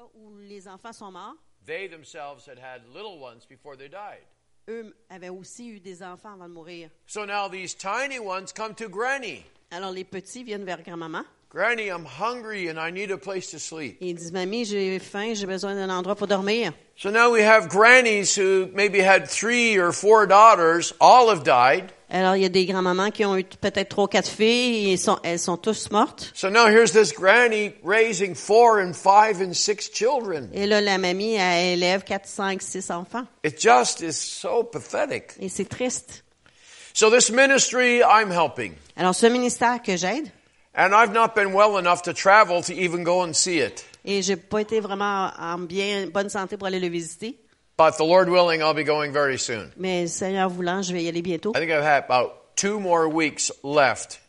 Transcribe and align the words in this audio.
cas 0.00 0.06
où 0.14 0.38
les 0.38 0.66
enfants 0.66 0.92
sont 0.92 1.12
morts, 1.12 1.36
they 1.66 1.88
themselves 1.88 2.46
had 2.46 2.58
had 2.58 2.82
little 2.94 3.18
ones 3.18 3.46
before 3.46 3.76
they 3.76 3.88
died. 3.88 4.22
eux 4.68 4.94
avaient 5.10 5.30
aussi 5.30 5.68
eu 5.68 5.80
des 5.80 6.02
enfants 6.02 6.34
avant 6.34 6.48
de 6.48 6.54
mourir. 6.54 6.90
So 7.06 7.24
now 7.24 7.48
these 7.48 7.74
tiny 7.74 8.18
ones 8.18 8.52
come 8.52 8.74
to 8.76 8.88
Granny. 8.88 9.44
Alors 9.70 9.92
les 9.92 10.04
petits 10.04 10.44
viennent 10.44 10.64
vers 10.64 10.82
grand-maman 10.82 11.24
Granny, 11.50 11.88
I'm 11.88 12.04
hungry 12.04 12.68
and 12.68 12.78
I 12.78 12.90
need 12.92 13.10
a 13.10 13.18
place 13.18 13.50
to 13.50 13.58
sleep. 13.58 13.98
ils 14.00 14.14
disent 14.14 14.32
Mamie, 14.32 14.64
j'ai 14.64 15.00
faim, 15.00 15.34
j'ai 15.34 15.46
besoin 15.46 15.74
d'un 15.74 15.90
endroit 15.90 16.14
pour 16.14 16.28
dormir. 16.28 16.72
So 16.96 17.10
now 17.10 17.32
we 17.32 17.42
have 17.42 17.68
grannies 17.68 18.36
who 18.36 18.68
maybe 18.72 19.00
had 19.00 19.28
three 19.28 19.76
or 19.76 19.90
four 19.92 20.26
daughters, 20.26 20.92
all 21.00 21.28
have 21.30 21.42
died. 21.42 21.92
Alors 22.12 22.34
il 22.34 22.42
y 22.42 22.44
a 22.44 22.48
des 22.48 22.66
grands-mamans 22.66 23.10
qui 23.12 23.24
ont 23.24 23.36
eu 23.36 23.44
peut-être 23.44 23.88
trois, 23.88 24.08
quatre 24.08 24.28
filles 24.28 24.92
et 24.92 24.96
sont, 24.96 25.18
elles 25.22 25.38
sont 25.38 25.56
tous 25.56 25.90
mortes. 25.92 26.32
So 26.34 26.50
now 26.50 26.66
here's 26.66 26.90
this 26.92 27.12
granny 27.12 27.72
raising 27.84 28.34
four 28.34 28.80
and 28.80 28.92
five 28.94 29.40
and 29.40 29.52
six 29.54 29.88
children. 29.92 30.48
Et 30.52 30.66
là, 30.66 30.80
la 30.80 30.98
mamie, 30.98 31.34
elle 31.34 31.78
élève 31.78 32.02
quatre, 32.02 32.26
cinq, 32.26 32.62
six 32.62 32.90
enfants. 32.90 33.26
It 33.44 33.60
just 33.60 34.00
is 34.00 34.14
so 34.14 34.64
pathetic. 34.64 35.34
Et 35.40 35.48
c'est 35.48 35.68
triste. 35.68 36.24
So 36.92 37.10
this 37.10 37.30
ministry 37.30 38.00
I'm 38.02 38.32
helping. 38.32 38.72
Alors 38.96 39.14
ce 39.14 39.26
ministère 39.26 39.80
que 39.80 39.96
j'aide, 39.96 40.28
And 40.74 40.92
I've 40.94 41.12
not 41.12 41.34
been 41.34 41.52
well 41.52 41.78
enough 41.78 42.02
to 42.02 42.12
travel 42.12 42.62
to 42.62 42.72
even 42.72 43.02
go 43.04 43.22
and 43.22 43.32
see 43.34 43.58
it. 43.60 43.84
et 44.04 44.22
j'ai 44.22 44.36
pas 44.36 44.60
été 44.60 44.80
vraiment 44.80 45.30
en 45.38 45.58
bien 45.58 46.06
bonne 46.06 46.28
santé 46.28 46.56
pour 46.56 46.66
aller 46.66 46.80
le 46.80 46.88
visiter, 46.88 47.36
But 47.80 47.96
the 47.96 48.04
Lord 48.04 48.28
willing, 48.28 48.60
I'll 48.60 48.74
be 48.74 48.84
going 48.84 49.10
very 49.10 49.38
soon. 49.38 49.72
mais 49.78 50.06
Seigneur 50.12 50.50
voulant, 50.50 50.82
je 50.82 50.92
vais 50.92 51.02
y 51.02 51.08
aller 51.08 51.22
bientôt. 51.22 51.52
I 51.56 51.60
think 51.60 51.70
I've 51.72 51.82
had 51.82 52.04
about 52.04 52.54
two 52.54 52.78
more 52.78 53.08
weeks 53.08 53.50
left. 53.62 54.20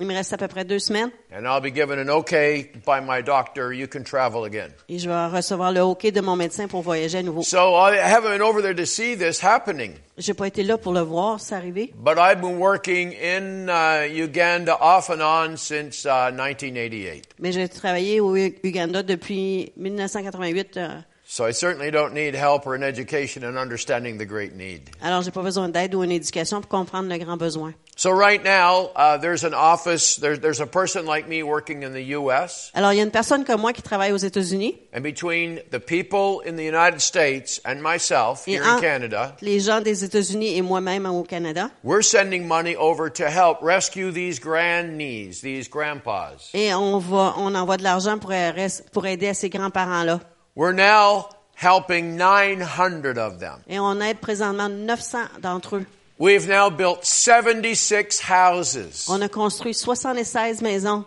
Il 0.00 0.06
me 0.08 0.12
reste 0.12 0.32
à 0.32 0.36
peu 0.36 0.48
près 0.48 0.64
deux 0.64 0.80
semaines 0.80 1.10
And 1.32 1.46
I'll 1.46 1.60
be 1.62 1.70
given 1.72 2.00
an 2.00 2.10
okay 2.10 2.72
by 2.84 3.00
my 3.00 3.22
doctor. 3.22 3.72
You 3.72 3.86
can 3.86 4.02
travel 4.02 4.44
again. 4.44 4.72
et 4.88 4.98
je 4.98 5.08
vais 5.08 5.26
recevoir 5.28 5.70
le 5.70 5.82
OK 5.82 6.10
de 6.10 6.20
mon 6.20 6.34
médecin 6.34 6.66
pour 6.66 6.82
voyager 6.82 7.18
à 7.18 7.22
nouveau. 7.22 7.42
So 7.42 7.76
I 7.76 7.96
haven't 7.96 8.32
been 8.32 8.42
over 8.42 8.60
there 8.60 8.74
to 8.74 8.84
see 8.84 9.14
this 9.16 9.40
happening. 9.40 9.92
J'ai 10.18 10.34
pas 10.34 10.48
été 10.48 10.64
là 10.64 10.76
pour 10.76 10.92
le 10.92 11.00
voir, 11.02 11.38
c'est 11.38 11.54
arrivé. 11.54 11.94
But 11.94 12.18
I've 12.18 12.40
been 12.40 12.58
working 12.58 13.12
in 13.12 13.68
uh, 13.68 14.02
Uganda 14.12 14.76
off 14.80 15.10
and 15.10 15.22
on 15.22 15.56
since 15.56 16.04
uh, 16.04 16.32
1988. 16.32 17.22
Mais 17.38 17.52
j'ai 17.52 17.68
travaillé 17.68 18.18
au 18.20 18.34
Uganda 18.36 19.04
depuis 19.04 19.72
1988. 19.76 20.76
euh, 20.76 20.88
So 21.28 21.44
I 21.44 21.50
certainly 21.52 21.90
don't 21.90 22.14
need 22.14 22.36
help 22.36 22.68
or 22.68 22.76
an 22.76 22.84
education 22.84 23.42
in 23.42 23.56
understanding 23.58 24.16
the 24.16 24.24
great 24.24 24.54
need. 24.54 24.82
alors, 25.02 25.22
j'ai 25.22 25.32
pas 25.32 25.42
besoin 25.42 25.68
d'aide 25.68 25.92
ou 25.96 26.04
une 26.04 26.12
éducation 26.12 26.60
pour 26.60 26.68
comprendre 26.68 27.08
le 27.08 27.18
grand 27.18 27.36
besoin. 27.36 27.74
So 27.96 28.10
right 28.12 28.44
now, 28.44 28.90
uh, 28.94 29.18
there's 29.18 29.42
an 29.42 29.52
office, 29.54 30.16
there, 30.20 30.36
there's 30.38 30.60
a 30.60 30.66
person 30.66 31.04
like 31.04 31.26
me 31.28 31.42
working 31.42 31.82
in 31.82 31.92
the 31.94 32.12
U.S. 32.14 32.70
Alors, 32.74 32.92
il 32.92 32.98
y 32.98 33.00
a 33.00 33.02
une 33.02 33.10
personne 33.10 33.44
comme 33.44 33.60
moi 33.62 33.72
qui 33.72 33.82
travaille 33.82 34.12
aux 34.12 34.18
États-Unis. 34.18 34.76
And 34.94 35.00
between 35.02 35.60
the 35.72 35.80
people 35.80 36.42
in 36.46 36.54
the 36.56 36.62
United 36.64 37.00
States 37.00 37.60
and 37.64 37.80
myself 37.82 38.46
Et 38.46 38.52
here 38.52 38.62
in 38.62 38.78
Canada, 38.80 39.34
les 39.40 39.58
gens 39.58 39.80
des 39.80 40.04
États-Unis 40.04 40.56
et 40.56 40.62
moi-même 40.62 41.06
au 41.06 41.24
Canada. 41.24 41.70
we're 41.82 42.02
sending 42.04 42.46
money 42.46 42.76
over 42.76 43.10
to 43.10 43.24
help 43.24 43.58
rescue 43.62 44.12
these 44.12 44.38
grannies, 44.38 45.40
these 45.40 45.68
grandpas. 45.68 46.50
Et 46.54 46.72
on 46.74 46.98
va, 46.98 47.34
on 47.38 47.54
envoie 47.56 47.78
de 47.78 47.82
l'argent 47.82 48.18
pour, 48.18 48.30
res- 48.30 48.82
pour 48.92 49.06
aider 49.06 49.28
à 49.28 49.34
ces 49.34 49.48
grands-parents-là. 49.48 50.20
We're 50.56 50.72
now 50.72 51.28
helping 51.54 52.16
900 52.16 53.18
of 53.18 53.38
them. 53.40 53.62
Et 53.68 53.78
on 53.78 54.00
aide 54.00 54.20
présentement 54.20 54.70
900 54.70 55.40
d'entre 55.42 55.76
eux. 55.76 55.86
We've 56.18 56.48
now 56.48 56.70
built 56.70 57.04
76 57.04 58.20
houses. 58.20 59.06
On 59.08 59.20
a 59.20 59.28
construit 59.28 59.74
76 59.74 60.62
maisons. 60.62 61.04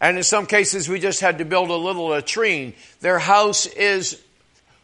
And 0.00 0.16
in 0.16 0.22
some 0.22 0.46
cases, 0.46 0.88
we 0.88 1.00
just 1.00 1.20
had 1.20 1.38
to 1.38 1.44
build 1.44 1.70
a 1.70 1.76
little 1.76 2.08
latrine. 2.10 2.74
Their 3.00 3.18
house 3.18 3.66
is 3.66 4.20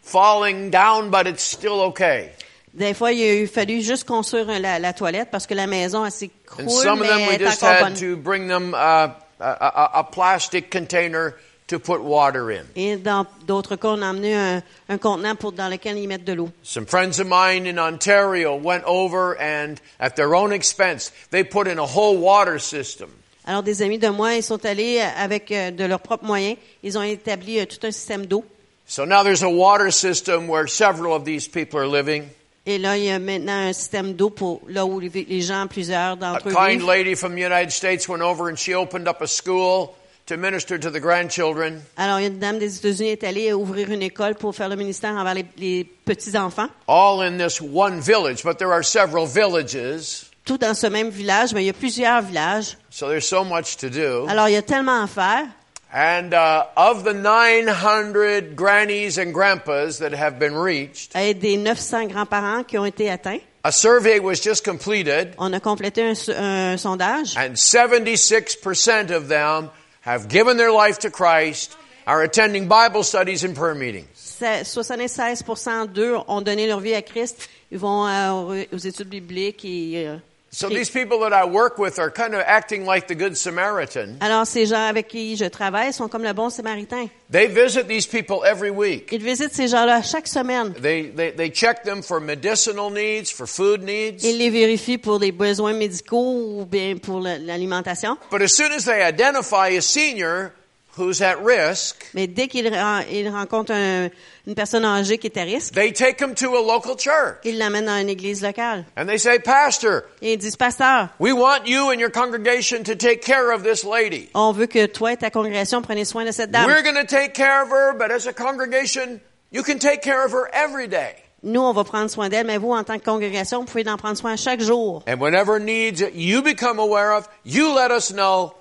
falling 0.02 0.70
down, 0.70 1.10
but 1.10 1.28
it's 1.28 1.42
still 1.42 1.80
okay. 1.92 2.32
Des 2.76 2.94
fois, 2.94 3.12
il 3.12 3.44
a 3.44 3.46
fallu 3.46 3.82
juste 3.82 4.04
construire 4.04 4.46
la, 4.60 4.78
la 4.78 4.92
toilette 4.92 5.30
parce 5.30 5.46
que 5.46 5.54
la 5.54 5.66
maison, 5.66 6.04
elle 6.04 6.12
s'écroule, 6.12 6.60
And 6.60 6.70
some 6.70 7.00
of 7.00 7.08
them, 7.08 7.28
we 7.28 7.38
just 7.38 7.60
had 7.60 7.96
to 7.96 8.16
bring 8.16 8.48
them 8.48 8.74
uh, 8.74 9.10
a, 9.40 9.44
a, 9.44 9.90
a 9.94 10.04
plastic 10.04 10.70
container 10.70 11.34
to 11.68 11.78
put 11.78 12.02
water 12.02 12.50
in. 12.50 12.64
Et 12.74 12.96
dans 12.96 13.26
d'autres 13.46 13.76
cas, 13.76 13.88
on 13.88 14.02
a 14.02 14.06
emmené 14.10 14.34
un, 14.34 14.62
un 14.88 14.98
contenant 14.98 15.36
pour, 15.36 15.52
dans 15.52 15.68
lequel 15.68 15.96
ils 15.98 16.08
mettent 16.08 16.24
de 16.24 16.32
l'eau. 16.32 16.50
Some 16.62 16.86
friends 16.86 17.20
of 17.20 17.26
mine 17.26 17.66
in 17.66 17.78
Ontario 17.78 18.56
went 18.56 18.82
over 18.86 19.36
and, 19.40 19.76
at 20.00 20.16
their 20.16 20.34
own 20.34 20.52
expense, 20.52 21.12
they 21.30 21.44
put 21.44 21.68
in 21.68 21.78
a 21.78 21.86
whole 21.86 22.18
water 22.18 22.58
system. 22.58 23.08
Alors, 23.46 23.62
des 23.62 23.80
amis 23.80 23.98
de 23.98 24.08
moi, 24.08 24.34
ils 24.34 24.42
sont 24.42 24.62
allés 24.66 24.98
euh, 24.98 25.08
avec 25.16 25.50
euh, 25.52 25.70
de 25.70 25.84
leurs 25.84 26.00
propres 26.00 26.24
moyens. 26.26 26.56
Ils 26.82 26.98
ont 26.98 27.02
établi 27.02 27.58
euh, 27.58 27.64
tout 27.64 27.86
un 27.86 27.90
système 27.90 28.26
d'eau. 28.26 28.44
So 28.86 29.04
now 29.04 29.22
there's 29.22 29.42
a 29.42 29.48
water 29.48 29.90
system 29.90 30.48
where 30.48 30.66
several 30.66 31.14
of 31.14 31.24
these 31.24 31.48
people 31.48 31.78
are 31.78 31.86
living. 31.86 32.24
Et 32.66 32.76
là, 32.78 32.98
il 32.98 33.04
y 33.04 33.10
a 33.10 33.18
maintenant 33.18 33.68
un 33.68 33.72
système 33.72 34.12
d'eau 34.12 34.28
pour 34.28 34.60
là 34.68 34.84
où 34.84 35.00
les 35.00 35.08
les 35.08 35.40
gens, 35.40 35.66
plusieurs 35.66 36.12
A 36.12 36.16
d'entre 36.16 36.48
eux 36.48 36.52
kind 36.52 36.80
vivent. 36.80 36.86
lady 36.86 37.14
from 37.14 37.34
the 37.34 37.40
United 37.40 37.70
States 37.70 38.06
went 38.06 38.20
over 38.22 38.48
and 38.50 38.56
she 38.58 38.74
opened 38.74 39.08
up 39.08 39.22
a 39.22 39.26
school 39.26 39.94
to 40.28 40.36
minister 40.36 40.78
to 40.78 40.90
the 40.90 41.00
grandchildren. 41.00 41.82
Alors, 41.96 42.18
il 42.20 42.22
y 42.22 42.26
a 42.26 42.28
une 42.28 42.38
dame 42.38 42.58
des 42.58 42.76
États-Unis 42.76 43.10
est 43.10 43.24
allée 43.24 43.52
ouvrir 43.52 43.90
une 43.90 44.02
école 44.02 44.34
pour 44.34 44.54
faire 44.54 44.68
le 44.68 44.76
ministère 44.76 45.12
envers 45.14 45.34
les, 45.34 45.46
les 45.56 45.84
petits-enfants. 45.84 46.68
all 46.86 47.20
in 47.22 47.38
this 47.38 47.60
one 47.60 48.00
village, 48.00 48.42
but 48.44 48.58
there 48.58 48.72
are 48.72 48.84
several 48.84 49.26
villages, 49.26 50.24
Tout 50.44 50.56
dans 50.58 50.74
ce 50.74 50.86
même 50.86 51.10
village, 51.10 51.52
mais 51.52 51.62
il 51.62 51.66
y 51.66 51.70
a 51.70 51.74
plusieurs 51.74 52.22
villages. 52.22 52.76
so 52.90 53.08
there's 53.08 53.26
so 53.26 53.44
much 53.44 53.76
to 53.78 53.88
do. 53.90 54.26
Alors, 54.28 54.48
il 54.48 54.52
y 54.54 54.56
a 54.56 54.62
tellement 54.62 55.02
à 55.02 55.06
faire. 55.06 55.46
And 55.90 56.34
uh, 56.34 56.64
of 56.76 57.04
the 57.04 57.14
900 57.14 58.54
grannies 58.54 59.18
and 59.18 59.32
grandpas 59.32 59.98
that 60.00 60.12
have 60.12 60.38
been 60.38 60.54
reached, 60.54 61.16
Et 61.16 61.32
des 61.34 61.56
900 61.56 62.08
grands-parents 62.08 62.64
qui 62.64 62.76
ont 62.78 62.84
été 62.84 63.10
atteints. 63.10 63.40
a 63.64 63.72
survey 63.72 64.20
was 64.20 64.34
just 64.42 64.64
completed, 64.64 65.34
On 65.38 65.52
a 65.54 65.60
complété 65.60 66.02
un, 66.02 66.14
un 66.36 66.76
sondage. 66.76 67.34
and 67.38 67.54
76% 67.56 69.10
of 69.10 69.28
them 69.28 69.70
have 70.12 70.28
given 70.28 70.56
their 70.56 70.72
life 70.72 70.98
to 71.00 71.10
Christ, 71.10 71.76
are 72.06 72.22
attending 72.22 72.68
Bible 72.68 73.02
studies 73.02 73.44
and 73.44 73.54
prayer 73.54 73.74
meetings. 73.74 74.06
C'est- 74.14 74.64
76 74.64 75.44
d'eux 75.92 76.16
ont 76.26 76.40
donné 76.40 76.66
leur 76.66 76.80
vie 76.80 76.94
à 76.94 77.02
Christ. 77.02 77.48
Ils 77.70 77.78
vont 77.78 78.06
euh, 78.06 78.64
aux 78.72 78.78
études 78.78 79.08
bibliques 79.10 79.64
et 79.64 80.06
euh, 80.06 80.16
So 80.50 80.68
these 80.68 80.90
people 80.90 81.20
that 81.20 81.32
I 81.32 81.44
work 81.44 81.78
with 81.78 81.98
are 81.98 82.10
kind 82.10 82.34
of 82.34 82.40
acting 82.40 82.86
like 82.86 83.06
the 83.06 83.14
Good 83.14 83.36
Samaritan. 83.36 84.16
Alors, 84.20 84.46
ces 84.46 84.66
gens 84.66 84.88
avec 84.88 85.08
qui 85.08 85.36
je 85.36 85.44
travaille 85.44 85.92
sont 85.92 86.08
comme 86.08 86.22
le 86.22 86.32
bon 86.32 86.48
samaritain. 86.48 87.08
They 87.30 87.46
visit 87.46 87.86
these 87.86 88.06
people 88.06 88.44
every 88.46 88.70
week. 88.70 89.10
Ils 89.12 89.22
visitent 89.22 89.52
ces 89.52 89.68
gens-là 89.68 90.02
chaque 90.02 90.26
semaine. 90.26 90.72
They, 90.72 91.10
they, 91.10 91.32
they 91.32 91.50
check 91.50 91.84
them 91.84 92.02
for 92.02 92.18
medicinal 92.18 92.90
needs, 92.90 93.30
for 93.30 93.46
food 93.46 93.82
needs. 93.82 94.24
Ils 94.24 94.38
les 94.38 94.48
vérifient 94.48 94.98
pour 94.98 95.18
des 95.18 95.32
besoins 95.32 95.74
médicaux 95.74 96.60
ou 96.60 96.64
bien 96.64 96.96
pour 96.96 97.20
l'alimentation. 97.20 98.16
But 98.30 98.40
as 98.40 98.48
soon 98.48 98.72
as 98.72 98.84
they 98.86 99.02
identify 99.02 99.76
a 99.76 99.82
senior 99.82 100.52
who's 100.98 101.22
at 101.22 101.36
risk, 101.44 102.10
Mais 102.14 102.26
dès 102.26 102.48
qu'ils 102.48 102.68
ren- 102.68 103.04
ils 103.10 103.28
rencontrent 103.28 103.72
un- 103.72 104.08
une 104.46 104.54
personne 104.54 104.84
âgée 104.84 105.18
qui 105.18 105.26
est 105.28 105.36
à 105.38 105.42
risque, 105.44 105.74
they 105.74 105.92
take 105.92 106.22
him 106.22 106.34
to 106.34 106.54
a 106.56 106.60
local 106.60 106.96
church. 106.98 107.36
ils 107.44 107.56
l'amènent 107.58 107.86
dans 107.86 107.98
une 108.00 108.08
église 108.08 108.42
locale. 108.42 108.84
And 108.96 109.06
they 109.06 109.18
say, 109.18 109.38
Pastor, 109.38 110.02
Et 110.22 110.32
ils 110.34 110.38
disent, 110.38 110.56
Pasteur, 110.56 111.08
we 111.20 111.32
want 111.32 111.66
you 111.66 111.90
and 111.90 111.98
your 112.00 112.10
congregation 112.10 112.82
to 112.84 112.94
take 112.94 113.20
care 113.22 113.50
of 113.52 113.62
this 113.62 113.84
lady. 113.84 114.28
on 114.34 114.52
veut 114.52 114.66
que 114.66 114.86
toi 114.86 115.12
et 115.12 115.16
ta 115.16 115.30
congrégation 115.30 115.82
preniez 115.82 116.04
soin 116.04 116.24
de 116.24 116.32
cette 116.32 116.50
dame. 116.50 116.66
We're 116.66 116.82
going 116.82 116.94
to 116.96 117.06
take 117.06 117.32
care 117.34 117.62
of 117.62 117.70
her, 117.70 117.92
but 117.98 118.10
as 118.10 118.26
a 118.26 118.32
congregation, 118.32 119.20
you 119.52 119.62
can 119.62 119.78
take 119.78 120.02
care 120.02 120.24
of 120.24 120.32
her 120.32 120.48
every 120.52 120.88
day. 120.88 121.14
Nous, 121.44 121.60
on 121.60 121.72
va 121.72 121.84
prendre 121.84 122.10
soin 122.10 122.28
d'elle, 122.28 122.46
mais 122.46 122.58
vous, 122.58 122.72
en 122.72 122.82
tant 122.82 122.98
que 122.98 123.04
congrégation, 123.04 123.60
vous 123.60 123.64
pouvez 123.66 123.88
en 123.88 123.96
prendre 123.96 124.16
soin 124.18 124.34
chaque 124.34 124.60
jour. 124.60 125.04
And 125.06 125.20
whenever 125.20 125.60
needs 125.60 126.00
that 126.00 126.14
you 126.16 126.42
become 126.42 126.80
aware 126.80 127.12
of, 127.12 127.28
you 127.44 127.72
let 127.72 127.92
us 127.92 128.10
know, 128.12 128.52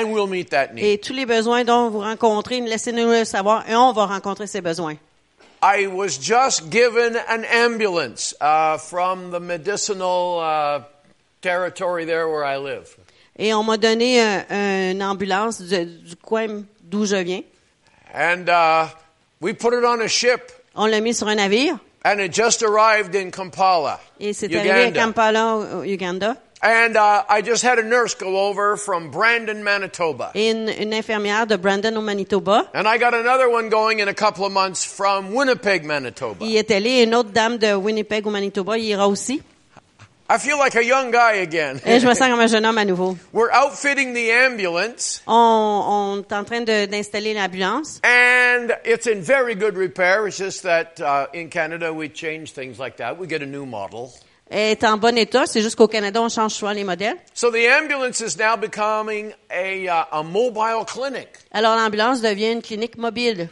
and 0.00 0.12
we'll 0.12 0.26
meet 0.26 0.50
that 0.50 0.72
need. 0.74 0.84
Et 0.84 0.98
tous 0.98 1.12
les 1.12 1.26
besoins 1.26 1.64
dont 1.64 1.88
vous 1.90 2.00
rencontrez, 2.00 2.60
laissez-nous 2.60 3.08
le 3.10 3.24
savoir 3.24 3.68
et 3.68 3.74
on 3.74 3.92
va 3.92 4.06
rencontrer 4.06 4.46
ces 4.46 4.60
besoins. 4.60 4.96
I 5.62 5.86
was 5.86 6.18
just 6.20 6.70
given 6.70 7.16
an 7.28 7.44
ambulance 7.44 8.34
uh, 8.40 8.76
from 8.76 9.30
the 9.30 9.40
medicinal 9.40 10.38
uh, 10.40 10.80
territory 11.40 12.04
there 12.04 12.28
where 12.28 12.44
I 12.44 12.58
live. 12.58 12.96
Et 13.38 13.52
on 13.54 13.64
m'a 13.64 13.76
donné 13.78 14.20
un- 14.20 14.90
une 14.92 15.02
ambulance 15.02 15.60
du, 15.62 15.84
du 15.86 16.16
coin 16.16 16.64
d'où 16.82 17.04
je 17.06 17.16
viens. 17.16 17.42
And 18.14 18.48
uh, 18.48 18.88
we 19.40 19.54
put 19.54 19.72
it 19.72 19.84
on 19.84 20.00
a 20.00 20.08
ship, 20.08 20.52
On 20.76 20.86
l'a 20.86 21.00
mis 21.00 21.14
sur 21.14 21.26
un 21.28 21.34
navire 21.36 21.78
and 22.04 22.20
it 22.20 22.32
just 22.34 22.62
arrived 22.62 23.14
in 23.16 23.30
Kampala, 23.30 23.98
et 24.20 24.34
c'est 24.34 24.54
arrivé 24.54 24.70
à. 24.88 24.90
Kampala, 24.92 25.56
au 25.56 25.82
Uganda. 25.84 26.36
And 26.66 26.96
uh, 26.96 27.24
I 27.28 27.42
just 27.42 27.62
had 27.62 27.78
a 27.78 27.82
nurse 27.82 28.14
go 28.14 28.48
over 28.48 28.78
from 28.78 29.10
Brandon, 29.10 29.62
Manitoba. 29.62 30.30
Une, 30.34 30.70
une 30.70 30.94
infirmière 30.94 31.46
de 31.46 31.56
Brandon 31.58 31.94
au 31.94 32.00
Manitoba. 32.00 32.70
And 32.72 32.88
I 32.88 32.96
got 32.96 33.12
another 33.12 33.50
one 33.50 33.68
going 33.68 33.98
in 34.00 34.08
a 34.08 34.14
couple 34.14 34.46
of 34.46 34.52
months 34.52 34.82
from 34.82 35.34
Winnipeg, 35.34 35.84
Manitoba. 35.84 36.42
Il 36.42 36.56
est 36.56 36.70
allé, 36.70 37.02
une 37.02 37.14
autre 37.14 37.28
dame 37.32 37.58
de 37.58 37.74
Winnipeg 37.74 38.26
au 38.26 38.30
Manitoba, 38.30 38.78
il 38.78 38.84
ira 38.86 39.06
aussi. 39.06 39.42
I 40.26 40.38
feel 40.38 40.56
like 40.56 40.74
a 40.74 40.82
young 40.82 41.10
guy 41.10 41.42
again. 41.42 41.82
Et 41.84 42.00
je 42.00 42.06
me 42.06 42.14
sens 42.14 42.28
comme 42.30 42.40
un 42.40 42.46
jeune 42.46 42.64
homme 42.64 42.78
à 42.78 42.86
nouveau. 42.86 43.14
We're 43.34 43.50
outfitting 43.52 44.14
the 44.14 44.30
ambulance, 44.32 45.20
On, 45.26 45.34
on 45.34 46.18
est 46.22 46.32
en 46.32 46.44
train 46.44 46.62
de- 46.62 46.86
d'installer 46.86 47.34
l'ambulance. 47.34 48.00
and 48.02 48.72
it's 48.86 49.06
in 49.06 49.20
very 49.20 49.54
good 49.54 49.76
repair. 49.76 50.26
It's 50.26 50.38
just 50.38 50.62
that 50.62 50.98
uh, 50.98 51.26
in 51.34 51.50
Canada 51.50 51.92
we 51.92 52.08
change 52.08 52.52
things 52.52 52.78
like 52.78 52.96
that. 52.96 53.18
We 53.18 53.26
get 53.26 53.42
a 53.42 53.46
new 53.46 53.66
model. 53.66 54.14
Est 54.56 54.84
en 54.84 54.96
bon 54.98 55.18
état. 55.18 55.46
C'est 55.46 55.62
juste 55.62 55.74
qu'au 55.74 55.88
Canada, 55.88 56.22
on 56.22 56.28
change 56.28 56.52
souvent 56.52 56.70
les 56.70 56.84
modèles. 56.84 57.16
So 57.34 57.50
the 57.50 57.66
ambulance 57.68 58.20
is 58.20 58.38
now 58.38 58.56
becoming 58.56 59.32
a, 59.50 59.88
uh, 59.88 60.04
a 60.12 60.22
mobile 60.22 60.84
clinic. 60.86 61.26
Alors, 61.50 61.74
l'ambulance 61.74 62.20
devient 62.20 62.52
une 62.52 62.62
clinique 62.62 62.96
mobile. 62.96 63.48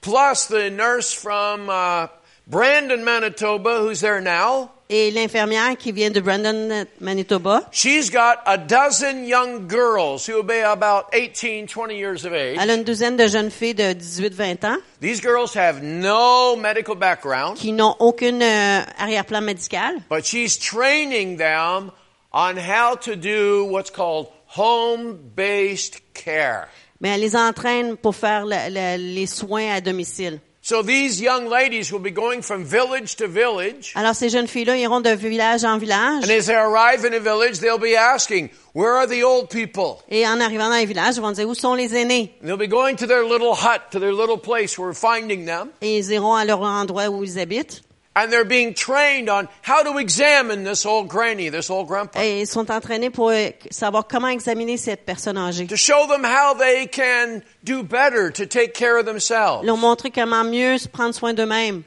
Plus 0.00 0.46
the 0.48 0.70
nurse 0.70 1.12
from 1.12 1.68
uh, 1.68 2.06
Brandon, 2.46 3.04
Manitoba, 3.04 3.80
who's 3.80 4.00
there 4.00 4.22
now, 4.22 4.70
Et 4.88 5.10
l'infirmière 5.10 5.76
qui 5.76 5.90
vient 5.90 6.10
de 6.10 6.20
Brandon, 6.20 6.84
Manitoba, 7.00 7.62
she's 7.72 8.08
got 8.08 8.36
a 8.46 8.56
dozen 8.56 9.24
young 9.26 9.66
girls 9.68 10.28
who 10.28 10.34
will 10.36 10.44
be 10.46 10.62
about 10.64 11.06
18, 11.12 11.66
20 11.66 11.96
years 11.96 12.24
of 12.24 12.32
age. 12.32 12.56
elle 12.60 12.70
a 12.70 12.74
une 12.74 12.84
douzaine 12.84 13.16
de 13.16 13.26
jeunes 13.26 13.50
filles 13.50 13.74
de 13.74 13.92
18-20 13.94 14.64
ans 14.64 14.76
These 15.00 15.20
girls 15.20 15.56
have 15.56 15.82
no 15.82 16.54
medical 16.54 16.94
background, 16.94 17.56
qui 17.56 17.72
n'ont 17.72 17.96
aucune 17.98 18.40
euh, 18.42 18.80
arrière-plan 18.98 19.40
médical. 19.40 19.96
but 20.08 20.24
she's 20.24 20.56
training 20.56 21.36
them 21.36 21.90
on 22.32 22.56
how 22.56 22.94
to 22.94 23.16
do 23.16 23.64
what's 23.68 23.90
called 23.90 24.28
home-based 24.56 26.00
care. 26.14 26.68
Mais 27.00 27.10
elle 27.10 27.20
les 27.20 27.34
entraîne 27.36 27.96
pour 27.96 28.14
faire 28.14 28.46
le- 28.46 28.70
le- 28.70 29.14
les 29.14 29.26
soins 29.26 29.68
à 29.74 29.80
domicile. 29.80 30.38
So 30.68 30.82
these 30.82 31.20
young 31.20 31.48
ladies 31.48 31.92
will 31.92 32.00
be 32.00 32.10
going 32.10 32.42
from 32.42 32.64
village 32.64 33.14
to 33.18 33.28
village. 33.28 33.92
Alors, 33.94 34.16
ces 34.16 34.30
jeunes 34.30 34.48
filles-là 34.48 34.76
iront 34.76 35.00
de 35.00 35.14
village 35.14 35.64
en 35.64 35.78
village. 35.78 36.24
And 36.24 36.30
as 36.32 36.46
they 36.46 36.56
arrive 36.56 37.04
in 37.04 37.14
a 37.14 37.20
village, 37.20 37.60
they'll 37.60 37.78
be 37.78 37.94
asking, 37.94 38.50
where 38.72 38.96
are 38.96 39.06
the 39.06 39.22
old 39.22 39.48
people? 39.48 40.02
Et 40.08 40.26
en 40.26 40.40
arrivant 40.40 40.68
dans 40.68 40.76
les 40.76 40.86
villages, 40.86 41.18
ils 41.18 41.22
vont 41.22 41.30
dire 41.30 41.48
où 41.48 41.54
sont 41.54 41.74
les 41.74 41.94
aînés. 41.94 42.32
And 42.42 42.48
they'll 42.48 42.56
be 42.56 42.66
going 42.66 42.96
to 42.96 43.06
their 43.06 43.22
little 43.22 43.54
hut, 43.54 43.92
to 43.92 44.00
their 44.00 44.12
little 44.12 44.38
place 44.38 44.76
where 44.76 44.88
we're 44.88 44.92
finding 44.92 45.46
them. 45.46 45.68
Et 45.82 45.98
ils 45.98 46.10
iront 46.10 46.34
à 46.34 46.44
leur 46.44 46.60
endroit 46.62 47.10
où 47.10 47.22
ils 47.22 47.38
habitent. 47.38 47.84
And 48.18 48.32
they're 48.32 48.46
being 48.46 48.72
trained 48.72 49.28
on 49.28 49.46
how 49.60 49.82
to 49.82 49.98
examine 49.98 50.64
this 50.64 50.86
old 50.86 51.06
granny, 51.06 51.50
this 51.50 51.68
old 51.68 51.86
grandpa. 51.86 52.18
Et 52.18 52.40
ils 52.40 52.46
sont 52.46 52.70
entraînés 52.70 53.10
pour 53.10 53.30
savoir 53.70 54.08
comment 54.08 54.28
examiner 54.28 54.78
cette 54.78 55.04
personne 55.04 55.36
âgée. 55.36 55.66
To 55.66 55.76
show 55.76 56.06
them 56.08 56.24
how 56.24 56.54
they 56.54 56.86
can 56.86 57.42
do 57.62 57.82
better 57.82 58.30
to 58.32 58.46
take 58.46 58.72
care 58.72 58.98
of 58.98 59.04
themselves. 59.04 59.66
Leur 59.66 59.76
montrer 59.76 60.10
comment 60.10 60.44
mieux 60.44 60.78
se 60.78 60.88
prendre 60.88 61.14
soin 61.14 61.34
d'eux-mêmes. 61.34 61.82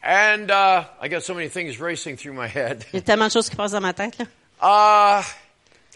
And 0.00 0.48
uh, 0.48 0.84
I 1.02 1.08
got 1.08 1.24
so 1.24 1.34
many 1.34 1.48
things 1.48 1.80
racing 1.80 2.16
through 2.16 2.34
my 2.34 2.46
head. 2.46 2.84
Il 2.92 2.96
y 2.96 2.98
a 2.98 3.02
tellement 3.02 3.26
de 3.26 3.32
choses 3.32 3.50
qui 3.50 3.56
passent 3.56 3.72
dans 3.72 3.82
ma 3.82 3.92
tête. 3.92 4.16
Là. 4.16 4.26
Uh, 4.62 5.22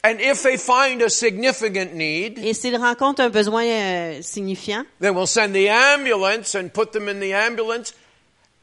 and 0.02 0.18
if 0.20 0.42
they 0.42 0.56
find 0.56 1.02
a 1.02 1.08
significant 1.08 1.94
need, 1.94 2.40
Et 2.40 2.52
s'ils 2.52 2.76
rencontrent 2.76 3.22
un 3.22 3.30
besoin 3.30 3.62
euh, 3.64 4.22
signifiant, 4.22 4.84
then 5.00 5.14
we'll 5.14 5.28
send 5.28 5.54
the 5.54 5.68
ambulance 5.70 6.56
and 6.56 6.70
put 6.70 6.90
them 6.90 7.08
in 7.08 7.20
the 7.20 7.32
ambulance 7.32 7.94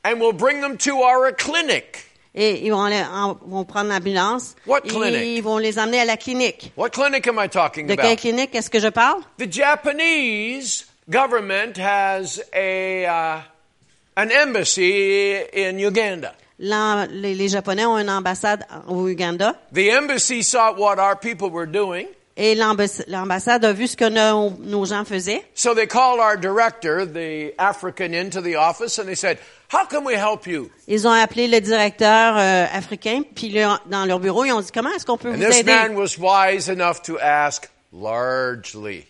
and 0.04 0.20
we'll 0.20 0.34
bring 0.34 0.62
them 0.62 0.78
to 0.78 1.02
our 1.02 1.32
clinic. 1.32 2.06
et 2.36 2.62
ils 2.64 2.72
vont, 2.72 2.84
aller 2.84 3.04
vont 3.48 3.66
prendre 3.66 3.90
l'ambulance 3.90 4.56
What 4.68 4.82
et 4.86 4.90
clinic? 4.90 5.22
ils 5.38 5.42
vont 5.42 5.58
les 5.58 5.78
emmener 5.80 6.00
à 6.02 6.06
la 6.06 6.16
clinique. 6.18 6.72
What 6.78 6.90
clinic 6.92 7.28
am 7.28 7.40
I 7.40 7.48
talking 7.50 7.88
De 7.88 7.96
quelle 7.96 8.06
about? 8.06 8.20
clinique 8.22 8.56
est-ce 8.56 8.70
que 8.70 8.80
je 8.80 8.90
parle? 8.90 9.22
The 9.38 9.52
Japanese 9.52 10.86
government 11.10 11.78
has 11.78 12.40
a 12.54 13.06
uh, 13.06 13.42
an 14.16 14.30
embassy 14.32 15.36
in 15.54 15.80
Uganda. 15.80 16.34
Les, 16.60 17.36
les 17.36 17.48
Japonais 17.48 17.86
ont 17.86 17.98
une 17.98 18.10
ambassade 18.10 18.66
au 18.88 19.08
Uganda 19.08 19.56
The 19.74 19.92
embassy 19.92 20.42
saw 20.44 20.74
what 20.74 21.00
our 21.00 21.16
people 21.16 21.50
were 21.50 21.66
doing, 21.66 22.06
et 22.36 22.54
l'ambassade 22.56 23.64
a 23.66 23.72
vu 23.74 23.88
ce 23.88 23.96
que 23.96 24.10
nos, 24.10 24.52
nos 24.60 24.86
gens 24.86 25.06
faisaient. 25.06 25.44
so 25.56 25.74
they 25.74 25.88
called 25.88 26.20
our 26.20 26.36
director, 26.38 27.06
the 27.06 27.54
African, 27.58 28.14
into 28.14 28.42
the 28.42 28.56
office 28.58 29.00
and 29.00 29.08
they 29.08 29.16
said, 29.16 29.38
"How 29.72 29.86
can 29.88 30.04
we 30.06 30.16
help 30.16 30.48
you?" 30.48 30.70
Ils 30.88 31.08
ont 31.08 31.12
appelé 31.12 31.48
le 31.48 31.60
directeur 31.62 32.38
euh, 32.38 32.66
africain, 32.74 33.24
puis 33.36 33.54
dans 33.54 34.06
leur 34.06 34.20
bureau, 34.20 34.46
ils 34.46 34.52
ont 34.52 34.62
dit 34.62 34.72
comment 34.74 34.92
est-ce 34.92 35.06
qu'on 35.06 35.18
peut 35.18 35.30
And 35.30 35.36
vous 35.38 35.46
this 35.46 35.60
aider? 35.60 35.72
man 35.72 35.96
was 35.96 36.18
wise 36.18 36.70
enough 36.70 37.02
to 37.04 37.18
ask 37.22 37.70
largely. 37.94 39.06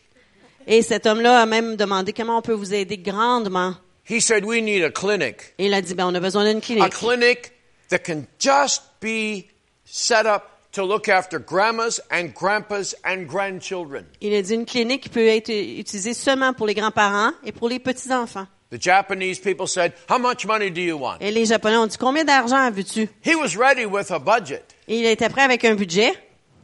Et 0.67 0.81
cet 0.81 1.05
homme-là 1.07 1.41
a 1.41 1.45
même 1.45 1.75
demandé 1.75 2.13
comment 2.13 2.37
on 2.37 2.41
peut 2.41 2.53
vous 2.53 2.73
aider 2.73 2.97
grandement. 2.97 3.75
He 4.09 4.19
said, 4.21 4.43
"We 4.43 4.61
need 4.61 4.83
a 4.83 4.91
clinic, 4.91 5.53
Et 5.57 5.67
il 5.67 5.73
a 5.73 5.81
dit 5.81 5.93
ben 5.93 6.07
on 6.07 6.15
a 6.15 6.19
besoin 6.19 6.43
d'une 6.43 6.57
a 6.57 6.61
clinique, 6.61 6.93
clinic 6.93 7.51
that 7.89 7.99
can 7.99 8.23
just 8.39 8.83
be 9.01 9.45
set 9.85 10.25
up 10.25 10.43
to 10.73 10.85
look 10.85 11.07
after 11.09 11.39
grandmas 11.39 11.99
and 12.11 12.33
grandpas 12.33 12.93
and 13.05 13.27
grandchildren." 13.27 14.05
Il 14.21 14.33
a 14.33 14.41
dit 14.41 14.53
une 14.55 14.65
clinique 14.65 15.03
qui 15.03 15.09
peut 15.09 15.25
être 15.27 15.49
utilisée 15.49 16.13
seulement 16.13 16.53
pour 16.53 16.67
les 16.67 16.73
grands-parents 16.73 17.31
et 17.45 17.51
pour 17.51 17.69
les 17.69 17.79
petits-enfants. 17.79 18.47
The 18.71 18.77
Japanese 18.79 19.39
people 19.39 19.65
said, 19.65 19.93
How 20.07 20.19
much 20.19 20.45
money 20.45 20.69
do 20.69 20.79
you 20.79 20.95
want? 20.95 21.17
Et 21.21 21.31
les 21.31 21.45
Japonais 21.45 21.77
ont 21.77 21.88
dit 21.88 21.97
combien 21.97 22.23
d'argent 22.23 22.69
veux-tu? 22.69 23.09
He 23.25 23.35
was 23.35 23.57
ready 23.57 23.85
with 23.88 24.11
a 24.11 24.19
budget. 24.19 24.63
Il 24.88 25.05
était 25.05 25.29
prêt 25.29 25.41
avec 25.41 25.65
un 25.65 25.73
budget. 25.73 26.13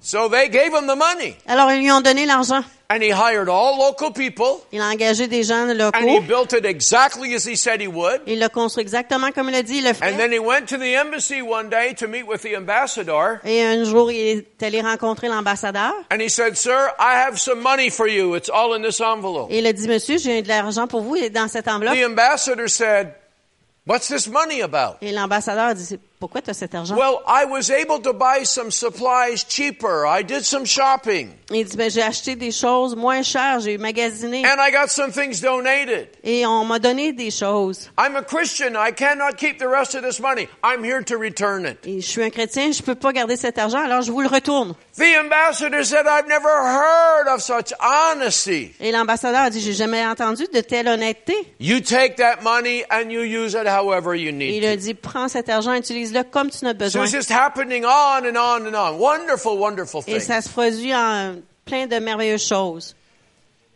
So 0.06 0.30
they 0.30 0.50
gave 0.50 0.72
him 0.72 0.86
the 0.86 0.96
money. 0.96 1.36
Alors 1.48 1.72
ils 1.72 1.82
lui 1.82 1.92
ont 1.92 2.00
donné 2.02 2.28
l'argent. 2.28 2.64
And 2.92 3.02
he 3.02 3.10
hired 3.10 3.50
all 3.50 3.76
local 3.80 4.12
people. 4.12 4.62
Il 4.72 4.80
a 4.80 4.86
engagé 4.86 5.28
des 5.28 5.42
gens 5.42 5.68
And 5.68 5.72
he 5.72 5.74
locaux. 5.74 6.22
built 6.28 6.54
it 6.54 6.64
exactly 6.64 7.34
as 7.34 7.44
he 7.44 7.56
said 7.56 7.82
he 7.82 7.88
would. 7.88 8.22
Il 8.28 8.38
l'a 8.38 8.50
construit 8.50 8.84
exactement 8.84 9.32
comme 9.32 9.50
il 9.50 9.56
a 9.56 9.64
dit, 9.64 9.78
il 9.80 9.84
le 9.84 9.90
And 9.90 10.16
then 10.18 10.32
he 10.32 10.38
went 10.38 10.68
to 10.68 10.78
the 10.78 10.94
embassy 10.96 11.42
one 11.42 11.70
day 11.70 11.96
to 11.96 12.08
meet 12.08 12.28
with 12.28 12.44
the 12.44 12.56
ambassador. 12.56 13.40
Et 13.44 13.64
un 13.64 13.84
jour, 13.84 14.12
il 14.12 14.46
est 14.46 14.62
allé 14.64 14.82
rencontrer 14.82 15.28
l'ambassadeur. 15.28 15.92
And 16.12 16.22
he 16.22 16.30
said, 16.30 16.56
Sir, 16.56 16.92
I 17.00 17.16
have 17.26 17.40
some 17.40 17.64
money 17.64 17.90
for 17.90 18.08
you. 18.08 18.36
It's 18.36 18.50
all 18.54 18.76
in 18.76 18.84
this 18.84 19.02
envelope. 19.02 19.48
Et 19.50 19.58
il 19.58 19.66
a 19.66 19.74
dit, 19.74 19.88
monsieur, 19.88 20.20
j'ai 20.20 20.44
de 20.44 20.48
l'argent 20.48 20.86
pour 20.86 21.02
vous, 21.02 21.16
il 21.16 21.24
est 21.24 21.30
dans 21.32 21.48
cette 21.48 21.68
enveloppe. 21.68 21.96
The 21.96 22.06
ambassador 22.06 22.70
said, 22.70 23.16
What's 23.88 24.08
this 24.08 24.28
money 24.28 24.62
about? 24.62 24.98
Et 25.02 25.12
l'ambassadeur 25.12 25.66
a 25.70 25.74
dit, 25.74 25.98
pourquoi 26.20 26.42
tu 26.42 26.50
as 26.50 26.54
cet 26.54 26.74
argent? 26.74 26.96
Well, 26.96 27.22
I 27.28 27.46
was 27.46 27.70
able 27.70 28.00
to 28.02 28.14
buy 28.14 28.46
some 28.46 28.72
supplies 28.72 29.46
cheaper. 29.48 30.06
I 30.08 30.24
did 30.24 30.44
some 30.44 30.66
shopping. 30.66 31.32
Il 31.52 31.66
dit, 31.66 31.78
ben, 31.78 31.92
j'ai 31.92 32.02
acheté 32.02 32.36
des 32.36 32.52
choses 32.52 32.96
moins 32.96 33.22
chères, 33.22 33.60
j'ai 33.60 33.78
magasiné. 33.78 34.44
And 34.46 34.60
I 34.60 34.72
got 34.72 34.88
some 34.88 35.12
things 35.12 35.42
donated. 35.42 36.08
Et 36.24 36.46
on 36.46 36.66
m'a 36.66 36.80
donné 36.80 37.12
des 37.14 37.30
choses. 37.32 37.92
I'm 38.00 38.16
a 38.16 38.24
Christian. 38.24 38.76
I 38.76 38.92
cannot 38.92 39.38
keep 39.38 39.60
the 39.60 39.68
rest 39.68 39.94
of 39.94 40.04
this 40.04 40.20
money. 40.20 40.48
I'm 40.64 40.84
here 40.84 41.04
to 41.04 41.18
return 41.18 41.66
it. 41.66 41.78
Et 41.86 42.02
je 42.02 42.08
suis 42.08 42.24
un 42.24 42.30
chrétien, 42.30 42.72
je 42.72 42.82
peux 42.82 42.96
pas 42.96 43.12
garder 43.12 43.36
cet 43.36 43.58
argent, 43.60 43.84
alors 43.84 44.02
je 44.02 44.12
vous 44.12 44.22
le 44.22 44.28
retourne. 44.28 44.74
The 44.98 45.20
ambassador 45.24 45.84
said, 45.84 46.08
I've 46.08 46.28
never 46.28 46.48
heard 46.48 47.28
of 47.28 47.42
such 47.42 47.74
honesty. 47.80 48.74
Et 48.80 48.92
l'ambassadeur 48.92 49.42
a 49.42 49.50
dit, 49.50 49.60
j'ai 49.62 49.74
jamais 49.74 50.06
entendu 50.06 50.46
de 50.54 50.62
telle 50.62 50.88
honnêteté. 50.88 51.36
You 51.60 51.82
take 51.82 52.16
that 52.16 52.42
money 52.42 52.84
and 52.90 53.12
you 53.12 53.22
use 53.22 53.54
it 53.54 53.68
however 53.68 54.16
you 54.16 54.30
Et 54.30 54.32
need 54.32 54.56
il 54.56 54.66
a 54.66 54.76
dit, 54.78 54.94
prends 54.94 55.28
cet 55.28 55.50
argent, 55.50 55.74
utilise-le 56.14 56.24
comme 56.32 56.50
tu 56.50 56.66
en 56.66 56.70
as 56.70 56.74
So 56.74 56.78
besoin. 57.00 57.04
it's 57.04 57.12
just 57.12 57.30
happening 57.30 57.86
on 57.86 58.26
and 58.26 58.38
on 58.38 58.66
and 58.68 58.76
on. 58.76 58.98
Wonderful, 59.00 59.58
wonderful 59.58 60.02
Et 60.08 60.20
thing. 60.20 60.20
ça 60.22 60.42
se 60.42 60.50
produit 60.50 60.94
en 60.94 61.42
plein 61.66 61.88
de 61.88 62.00
merveilleuses 62.00 62.46
choses. 62.48 62.96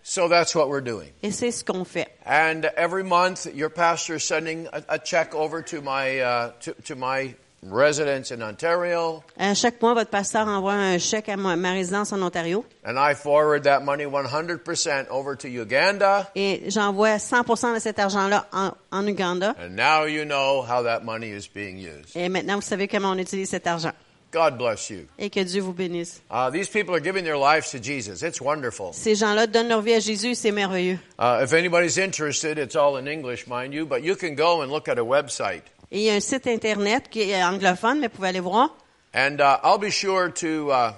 So 0.03 0.27
that's 0.27 0.55
what 0.55 0.69
we're 0.69 0.81
doing. 0.81 1.09
Et 1.21 1.31
c'est 1.31 1.51
ce 1.51 1.63
qu'on 1.63 1.85
fait. 1.85 2.07
And 2.25 2.65
every 2.77 3.03
month, 3.03 3.45
your 3.53 3.69
pastor 3.69 4.15
is 4.15 4.23
sending 4.23 4.67
a, 4.73 4.81
a 4.89 4.97
check 4.99 5.35
over 5.35 5.61
to 5.63 5.81
my 5.81 6.19
uh, 6.19 6.51
to, 6.61 6.73
to 6.85 6.95
my 6.95 7.35
residence 7.63 8.31
in 8.31 8.41
Ontario, 8.41 9.23
À 9.37 9.53
chaque 9.53 9.81
mois, 9.81 9.93
votre 9.93 10.09
pasteur 10.09 10.47
envoie 10.47 10.73
un 10.73 10.97
chèque 10.97 11.29
à 11.29 11.37
ma, 11.37 11.71
résidence 11.71 12.13
en 12.13 12.21
Ontario 12.21 12.65
and 12.85 12.97
I 12.97 13.13
forward 13.13 13.63
that 13.63 13.81
money 13.81 14.05
100% 14.05 15.07
over 15.09 15.35
to 15.35 15.47
Uganda. 15.47 16.29
et 16.35 16.63
j'envoie 16.69 17.17
100% 17.17 17.75
de 17.75 17.79
cet 17.79 17.99
argent-là 17.99 18.47
en, 18.53 18.71
en 18.91 19.07
Uganda. 19.07 19.55
And 19.59 19.75
now 19.75 20.05
you 20.05 20.25
know 20.25 20.61
how 20.61 20.83
that 20.83 21.03
money 21.03 21.31
is 21.31 21.47
being 21.53 21.77
used. 21.77 22.15
Et 22.15 22.29
maintenant, 22.29 22.55
vous 22.55 22.61
savez 22.61 22.87
comment 22.87 23.11
on 23.11 23.17
utilise 23.17 23.49
cet 23.49 23.67
argent. 23.67 23.91
God 24.31 24.59
bless 24.59 24.91
you. 24.91 25.07
Et 25.17 25.31
que 25.31 25.39
Dieu 25.43 25.61
vous 25.61 25.73
bénisse. 25.73 26.21
Uh, 26.29 26.51
these 26.51 26.69
people 26.69 26.93
are 26.93 26.99
giving 27.01 27.23
their 27.23 27.37
lives 27.37 27.71
to 27.71 27.79
Jesus. 27.79 28.21
It's 28.21 28.39
wonderful. 28.39 28.91
Ces 28.93 29.15
gens-là 29.15 29.47
donnent 29.47 29.69
leur 29.69 29.81
vie 29.81 29.93
à 29.93 29.99
Jésus, 29.99 30.35
c'est 30.35 30.51
merveilleux. 30.51 30.99
Uh, 31.17 31.41
if 31.43 31.51
anybody's 31.51 31.97
interested, 31.97 32.59
it's 32.59 32.75
all 32.75 32.97
in 32.97 33.07
English, 33.07 33.47
mind 33.47 33.73
you, 33.73 33.87
but 33.87 34.03
you 34.03 34.15
can 34.15 34.35
go 34.35 34.61
and 34.61 34.67
look 34.71 34.87
at 34.87 34.99
a 34.99 35.03
website. 35.03 35.63
Et 35.91 35.99
il 35.99 36.03
y 36.03 36.09
a 36.09 36.13
un 36.13 36.19
site 36.19 36.45
Internet 36.47 37.09
qui 37.09 37.21
est 37.31 37.43
anglophone, 37.43 37.99
mais 37.99 38.07
vous 38.07 38.15
pouvez 38.15 38.27
aller 38.29 38.39
voir. 38.39 38.75
And 39.15 39.39
uh, 39.39 39.57
I'll 39.63 39.79
be 39.79 39.89
sure 39.91 40.29
to. 40.29 40.69
Uh, 40.71 40.93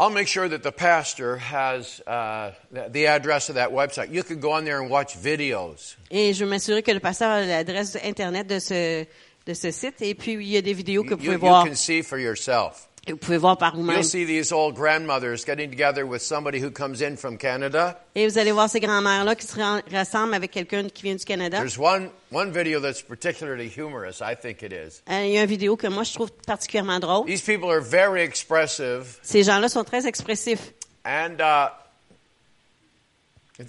I'll 0.00 0.10
make 0.10 0.28
sure 0.28 0.48
that 0.48 0.62
the 0.62 0.70
pastor 0.70 1.36
has 1.38 2.00
uh, 2.06 2.52
the- 2.70 3.06
address 3.08 3.48
of 3.50 3.56
that 3.56 3.70
website. 3.72 4.12
You 4.12 4.22
can 4.22 4.38
go 4.38 4.52
on 4.52 4.64
there 4.64 4.80
and 4.80 4.88
watch 4.90 5.16
videos. 5.16 5.96
Et 6.10 6.32
je 6.34 6.44
m'assurer 6.44 6.82
que 6.82 6.92
le 6.92 7.00
pasteur 7.00 7.30
a 7.30 7.40
l'adresse 7.44 7.96
Internet 8.04 8.46
de 8.46 8.60
ce, 8.60 9.04
de 9.44 9.54
ce 9.54 9.70
site. 9.72 10.00
Et 10.00 10.14
puis, 10.14 10.34
il 10.34 10.42
y 10.48 10.56
a 10.56 10.62
des 10.62 10.72
vidéos 10.72 11.02
que 11.02 11.10
You, 11.10 11.16
vous 11.16 11.16
pouvez 11.18 11.26
you- 11.26 11.32
you 11.32 11.38
voir. 11.40 11.66
can 11.66 11.74
see 11.74 12.02
for 12.02 12.16
yourself. 12.18 12.87
Et 13.08 13.12
vous 13.12 13.16
pouvez 13.18 13.38
voir 13.38 13.56
par 13.56 13.74
vous-même. 13.74 13.96
You'll 13.96 14.04
see 14.04 14.26
these 14.26 14.52
old 14.52 14.74
grandmothers 14.74 15.42
getting 15.46 15.70
together 15.70 16.04
with 16.06 16.20
somebody 16.20 16.62
who 16.62 16.70
comes 16.70 17.00
in 17.00 17.16
from 17.16 17.38
Canada. 17.38 17.98
Et 18.14 18.28
vous 18.28 18.36
allez 18.36 18.52
voir 18.52 18.68
ces 18.68 18.80
grands-mères-là 18.80 19.34
qui 19.34 19.46
se 19.46 19.56
rassemblent 19.90 20.34
avec 20.34 20.50
quelqu'un 20.50 20.86
qui 20.88 21.04
vient 21.04 21.14
du 21.16 21.24
Canada. 21.24 21.58
There's 21.58 21.78
one, 21.78 22.10
one 22.30 22.52
video 22.52 22.80
that's 22.80 23.00
particularly 23.00 23.68
humorous, 23.70 24.20
I 24.20 24.34
think 24.34 24.62
it 24.62 24.72
is. 24.74 25.00
Il 25.08 25.30
y 25.32 25.38
a 25.38 25.42
une 25.42 25.48
vidéo 25.48 25.76
que 25.76 25.86
moi, 25.88 26.02
je 26.02 26.12
trouve 26.12 26.30
particulièrement 26.46 27.00
drôle. 27.00 27.24
These 27.26 27.42
people 27.42 27.70
are 27.70 27.80
very 27.80 28.20
expressive 28.22 29.18
Ces 29.22 29.42
gens-là 29.42 29.70
sont 29.70 29.84
très 29.84 30.06
expressifs. 30.06 30.74
and 31.06 31.40
uh, 31.40 31.70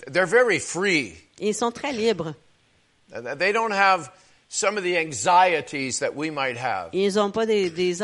they're 0.08 0.26
very 0.26 0.60
free. 0.60 1.16
Ils 1.40 1.56
sont 1.56 1.72
très 1.72 1.94
libres. 1.94 2.36
They 3.38 3.54
don't 3.54 3.72
have 3.72 4.12
some 4.50 4.78
of 4.78 4.84
the 4.84 4.98
anxieties 4.98 6.00
that 6.00 6.14
we 6.16 6.30
might 6.30 6.58
have. 6.58 6.90
Ils 6.94 7.16
n'ont 7.16 7.32
pas 7.32 7.46
des, 7.46 7.70
des, 7.70 8.02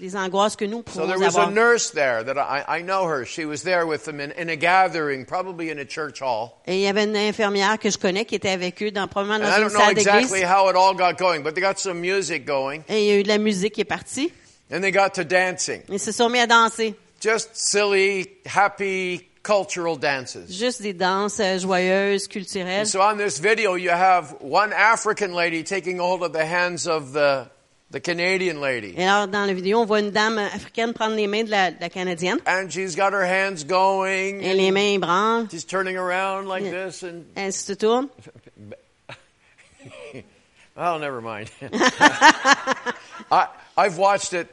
des 0.00 0.16
angoisses 0.16 0.56
que 0.56 0.64
nous 0.64 0.82
So 0.88 1.00
pouvons 1.02 1.06
there 1.08 1.18
was 1.18 1.36
a 1.36 1.40
avoir. 1.42 1.50
nurse 1.52 1.90
there 1.90 2.22
that 2.24 2.36
I, 2.36 2.64
I 2.80 2.82
know 2.82 3.06
her. 3.06 3.24
She 3.24 3.44
was 3.44 3.62
there 3.62 3.86
with 3.86 4.04
them 4.04 4.20
in, 4.20 4.32
in 4.32 4.48
a 4.48 4.56
gathering, 4.56 5.24
probably 5.24 5.70
in 5.70 5.78
a 5.78 5.84
church 5.84 6.20
hall. 6.20 6.60
Et 6.66 6.76
il 6.76 6.80
y 6.82 6.86
avait 6.88 7.04
une 7.04 7.16
infirmière 7.16 7.78
que 7.78 7.90
je 7.90 7.98
connais 7.98 8.24
qui 8.24 8.34
était 8.34 8.50
avec 8.50 8.82
eux 8.82 8.90
dans, 8.90 9.06
probablement 9.08 9.44
And 9.44 9.48
I 9.48 9.50
dans 9.50 9.56
une 9.56 9.62
don't 9.68 9.72
know 9.72 9.78
salle 9.80 9.94
d'église. 9.94 10.06
exactly 10.32 10.42
how 10.42 10.68
it 10.68 10.76
all 10.76 10.94
got 10.94 11.16
going, 11.18 11.42
but 11.42 11.54
they 11.54 11.60
got 11.62 11.78
some 11.78 12.00
music 12.00 12.44
going 12.46 12.82
Et 12.88 13.04
il 13.04 13.06
y 13.06 13.10
a 13.12 13.18
eu 13.20 13.22
de 13.22 13.28
la 13.28 13.38
musique 13.38 13.74
qui 13.74 13.80
est 13.82 13.84
partie. 13.84 14.32
and 14.70 14.80
they 14.82 14.90
got 14.90 15.10
to 15.14 15.24
dancing. 15.24 15.82
Ils 15.88 16.00
se 16.00 16.10
sont 16.12 16.28
mis 16.28 16.38
à 16.40 16.46
danser. 16.46 16.94
Just 17.20 17.50
silly, 17.54 18.26
happy, 18.44 19.28
cultural 19.42 19.96
dances. 19.96 20.38
Juste 20.50 20.82
des 20.82 20.92
danses 20.94 21.38
euh, 21.40 21.58
joyeuses, 21.58 22.26
culturelles. 22.28 22.86
so 22.86 23.00
on 23.00 23.16
this 23.16 23.38
video, 23.38 23.76
you 23.76 23.90
have 23.90 24.34
one 24.40 24.72
African 24.72 25.32
lady 25.34 25.62
taking 25.62 25.98
hold 25.98 26.22
of 26.22 26.32
the 26.32 26.44
hands 26.44 26.86
of 26.86 27.12
the, 27.12 27.46
the 27.94 28.00
Canadian 28.00 28.60
lady. 28.60 28.92
Et 28.96 29.04
alors, 29.04 29.28
dans 29.28 29.46
la 29.46 29.54
vidéo, 29.54 29.78
on 29.78 29.84
voit 29.84 30.00
une 30.00 30.10
dame 30.10 30.38
africaine 30.38 30.92
prendre 30.92 31.14
les 31.14 31.28
mains 31.28 31.44
de 31.44 31.50
la, 31.50 31.70
de 31.70 31.80
la 31.80 31.88
Canadienne. 31.88 32.38
And 32.44 32.68
she's 32.68 32.96
got 32.96 33.12
her 33.12 33.24
hands 33.24 33.64
going. 33.64 34.42
Et 34.42 34.52
les 34.52 34.72
mains 34.72 34.98
branlent. 34.98 35.48
She's 35.48 35.64
turning 35.64 35.96
around 35.96 36.48
like 36.48 36.64
this 36.64 37.04
and 37.04 37.24
Elle 37.36 37.52
se 37.52 37.74
tourne. 37.74 38.08
Oh, 40.76 40.98
never 40.98 41.20
mind. 41.20 41.52
I, 43.30 43.46
I've 43.76 43.96
watched 43.96 44.32
it 44.32 44.48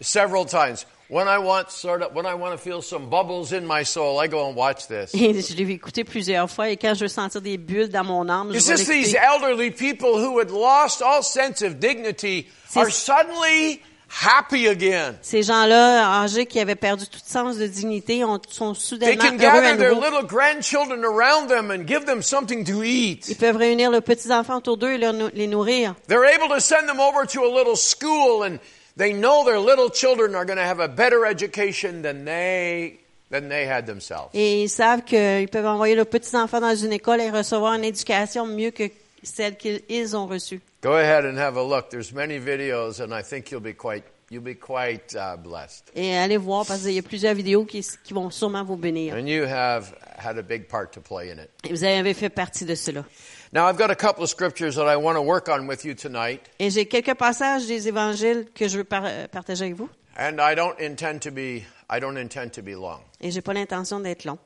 several 0.00 0.46
times. 0.46 0.86
When 1.10 1.26
I 1.26 1.38
want 1.38 1.70
sort 1.70 2.02
of 2.02 2.14
when 2.14 2.24
I 2.24 2.34
want 2.34 2.52
to 2.52 2.58
feel 2.58 2.82
some 2.82 3.10
bubbles 3.10 3.52
in 3.52 3.66
my 3.66 3.82
soul, 3.84 4.20
I 4.20 4.28
go 4.28 4.46
and 4.48 4.54
watch 4.54 4.86
this. 4.86 5.12
Et 5.12 5.42
je 5.42 5.56
l'ai 5.56 5.72
écouté 5.72 6.04
plusieurs 6.04 6.48
fois. 6.48 6.68
Et 6.70 6.76
quand 6.76 6.94
je 6.94 7.00
veux 7.00 7.08
sentir 7.08 7.40
des 7.40 7.58
bulles 7.58 7.88
dans 7.88 8.04
mon 8.04 8.28
âme, 8.28 8.52
je 8.52 8.58
It's 8.58 8.68
vais 8.68 8.76
just 8.76 8.88
these 8.88 9.16
elderly 9.16 9.72
people 9.72 10.20
who 10.20 10.38
had 10.38 10.52
lost 10.52 11.02
all 11.02 11.22
sense 11.24 11.62
of 11.62 11.80
dignity 11.80 12.46
are 12.76 12.90
suddenly 12.92 13.80
happy 14.08 14.68
again. 14.68 15.16
Ces 15.22 15.42
gens-là, 15.42 16.22
âgés, 16.22 16.46
qui 16.46 16.60
avaient 16.60 16.76
perdu 16.76 17.06
tout 17.08 17.18
sens 17.24 17.56
de 17.56 17.66
dignité, 17.66 18.24
ont, 18.24 18.40
sont 18.48 18.74
They 18.74 18.80
soudainement 18.80 19.20
can 19.20 19.34
heureux 19.34 19.58
à 19.58 19.62
gather 19.62 19.76
their 19.78 19.94
nouveau. 19.96 20.10
little 20.10 20.26
grandchildren 20.28 21.04
around 21.04 21.48
them 21.48 21.72
and 21.72 21.88
give 21.88 22.04
them 22.06 22.22
something 22.22 22.64
to 22.64 22.84
eat. 22.84 23.28
Ils 23.28 23.36
peuvent 23.36 23.56
réunir 23.56 23.90
leurs 23.90 24.02
petits-enfants 24.02 24.58
autour 24.58 24.76
d'eux 24.76 24.92
et 24.92 24.98
leur 24.98 25.12
les 25.34 25.48
nourrir. 25.48 25.96
They're 26.06 26.24
able 26.24 26.48
to 26.54 26.60
send 26.60 26.86
them 26.86 27.00
over 27.00 27.26
to 27.26 27.40
a 27.44 27.50
little 27.52 27.74
school 27.76 28.44
and 28.44 28.58
they 28.96 29.12
know 29.12 29.44
their 29.44 29.58
little 29.58 29.90
children 29.90 30.34
are 30.34 30.44
going 30.44 30.58
to 30.58 30.64
have 30.64 30.80
a 30.80 30.88
better 30.88 31.24
education 31.26 32.02
than 32.02 32.24
they 32.24 32.98
than 33.30 33.48
they 33.48 33.66
had 33.66 33.86
themselves. 33.86 34.30
Et 34.34 34.62
ils 34.64 34.68
savent 34.68 35.02
qu'ils 35.04 35.48
peuvent 35.48 35.66
envoyer 35.66 35.94
leurs 35.94 36.06
petits-enfants 36.06 36.60
dans 36.60 36.74
une 36.74 36.92
école 36.92 37.20
et 37.20 37.30
recevoir 37.30 37.74
une 37.74 37.84
éducation 37.84 38.46
mieux 38.46 38.70
que 38.70 38.90
celle 39.22 39.56
qu'ils 39.56 39.82
ils 39.88 40.16
ont 40.16 40.26
reçue. 40.26 40.60
Go 40.82 40.94
ahead 40.94 41.24
and 41.24 41.38
have 41.38 41.56
a 41.56 41.62
look. 41.62 41.90
There's 41.90 42.12
many 42.12 42.38
videos 42.38 43.00
and 43.00 43.12
I 43.12 43.22
think 43.22 43.50
you'll 43.50 43.60
be 43.60 43.74
quite 43.74 44.04
you'll 44.30 44.42
be 44.42 44.56
quite 44.58 45.14
uh, 45.14 45.36
blessed. 45.36 45.90
Et 45.94 46.16
allez 46.16 46.38
voir 46.38 46.64
parce 46.66 46.82
qu'il 46.82 46.92
y 46.92 46.98
a 46.98 47.02
plusieurs 47.02 47.34
vidéos 47.34 47.64
qui, 47.64 47.86
qui 48.02 48.14
vont 48.14 48.30
sûrement 48.30 48.64
vous 48.64 48.76
bénir. 48.76 49.14
And 49.14 49.26
you 49.26 49.44
have 49.44 49.94
had 50.16 50.38
a 50.38 50.42
big 50.42 50.68
part 50.68 50.90
to 50.92 51.00
play 51.00 51.30
in 51.30 51.42
it. 51.42 51.50
Et 51.64 51.72
vous 51.72 51.84
avez 51.84 52.14
fait 52.14 52.30
partie 52.30 52.64
de 52.64 52.74
cela. 52.74 53.04
Now 53.52 53.66
I've 53.66 53.76
got 53.78 53.90
a 53.90 53.96
couple 53.96 54.22
of 54.22 54.30
scriptures 54.30 54.76
that 54.76 54.86
I 54.86 54.96
want 54.96 55.16
to 55.16 55.22
work 55.22 55.48
on 55.48 55.66
with 55.66 55.84
you 55.84 55.94
tonight, 55.94 56.40
Et 56.60 56.70
j'ai 56.70 56.86
quelques 56.86 57.14
passages 57.16 57.66
des 57.66 57.88
évangiles 57.88 58.46
que 58.54 58.68
je 58.68 58.78
veux 58.78 58.84
par- 58.84 59.04
euh, 59.06 59.26
partager 59.26 59.64
avec 59.64 59.74
vous. 59.76 59.88
and 60.16 60.40
I 60.40 60.54
don't 60.54 60.78
intend 60.80 61.20
to 61.22 61.30
be 61.32 61.64
I 61.90 61.98
don't 61.98 62.16
intend 62.16 62.52
to 62.54 62.62
be 62.62 62.74
long. 62.76 63.00
Et 63.20 63.30
j'ai 63.32 63.40
pas 63.42 63.52
l'intention 63.52 63.98
d'être 64.00 64.24
long. 64.24 64.38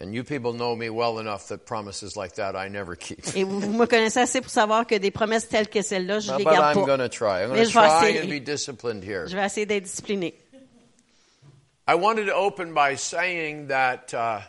And 0.00 0.12
you 0.14 0.22
people 0.22 0.52
know 0.52 0.76
me 0.76 0.88
well 0.90 1.18
enough 1.18 1.48
that 1.48 1.66
promises 1.66 2.14
like 2.16 2.34
that 2.36 2.54
I 2.54 2.68
never 2.68 2.94
keep. 2.94 3.18
Et 3.34 3.42
vous, 3.42 3.58
vous 3.58 3.72
me 3.72 3.86
connaissez 3.86 4.20
assez 4.20 4.40
pour 4.40 4.50
savoir 4.50 4.86
que 4.86 4.94
des 4.96 5.10
promesses 5.10 5.48
telles 5.48 5.68
que 5.68 5.82
celles-là, 5.82 6.20
je 6.20 6.28
But 6.30 6.38
les 6.38 6.44
but 6.44 6.52
I'm 6.54 6.74
pas. 6.86 6.96
to 6.98 7.08
try. 7.08 7.42
I'm 7.42 7.48
going 7.52 7.64
to 7.64 7.72
try 7.72 7.88
essayer. 7.88 8.20
and 8.22 8.28
be 8.30 8.38
disciplined 8.38 9.02
here. 9.02 9.26
Je 9.26 9.34
vais 9.34 9.44
essayer 9.44 9.66
d'être 9.66 9.82
discipliné. 9.82 10.34
I 11.88 11.96
wanted 11.96 12.26
to 12.26 12.34
open 12.36 12.74
by 12.74 12.94
saying 12.94 13.66
that 13.68 14.14
uh, 14.14 14.40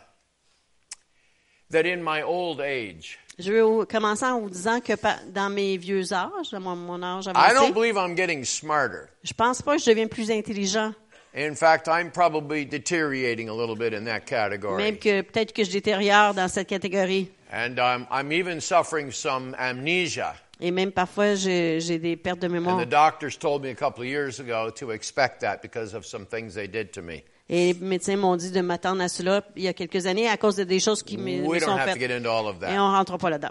that 1.70 1.84
in 1.86 2.02
my 2.02 2.22
old 2.22 2.60
age, 2.60 3.18
Je 3.38 3.52
veux 3.52 3.86
commencer 3.86 4.26
en 4.26 4.40
vous 4.40 4.50
disant 4.50 4.80
que 4.80 4.92
dans 5.32 5.48
mes 5.50 5.76
vieux 5.78 6.12
âges, 6.12 6.50
dans 6.52 6.60
mon, 6.60 6.76
mon 6.76 7.02
âge 7.02 7.26
I 7.26 7.30
avancé, 7.30 7.54
don't 7.54 7.72
believe 7.74 7.96
I'm 7.96 8.14
getting 8.14 8.44
smarter. 8.44 9.08
je 9.22 9.32
pense 9.32 9.62
pas 9.62 9.76
que 9.76 9.82
je 9.82 9.90
deviens 9.90 10.08
plus 10.08 10.30
intelligent. 10.30 10.92
In 11.34 11.54
fact, 11.54 11.86
I'm 11.86 12.10
probably 12.10 12.64
deteriorating 12.64 13.48
a 13.48 13.54
little 13.54 13.76
bit 13.76 13.94
in 13.94 14.04
that 14.06 14.20
Même 14.20 14.24
category. 14.26 14.98
que 14.98 15.22
peut-être 15.22 15.52
que 15.52 15.62
je 15.62 15.70
détériore 15.70 16.34
dans 16.34 16.48
cette 16.48 16.66
catégorie. 16.68 17.30
And 17.52 17.78
um, 17.78 18.06
I'm 18.10 18.32
even 18.32 18.60
suffering 18.60 19.12
some 19.12 19.54
amnesia. 19.58 20.34
Et 20.60 20.72
même 20.72 20.90
parfois, 20.92 21.36
j'ai 21.36 21.80
j'ai 21.80 21.98
des 21.98 22.16
pertes 22.16 22.40
de 22.40 22.48
mémoire. 22.48 22.76
And 22.76 22.82
the 22.84 22.88
doctors 22.90 23.38
told 23.38 23.62
me 23.62 23.70
a 23.70 23.74
couple 23.74 24.02
of 24.02 24.08
years 24.08 24.40
ago 24.40 24.70
to 24.70 24.90
expect 24.90 25.40
that 25.40 25.58
because 25.62 25.94
of 25.94 26.04
some 26.04 26.26
things 26.26 26.54
they 26.54 26.66
did 26.68 26.92
to 26.92 27.00
me. 27.00 27.22
Et 27.52 27.72
les 27.72 27.80
médecins 27.80 28.16
m'ont 28.16 28.36
dit 28.36 28.52
de 28.52 28.60
m'attendre 28.60 29.02
à 29.02 29.08
cela 29.08 29.42
il 29.56 29.64
y 29.64 29.68
a 29.68 29.72
quelques 29.72 30.06
années 30.06 30.28
à 30.28 30.36
cause 30.36 30.54
de 30.54 30.62
des 30.62 30.78
choses 30.78 31.02
qui 31.02 31.18
me, 31.18 31.42
sont 31.58 31.76
faites. 31.78 32.00
Et 32.00 32.78
on 32.78 32.92
rentre 32.92 33.18
pas 33.18 33.28
là-dedans. 33.28 33.50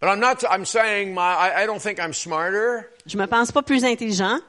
But 0.00 0.08
I'm 0.08 0.20
not, 0.20 0.44
I'm 0.48 0.64
saying 0.64 1.12
my, 1.12 1.20
I, 1.20 1.62
I 1.62 1.66
don't 1.66 1.82
think 1.82 1.98
I'm 1.98 2.14
smarter, 2.14 2.86
Je 3.04 3.18
me 3.18 3.26
pense 3.26 3.52
pas 3.52 3.62
plus 3.62 3.84
intelligent, 3.84 4.40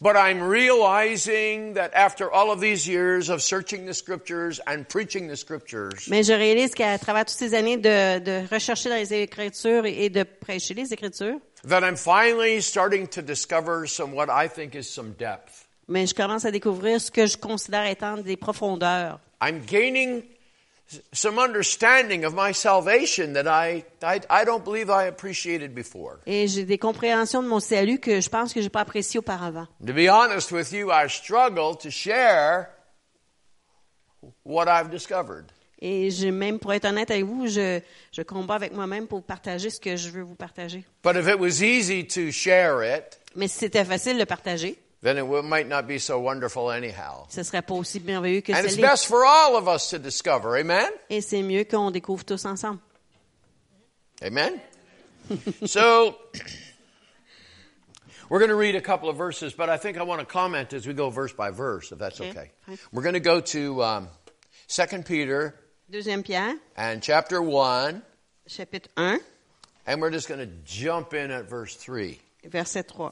but 0.00 0.16
I'm 0.16 0.42
realizing 0.42 1.74
that 1.74 1.90
after 1.94 2.28
all 2.32 2.50
of 2.50 2.60
these 2.60 2.88
years 2.88 3.30
of 3.30 3.42
searching 3.42 3.86
the 3.86 3.94
scriptures 3.94 4.60
and 4.66 4.88
preaching 4.88 5.28
the 5.28 5.36
scriptures, 5.36 6.08
mais 6.08 6.24
je 6.24 6.32
réalise 6.32 6.74
qu'à 6.74 6.98
travers 6.98 7.26
toutes 7.26 7.38
ces 7.38 7.54
années 7.54 7.76
de, 7.76 8.18
de 8.18 8.42
rechercher 8.52 8.88
dans 8.88 8.96
les 8.96 9.14
Écritures 9.14 9.86
et, 9.86 10.06
et 10.06 10.10
de 10.10 10.24
prêcher 10.24 10.74
les 10.74 10.92
Écritures, 10.92 11.38
that 11.62 11.84
I'm 11.84 11.96
finally 11.96 12.60
starting 12.60 13.06
to 13.06 13.22
discover 13.22 13.86
some 13.86 14.12
what 14.16 14.30
I 14.30 14.48
think 14.48 14.74
is 14.74 14.90
some 14.90 15.12
depth. 15.16 15.61
Mais 15.88 16.06
je 16.06 16.14
commence 16.14 16.44
à 16.44 16.50
découvrir 16.50 17.00
ce 17.00 17.10
que 17.10 17.26
je 17.26 17.36
considère 17.36 17.86
étant 17.86 18.16
des 18.16 18.36
profondeurs. 18.36 19.18
I'm 19.42 19.60
gaining 19.66 20.22
s- 20.90 21.00
some 21.12 21.38
understanding 21.38 22.24
of 22.24 22.34
my 22.36 22.54
salvation 22.54 23.32
that 23.34 23.46
I, 23.46 23.84
I, 24.02 24.20
I 24.30 24.44
don't 24.44 24.62
believe 24.64 24.88
I 24.88 25.06
appreciated 25.08 25.74
before. 25.74 26.18
Et 26.26 26.46
j'ai 26.48 26.64
des 26.64 26.78
compréhensions 26.78 27.42
de 27.42 27.48
mon 27.48 27.60
salut 27.60 27.98
que 27.98 28.20
je 28.20 28.28
pense 28.28 28.52
que 28.52 28.60
j'ai 28.62 28.68
pas 28.70 28.80
apprécié 28.82 29.18
auparavant. 29.18 29.66
To 29.86 29.92
be 29.92 30.08
honest 30.08 30.52
with 30.52 30.72
you, 30.72 30.90
I 30.92 31.08
struggle 31.08 31.76
to 31.82 31.90
share 31.90 32.68
what 34.44 34.66
I've 34.68 34.90
discovered. 34.90 35.46
Et 35.84 36.10
j'ai 36.10 36.30
même, 36.30 36.60
pour 36.60 36.72
être 36.72 36.84
honnête 36.84 37.10
avec 37.10 37.24
vous, 37.24 37.48
je, 37.48 37.80
je 38.12 38.22
combats 38.22 38.54
avec 38.54 38.72
moi-même 38.72 39.08
pour 39.08 39.24
partager 39.24 39.68
ce 39.68 39.80
que 39.80 39.96
je 39.96 40.10
veux 40.10 40.22
vous 40.22 40.36
partager. 40.36 40.84
But 41.02 41.16
if 41.16 41.26
it 41.26 41.40
was 41.40 41.60
easy 41.60 42.06
to 42.06 42.30
share 42.30 42.82
it, 42.84 43.18
Mais 43.34 43.48
si 43.48 43.58
c'était 43.58 43.84
facile 43.84 44.14
de 44.14 44.20
le 44.20 44.26
partager, 44.26 44.78
then 45.02 45.18
it 45.18 45.24
might 45.44 45.68
not 45.68 45.86
be 45.88 45.98
so 45.98 46.20
wonderful 46.20 46.70
anyhow. 46.70 47.26
ce 47.28 47.42
serait 47.42 47.62
pas 47.62 47.74
aussi 47.74 48.00
merveilleux 48.00 48.40
que 48.42 48.52
And 48.54 48.64
it's 48.64 48.76
best 48.76 49.06
for 49.06 49.24
all 49.24 49.56
of 49.56 49.66
us 49.68 49.90
to 49.90 49.98
discover. 49.98 50.56
Amen? 50.56 50.90
Et 51.10 51.20
c'est 51.20 51.42
mieux 51.42 51.64
qu'on 51.64 51.90
découvre 51.90 52.24
tous 52.24 52.44
ensemble. 52.44 52.80
Amen? 54.22 54.60
so, 55.66 56.16
we're 58.28 58.38
going 58.38 58.50
to 58.50 58.54
read 58.56 58.76
a 58.76 58.80
couple 58.80 59.08
of 59.08 59.16
verses, 59.16 59.52
but 59.52 59.68
I 59.68 59.76
think 59.76 59.98
I 59.98 60.02
want 60.04 60.20
to 60.20 60.26
comment 60.26 60.72
as 60.72 60.86
we 60.86 60.94
go 60.94 61.10
verse 61.10 61.32
by 61.32 61.50
verse, 61.50 61.90
if 61.92 61.98
that's 61.98 62.20
Okay. 62.20 62.30
okay. 62.30 62.50
Fine. 62.66 62.78
We're 62.92 63.02
going 63.02 63.14
to 63.14 63.20
go 63.20 63.40
to 63.40 63.82
um, 63.82 64.08
2 64.68 65.02
Peter 65.02 65.54
Deuxième 65.90 66.22
Pierre, 66.24 66.54
and 66.76 67.02
chapter 67.02 67.42
1, 67.42 68.02
chapitre 68.48 68.88
1, 68.96 69.20
and 69.86 70.00
we're 70.00 70.10
just 70.10 70.28
going 70.28 70.40
to 70.40 70.50
jump 70.64 71.12
in 71.12 71.30
at 71.30 71.48
verse 71.50 71.74
3. 71.76 72.18
verset 72.44 72.90
3. 72.90 73.08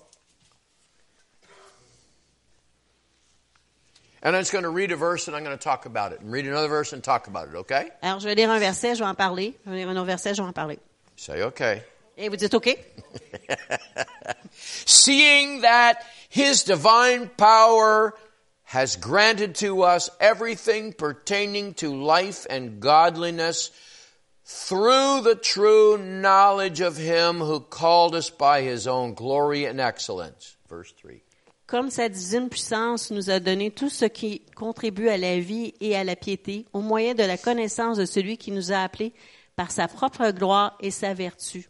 And 4.22 4.36
I'm 4.36 4.42
just 4.42 4.52
going 4.52 4.64
to 4.64 4.70
read 4.70 4.92
a 4.92 4.96
verse 4.96 5.28
and 5.28 5.36
I'm 5.36 5.44
going 5.44 5.56
to 5.56 5.62
talk 5.62 5.86
about 5.86 6.12
it, 6.12 6.20
and 6.20 6.30
read 6.30 6.46
another 6.46 6.68
verse 6.68 6.92
and 6.92 7.02
talk 7.02 7.26
about 7.26 7.48
it, 7.48 7.54
okay? 7.54 7.88
Alors, 8.02 8.20
je 8.20 8.28
vais 8.28 8.34
lire 8.34 8.50
un 8.50 8.58
verset, 8.58 8.94
je 8.94 9.02
vais 9.02 9.08
en 9.08 9.14
parler. 9.14 9.54
Je 9.64 9.70
vais 9.70 9.76
lire 9.76 9.88
un 9.88 9.96
autre 9.96 10.06
verset, 10.06 10.34
je 10.34 10.42
vais 10.42 10.48
en 10.48 10.52
parler. 10.52 10.78
Say, 11.16 11.42
okay. 11.42 11.82
Et 12.18 12.28
vous 12.28 12.36
dites 12.36 12.52
OK? 12.52 12.78
Seeing 14.52 15.62
that 15.62 16.04
his 16.28 16.64
divine 16.64 17.28
power 17.28 18.14
has 18.64 18.96
granted 18.96 19.54
to 19.56 19.82
us 19.82 20.10
everything 20.20 20.92
pertaining 20.92 21.74
to 21.74 21.94
life 21.94 22.46
and 22.50 22.78
godliness 22.78 23.70
through 24.44 25.22
the 25.22 25.34
true 25.34 25.96
knowledge 25.96 26.80
of 26.80 26.96
him 26.96 27.38
who 27.38 27.60
called 27.60 28.14
us 28.14 28.30
by 28.30 28.60
his 28.62 28.86
own 28.86 29.14
glory 29.14 29.64
and 29.64 29.80
excellence. 29.80 30.56
Verse 30.68 30.92
3. 30.92 31.22
Comme 31.70 31.88
sa 31.88 32.08
divine 32.08 32.48
puissance 32.48 33.12
nous 33.12 33.30
a 33.30 33.38
donné 33.38 33.70
tout 33.70 33.90
ce 33.90 34.04
qui 34.04 34.42
contribue 34.56 35.08
à 35.08 35.16
la 35.16 35.38
vie 35.38 35.72
et 35.80 35.94
à 35.94 36.02
la 36.02 36.16
piété, 36.16 36.66
au 36.72 36.80
moyen 36.80 37.14
de 37.14 37.22
la 37.22 37.38
connaissance 37.38 37.96
de 37.96 38.06
celui 38.06 38.38
qui 38.38 38.50
nous 38.50 38.72
a 38.72 38.78
appelés 38.78 39.12
par 39.54 39.70
sa 39.70 39.86
propre 39.86 40.32
gloire 40.32 40.76
et 40.80 40.90
sa 40.90 41.14
vertu. 41.14 41.68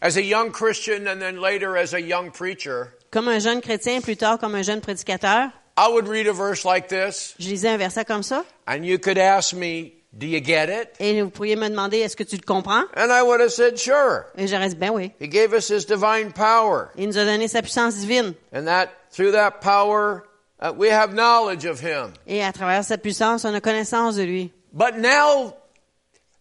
As 0.00 0.16
a 0.16 0.20
young 0.20 0.52
Christian 0.52 1.08
and 1.08 1.18
then 1.18 1.40
later 1.40 1.76
as 1.76 1.94
a 1.94 2.00
young 2.00 2.30
preacher, 2.30 2.92
Comme 3.10 3.26
un 3.26 3.40
jeune 3.40 3.60
chrétien, 3.60 4.00
plus 4.00 4.16
tard 4.16 4.38
comme 4.38 4.54
un 4.54 4.62
jeune 4.62 4.80
prédicateur, 4.80 5.50
I 5.76 5.88
would 5.90 6.06
read 6.06 6.28
a 6.28 6.32
verse 6.32 6.64
like 6.64 6.86
this 6.86 7.34
je 7.40 7.48
lisais 7.48 7.70
un 7.70 7.76
verset 7.76 8.04
comme 8.04 8.22
ça, 8.22 8.44
and 8.68 8.84
you 8.84 9.00
could 9.00 9.18
ask 9.18 9.52
me, 9.52 9.94
Do 10.16 10.26
you 10.26 10.40
get 10.40 10.68
it? 10.68 10.90
et 11.00 11.20
vous 11.22 11.30
pourriez 11.30 11.56
me 11.56 11.68
demander, 11.68 11.98
est-ce 11.98 12.14
que 12.16 12.22
tu 12.22 12.36
le 12.36 12.42
comprends? 12.42 12.84
And 12.96 13.10
I 13.10 13.22
would 13.22 13.40
have 13.40 13.50
said, 13.52 13.76
Sure. 13.78 14.26
Et 14.36 14.46
j'aurais 14.46 14.68
dit, 14.68 14.76
ben 14.76 14.90
oui. 14.90 15.12
He 15.20 15.28
gave 15.28 15.52
us 15.52 15.68
his 15.68 15.84
divine 15.86 16.32
power. 16.32 16.90
Il 16.96 17.08
nous 17.08 17.18
a 17.18 17.24
donné 17.24 17.48
sa 17.48 17.62
puissance 17.62 17.96
divine. 17.96 18.34
And 18.52 18.66
that 18.66 18.90
through 19.10 19.32
that 19.32 19.60
power, 19.60 20.24
uh, 20.60 20.72
we 20.76 20.88
have 20.88 21.12
knowledge 21.14 21.64
of 21.64 21.80
him. 21.80 22.12
Et 22.28 22.42
à 22.44 22.52
travers 22.52 22.84
cette 22.84 23.02
puissance, 23.02 23.44
on 23.44 23.52
a 23.54 23.60
connaissance 23.60 24.14
de 24.16 24.22
lui. 24.22 24.52
But 24.72 24.98
now, 24.98 25.54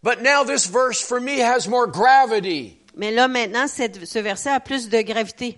but 0.03 0.21
now 0.21 0.43
this 0.43 0.67
verse 0.67 1.01
for 1.01 1.19
me 1.19 1.39
has 1.39 1.67
more 1.67 1.87
gravity. 1.87 2.77
Mais 2.95 3.11
là, 3.11 3.27
maintenant, 3.27 3.67
cette- 3.67 4.05
ce 4.05 4.19
verset 4.19 4.51
a 4.51 4.59
plus 4.59 4.87
de 4.89 5.01
gravité. 5.01 5.57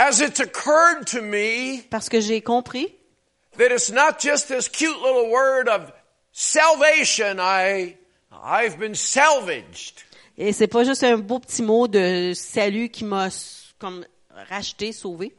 As 0.00 0.20
it's 0.20 0.40
occurred 0.40 1.06
to 1.06 1.20
me 1.22 1.82
Parce 1.90 2.08
que 2.08 2.20
j'ai 2.20 2.40
compris 2.40 2.92
that 3.58 3.70
it's 3.70 3.90
not 3.92 4.18
just 4.18 4.48
this 4.48 4.66
cute 4.68 5.00
little 5.02 5.30
word 5.30 5.68
of 5.68 5.92
salvation. 6.32 7.38
I, 7.38 7.96
I've 8.32 8.78
been 8.78 8.94
salvaged. 8.94 10.04
Et 10.38 10.52
c'est 10.52 10.68
pas 10.68 10.84
juste 10.84 11.02
un 11.04 11.18
beau 11.18 11.38
petit 11.38 11.62
mot 11.62 11.86
de 11.88 12.32
salut 12.34 12.88
qui 12.88 13.04
m'a 13.04 13.28
comme 13.78 14.04
racheté, 14.48 14.92
sauvé, 14.92 15.34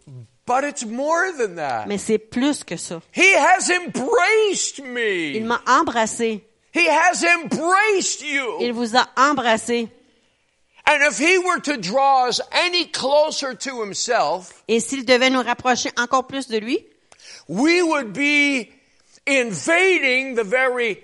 But 0.46 0.64
it's 0.64 0.86
more 0.86 1.32
than 1.38 1.56
that. 1.56 1.86
mais 1.88 1.98
c'est 1.98 2.18
plus 2.18 2.64
que 2.64 2.76
ça. 2.76 3.02
He 3.16 3.34
has 3.36 3.72
embraced 3.72 4.80
Il 4.80 4.86
me. 4.86 5.48
m'a 5.48 5.62
embrassé. 5.68 6.44
He 6.74 6.88
has 6.88 7.24
embraced 7.24 8.22
you. 8.22 8.58
Il 8.60 8.74
vous 8.74 8.96
a 8.96 9.08
embrassé. 9.18 9.88
And 10.88 11.02
if 11.10 11.20
he 11.20 11.38
were 11.38 11.62
to 11.62 11.78
draw 11.78 12.28
us 12.28 12.42
any 12.52 12.86
closer 12.92 13.56
to 13.56 13.82
himself, 13.84 14.64
Et 14.68 14.80
s'il 14.80 15.06
devait 15.06 15.30
nous 15.30 15.42
rapprocher 15.42 15.92
encore 15.98 16.28
plus 16.28 16.48
de 16.48 16.58
lui, 16.58 16.86
we 17.48 17.82
would 17.84 18.12
be 18.14 18.68
invading 19.26 20.36
the 20.36 20.44
very 20.44 21.04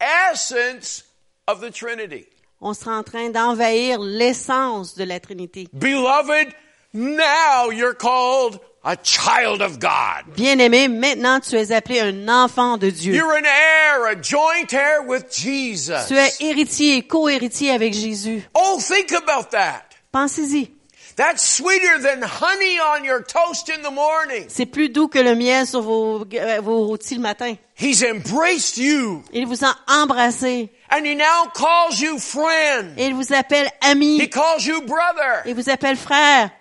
essence 0.00 1.04
of 1.46 1.60
the 1.60 1.70
Trinity. 1.70 2.26
on 2.60 2.74
sera 2.74 2.98
en 2.98 3.02
train 3.04 3.30
d'envahir 3.30 3.98
l'essence 4.00 4.94
de 4.94 5.04
la 5.04 5.20
Trinité. 5.20 5.68
Beloved, 5.72 6.54
now 6.92 7.70
you're 7.70 7.94
called 7.94 8.58
a 8.84 8.96
child 8.96 9.60
of 9.60 9.78
God. 9.78 10.34
Bien-aimé, 10.34 10.88
maintenant 10.88 11.40
tu 11.40 11.56
es 11.56 11.70
appelé 11.70 12.00
un 12.00 12.28
enfant 12.28 12.78
de 12.78 12.90
Dieu. 12.90 13.14
You're 13.14 13.36
an 13.36 13.44
heir, 13.44 14.06
a 14.06 14.16
joint 14.16 14.72
heir 14.72 15.02
with 15.06 15.30
Jesus. 15.30 16.08
Tu 16.08 16.14
es 16.14 16.40
héritier 16.40 17.02
co-héritier 17.06 17.70
avec 17.70 17.92
Jésus. 17.94 18.42
Oh, 18.54 18.78
think 18.80 19.12
about 19.12 19.50
that. 19.50 19.82
Pensez-y. 20.12 20.70
That's 21.18 21.42
sweeter 21.42 21.98
than 22.00 22.22
honey 22.22 22.78
on 22.78 23.04
your 23.04 23.24
toast 23.24 23.68
in 23.68 23.82
the 23.82 23.90
morning. 23.90 24.44
C'est 24.48 24.66
plus 24.66 24.88
doux 24.88 25.08
que 25.08 25.18
le 25.18 25.34
miel 25.34 25.66
sur 25.66 25.82
vos, 25.82 26.24
euh, 26.32 26.60
vos 26.60 26.86
rôtis 26.86 27.16
le 27.16 27.20
matin. 27.20 27.56
He's 27.74 28.04
embraced 28.04 28.78
you 28.78 29.24
Il 29.32 29.44
vous 29.48 29.64
a 29.64 29.74
embrassé. 29.88 30.70
and 30.90 31.04
he 31.04 31.16
now 31.16 31.50
calls 31.52 32.00
you 32.00 32.20
friend. 32.20 32.94
Il 32.96 33.14
vous 33.14 33.32
appelle 33.32 33.68
ami. 33.80 34.20
He 34.20 34.28
calls 34.28 34.64
you 34.64 34.80
brother. 34.82 35.42
Il 35.44 35.56
vous 35.56 35.68
appelle 35.68 35.96
frère. 35.96 36.52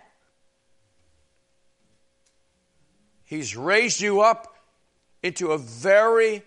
He's 3.26 3.56
raised 3.56 4.02
you 4.02 4.22
up 4.22 4.48
into 5.22 5.52
a 5.52 5.60
very 5.60 6.42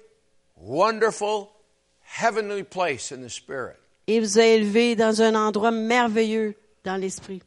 wonderful 0.56 1.52
heavenly 2.02 2.64
place 2.64 3.12
in 3.12 3.22
the 3.22 3.30
spirit. 3.30 3.76
Il 4.08 4.22
vous 4.22 4.40
a 4.40 4.46
élevé 4.46 4.96
dans 4.96 5.22
un 5.22 5.36
endroit 5.36 5.70
merveilleux 5.70 6.56
dans 6.82 6.96
l'esprit. 6.96 7.40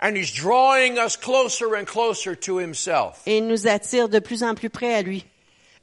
And 0.00 0.16
he's 0.16 0.32
drawing 0.32 0.98
us 0.98 1.16
closer 1.16 1.74
and 1.74 1.84
closer 1.84 2.36
to 2.36 2.58
himself. 2.58 3.20
Et 3.26 3.38
il 3.38 3.46
nous 3.48 3.66
attire 3.66 4.08
de 4.08 4.20
plus 4.20 4.42
en 4.44 4.54
plus 4.54 4.70
près 4.70 4.94
à 4.94 5.02
lui. 5.02 5.24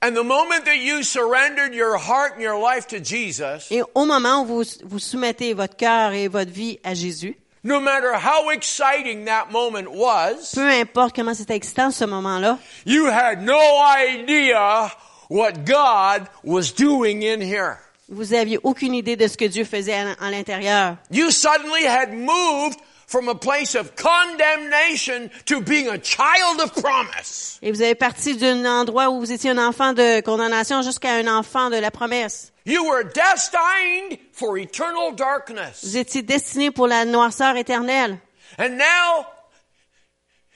And 0.02 0.14
the 0.14 0.24
moment 0.24 0.66
that 0.66 0.78
you 0.78 1.04
surrendered 1.04 1.74
your 1.74 1.98
heart 1.98 2.34
and 2.36 2.42
your 2.42 2.58
life 2.60 2.88
to 2.88 3.00
Jesus, 3.00 3.72
Et 3.72 3.82
au 3.96 4.06
moment 4.06 4.42
où 4.44 4.46
vous, 4.46 4.64
vous 4.84 5.00
soumettez 5.00 5.54
votre 5.54 5.76
cœur 5.76 6.14
et 6.14 6.28
votre 6.28 6.52
vie 6.52 6.80
à 6.84 6.94
Jésus, 6.94 7.36
no 7.64 7.80
matter 7.80 8.14
how 8.14 8.52
exciting 8.52 9.26
that 9.26 9.48
moment 9.52 9.88
was, 9.92 10.52
peu 10.54 10.70
importe 10.70 11.16
comment 11.16 11.34
c'était 11.34 11.56
excitant 11.56 11.92
ce 11.92 12.06
moment-là, 12.06 12.60
you 12.86 13.08
had 13.08 13.42
no 13.42 13.60
idea 13.98 14.92
what 15.30 15.66
God 15.66 16.28
was 16.44 16.72
doing 16.72 17.24
in 17.24 17.42
here. 17.42 17.78
vous 18.08 18.34
aviez 18.34 18.60
aucune 18.64 18.94
idée 18.94 19.16
de 19.16 19.28
ce 19.28 19.36
que 19.36 19.46
Dieu 19.46 19.64
faisait 19.66 19.96
à, 19.96 20.14
à 20.22 20.30
l'intérieur. 20.30 20.98
You 21.10 21.32
suddenly 21.32 21.86
had 21.88 22.14
moved 22.14 22.78
from 23.08 23.30
a 23.30 23.36
place 23.36 23.76
of 23.76 23.96
condemnation 23.96 25.30
to 25.46 25.62
being 25.62 25.88
a 25.88 25.98
child 25.98 26.60
of 26.62 26.74
promise. 26.74 27.60
Et 27.62 27.72
vous 27.72 27.82
avez 27.82 27.96
parti 27.96 28.36
d'un 28.36 28.66
endroit 28.66 29.10
où 29.10 29.20
vous 29.20 29.32
étiez 29.32 29.52
un 29.52 29.58
enfant 29.58 29.94
de 29.94 30.22
condamnation 30.22 30.82
jusqu'à 30.82 31.16
un 31.16 31.28
enfant 31.28 31.70
de 31.70 31.78
la 31.78 31.92
promesse. 31.92 32.52
You 32.66 32.86
were 32.86 33.04
destined 33.04 34.18
for 34.32 34.58
eternal 34.58 35.14
darkness. 35.14 35.84
Vous 35.84 35.98
étiez 35.98 36.24
destiné 36.24 36.72
pour 36.72 36.88
la 36.88 37.06
noirceur 37.06 37.56
éternelle. 37.58 38.20
And 38.58 38.78
now 38.78 39.28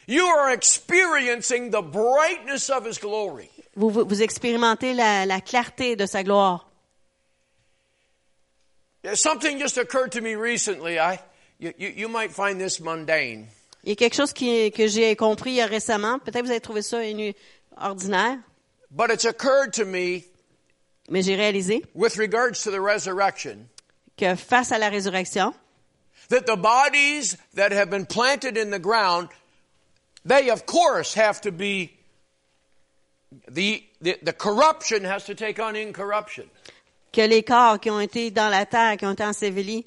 you 0.07 0.25
are 0.25 0.51
experiencing 0.51 1.69
the 1.69 1.81
brightness 1.81 2.69
of 2.69 2.85
His 2.87 2.97
glory. 2.97 3.49
Vous, 3.75 3.91
vous, 3.91 4.05
vous 4.05 4.21
expérimentez 4.23 4.93
la, 4.93 5.25
la 5.25 5.39
clarté 5.39 5.95
de 5.95 6.05
sa 6.05 6.23
gloire. 6.23 6.65
Something 9.13 9.59
just 9.59 9.77
occurred 9.77 10.11
to 10.13 10.21
me 10.21 10.35
recently. 10.35 10.99
I, 10.99 11.19
you, 11.59 11.73
you, 11.77 11.89
you 11.89 12.09
might 12.09 12.31
find 12.31 12.59
this 12.59 12.79
mundane. 12.79 13.47
Il 13.83 13.89
y 13.89 13.91
a 13.93 13.95
quelque 13.95 14.15
chose 14.15 14.33
qui, 14.33 14.71
que 14.71 14.87
j'ai 14.87 15.15
compris 15.15 15.61
a 15.61 15.65
récemment. 15.65 16.19
Peut-être 16.19 16.43
vous 16.43 16.51
avez 16.51 16.59
trouvé 16.59 16.81
ça 16.81 16.97
ordinaire, 17.77 18.39
But 18.91 19.11
it's 19.11 19.25
occurred 19.25 19.73
to 19.73 19.85
me 19.85 20.23
mais 21.09 21.21
j'ai 21.21 21.35
réalisé 21.35 21.83
with 21.93 22.17
regards 22.17 22.63
to 22.63 22.71
the 22.71 22.79
resurrection 22.79 23.67
que 24.17 24.35
face 24.35 24.71
à 24.71 24.77
la 24.77 24.89
résurrection, 24.89 25.53
that 26.29 26.45
the 26.45 26.57
bodies 26.57 27.37
that 27.53 27.71
have 27.71 27.89
been 27.89 28.05
planted 28.05 28.57
in 28.57 28.69
the 28.69 28.79
ground, 28.79 29.29
they 30.25 30.49
of 30.49 30.65
course 30.65 31.13
have 31.13 31.39
to 31.41 31.51
be, 31.51 31.91
the, 33.47 33.83
the, 34.01 34.17
the 34.21 34.33
corruption 34.33 35.05
has 35.05 35.25
to 35.25 35.35
take 35.35 35.59
on 35.59 35.75
incorruption. 35.75 36.45
que 37.11 37.21
les 37.21 37.43
corps 37.43 37.79
qui 37.79 37.89
ont 37.89 37.99
été 37.99 38.29
dans 38.29 38.49
la 38.49 38.65
terre, 38.65 38.97
qui 38.97 39.05
ont 39.05 39.13
été 39.13 39.23
ensevelis, 39.23 39.85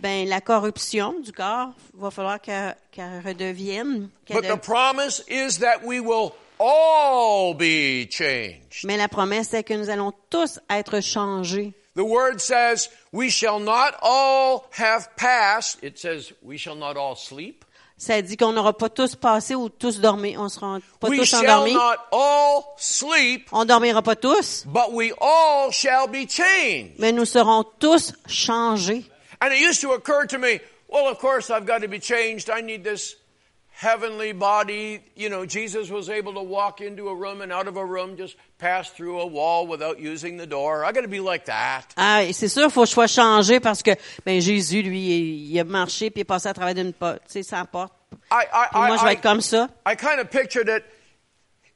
ben 0.00 0.28
la 0.28 0.40
corruption 0.40 1.14
du 1.20 1.32
corps 1.32 1.70
va 1.94 2.10
falloir 2.10 2.40
qu'elle 2.40 2.76
qu'elle 2.92 3.22
redevienne. 3.24 4.08
qu'elle 4.24 4.40
But 4.42 4.48
the 4.48 4.60
promise 4.60 5.22
is 5.28 5.58
that 5.60 5.80
we 5.84 6.00
will 6.00 6.32
all 6.58 7.54
be 7.54 8.06
changed. 8.10 8.84
Mais 8.84 8.96
la 8.96 9.08
promesse 9.08 9.48
c'est 9.50 9.64
que 9.64 9.74
nous 9.74 9.88
allons 9.90 10.12
tous 10.30 10.58
être 10.70 11.00
changés. 11.00 11.72
The 11.94 12.00
word 12.04 12.40
says, 12.40 12.90
we 13.12 13.30
shall 13.30 13.58
not 13.58 13.94
all 14.02 14.64
have 14.78 15.08
passed. 15.16 15.78
It 15.82 15.98
says, 15.98 16.30
we 16.42 16.58
shall 16.58 16.76
not 16.76 16.96
all 16.98 17.16
sleep. 17.16 17.64
Ça 17.98 18.20
dit 18.20 18.36
qu'on 18.36 18.52
n'aura 18.52 18.74
pas 18.76 18.90
tous 18.90 19.14
passé 19.16 19.54
ou 19.54 19.70
tous 19.70 20.00
dormi. 20.00 20.36
On 20.36 20.50
sera 20.50 20.78
pas 21.00 21.08
We 21.08 21.20
tous 21.20 21.24
shall 21.30 21.40
endormis. 21.40 21.72
not 21.72 21.96
all 22.12 22.64
sleep, 22.76 23.48
On 23.52 23.64
dormira 23.64 24.02
pas 24.02 24.14
tous, 24.16 24.64
but 24.66 24.92
we 24.92 25.12
all 25.18 25.70
shall 25.72 26.06
be 26.06 26.28
changed. 26.28 26.92
mais 26.98 27.12
nous 27.12 27.24
serons 27.24 27.64
tous 27.78 28.12
changés. 28.28 29.06
And 29.40 29.52
it 29.52 29.60
used 29.60 29.80
to 29.82 29.92
occur 29.92 30.26
to 30.26 30.38
me, 30.38 30.60
well, 30.88 31.08
of 31.08 31.18
course 31.18 31.50
I've 31.50 31.66
got 31.66 31.82
to 31.82 31.88
be 31.88 31.98
changed. 31.98 32.50
I 32.50 32.60
need 32.60 32.84
this 32.84 33.16
heavenly 33.76 34.32
body. 34.32 35.00
You 35.14 35.28
know, 35.28 35.46
Jesus 35.46 35.90
was 35.90 36.08
able 36.08 36.34
to 36.34 36.42
walk 36.42 36.80
into 36.80 37.08
a 37.08 37.14
room 37.14 37.42
and 37.42 37.52
out 37.52 37.68
of 37.68 37.76
a 37.76 37.84
room, 37.84 38.16
just 38.16 38.36
pass 38.58 38.90
through 38.90 39.20
a 39.20 39.26
wall 39.26 39.66
without 39.66 40.00
using 40.00 40.38
the 40.38 40.46
door. 40.46 40.84
I 40.84 40.92
got 40.92 41.02
to 41.02 41.08
be 41.08 41.20
like 41.20 41.46
that. 41.46 41.94
Ah, 41.96 42.22
c'est 42.32 42.48
sûr, 42.48 42.70
faut 42.70 42.82
que 42.82 42.86
je 42.86 42.92
sois 42.92 43.06
changé 43.06 43.60
parce 43.60 43.82
que 43.82 43.90
ben 44.24 44.40
Jésus, 44.40 44.82
lui, 44.82 45.50
il, 45.50 45.60
a 45.60 45.64
marché 45.64 46.10
puis 46.10 46.20
il 46.20 46.22
est 46.22 46.24
passé 46.24 46.48
à 46.48 46.54
travers 46.54 46.74
d'une 46.74 46.92
porte, 46.92 47.22
tu 47.26 47.32
sais, 47.32 47.42
sans 47.42 47.64
porte. 47.66 47.92
I, 48.30 48.44
I, 48.52 48.68
Puis 48.72 48.80
moi, 48.80 48.96
je 48.96 49.04
vais 49.04 49.10
I, 49.10 49.14
être 49.14 49.22
comme 49.22 49.40
ça. 49.40 49.68
I, 49.86 49.92
I 49.92 49.96
kind 49.96 50.20
of 50.20 50.30
pictured 50.30 50.68
it. 50.68 50.84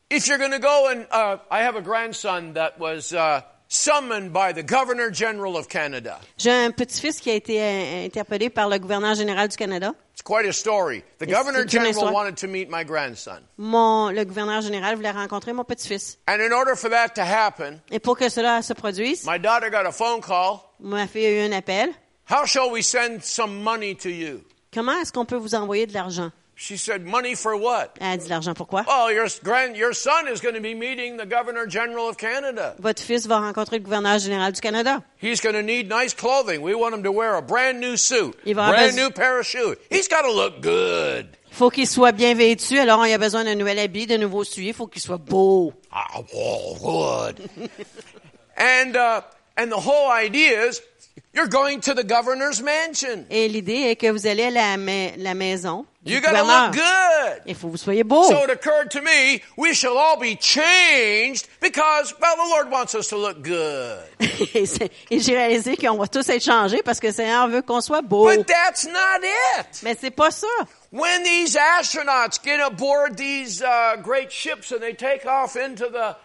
If 0.09 0.27
you're 0.27 0.39
going 0.39 0.53
to 0.53 0.59
go 0.59 0.89
and, 0.91 1.07
uh, 1.13 1.37
I 1.51 1.63
have 1.63 1.77
a 1.77 1.83
grandson 1.83 2.55
that 2.55 2.79
was, 2.81 3.13
uh, 3.13 3.43
summoned 3.71 4.33
by 4.33 4.53
the 4.53 4.63
Governor 4.65 5.11
General 5.11 5.57
of 5.57 5.69
Canada. 5.69 6.19
J'ai 6.37 6.51
un 6.51 6.73
petit-fils 6.73 7.21
qui 7.21 7.31
a 7.31 7.35
été 7.35 7.63
euh, 7.63 8.05
interpellé 8.07 8.51
par 8.51 8.69
le 8.69 8.79
gouverneur 8.79 9.15
général 9.15 9.49
du 9.49 9.57
Canada. 9.57 9.95
It's 10.13 10.23
quite 10.23 10.45
a 10.47 10.53
story. 10.53 11.03
The 11.19 11.27
Governor 11.27 11.65
General 11.67 12.13
wanted 12.13 12.37
to 12.39 12.49
meet 12.49 12.69
my 12.69 12.85
grandson. 12.85 13.39
Mon, 13.57 14.11
le 14.11 14.25
gouverneur 14.25 14.61
général 14.61 14.97
voulait 14.97 15.13
rencontrer 15.13 15.53
mon 15.53 15.65
petit-fils. 15.65 16.19
And 16.29 16.41
in 16.41 16.53
order 16.53 16.75
for 16.75 16.91
that 16.91 17.15
to 17.15 17.23
happen, 17.23 17.81
Et 17.91 18.01
pour 18.01 18.19
que 18.19 18.29
cela 18.29 18.61
se 18.63 18.75
produise, 18.75 19.25
my 19.25 19.39
daughter 19.39 19.71
got 19.71 19.87
a 19.87 19.93
phone 19.93 20.21
call. 20.21 20.75
ma 20.81 21.07
fille 21.07 21.27
a 21.27 21.31
eu 21.31 21.49
un 21.49 21.53
appel. 21.53 21.91
How 22.29 22.45
shall 22.45 22.71
we 22.71 22.83
send 22.83 23.23
some 23.23 23.63
money 23.63 23.95
to 23.95 24.11
you? 24.11 24.43
Comment 24.75 25.01
est-ce 25.01 25.13
qu'on 25.13 25.25
peut 25.25 25.37
vous 25.37 25.55
envoyer 25.55 25.87
de 25.87 25.95
l'argent? 25.95 26.31
She 26.63 26.77
said, 26.77 27.07
money 27.07 27.35
for 27.35 27.57
what? 27.57 27.97
Elle 28.03 28.13
a 28.13 28.17
dit 28.19 28.29
l'argent 28.29 28.53
pourquoi? 28.53 28.85
Oh, 28.87 29.09
your 29.09 29.27
grand, 29.43 29.75
your 29.75 29.95
son 29.95 30.29
is 30.29 30.43
going 30.43 30.55
to 30.55 30.61
be 30.61 30.75
meeting 30.75 31.17
the 31.17 31.25
Governor 31.25 31.65
General 31.67 32.07
of 32.07 32.19
Canada. 32.19 32.75
Votre 32.79 33.03
fils 33.03 33.27
va 33.27 33.39
rencontrer 33.39 33.79
le 33.79 33.83
gouverneur 33.83 34.19
général 34.19 34.53
du 34.53 34.61
Canada. 34.61 35.03
He's 35.23 35.41
going 35.41 35.55
to 35.55 35.63
need 35.63 35.89
nice 35.89 36.13
clothing. 36.13 36.61
We 36.61 36.75
want 36.75 36.93
him 36.95 37.03
to 37.05 37.13
wear 37.13 37.37
a 37.37 37.41
brand 37.41 37.81
new 37.81 37.97
suit, 37.97 38.37
Il 38.45 38.57
va 38.57 38.67
avoir 38.67 38.79
brand 38.79 38.95
new 38.95 39.11
pair 39.11 39.39
of 39.41 39.47
shoes. 39.47 39.79
He's 39.91 40.07
got 40.07 40.21
to 40.21 40.31
look 40.31 40.61
good. 40.61 41.29
Il 41.49 41.57
faut 41.57 41.71
qu'il 41.71 41.87
soit 41.87 42.13
bien 42.13 42.35
vêtu, 42.35 42.79
alors 42.79 43.07
il 43.07 43.13
a 43.15 43.19
besoin 43.19 43.45
d'un 43.45 43.55
nouvel 43.55 43.79
habit, 43.79 44.07
de 44.07 44.19
nouveaux 44.19 44.45
souliers, 44.45 44.69
il 44.69 44.75
faut 44.75 44.87
qu'il 44.87 45.01
soit 45.01 45.17
beau. 45.17 45.73
Ah, 45.91 46.09
oh, 46.35 46.77
good. 46.79 47.49
and 48.59 48.97
uh, 48.97 49.23
and 49.57 49.71
the 49.71 49.81
whole 49.81 50.11
idea 50.13 50.69
is 50.69 50.83
you're 51.33 51.49
going 51.49 51.81
to 51.81 51.95
the 51.95 52.05
governor's 52.05 52.63
mansion. 52.63 53.25
Et 53.31 53.49
l'idée 53.49 53.89
est 53.89 53.97
que 53.97 54.11
vous 54.11 54.27
allez 54.27 54.45
à 54.45 54.51
la, 54.51 54.77
ma- 54.77 55.17
la 55.17 55.33
maison 55.33 55.87
You 56.03 56.21
got 56.23 56.33
to 56.33 56.43
look 56.43 56.73
good. 56.73 57.43
Il 57.47 57.55
faut 57.55 57.67
que 57.69 57.73
vous 57.73 57.77
soyez 57.77 58.05
beau. 58.05 58.23
So 58.25 58.45
it 58.45 58.51
occurred 58.51 58.91
to 58.93 59.03
me, 59.03 59.43
we 59.59 59.75
shall 59.75 59.99
all 59.99 60.19
be 60.19 60.35
changed 60.35 61.47
because, 61.61 62.15
well, 62.19 62.37
the 62.37 62.49
Lord 62.49 62.71
wants 62.71 62.95
us 62.95 63.09
to 63.09 63.19
look 63.19 63.43
good. 63.43 64.03
et 64.21 65.21
j'ai 65.21 65.37
réalisé 65.37 65.77
qu'on 65.77 65.99
va 65.99 66.09
tous 66.09 66.27
être 66.31 66.43
changés 66.43 66.83
parce 66.83 67.01
que 67.01 67.09
le 67.09 67.13
Seigneur 67.13 67.49
veut 67.49 67.61
qu'on 67.61 67.83
soit 67.83 68.01
beau. 68.01 68.25
But 68.25 68.47
that's 68.47 68.87
not 68.87 69.23
it. 69.23 69.83
Mais 69.83 69.95
c'est 69.95 70.11
pas 70.11 70.31
ça. 70.31 70.47
When 70.91 71.23
these 71.23 71.55
astronauts 71.55 72.43
get 72.43 72.61
aboard 72.61 73.19
these 73.19 73.63
uh, 73.63 73.97
great 74.03 74.33
ships 74.33 74.73
and 74.73 74.81
they 74.81 74.95
take 74.95 75.27
off 75.27 75.55
into 75.55 75.85
the, 75.91 76.17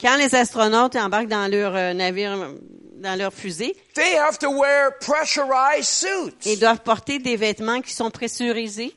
Quand 0.00 0.16
les 0.16 0.34
astronautes 0.34 0.96
embarquent 0.96 1.28
dans 1.28 1.50
leur 1.50 1.74
euh, 1.76 1.92
navire, 1.92 2.36
dans 2.94 3.18
leur 3.18 3.32
fusée, 3.32 3.76
they 3.94 4.16
have 4.16 4.38
to 4.38 4.50
wear 4.50 4.90
pressurized 5.00 5.84
suits. 5.84 6.46
ils 6.46 6.58
doivent 6.58 6.80
porter 6.82 7.18
des 7.18 7.36
vêtements 7.36 7.80
qui 7.80 7.92
sont 7.92 8.10
pressurisés. 8.10 8.94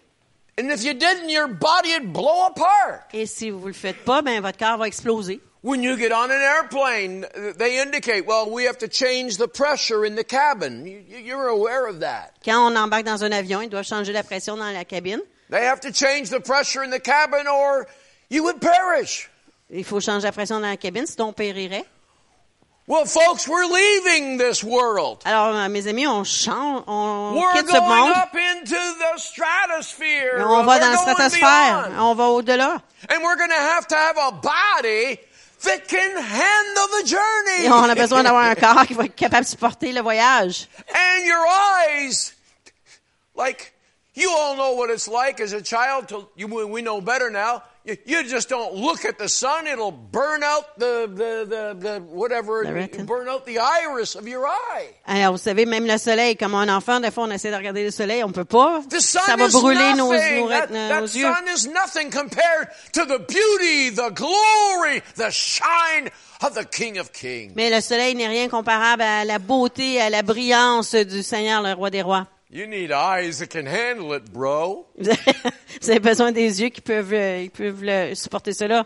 And 0.60 0.70
if 0.70 0.84
you 0.84 0.94
didn't, 0.94 1.30
your 1.30 1.48
body 1.48 1.94
would 2.00 2.12
blow 2.14 2.46
apart. 2.50 3.04
Et 3.14 3.26
si 3.26 3.50
vous 3.50 3.68
le 3.68 3.74
faites 3.74 4.04
pas, 4.04 4.22
ben 4.22 4.42
votre 4.42 4.58
corps 4.58 4.78
va 4.78 4.88
exploser. 4.88 5.40
When 5.64 5.84
you 5.84 5.96
get 5.96 6.12
on 6.12 6.26
an 6.26 6.42
airplane, 6.42 7.28
they 7.58 7.80
indicate, 7.80 8.26
well, 8.26 8.50
we 8.50 8.66
have 8.66 8.80
to 8.80 8.88
change 8.88 9.38
the 9.38 9.48
pressure 9.48 10.04
in 10.06 10.16
the 10.16 10.24
cabin. 10.24 10.86
You- 10.86 11.20
You're 11.24 11.48
aware 11.50 11.86
of 11.88 12.00
that. 12.00 12.32
Quand 12.44 12.58
on 12.72 12.76
embarque 12.76 13.06
dans 13.06 13.24
un 13.24 13.32
avion, 13.32 13.62
ils 13.62 13.70
doivent 13.70 13.86
changer 13.88 14.12
la 14.12 14.24
pression 14.24 14.58
dans 14.58 14.72
la 14.74 14.84
cabine. 14.86 15.22
They 15.52 15.66
have 15.66 15.80
to 15.82 15.92
change 15.94 16.30
the 16.30 16.40
pressure 16.40 16.82
in 16.84 16.90
the 16.90 17.00
cabin 17.00 17.46
or 17.48 17.86
you 18.32 18.42
would 18.44 18.60
perish. 18.60 19.30
Il 19.70 19.84
faut 19.86 20.00
changer 20.02 20.26
la 20.26 20.32
pression 20.32 20.60
dans 20.60 20.68
la 20.68 20.78
cabine, 20.78 21.06
sinon 21.06 21.28
on 21.28 21.34
périrait. 21.34 21.86
Well, 22.88 23.06
folks, 23.06 23.48
we're 23.48 23.68
leaving 23.68 24.38
this 24.38 24.64
world. 24.64 25.20
Alors, 25.24 25.56
euh, 25.56 25.70
mes 25.70 25.88
amis, 25.88 26.08
on 26.08 26.24
change, 26.26 26.84
on 26.88 27.36
We're 27.36 27.52
quitte 27.54 27.70
ce 27.70 27.80
monde, 27.80 28.12
up 28.18 28.36
into 28.36 28.76
the 28.76 29.18
stratosphere. 29.20 30.40
et 30.40 30.44
on 30.44 30.64
va 30.64 30.74
We're 30.74 30.80
dans 30.80 30.92
la 30.92 30.98
stratosphère, 30.98 31.90
beyond. 31.90 32.00
on 32.12 32.16
va 32.16 32.24
au-delà. 32.32 32.82
And 33.10 33.22
we're 33.24 33.38
going 33.38 33.50
to 33.50 33.56
have 33.56 33.88
to 33.88 33.96
have 33.96 34.18
a 34.18 34.32
body 34.32 35.20
that 35.64 35.88
can 35.88 36.18
handle 36.18 36.88
the 37.02 37.08
journey. 37.08 37.66
Et 37.66 37.70
on 37.72 37.84
a 37.90 37.96
besoin 37.96 38.24
d'avoir 38.24 38.44
un 38.44 38.56
corps 38.56 38.86
qui 38.88 38.94
va 38.96 39.06
être 39.06 39.16
capable 39.16 39.46
de 39.46 39.50
supporter 39.50 39.94
le 39.94 40.02
voyage. 40.02 40.68
and 40.94 41.24
your 41.26 41.46
eyes, 41.48 42.34
like 43.38 43.72
you 44.16 44.30
all 44.36 44.56
know 44.56 44.74
what 44.74 44.90
it's 44.90 45.08
like 45.08 45.40
as 45.40 45.54
a 45.54 45.62
child. 45.62 46.10
To 46.10 46.28
you, 46.36 46.48
we 46.48 46.82
know 46.82 47.00
better 47.00 47.30
now. 47.30 47.62
You, 47.84 47.98
you 48.06 48.24
just 48.30 48.48
don't 48.48 48.76
look 48.76 49.06
at 49.06 49.18
the 49.18 49.28
sun; 49.28 49.66
it'll 49.66 49.92
burn 49.92 50.44
out 50.44 50.78
the 50.78 51.08
the 51.08 51.46
the, 51.50 51.76
the 51.80 52.00
whatever, 52.12 52.64
burn 53.06 53.28
out 53.28 53.44
the 53.48 53.58
iris 53.58 54.16
of 54.16 54.28
your 54.28 54.46
eye. 54.46 54.90
Alors, 55.08 55.32
vous 55.32 55.40
savez, 55.42 55.66
même 55.66 55.88
le 55.88 55.98
soleil, 55.98 56.36
comme 56.38 56.54
un 56.54 56.70
enfant, 56.70 57.00
des 57.00 57.10
fois, 57.10 57.24
on 57.24 57.32
essaie 57.32 57.50
de 57.50 57.56
regarder 57.56 57.84
le 57.84 57.90
soleil, 57.90 58.24
on 58.24 58.32
peut 58.32 58.46
pas. 58.46 58.82
The 58.88 59.00
sun 59.00 59.22
Ça 59.26 59.36
va 59.36 59.46
is 59.48 59.52
brûler 59.52 59.94
nos, 59.96 60.14
nothing. 60.14 60.42
nos, 60.42 60.50
that, 60.50 60.68
nos 60.70 61.08
that 61.08 61.18
yeux. 61.18 61.24
sun 61.34 61.48
is 61.48 61.68
nothing 61.68 62.12
compared 62.12 62.68
to 62.94 63.04
the 63.06 63.18
beauty, 63.18 63.90
the 63.90 64.12
glory, 64.14 65.02
the 65.16 65.32
shine 65.32 66.12
of 66.44 66.54
the 66.54 66.66
King 66.66 67.00
of 67.00 67.12
Kings. 67.12 67.54
Mais 67.56 67.72
le 67.72 67.82
soleil 67.82 68.14
n'est 68.14 68.28
rien 68.28 68.48
comparable 68.48 69.02
à 69.02 69.26
la 69.26 69.40
beauté, 69.40 70.00
à 70.00 70.12
la 70.12 70.22
brillance 70.22 70.94
du 70.94 71.24
Seigneur, 71.24 71.64
le 71.64 71.74
roi 71.74 71.90
des 71.90 72.04
rois. 72.04 72.28
You 72.54 72.68
need 72.68 72.92
eyes 72.92 73.40
that 73.40 73.50
can 73.52 73.66
handle 73.66 74.12
it, 74.12 74.34
bro. 74.34 74.86
Vous 74.98 75.90
avez, 75.90 76.00
besoin 76.00 76.34
des 76.34 76.62
yeux 76.62 76.68
qui 76.68 76.82
peuvent, 76.82 77.14
euh, 77.14 77.44
qui 77.44 77.50
peuvent 77.50 77.82
le- 77.82 78.14
supporter 78.14 78.52
cela. 78.52 78.86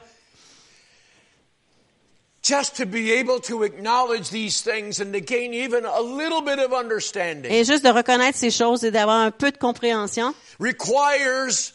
Just 2.43 2.75
to 2.75 2.86
be 2.86 3.12
able 3.12 3.39
to 3.41 3.63
acknowledge 3.63 4.30
these 4.30 4.62
things 4.62 5.01
and 5.01 5.12
to 5.13 5.19
gain 5.19 5.51
even 5.51 5.84
a 5.84 5.99
little 5.99 6.41
bit 6.41 6.60
of 6.60 6.73
understanding 6.73 7.51
Et 7.51 7.63
juste 7.63 7.84
de 7.84 7.89
reconnaître 7.89 8.38
ces 8.38 8.51
choses 8.51 8.84
et 8.84 8.91
d'avoir 8.91 9.19
un 9.19 9.32
peu 9.32 9.51
de 9.51 9.58
compréhension, 9.58 10.36
requires 10.60 11.73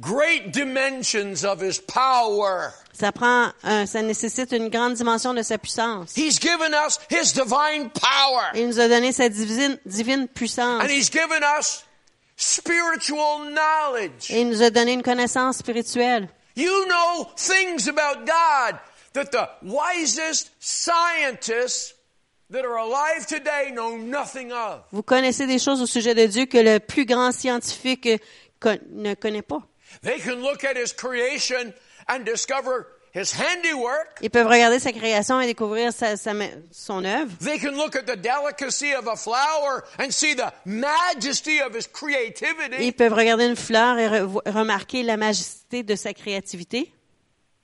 great 0.00 0.52
dimensions 0.52 1.44
of 1.44 1.60
his 1.60 1.78
power. 1.80 2.72
ça 2.92 3.12
prend, 3.12 3.52
un- 3.62 3.86
ça 3.86 4.02
nécessite 4.02 4.52
une 4.52 4.68
grande 4.68 4.94
dimension 4.94 5.32
de 5.34 5.42
sa 5.42 5.58
puissance. 5.58 6.14
He's 6.16 6.38
given 6.40 6.72
us 6.74 6.98
his 7.10 7.32
divine 7.32 7.90
power. 7.90 8.50
Il 8.54 8.66
nous 8.68 8.78
a 8.80 8.88
donné 8.88 9.12
sa 9.12 9.28
divine, 9.28 9.78
divine 9.86 10.28
puissance. 10.28 10.82
And 10.82 10.90
he's 10.90 11.10
given 11.10 11.42
us 11.58 11.84
spiritual 12.36 13.50
knowledge. 13.52 14.30
Et 14.30 14.40
il 14.42 14.48
nous 14.48 14.62
a 14.62 14.70
donné 14.70 14.92
une 14.92 15.02
connaissance 15.02 15.58
spirituelle. 15.58 16.28
You 16.56 16.86
know 16.86 17.26
things 17.36 17.88
about 17.88 18.26
God 18.26 18.78
that 19.14 19.30
the 19.32 19.48
wisest 19.62 20.50
scientists 20.58 21.94
that 22.50 22.64
are 22.64 22.78
alive 22.78 23.26
today 23.26 23.70
know 23.72 23.96
nothing 23.96 24.52
of. 24.52 24.82
Vous 24.92 25.02
connaissez 25.02 25.46
des 25.46 25.58
choses 25.58 25.80
au 25.80 25.86
sujet 25.86 26.14
de 26.14 26.26
Dieu 26.26 26.46
que 26.46 26.58
le 26.58 26.78
plus 26.80 27.06
grand 27.06 27.32
scientifique 27.32 28.06
euh, 28.66 28.76
ne 28.90 29.14
connaît 29.14 29.42
pas. 29.42 29.62
They 30.02 30.18
can 30.18 30.42
look 30.42 30.64
at 30.64 30.76
his 30.76 30.92
creation 30.92 31.72
and 32.08 32.24
discover 32.24 32.86
his 33.12 33.32
handiwork. 33.32 34.18
Ils 34.22 34.30
peuvent 34.30 34.46
regarder 34.46 34.78
sa 34.78 34.92
création 34.92 35.40
et 35.40 35.46
découvrir 35.46 35.92
sa, 35.92 36.16
sa 36.16 36.32
ma- 36.32 36.46
son 36.70 37.04
œuvre. 37.04 37.30
They 37.40 37.58
can 37.58 37.72
look 37.72 37.96
at 37.96 38.04
the 38.06 38.16
delicacy 38.16 38.94
of 38.94 39.06
a 39.08 39.16
flower 39.16 39.82
and 39.98 40.10
see 40.10 40.34
the 40.34 40.50
majesty 40.64 41.60
of 41.60 41.74
his 41.74 41.86
creativity. 41.86 42.84
Ils 42.86 42.92
peuvent 42.94 43.12
regarder 43.12 43.46
une 43.46 43.56
fleur 43.56 43.98
et 43.98 44.08
re- 44.08 44.40
remarquer 44.46 45.02
la 45.02 45.16
majesté 45.16 45.82
de 45.82 45.96
sa 45.96 46.14
créativité. 46.14 46.92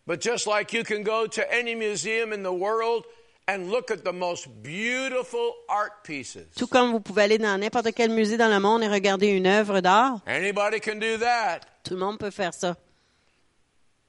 But 0.07 0.20
just 0.20 0.46
like 0.46 0.72
you 0.72 0.85
can 0.85 1.03
go 1.03 1.27
to 1.27 1.42
any 1.53 1.75
museum 1.75 2.33
in 2.33 2.42
the 2.42 2.53
world 2.53 3.05
and 3.49 3.70
look 3.70 3.90
at 3.92 4.05
the 4.05 4.12
most 4.12 4.49
beautiful 4.62 5.53
art 5.68 6.03
pieces. 6.05 6.46
Tout 6.57 6.66
comme 6.68 6.90
vous 6.90 7.01
pouvez 7.01 7.22
aller 7.22 7.38
dans 7.38 7.57
n'importe 7.59 7.92
quel 7.94 8.11
musée 8.11 8.37
dans 8.37 8.49
le 8.49 8.59
monde 8.61 8.83
et 8.83 8.88
regarder 8.88 9.29
une 9.29 9.46
œuvre 9.46 9.81
d'art, 9.81 10.18
Anybody 10.27 10.81
can 10.81 10.96
do 10.96 11.16
that. 11.18 11.61
Tout 11.87 11.94
le 11.94 12.01
monde 12.01 12.18
peut 12.18 12.31
faire 12.31 12.53
ça. 12.53 12.77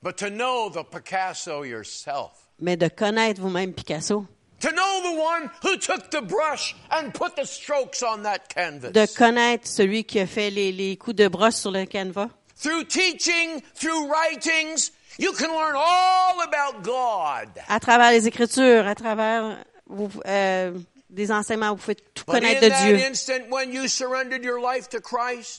But 0.02 0.16
to 0.18 0.30
know 0.30 0.70
the 0.70 0.84
Picasso 0.84 1.64
yourself, 1.64 2.32
Mais 2.60 2.78
de 2.78 2.88
connaître 2.88 3.42
vous-même 3.42 3.74
Picasso, 3.74 4.26
to 4.60 4.70
know 4.72 5.02
the 5.04 5.20
one 5.20 5.50
who 5.64 5.78
took 5.78 6.10
the 6.10 6.22
brush 6.22 6.76
and 6.92 7.12
put 7.14 7.36
the 7.36 7.46
strokes 7.46 8.02
on 8.04 8.24
that 8.24 8.48
canvas. 8.54 8.92
de 8.92 9.06
connaître 9.18 9.68
celui 9.68 10.04
qui 10.04 10.20
a 10.20 10.28
fait 10.28 10.50
les, 10.50 10.72
les 10.72 10.98
coups 10.98 11.16
de 11.16 11.28
brosse 11.28 11.58
sur 11.58 11.72
le 11.72 11.86
canevas, 11.86 12.30
through 12.60 12.84
teaching, 12.86 13.62
through 13.76 14.08
writings, 14.10 14.92
you 15.20 15.32
can 15.34 15.50
learn 15.50 15.76
all 15.76 16.42
about 16.42 16.82
God. 16.84 17.50
à 17.68 17.80
travers 17.80 18.12
les 18.12 18.28
Écritures, 18.28 18.88
à 18.88 18.96
travers 18.96 19.58
vous, 19.88 20.10
euh, 20.26 20.74
des 21.10 21.32
enseignements, 21.32 21.72
vous 21.72 21.78
pouvez 21.78 21.96
tout 21.96 22.26
connaître 22.26 22.62
de 22.62 22.68
Dieu. 22.68 22.98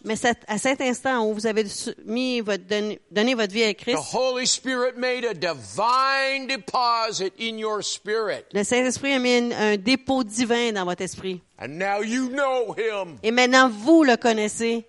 Mais 0.05 0.17
à 0.47 0.59
cet 0.59 0.81
instant 0.81 1.27
où 1.27 1.35
vous 1.35 1.47
avez 1.47 1.65
mis 2.05 2.41
votre, 2.41 2.65
donné, 2.65 3.35
votre 3.35 3.53
vie 3.53 3.65
à 3.65 3.73
the 3.73 3.77
Christ, 3.77 3.99
Holy 4.15 4.47
Spirit 4.47 4.97
made 4.97 5.25
a 5.25 5.35
divine 5.35 6.47
deposit 6.47 7.33
in 7.41 7.59
your 7.59 7.83
spirit. 7.83 8.45
le 8.53 8.63
Saint-Esprit 8.63 9.15
a 9.15 9.19
mis 9.19 9.53
un, 9.55 9.77
dépôt 9.77 10.23
divin 10.23 10.73
dans 10.73 10.85
votre 10.85 11.03
esprit. 11.03 11.41
And 11.59 11.79
now 11.79 12.03
you 12.03 12.29
know 12.29 12.75
Him. 12.77 13.19
Et 13.23 13.31
maintenant, 13.31 13.69
vous 13.69 14.05
le 14.05 14.17
connaissez. 14.17 14.85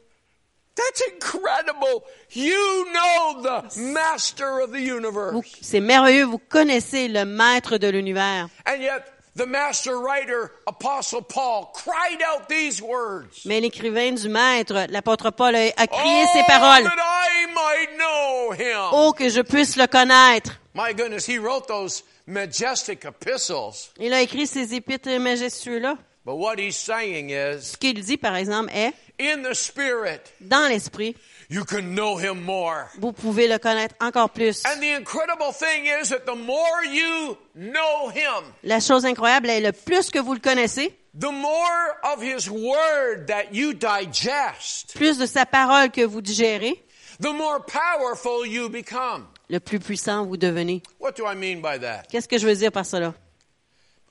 That's 0.76 1.02
incredible. 1.13 2.04
You 2.32 2.86
know 2.93 3.41
the 3.41 3.78
Master 3.78 4.62
of 4.62 4.72
the 4.72 4.78
Vous- 4.78 4.98
universe. 4.98 5.58
C'est 5.62 5.82
merveilleux, 5.82 6.24
vous 6.24 6.38
connaissez 6.38 7.08
le 7.08 7.26
maître 7.26 7.78
de 7.78 7.88
l'univers. 7.88 8.48
And 8.65 8.82
yet, 8.82 9.04
the 9.36 9.46
Master 9.46 10.00
writer, 10.00 10.52
Apostle 10.68 11.22
Paul, 11.22 11.72
cried 11.74 12.22
out 12.26 12.50
these 12.50 12.82
words. 12.82 13.46
Mais 13.46 13.60
l'écrivain 13.62 14.13
du 14.13 14.30
maître, 14.30 14.88
l'apôtre 14.89 15.32
Paul, 15.32 15.56
a, 15.56 15.88
crié 15.88 16.24
oh, 16.26 16.32
ces 16.34 16.44
paroles. 16.48 16.84
that 16.84 16.98
I 16.98 17.46
might 17.54 17.98
know 17.98 18.52
Him. 18.52 18.89
Oh, 18.92 19.13
que 19.13 19.30
je 19.30 19.42
puisse 19.42 19.76
le 19.76 19.88
connaître. 19.88 20.60
My 20.74 20.94
goodness, 20.94 21.26
he 21.26 21.38
wrote 21.38 21.68
those 21.68 22.04
majestic 22.28 23.06
epistles. 23.06 23.92
Il 24.00 24.13
a 24.13 24.22
écrit 24.22 24.48
ces 24.48 24.74
épîtres 24.74 25.10
majestueux-là. 25.10 25.98
But 26.26 26.36
what 26.36 26.60
he's 26.60 26.76
saying 26.76 27.32
is, 27.32 27.72
Ce 27.72 27.78
qu'il 27.78 28.04
dit, 28.04 28.18
par 28.18 28.36
exemple, 28.36 28.72
est, 28.74 28.94
in 29.20 29.42
the 29.42 29.54
Spirit, 29.54 30.20
dans 30.42 30.68
l'esprit, 30.70 31.15
you 31.49 31.63
can 31.65 31.93
know 31.95 32.17
him 32.17 32.41
more. 32.43 32.89
vous 32.99 33.12
pouvez 33.12 33.47
le 33.47 33.57
connaître 33.57 33.95
encore 33.99 34.29
plus. 34.29 34.63
And 34.65 34.79
the 34.79 34.95
incredible 34.95 35.51
thing 35.51 35.85
is 35.85 36.09
that 36.09 36.25
the 36.25 36.35
more 36.35 36.85
you 36.85 37.38
know 37.55 38.09
him, 38.09 38.43
La 38.63 38.79
chose 38.79 39.05
incroyable 39.05 39.49
est, 39.49 39.62
le 39.62 39.71
plus 39.71 40.09
que 40.12 40.19
vous 40.19 40.33
le 40.33 40.39
connaissez, 40.39 40.95
the 41.19 41.31
more 41.31 41.95
of 42.03 42.21
His 42.21 42.49
Word 42.49 43.25
that 43.27 43.51
you 43.51 43.73
digest, 43.73 44.93
plus 44.95 45.17
de 45.17 45.25
sa 45.25 45.45
parole 45.45 45.89
que 45.91 46.05
vous 46.05 46.21
digérez, 46.21 46.83
the 47.19 47.33
more 47.33 47.59
powerful 47.65 48.45
you 48.45 48.69
become. 48.69 49.25
le 49.49 49.59
plus 49.59 49.79
puissant 49.79 50.25
vous 50.25 50.38
devenez. 50.38 50.83
What 50.99 51.13
do 51.17 51.25
I 51.25 51.35
mean 51.35 51.62
by 51.62 51.79
that? 51.79 52.03
Qu'est-ce 52.09 52.27
que 52.27 52.38
je 52.38 52.45
veux 52.45 52.55
dire 52.55 52.71
par 52.71 52.85
cela? 52.85 53.13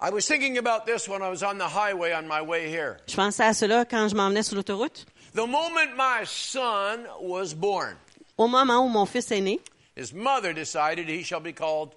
I 0.01 0.11
was 0.11 0.23
thinking 0.27 0.59
about 0.59 0.87
this 0.87 1.09
when 1.09 1.23
I 1.23 1.29
was 1.29 1.43
on 1.43 1.59
the 1.59 1.67
highway 1.69 2.13
on 2.13 2.23
my 2.29 2.41
way 2.41 2.69
here. 2.69 2.99
Je 3.09 3.17
pensais 3.17 3.43
à 3.45 3.53
cela 3.55 3.85
quand 3.85 4.09
je 4.09 4.15
m'emmenais 4.15 4.43
sur 4.45 4.55
l'autoroute. 4.57 5.07
The 5.39 5.47
moment 5.47 5.95
my 5.97 6.25
son 6.25 7.07
was 7.21 7.55
born, 7.55 7.95
Au 8.37 8.49
moment 8.49 8.85
où 8.85 8.89
mon 8.89 9.07
fils 9.07 9.31
est 9.31 9.41
né, 9.41 9.61
his 9.97 10.13
mother 10.13 10.53
decided 10.53 11.09
he 11.09 11.23
shall 11.23 11.39
be 11.41 11.53
called 11.55 11.91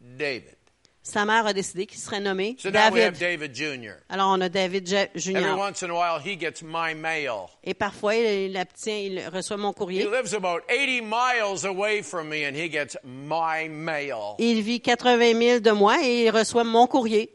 David. 0.00 0.56
sa 1.00 1.24
mère 1.24 1.46
a 1.46 1.52
décidé 1.52 1.86
qu'il 1.86 2.00
serait 2.00 2.18
nommé 2.18 2.56
So 2.58 2.70
now 2.70 2.90
we 2.92 3.00
have 3.00 3.16
David. 3.16 3.54
Jr. 3.54 4.02
Alors 4.08 4.30
on 4.30 4.40
a 4.40 4.48
David 4.48 4.88
Je- 4.88 5.06
Every 5.30 5.52
once 5.54 5.80
in 5.84 5.90
a 5.90 5.94
while, 5.94 6.18
he 6.18 6.36
gets 6.36 6.60
my 6.60 6.92
mail. 6.92 7.46
Et 7.62 7.72
parfois, 7.72 8.16
il 8.16 8.56
obtient, 8.58 8.96
il 8.98 9.28
reçoit 9.32 9.56
mon 9.56 9.70
He 9.70 9.74
courrier. 9.76 10.04
lives 10.04 10.34
about 10.34 10.62
80 10.68 11.02
miles 11.02 11.64
away 11.64 12.02
from 12.02 12.28
me, 12.28 12.44
and 12.48 12.56
he 12.56 12.68
gets 12.68 12.96
my 13.04 13.68
mail. 13.68 14.34
Il 14.40 14.60
vit 14.62 14.80
80 14.80 15.38
000 15.40 15.60
de 15.60 15.70
moi 15.70 15.98
et 16.02 16.24
il 16.24 16.30
reçoit 16.30 16.64
mon 16.64 16.88
courrier. 16.88 17.30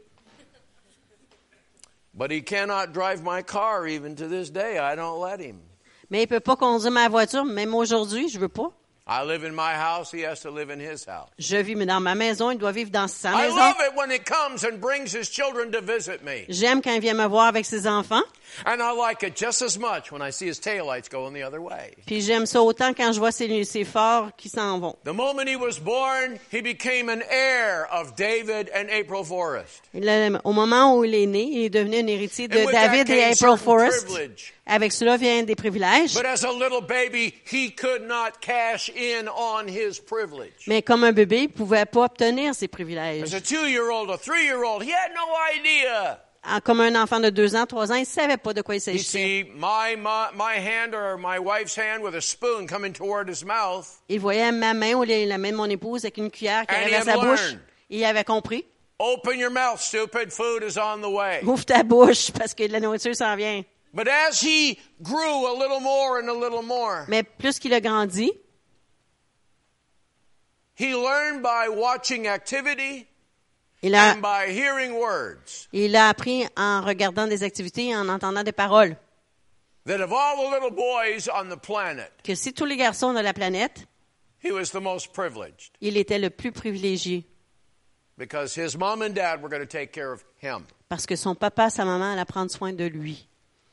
But 2.16 2.30
he 2.30 2.42
cannot 2.42 2.92
drive 2.92 3.22
my 3.22 3.42
car 3.42 3.86
even 3.86 4.14
to 4.16 4.28
this 4.28 4.50
day. 4.50 4.78
I 4.78 4.94
don't 4.94 5.20
let 5.20 5.40
him. 5.40 5.60
Mais 6.10 6.22
il 6.22 6.26
peut 6.28 6.40
pas 6.40 6.56
conduire 6.56 6.92
ma 6.92 7.08
voiture, 7.08 7.44
même 7.44 7.74
aujourd'hui, 7.74 8.28
je 8.28 8.38
veux 8.38 8.48
pas. 8.48 8.72
I 9.06 9.22
live 9.22 9.44
in 9.44 9.54
my 9.54 9.74
house. 9.74 10.10
He 10.12 10.22
has 10.22 10.40
to 10.42 10.50
live 10.50 10.70
in 10.70 10.80
his 10.80 11.04
house. 11.04 11.28
Je 11.38 11.56
vis 11.56 11.74
dans 11.74 12.00
ma 12.00 12.14
maison, 12.14 12.50
il 12.50 12.56
doit 12.56 12.72
vivre 12.72 12.90
dans 12.90 13.08
sa 13.08 13.32
maison. 13.32 13.54
I 13.54 13.68
love 13.68 13.76
it 13.80 13.94
when 13.96 14.10
he 14.10 14.18
comes 14.18 14.64
and 14.64 14.80
brings 14.80 15.12
his 15.12 15.28
children 15.28 15.70
to 15.72 15.82
visit 15.82 16.22
me. 16.24 16.46
J'aime 16.48 16.80
quand 16.80 16.94
il 16.94 17.00
vient 17.00 17.14
me 17.14 17.26
voir 17.26 17.46
avec 17.46 17.66
ses 17.66 17.86
enfants. 17.86 18.22
And 18.66 18.80
I 18.80 18.92
like 18.92 19.22
it 19.22 19.36
just 19.36 19.62
as 19.62 19.78
much 19.78 20.10
when 20.12 20.22
I 20.22 20.30
see 20.30 20.46
his 20.46 20.58
taillights 20.60 21.10
going 21.10 21.34
the 21.34 21.42
other 21.42 21.60
way. 21.60 21.94
Puis 22.06 22.20
j'aime 22.22 22.46
ça 22.46 22.62
autant 22.62 22.94
quand 22.94 23.12
je 23.12 23.18
vois 23.18 23.32
ses, 23.32 23.64
ses 23.64 23.84
phares 23.84 24.30
qui 24.36 24.48
s'en 24.48 24.78
vont. 24.78 24.96
The 25.04 25.12
moment 25.12 25.46
he 25.48 25.56
was 25.56 25.78
born, 25.78 26.38
he 26.50 26.60
became 26.60 27.08
an 27.08 27.22
heir 27.30 27.86
of 27.92 28.14
David 28.16 28.70
and 28.74 28.88
April 28.90 29.24
Forrest. 29.24 29.82
Au 30.44 30.52
moment 30.52 30.96
où 30.96 31.04
il 31.04 31.14
est 31.14 31.26
né, 31.26 31.42
il 31.42 31.64
est 31.64 31.70
devenu 31.70 31.98
un 31.98 32.06
héritier 32.06 32.48
de 32.48 32.70
David 32.70 33.10
et 33.10 33.24
April 33.24 33.56
Forrest. 33.56 34.06
privilege. 34.06 34.52
Avec 34.66 34.92
cela 34.92 35.16
vient 35.18 35.42
des 35.42 35.54
privilèges. 35.56 36.14
But 36.14 36.24
as 36.24 36.42
a 36.44 36.50
little 36.50 36.80
baby, 36.80 37.34
he 37.44 37.70
could 37.70 38.02
not 38.02 38.40
cash 38.40 38.90
in 38.90 39.28
on 39.28 39.68
his 39.68 40.00
privilege. 40.00 40.66
Mais 40.66 40.80
comme 40.80 41.04
un 41.04 41.12
bébé, 41.12 41.42
il 41.42 41.48
pouvait 41.50 41.84
pas 41.84 42.04
obtenir 42.04 42.54
ces 42.54 42.68
privilèges. 42.68 43.22
As 43.22 43.34
a 43.34 43.40
two 43.40 43.66
year 43.66 43.90
old, 43.90 44.10
a 44.10 44.16
three 44.16 44.44
year 44.44 44.64
old, 44.64 44.82
he 44.82 44.90
had 44.90 45.12
no 45.14 45.26
idea. 45.54 46.18
Comme 46.62 46.80
un 46.80 47.02
enfant 47.02 47.20
de 47.20 47.30
deux 47.30 47.56
ans, 47.56 47.66
trois 47.66 47.90
ans, 47.90 47.96
il 47.96 48.06
savait 48.06 48.36
pas 48.36 48.52
de 48.52 48.62
quoi 48.62 48.74
il 48.76 48.80
s'agissait. 48.80 49.46
Il 54.08 54.20
voyait 54.20 54.52
ma 54.52 54.74
main 54.74 54.94
ou 54.94 55.02
la 55.04 55.38
main 55.38 55.50
de 55.50 55.56
mon 55.56 55.70
épouse 55.70 56.04
avec 56.04 56.18
une 56.18 56.30
cuillère 56.30 56.66
qui 56.66 56.74
arrivait 56.74 56.96
à 56.96 57.02
sa 57.02 57.16
bouche. 57.16 57.56
Et 57.90 57.98
il 57.98 58.04
avait 58.04 58.24
compris. 58.24 58.64
open 58.98 59.38
your 59.38 59.50
mouth, 59.50 59.80
stupid, 59.80 60.32
food 60.32 60.62
is 60.62 60.78
on 60.78 61.00
the 61.00 61.10
way. 61.10 61.40
Ouvre 61.42 61.64
ta 61.64 61.82
bouche 61.82 62.30
parce 62.32 62.54
que 62.54 62.64
la 62.64 62.80
nourriture 62.80 63.14
s'en 63.14 63.36
vient. 63.36 63.64
But 63.92 64.08
as 64.08 64.40
he 64.40 64.78
grew 65.02 65.46
a 65.46 65.54
little 65.56 65.80
more 65.80 66.18
and 66.18 66.28
a 66.28 66.32
little 66.32 66.62
more, 66.62 67.06
Mais 67.08 67.22
plus 67.22 67.58
qu'il 67.58 67.72
a 67.72 67.80
grandi, 67.80 68.32
he 70.74 70.94
learned 70.94 71.42
by 71.42 71.68
watching 71.68 72.26
activity 72.26 73.06
il 73.86 73.94
a, 73.94 74.12
and 74.12 74.20
by 74.22 74.50
hearing 74.50 74.92
words 74.94 75.68
il 75.72 75.94
a 75.96 76.08
appris 76.08 76.46
en 76.56 76.80
regardant 76.82 77.26
des 77.26 77.42
activités 77.42 77.88
et 77.88 77.96
en 77.96 78.08
entendant 78.08 78.42
des 78.42 78.52
paroles. 78.52 78.96
that 79.86 80.00
of 80.00 80.12
all 80.12 80.36
the 80.36 80.50
little 80.50 80.70
boys 80.70 81.28
on 81.28 81.48
the 81.50 81.58
planet, 81.60 82.10
Que 82.24 82.34
si 82.34 82.52
tous 82.52 82.64
les 82.64 82.76
garçons 82.76 83.12
de 83.12 83.20
la 83.20 83.32
planète, 83.34 83.86
he 84.42 84.50
was 84.50 84.70
the 84.72 84.80
most 84.80 85.12
privileged 85.12 85.72
il 85.80 85.96
était 85.96 86.18
le 86.18 86.30
plus 86.30 86.52
privilégié. 86.52 87.24
because 88.16 88.54
his 88.54 88.76
mom 88.76 89.02
and 89.02 89.14
dad 89.14 89.42
were 89.42 89.48
going 89.48 89.60
to 89.60 89.66
take 89.66 89.92
care 89.92 90.12
of 90.12 90.24
him. 90.40 90.66
Parce 90.88 91.06
que 91.06 91.16
son 91.16 91.34
papa, 91.34 91.68
sa 91.70 91.84
maman 91.84 92.12
allaient 92.12 92.24
prendre 92.28 92.50
soin 92.50 92.72
de 92.72 92.84
lui. 92.88 93.26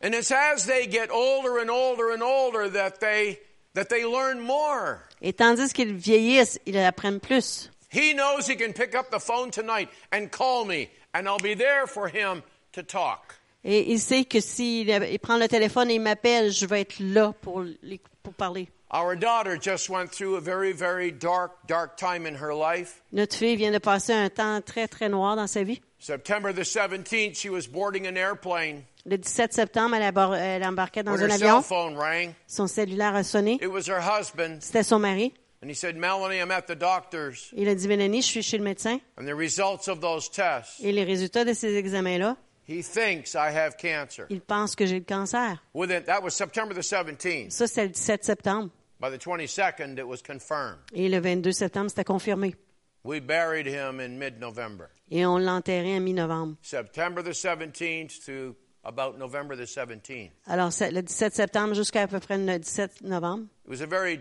And 0.03 0.13
it's 0.15 0.31
as 0.31 0.65
they 0.65 0.87
get 0.87 1.11
older 1.11 1.59
and 1.59 1.69
older 1.69 2.11
and 2.11 2.23
older 2.23 2.67
that 2.69 2.99
they 2.99 3.39
that 3.75 3.85
they 3.89 4.03
learn 4.03 4.39
more. 4.41 4.99
Et 5.21 5.31
tandis 5.33 5.71
qu'ils 5.73 5.93
vieillissent, 5.93 6.59
ils 6.65 6.77
apprennent 6.77 7.19
plus. 7.21 7.69
He 7.93 8.13
knows 8.13 8.47
he 8.47 8.55
can 8.55 8.73
pick 8.73 8.95
up 8.95 9.09
the 9.11 9.19
phone 9.19 9.51
tonight 9.51 9.89
and 10.11 10.27
call 10.31 10.65
me 10.65 10.89
and 11.13 11.27
I'll 11.27 11.37
be 11.41 11.55
there 11.55 11.87
for 11.87 12.07
him 12.07 12.41
to 12.73 12.83
talk. 12.83 13.35
Et 13.63 13.91
il 13.91 13.99
sait 13.99 14.23
que 14.25 14.39
s'il 14.39 14.89
il 14.89 15.19
prend 15.19 15.37
le 15.37 15.47
téléphone 15.47 15.91
et 15.91 15.95
il 15.95 16.01
m'appelle, 16.01 16.51
je 16.51 16.65
vais 16.65 16.81
être 16.81 16.99
là 16.99 17.33
pour, 17.41 17.63
les- 17.83 17.99
pour 18.23 18.33
parler. 18.33 18.69
Our 18.93 19.15
daughter 19.15 19.57
just 19.61 19.89
went 19.89 20.07
through 20.11 20.35
a 20.35 20.41
very 20.41 20.73
very 20.73 21.11
dark 21.11 21.51
dark 21.67 21.95
time 21.95 22.25
in 22.25 22.35
her 22.35 22.53
life. 22.53 23.01
Notre 23.13 23.35
fille 23.37 23.55
vient 23.55 23.71
de 23.71 23.77
passer 23.79 24.13
un 24.13 24.29
temps 24.29 24.61
très, 24.61 24.87
très 24.87 25.07
noir 25.09 25.35
dans 25.35 25.47
sa 25.47 25.63
vie. 25.63 25.79
September 25.99 26.51
the 26.51 26.63
17th 26.65 27.35
she 27.37 27.49
was 27.49 27.67
boarding 27.67 28.07
an 28.07 28.15
airplane 28.17 28.83
Le 29.05 29.17
17 29.17 29.53
septembre, 29.53 29.95
elle, 29.95 30.03
abor- 30.03 30.35
elle 30.35 30.63
embarquait 30.63 31.03
dans 31.03 31.13
when 31.13 31.23
un 31.23 31.29
avion. 31.35 31.61
cell 31.61 31.63
phone 31.63 31.95
rang. 31.97 32.33
Son 32.47 32.67
cellulaire 32.67 33.15
a 33.15 33.23
sonné. 33.23 33.57
It 33.61 33.67
was 33.71 33.87
her 33.87 33.99
husband 34.01 34.59
C'était 34.61 34.83
son 34.83 34.99
mari. 34.99 35.33
And 35.61 35.69
he 35.69 35.75
said, 35.75 35.95
"Melanie, 35.95 36.39
I'm 36.39 36.51
at 36.51 36.63
the 36.67 36.75
doctor's 36.75 37.49
Il 37.55 37.67
a 37.69 37.75
dit, 37.75 37.87
Mélanie, 37.87 38.21
je 38.21 38.27
suis 38.27 38.41
chez 38.43 38.57
le 38.57 38.63
médecin. 38.63 38.99
and 39.17 39.25
the 39.25 39.35
results 39.35 39.87
of 39.87 39.99
those 40.01 40.29
tests, 40.29 40.79
Et 40.83 40.91
les 40.91 41.03
résultats 41.03 41.45
de 41.45 41.53
ces 41.53 41.75
examens-là, 41.75 42.35
he 42.67 42.81
thinks 42.83 43.33
I 43.35 43.49
have 43.55 43.75
cancer." 43.77 44.25
il 44.29 44.41
pense 44.41 44.75
que 44.75 44.85
j'ai 44.85 44.99
le 44.99 45.05
cancer. 45.05 45.61
Within 45.73 46.03
that 46.05 46.21
was 46.23 46.31
September 46.31 46.73
the 46.73 46.83
17th. 46.83 47.51
Ça, 47.51 47.67
c'est 47.67 47.83
le 47.83 47.89
17 47.89 48.23
septembre. 48.23 48.69
By 48.99 49.09
the 49.09 49.17
22nd, 49.19 49.97
it 49.97 50.05
was 50.07 50.21
confirmed. 50.21 50.77
Et 50.93 51.09
le 51.09 51.19
22 51.19 51.51
septembre, 51.51 51.89
c'était 51.89 52.03
confirmé. 52.03 52.55
We 53.03 53.19
buried 53.19 53.65
him 53.65 53.99
in 53.99 54.19
mid-November. 54.19 54.89
Et 55.09 55.25
on 55.25 55.37
l'a 55.39 55.53
enterré 55.55 55.97
en 55.97 56.01
mi-novembre. 56.01 56.55
September 56.61 57.23
the 57.23 57.33
17th 57.33 58.23
to 58.25 58.55
about 58.83 59.17
November 59.17 59.55
the 59.55 59.65
17th. 59.67 60.29
Alors, 60.45 60.69
le 60.79 61.01
17 61.01 61.33
septembre 61.33 61.73
jusqu'à 61.73 62.03
à 62.03 62.07
peu 62.07 62.19
près 62.19 62.37
le 62.37 62.59
17 62.59 63.01
novembre. 63.01 63.45
It 63.65 63.69
was 63.71 63.81
a 63.81 63.87
very, 63.87 64.19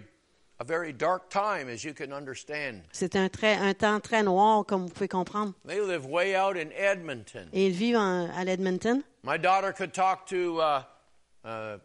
a 0.60 0.64
very 0.64 0.92
dark 0.92 1.30
time, 1.30 1.68
as 1.68 1.82
you 1.84 1.94
can 1.94 2.12
understand. 2.12 2.82
C'était 2.92 3.18
un, 3.18 3.28
un 3.68 3.72
temps 3.74 3.98
très 4.00 4.22
noir, 4.22 4.64
comme 4.66 4.82
vous 4.86 4.92
pouvez 4.92 5.08
comprendre. 5.08 5.54
They 5.66 5.80
live 5.80 6.04
way 6.06 6.36
out 6.36 6.56
in 6.56 6.68
Edmonton. 6.76 7.48
Et 7.54 7.66
ils 7.68 7.72
vivent 7.72 7.96
en- 7.96 8.28
à 8.36 8.44
l'Edmonton. 8.44 9.02
My 9.24 9.38
daughter 9.38 9.72
could 9.72 9.92
talk 9.92 10.26
to 10.26 10.58
uh, 10.60 10.82
uh, 11.44 11.78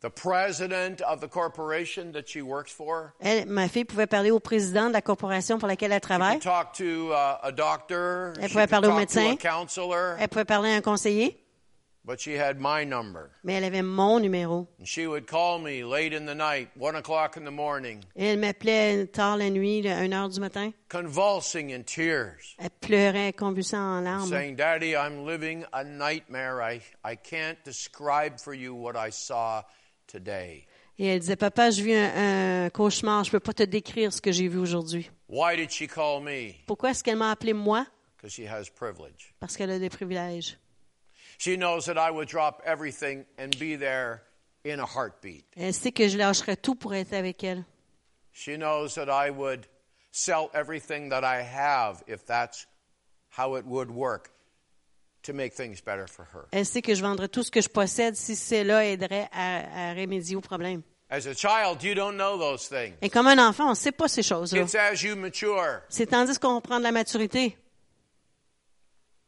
the 0.00 0.10
president 0.10 1.00
of 1.02 1.20
the 1.20 1.26
corporation 1.28 2.12
that 2.12 2.28
she 2.28 2.40
works 2.40 2.70
for. 2.72 3.14
Elle, 3.20 3.46
ma 3.46 3.66
fille 3.66 3.84
pouvait 3.84 4.06
parler 4.06 4.30
au 4.30 4.38
président 4.38 4.86
de 4.88 4.92
la 4.92 5.02
corporation 5.02 5.58
pour 5.58 5.66
laquelle 5.66 5.90
elle 5.90 5.98
She 5.98 6.02
travaille. 6.02 6.38
could 6.38 6.42
talk 6.44 6.72
to 6.74 7.10
uh, 7.10 7.38
a 7.42 7.50
doctor. 7.50 8.32
Elle 8.40 8.48
She 8.48 8.52
pouvait 8.52 8.68
parler 8.68 8.86
au 8.86 8.92
talk 8.92 9.08
to 9.08 9.18
a 9.18 9.22
médecin. 9.24 9.36
counselor. 9.36 10.16
Elle 10.20 10.28
pouvait 10.28 10.44
parler 10.44 10.70
à 10.70 10.76
un 10.76 10.80
conseiller, 10.82 11.36
But 12.08 12.20
she 12.20 12.38
had 12.40 12.56
my 12.58 12.86
number. 12.86 13.28
mais 13.44 13.52
elle 13.52 13.64
avait 13.64 13.82
mon 13.82 14.18
numéro. 14.18 14.66
And 14.80 14.86
she 14.86 15.06
would 15.06 15.26
call 15.26 15.58
me 15.60 15.82
late 15.84 16.14
in 16.14 16.24
the 16.24 16.34
night, 16.34 16.70
one 16.74 16.96
o'clock 16.96 17.36
in 17.36 17.44
the 17.44 17.52
morning, 17.52 18.00
Et 18.16 18.28
elle 18.28 18.38
m'appelait 18.38 19.06
tard 19.08 19.36
la 19.36 19.50
nuit, 19.50 19.86
à 19.86 19.98
1 19.98 20.12
heure 20.14 20.30
du 20.30 20.40
matin. 20.40 20.72
convulsing 20.88 21.70
in 21.70 21.82
tears, 21.82 22.54
Elle 22.58 22.70
pleurait, 22.80 23.34
convulsant 23.34 23.98
en 23.98 24.00
larmes. 24.00 24.30
saying, 24.30 24.56
Daddy, 24.56 24.94
I'm 24.96 25.26
living 25.26 25.64
a 25.74 25.84
nightmare. 25.84 26.62
I, 26.62 26.80
I 27.04 27.14
can't 27.14 27.58
describe 27.62 28.38
for 28.40 28.54
you 28.54 28.74
what 28.74 28.94
I 28.96 29.10
saw 29.10 29.64
today. 30.06 30.64
Et 30.98 31.06
elle 31.08 31.20
disait, 31.20 31.36
papa, 31.36 31.70
je 31.70 31.82
vis 31.82 31.94
un, 31.94 32.64
un 32.64 32.70
cauchemar, 32.70 33.22
je 33.24 33.30
peux 33.32 33.38
pas 33.40 33.52
te 33.52 33.64
décrire 33.64 34.14
ce 34.14 34.20
que 34.22 34.32
j'ai 34.32 34.48
vu 34.48 34.58
aujourd'hui. 34.58 35.10
Why 35.28 35.56
did 35.56 35.70
she 35.70 35.86
call 35.86 36.22
me? 36.22 36.54
Pourquoi 36.66 36.90
est-ce 36.92 37.04
qu'elle 37.04 37.18
m'a 37.18 37.30
appelé 37.32 37.52
moi? 37.52 37.86
Because 38.16 38.32
she 38.32 38.46
has 38.50 38.64
privilege. 38.74 39.34
Parce 39.40 39.58
qu'elle 39.58 39.70
a 39.70 39.78
des 39.78 39.90
privilèges. 39.90 40.56
She 41.38 41.56
knows 41.56 41.86
that 41.86 41.96
I 41.96 42.10
would 42.10 42.28
drop 42.28 42.62
everything 42.64 43.24
and 43.38 43.56
be 43.58 43.76
there 43.76 44.22
in 44.64 44.80
a 44.80 44.86
heartbeat. 44.86 45.44
Elle 45.56 45.72
sait 45.72 45.92
que 45.92 46.08
je 46.08 46.18
lâcherais 46.18 46.56
tout 46.56 46.74
pour 46.74 46.94
être 46.94 47.12
avec 47.12 47.44
elle. 47.44 47.64
She 48.32 48.56
knows 48.56 48.94
that 48.94 49.08
I 49.08 49.30
would 49.30 49.66
sell 50.10 50.50
everything 50.52 51.10
that 51.10 51.24
I 51.24 51.42
have 51.42 52.02
if 52.06 52.24
that's 52.26 52.66
how 53.30 53.56
it 53.56 53.64
would 53.64 53.90
work 53.90 54.30
to 55.22 55.32
make 55.32 55.54
things 55.54 55.80
better 55.80 56.06
for 56.06 56.26
her. 56.32 56.48
Elle 56.52 56.66
sait 56.66 56.82
que 56.82 56.94
je 56.94 57.02
vendrais 57.02 57.28
tout 57.28 57.42
ce 57.44 57.50
que 57.50 57.60
je 57.60 57.68
possède 57.68 58.16
si 58.16 58.34
cela 58.34 58.84
aiderait 58.84 59.28
à, 59.32 59.90
à 59.90 59.94
remédier 59.94 60.36
au 60.36 60.40
problème. 60.40 60.82
As 61.10 61.26
a 61.26 61.34
child, 61.34 61.82
you 61.82 61.94
don't 61.94 62.16
know 62.16 62.36
those 62.36 62.68
things. 62.68 62.94
Et 63.00 63.08
comme 63.08 63.26
un 63.28 63.38
enfant, 63.48 63.66
on 63.66 63.70
ne 63.70 63.74
sait 63.74 63.92
pas 63.92 64.08
ces 64.08 64.22
choses-là. 64.22 64.60
It's 64.62 64.74
as 64.74 65.02
you 65.02 65.16
mature 65.16 65.80
C'est 65.88 66.06
tandis 66.06 66.38
qu'on 66.38 66.60
prend 66.60 66.78
de 66.78 66.84
la 66.84 66.92
maturité 66.92 67.56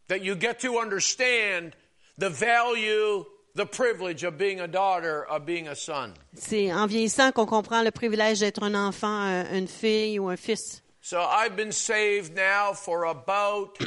that 0.08 0.22
you 0.22 0.34
get 0.34 0.58
to 0.60 0.78
understand 0.78 1.76
the 2.20 2.28
value, 2.30 3.24
the 3.56 3.64
privilege 3.66 4.22
of 4.22 4.36
being 4.38 4.60
a 4.60 4.68
daughter, 4.68 5.24
of 5.28 5.44
being 5.44 5.66
a 5.68 5.74
son. 5.74 6.14
C'est 6.34 6.72
en 6.72 6.86
vieillissant 6.86 7.32
qu'on 7.32 7.46
comprend 7.46 7.82
le 7.82 7.90
privilège 7.90 8.38
d'être 8.40 8.62
un 8.62 8.74
enfant, 8.74 9.08
un- 9.08 9.52
une 9.54 9.66
fille 9.66 10.18
ou 10.20 10.28
un 10.28 10.36
fils. 10.36 10.82
So 11.02 11.18
I've 11.18 11.56
been 11.56 11.72
saved 11.72 12.34
now 12.36 12.74
for 12.74 13.06
about 13.06 13.78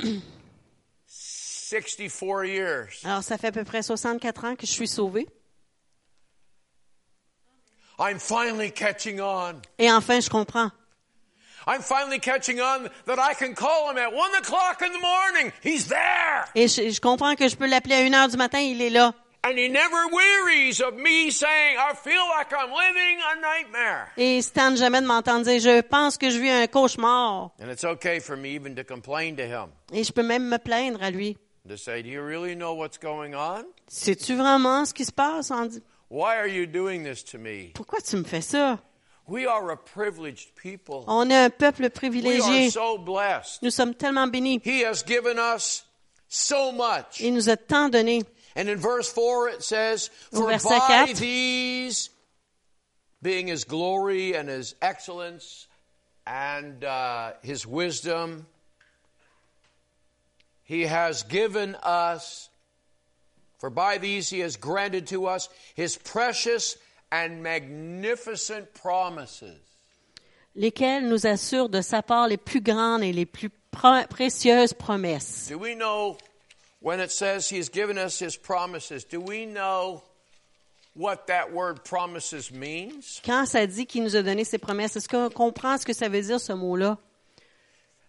64 1.07 2.45
years. 2.45 2.99
Alors, 3.05 3.23
ça 3.23 3.37
fait 3.37 3.47
à 3.47 3.51
peu 3.51 3.63
près 3.63 3.81
64 3.83 4.45
ans 4.45 4.55
que 4.55 4.65
je 4.65 4.71
suis 4.71 4.87
sauvée. 4.87 5.27
I'm 7.99 8.19
finally 8.19 8.71
catching 8.71 9.19
on. 9.21 9.61
Et 9.77 9.91
enfin, 9.91 10.19
je 10.19 10.29
comprends. 10.29 10.71
Et 16.55 16.67
je, 16.67 16.89
je 16.89 16.99
comprends 17.01 17.35
que 17.35 17.47
je 17.47 17.55
peux 17.55 17.67
l'appeler 17.67 17.95
à 17.95 18.01
une 18.01 18.13
heure 18.13 18.27
du 18.27 18.37
matin, 18.37 18.59
il 18.59 18.81
est 18.81 18.89
là. 18.89 19.13
And 19.45 19.57
he 19.57 19.67
never 19.67 20.07
wearies 20.09 20.79
of 20.79 20.93
me 20.95 21.29
saying, 21.29 21.77
I 21.77 21.93
feel 21.95 22.25
like 22.29 22.53
I'm 22.53 22.71
living 22.71 23.19
a 23.21 23.35
nightmare. 23.35 24.07
Et 24.15 24.37
il 24.37 24.41
se 24.43 24.53
tente 24.53 24.77
jamais 24.77 25.01
de 25.01 25.05
m'entendre 25.05 25.43
dire, 25.43 25.59
je 25.59 25.81
pense 25.81 26.17
que 26.17 26.29
je 26.29 26.39
vis 26.39 26.49
un 26.49 26.67
cauchemar. 26.67 27.51
And 27.61 27.69
it's 27.69 27.83
okay 27.83 28.21
for 28.21 28.37
me 28.37 28.55
even 28.55 28.73
to 28.75 28.85
complain 28.85 29.35
to 29.35 29.43
him. 29.43 29.71
Et 29.91 30.05
je 30.05 30.13
peux 30.13 30.23
même 30.23 30.47
me 30.47 30.57
plaindre 30.57 31.03
à 31.03 31.11
lui. 31.11 31.37
To 31.67 31.75
say, 31.75 32.01
do 32.01 32.09
you 32.09 32.21
really 32.21 32.55
know 32.55 32.73
what's 32.73 32.97
going 32.97 33.33
on? 33.35 33.65
Sais-tu 33.89 34.35
vraiment 34.35 34.85
ce 34.85 34.93
qui 34.93 35.03
se 35.03 35.11
passe? 35.11 35.51
Why 36.09 36.37
are 36.37 36.47
you 36.47 36.65
doing 36.65 37.03
this 37.03 37.25
to 37.25 37.37
me? 37.37 37.71
Pourquoi 37.73 37.99
tu 37.99 38.15
me 38.15 38.23
fais 38.23 38.41
ça? 38.41 38.79
We 39.25 39.45
are 39.45 39.71
a 39.71 39.77
privileged 39.77 40.55
people. 40.55 41.05
On 41.07 41.31
est 41.31 41.45
un 41.45 41.49
peuple 41.49 41.81
We 41.81 41.85
are 41.85 41.89
privilégié. 41.89 42.71
so 42.71 42.97
blessed. 42.97 43.63
Nous 43.63 43.71
sommes 43.73 43.93
tellement 43.93 44.29
bénis. 44.31 44.61
He 44.63 44.81
has 44.81 45.03
given 45.03 45.39
us 45.39 45.83
so 46.27 46.71
much. 46.71 47.21
Il 47.21 47.33
nous 47.33 47.47
a 47.47 47.55
tant 47.55 47.89
donné. 47.93 48.25
And 48.55 48.69
in 48.69 48.77
verse 48.77 49.11
4 49.11 49.49
it 49.49 49.63
says, 49.63 50.09
Au 50.33 50.39
For 50.41 50.51
verset 50.51 50.69
by 50.87 51.05
4. 51.07 51.15
these, 51.15 52.09
being 53.21 53.47
his 53.47 53.63
glory 53.63 54.35
and 54.35 54.49
his 54.49 54.75
excellence 54.81 55.67
and 56.27 56.83
uh, 56.83 57.33
his 57.41 57.65
wisdom, 57.65 58.45
he 60.63 60.81
has 60.83 61.23
given 61.23 61.75
us, 61.81 62.49
for 63.59 63.69
by 63.69 63.97
these 63.97 64.29
he 64.29 64.39
has 64.41 64.55
granted 64.57 65.07
to 65.07 65.25
us 65.27 65.49
his 65.75 65.97
precious 65.97 66.77
and 67.13 67.43
magnificent 67.43 68.73
promises. 68.73 69.59
lesquels 70.55 71.07
nous 71.07 71.25
assurent 71.25 71.69
de 71.69 71.81
sa 71.81 72.01
part 72.01 72.27
les 72.27 72.37
plus 72.37 72.61
grandes 72.61 73.03
et 73.03 73.13
les 73.13 73.25
plus 73.25 73.49
précieuses 74.09 74.73
promesses. 74.73 75.47
Do 75.49 75.57
we 75.57 75.75
know 75.75 76.17
when 76.81 76.99
it 76.99 77.11
says 77.11 77.49
he 77.49 77.57
has 77.57 77.69
given 77.69 77.97
us 77.97 78.19
his 78.19 78.37
promises, 78.37 79.03
do 79.03 79.19
we 79.19 79.45
know 79.45 80.03
what 80.95 81.27
that 81.27 81.51
word 81.51 81.83
promises 81.83 82.51
means? 82.51 83.21
Quand 83.25 83.45
ça 83.45 83.65
dit 83.65 83.85
qu'il 83.85 84.03
nous 84.03 84.15
a 84.15 84.21
donné 84.21 84.43
ses 84.43 84.59
promesses, 84.59 84.95
est-ce 84.95 85.09
qu'on 85.09 85.29
comprend 85.29 85.77
ce 85.77 85.85
que 85.85 85.93
ça 85.93 86.07
veut 86.09 86.21
dire, 86.21 86.39
ce 86.39 86.53
mot-là? 86.53 86.97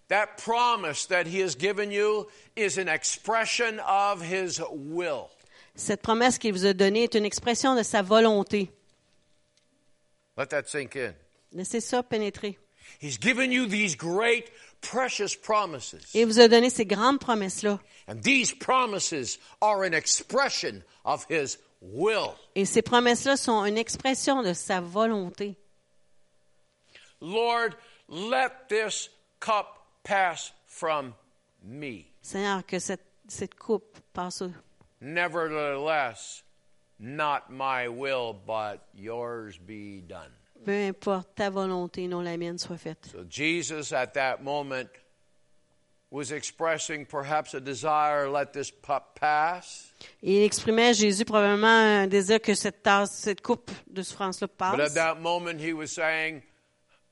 That 0.08 0.36
promise 0.36 1.06
that 1.06 1.26
he 1.26 1.40
has 1.40 1.56
given 1.56 1.90
you 1.90 2.26
is 2.56 2.78
an 2.78 2.88
expression 2.88 3.80
of 3.80 4.22
his 4.22 4.60
will. 4.70 5.30
Cette 5.76 6.02
promesse 6.02 6.38
qu'il 6.38 6.52
vous 6.52 6.66
a 6.66 6.74
donnée 6.74 7.04
est 7.04 7.14
une 7.14 7.24
expression 7.24 7.74
de 7.74 7.82
sa 7.82 8.02
volonté. 8.02 8.70
Let 10.36 10.50
that 10.50 10.68
sink 10.68 10.96
in. 10.96 11.14
Laissez 11.52 11.80
ça 11.80 12.02
pénétrer. 12.02 12.58
He's 13.00 13.18
given 13.18 13.50
you 13.52 13.66
these 13.66 13.96
great, 13.96 14.50
precious 14.80 15.34
promises. 15.34 16.14
Et 16.14 16.22
il 16.22 16.26
vous 16.26 16.40
a 16.40 16.48
donné 16.48 16.70
ces 16.70 16.84
grandes 16.84 17.20
promesses-là. 17.20 17.80
And 18.06 18.22
these 18.22 18.52
promises 18.52 19.38
are 19.62 19.84
an 19.84 19.94
expression 19.94 20.82
of 21.04 21.24
his 21.28 21.58
will. 21.80 22.34
Et 22.54 22.64
ces 22.66 22.82
promesses-là 22.82 23.36
sont 23.36 23.64
une 23.64 23.78
expression 23.78 24.42
de 24.42 24.52
sa 24.52 24.80
volonté. 24.80 25.56
Lord, 27.20 27.76
let 28.08 28.68
this 28.68 29.08
cup 29.40 29.78
pass 30.02 30.52
from 30.66 31.14
me. 31.62 32.06
Seigneur, 32.22 32.64
que 32.66 32.78
cette, 32.78 33.04
cette 33.28 33.54
coupe 33.54 33.98
passe. 34.12 34.42
Nevertheless, 35.00 36.43
not 36.98 37.50
my 37.50 37.88
will, 37.88 38.34
but 38.46 38.86
yours 38.94 39.58
be 39.58 40.00
done. 40.00 40.30
Peu 40.64 40.88
importe 40.88 41.34
ta 41.34 41.50
volonté, 41.50 42.08
non 42.08 42.22
la 42.22 42.36
mienne 42.36 42.58
soit 42.58 42.78
faite. 42.78 43.10
So 43.12 43.24
Jesus 43.28 43.92
at 43.92 44.14
that 44.14 44.42
moment 44.42 44.88
was 46.10 46.30
expressing 46.30 47.04
perhaps 47.04 47.54
a 47.54 47.60
desire, 47.60 48.30
let 48.30 48.52
this 48.52 48.70
cup 48.70 49.18
pass. 49.20 49.92
Il 50.22 50.42
exprimait 50.44 50.94
Jésus 50.94 51.24
probablement 51.24 51.66
un 51.66 52.06
désir 52.06 52.40
que 52.40 52.54
cette 52.54 52.82
tasse, 52.82 53.10
cette 53.18 53.42
coupe 53.42 53.70
de 53.92 54.02
souffrance-là 54.02 54.46
But 54.56 54.80
at 54.80 54.94
that 54.94 55.20
moment 55.20 55.58
he 55.60 55.72
was 55.72 55.88
saying, 55.88 56.42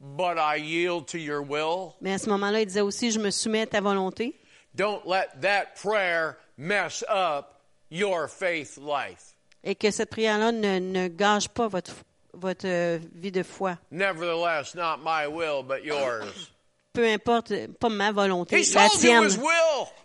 but 0.01 0.39
I 0.39 0.57
yield 0.57 1.09
to 1.09 1.19
your 1.19 1.43
will. 1.43 1.97
Mais 2.01 2.13
à 2.15 2.19
ce 2.19 2.31
moment-là, 2.31 2.61
il 2.61 2.67
disait 2.67 2.81
aussi, 2.81 3.11
je 3.11 3.19
me 3.19 3.31
soumets 3.31 3.63
à 3.63 3.67
ta 3.67 3.81
volonté. 3.81 4.39
Don't 4.75 5.05
let 5.05 5.41
that 5.43 5.75
prayer 5.75 6.39
mess 6.57 7.05
up 7.09 7.61
your 7.91 8.29
faith 8.29 8.79
life. 8.79 9.35
Et 9.65 9.75
que 9.75 9.91
cette 9.91 10.11
prière-là 10.11 10.53
ne, 10.53 10.79
ne 10.79 11.09
gâche 11.09 11.49
pas 11.49 11.69
votre, 11.69 11.93
votre 12.35 12.99
vie 13.15 13.31
de 13.31 13.43
foi. 13.43 13.79
Nevertheless, 13.91 14.75
not 14.75 14.99
my 15.05 15.27
will, 15.27 15.63
but 15.63 15.85
yours. 15.85 16.51
Peu 16.93 17.07
importe, 17.07 17.53
pas 17.81 17.89
ma 17.89 18.13
volonté, 18.13 18.59
He's 18.59 18.75
la 18.75 18.89
tienne. 18.89 19.29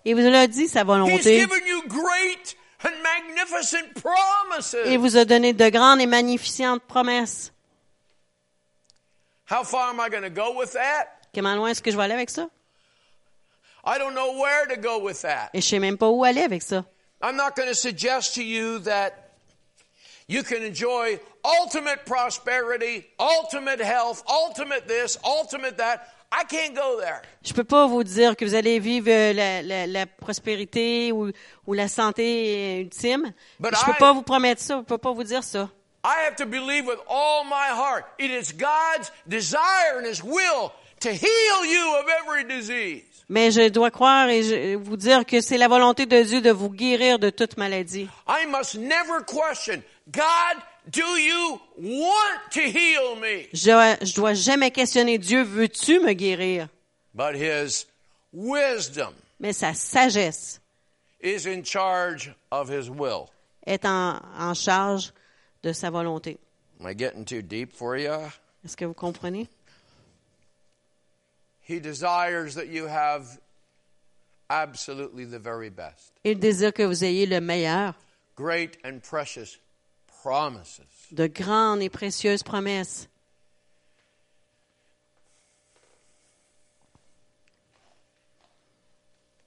Il 0.06 0.16
vous 0.16 0.26
a 0.26 0.48
dit 0.48 0.68
sa 0.68 0.84
volonté. 0.86 1.46
Il 4.86 4.98
vous 5.00 5.18
a 5.18 5.26
donné 5.26 5.54
de 5.54 5.70
grandes 5.70 6.00
et 6.00 6.06
magnificentes 6.06 6.84
promesses. 6.84 7.52
How 9.50 9.64
far 9.64 9.90
am 9.90 10.00
I 10.00 10.10
going 10.10 10.24
to 10.24 10.30
go 10.30 10.58
with 10.58 10.74
that? 10.74 11.08
Comment 11.34 11.56
loin 11.56 11.70
est-ce 11.70 11.82
que 11.82 11.92
je 11.92 11.98
vais 11.98 12.04
aller 12.04 12.14
avec 12.14 12.30
ça? 12.30 12.50
I 13.86 13.98
don't 13.98 14.14
know 14.14 14.34
where 14.42 14.66
to 14.68 14.76
go 14.76 15.00
with 15.00 15.22
that. 15.22 15.50
Et 15.54 15.62
je 15.62 15.68
sais 15.68 15.80
même 15.80 15.98
pas 15.98 16.10
où 16.10 16.24
aller 16.24 16.42
avec 16.42 16.62
ça. 16.62 16.84
I'm 17.22 17.36
not 17.36 17.52
going 17.56 17.68
to 17.68 17.74
suggest 17.74 18.36
to 18.36 18.42
you 18.42 18.80
that 18.80 19.12
you 20.28 20.44
can 20.44 20.62
enjoy 20.64 21.20
ultimate 21.44 22.06
prosperity, 22.06 23.06
ultimate 23.20 23.80
health, 23.82 24.24
ultimate 24.30 24.88
this, 24.88 25.18
ultimate 25.24 25.78
that. 25.78 26.02
I 26.30 26.44
can't 26.44 26.76
go 26.76 27.00
there. 27.00 27.22
Je 27.42 27.54
peux 27.54 27.64
pas 27.64 27.88
vous 27.88 28.04
dire 28.04 28.36
que 28.36 28.44
vous 28.44 28.54
allez 28.54 28.80
vivre 28.80 29.08
euh, 29.10 29.32
la, 29.32 29.62
la- 29.62 29.88
la 29.88 30.06
prospérité 30.06 31.14
ou, 31.14 31.32
ou 31.66 31.74
la 31.74 31.88
santé 31.88 32.82
ultime. 32.82 33.32
But 33.62 33.74
je 33.80 33.86
peux 33.86 33.92
I- 33.92 34.00
pas 34.00 34.12
vous 34.12 34.24
promettre 34.24 34.62
ça. 34.62 34.78
Je 34.80 34.84
peux 34.84 34.98
pas 34.98 35.14
vous 35.14 35.24
dire 35.24 35.44
ça. 35.44 35.70
I 36.04 36.26
have 36.28 36.36
to 36.36 36.46
believe 36.46 36.86
with 36.86 37.00
all 37.10 37.46
my 37.46 37.70
heart. 37.72 38.04
It 38.20 38.30
is 38.30 38.52
God's 38.54 39.10
desire 39.26 40.00
and 40.00 40.06
His 40.06 40.22
will 40.22 40.72
to 41.00 41.10
heal 41.10 41.66
you 41.66 41.96
of 41.96 42.06
every 42.22 42.44
disease. 42.44 43.04
Mais 43.30 43.52
je 43.52 43.70
dois 43.70 43.92
croire 43.92 44.28
et 44.30 44.44
je- 44.44 44.76
vous 44.76 44.98
dire 44.98 45.26
que 45.26 45.40
c'est 45.42 45.58
la 45.58 45.68
volonté 45.70 46.06
de 46.06 46.22
Dieu 46.24 46.42
de 46.42 46.52
vous 46.52 46.70
guérir 46.70 47.20
de 47.20 47.30
toute 47.30 47.56
maladie. 47.58 48.10
I 48.28 48.46
must 48.48 48.76
never 48.76 49.22
question, 49.26 49.82
God, 50.12 50.56
do 50.90 51.04
you 51.20 51.60
want 51.78 52.52
to 52.52 52.62
heal 52.62 53.16
me? 53.18 53.48
Je 53.54 53.72
dois, 53.72 53.98
je 54.02 54.14
dois 54.16 54.34
jamais 54.34 54.72
questionner 54.72 55.18
Dieu, 55.18 55.44
veux-tu 55.44 56.00
me 56.00 56.14
guérir? 56.14 56.70
But 57.14 57.36
His 57.36 57.86
wisdom 58.32 59.14
Mais 59.40 59.54
sa 59.58 59.74
sagesse 59.74 60.60
is 61.20 61.46
in 61.46 61.64
charge 61.64 62.32
of 62.52 62.70
His 62.70 62.90
will. 62.90 63.30
est 63.66 63.86
en, 63.86 64.22
en 64.38 64.54
charge 64.54 65.12
de 65.62 65.74
sa 65.74 65.90
volonté. 65.90 66.38
Am 66.80 66.88
I 66.88 66.94
getting 66.94 67.26
too 67.26 67.42
deep 67.42 67.74
for 67.74 67.98
you? 67.98 68.32
Est-ce 68.64 68.78
que 68.78 68.86
vous 68.86 68.94
comprenez? 68.94 69.48
He 71.62 71.80
desires 71.80 72.56
that 72.56 72.68
you 72.70 72.86
have 72.88 73.40
absolutely 74.50 75.26
the 75.26 75.40
very 75.40 75.70
best. 75.70 76.14
Il 76.24 76.40
désire 76.40 76.72
que 76.74 76.84
vous 76.84 77.04
ayez 77.04 77.26
le 77.26 77.42
meilleur, 77.42 77.94
Great 78.38 78.78
and 78.86 79.02
precious. 79.04 79.58
De 81.12 81.28
grandes 81.28 81.82
et 81.82 81.90
précieuses 81.90 82.44
promesses. 82.44 83.08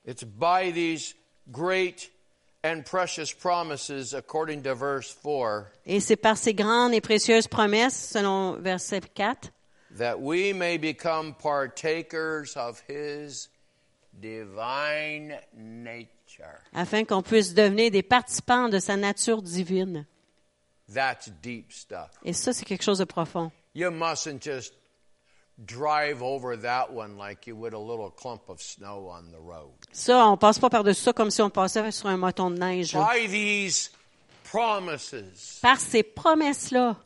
It's 0.04 0.24
by 0.24 0.70
these 0.70 1.14
great 1.52 2.10
and 2.62 2.84
precious 2.84 3.32
promises, 3.32 4.14
according 4.14 4.62
to 4.62 4.74
verse 4.74 5.10
4, 5.10 5.70
Et 5.86 6.00
c'est 6.00 6.16
par 6.16 6.36
ces 6.36 6.54
grandes 6.54 6.94
et 6.94 7.00
précieuses 7.00 7.46
promesses, 7.46 7.94
selon 7.94 8.56
verset 8.60 9.14
4, 9.14 9.50
that 9.98 10.20
we 10.20 10.52
may 10.52 10.78
become 10.78 11.34
partakers 11.34 12.56
of 12.56 12.82
His 12.88 13.48
divine 14.20 15.38
nature. 15.54 16.60
afin 16.74 17.04
qu'on 17.04 17.22
puisse 17.22 17.54
devenir 17.54 17.90
des 17.90 18.02
participants 18.02 18.68
de 18.68 18.78
sa 18.78 18.96
nature 18.96 19.42
divine. 19.42 20.06
That's 20.92 21.30
deep 21.42 21.72
stuff. 21.72 22.10
Et 22.24 22.32
ça, 22.32 22.52
c'est 22.52 22.64
quelque 22.64 22.82
chose 22.82 22.98
de 22.98 23.04
profond. 23.04 23.52
You 23.74 23.90
mustn't 23.90 24.42
just 24.42 24.74
drive 25.64 26.22
over 26.22 26.56
that 26.56 26.92
one 26.92 27.16
like 27.18 27.46
you 27.46 27.54
would 27.54 27.74
a 27.74 27.78
little 27.78 28.10
clump 28.10 28.48
of 28.48 28.60
snow 28.60 29.08
on 29.08 29.30
the 29.30 29.38
road. 29.40 29.70
Ça, 29.92 30.26
on 30.26 30.36
passe 30.36 30.58
pas 30.58 30.70
par-dessus 30.70 31.02
ça 31.02 31.12
comme 31.12 31.30
si 31.30 31.40
on 31.42 31.50
passait 31.50 31.90
sur 31.92 32.08
un 32.08 32.16
moton 32.16 32.50
de 32.50 32.58
neige. 32.58 32.92
là. 32.94 33.08
By 33.14 33.28
these 33.28 33.90
promises, 34.44 35.58
Par 35.62 35.78
ces 35.78 36.02
promesses-là, 36.02 36.96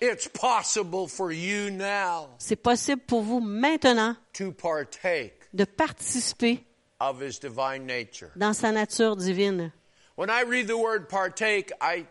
it's 0.00 0.28
possible 0.28 1.06
for 1.08 1.30
you 1.32 1.70
now 1.70 2.28
c'est 2.38 2.56
possible 2.56 3.00
pour 3.06 3.22
vous 3.22 3.40
maintenant 3.40 4.16
to 4.32 4.50
partake 4.52 5.48
de 5.54 5.64
participer 5.64 6.64
of 7.00 7.22
his 7.22 7.38
divine 7.38 7.86
nature. 7.86 8.30
dans 8.36 8.52
sa 8.52 8.72
nature 8.72 9.16
divine. 9.16 9.70
When 10.16 10.28
I 10.30 10.42
read 10.42 10.66
the 10.66 10.76
word 10.76 11.08
partake, 11.08 11.72
I 11.80 12.06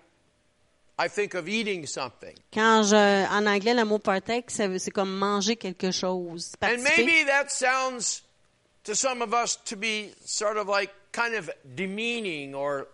I 0.97 1.07
think 1.07 1.33
of 1.33 1.47
eating 1.47 1.85
something. 1.87 2.35
Quand 2.53 2.83
je, 2.83 2.95
en 3.31 3.47
anglais, 3.47 3.73
le 3.73 3.85
mot 3.85 3.99
partake, 3.99 4.51
c'est 4.51 4.91
comme 4.91 5.17
manger 5.17 5.55
quelque 5.55 5.91
chose. 5.91 6.51
And 6.61 6.77
maybe 6.83 7.25
that 7.27 7.49
sounds 7.49 8.23
to 8.83 8.93
some 8.95 9.21
of 9.21 9.33
us 9.33 9.57
to 9.65 9.75
be 9.75 10.13
sort 10.25 10.57
of 10.57 10.67
like 10.67 10.91
kind 11.11 11.35
of 11.35 11.49
demeaning 11.75 12.53
or 12.55 12.87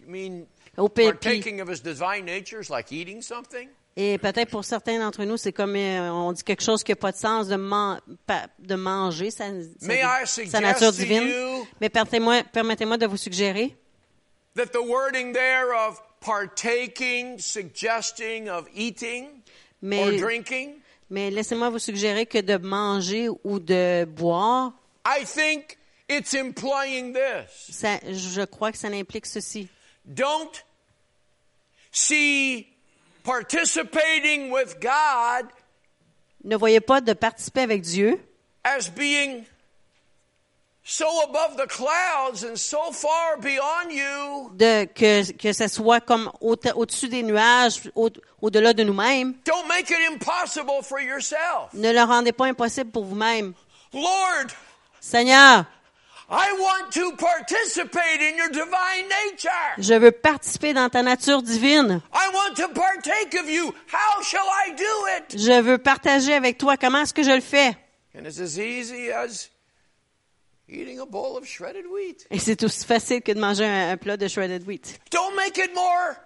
you 0.00 0.06
mean 0.08 0.46
partaking 0.76 1.60
of 1.60 1.68
his 1.68 1.80
divine 1.80 2.24
nature 2.24 2.60
is 2.60 2.70
like 2.70 2.92
eating 2.92 3.22
something? 3.22 3.68
Et 3.96 4.18
peut-être 4.18 4.50
pour 4.50 4.64
certains 4.64 4.98
d'entre 4.98 5.22
nous, 5.24 5.36
c'est 5.36 5.52
comme 5.52 5.76
euh, 5.76 6.10
on 6.12 6.32
dit 6.32 6.42
quelque 6.42 6.62
chose 6.64 6.82
qui 6.82 6.90
n'a 6.90 6.96
pas 6.96 7.12
de 7.12 7.16
sens 7.16 7.46
de, 7.46 7.54
man- 7.54 8.00
pa- 8.26 8.48
de 8.58 8.74
manger 8.74 9.30
sa, 9.30 9.52
nature 9.52 10.90
divine. 10.92 11.28
you- 11.28 11.66
Mais 11.80 11.88
permettez-moi 11.88 12.42
permettez-moi 12.52 12.96
de 12.98 13.06
vous 13.06 13.16
suggérer 13.16 13.76
That 14.54 14.72
the 14.72 14.82
wording 14.82 15.32
there 15.32 15.74
of 15.74 16.00
partaking, 16.20 17.38
suggesting 17.38 18.48
of 18.48 18.68
eating 18.72 19.42
or 19.82 20.12
drinking, 20.12 20.80
mais 21.10 21.30
laissez-moi 21.30 21.70
vous 21.70 21.78
suggérer 21.78 22.26
que 22.26 22.38
de 22.40 22.56
manger 22.58 23.28
ou 23.28 23.58
de 23.58 24.04
boire, 24.04 24.72
I 25.04 25.24
think 25.24 25.76
it's 26.08 26.34
implying 26.34 27.12
this. 27.12 27.70
ça, 27.70 27.98
je 28.04 28.44
crois 28.44 28.70
que 28.72 28.78
ça 28.78 28.88
implique 28.88 29.26
ceci. 29.26 29.68
Don't 30.06 30.64
see 31.90 32.68
participating 33.24 34.50
with 34.50 34.78
God 34.80 35.48
Ne 36.44 36.56
voyez 36.56 36.80
pas 36.80 37.00
de 37.00 37.14
participer 37.14 37.62
avec 37.62 37.80
Dieu 37.82 38.20
as 38.64 38.88
being 38.90 39.44
de 44.56 44.84
que 44.86 45.32
que 45.32 45.52
ça 45.52 45.68
soit 45.68 46.00
comme 46.00 46.30
au- 46.40 46.56
au-dessus 46.74 47.08
des 47.08 47.22
nuages, 47.22 47.90
au- 47.94 48.10
au-delà 48.42 48.72
de 48.72 48.84
nous-mêmes. 48.84 49.34
Don't 49.44 49.66
make 49.68 49.90
it 49.90 49.96
impossible 50.12 50.82
for 50.82 51.00
yourself. 51.00 51.72
Ne 51.72 51.92
le 51.92 52.02
rendez 52.02 52.32
pas 52.32 52.46
impossible 52.46 52.90
pour 52.90 53.04
vous-même. 53.04 53.54
Lord, 53.92 54.48
Seigneur, 55.00 55.64
I 56.30 56.52
want 56.58 56.90
to 56.92 57.12
participate 57.16 58.20
in 58.20 58.36
your 58.36 58.48
divine 58.50 59.06
nature. 59.08 59.74
je 59.78 59.94
veux 59.94 60.10
participer 60.12 60.72
dans 60.72 60.88
ta 60.88 61.02
nature 61.02 61.42
divine. 61.42 62.00
I 62.12 62.28
want 62.32 62.54
to 62.56 62.68
partake 62.68 63.34
of 63.40 63.48
you. 63.48 63.74
How 63.92 64.22
shall 64.22 64.46
I 64.66 64.72
do 64.74 65.06
it? 65.18 65.38
Je 65.38 65.60
veux 65.60 65.78
partager 65.78 66.34
avec 66.34 66.58
toi. 66.58 66.76
Comment 66.76 67.02
est-ce 67.02 67.14
que 67.14 67.22
je 67.22 67.30
le 67.30 67.40
fais? 67.42 67.76
And 68.16 68.24
it's 68.26 68.38
as 68.40 68.58
easy 68.58 69.10
as 69.10 69.20
eating 69.22 69.48
a 69.48 69.48
bowl 69.48 69.50
of 69.50 69.50
shredded 69.50 69.50
wheat. 69.50 70.53
Et 70.68 72.38
c'est 72.38 72.62
aussi 72.64 72.84
facile 72.86 73.22
que 73.22 73.32
de 73.32 73.38
manger 73.40 73.64
un, 73.66 73.90
un 73.90 73.96
plat 73.96 74.16
de 74.16 74.28
shredded 74.28 74.66
wheat. 74.66 74.98
Don't 75.10 75.34
make 75.36 75.58
it 75.58 75.74
more 75.74 76.16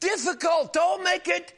difficult. 0.00 0.72
Don't 0.74 1.02
make 1.02 1.26
it 1.28 1.54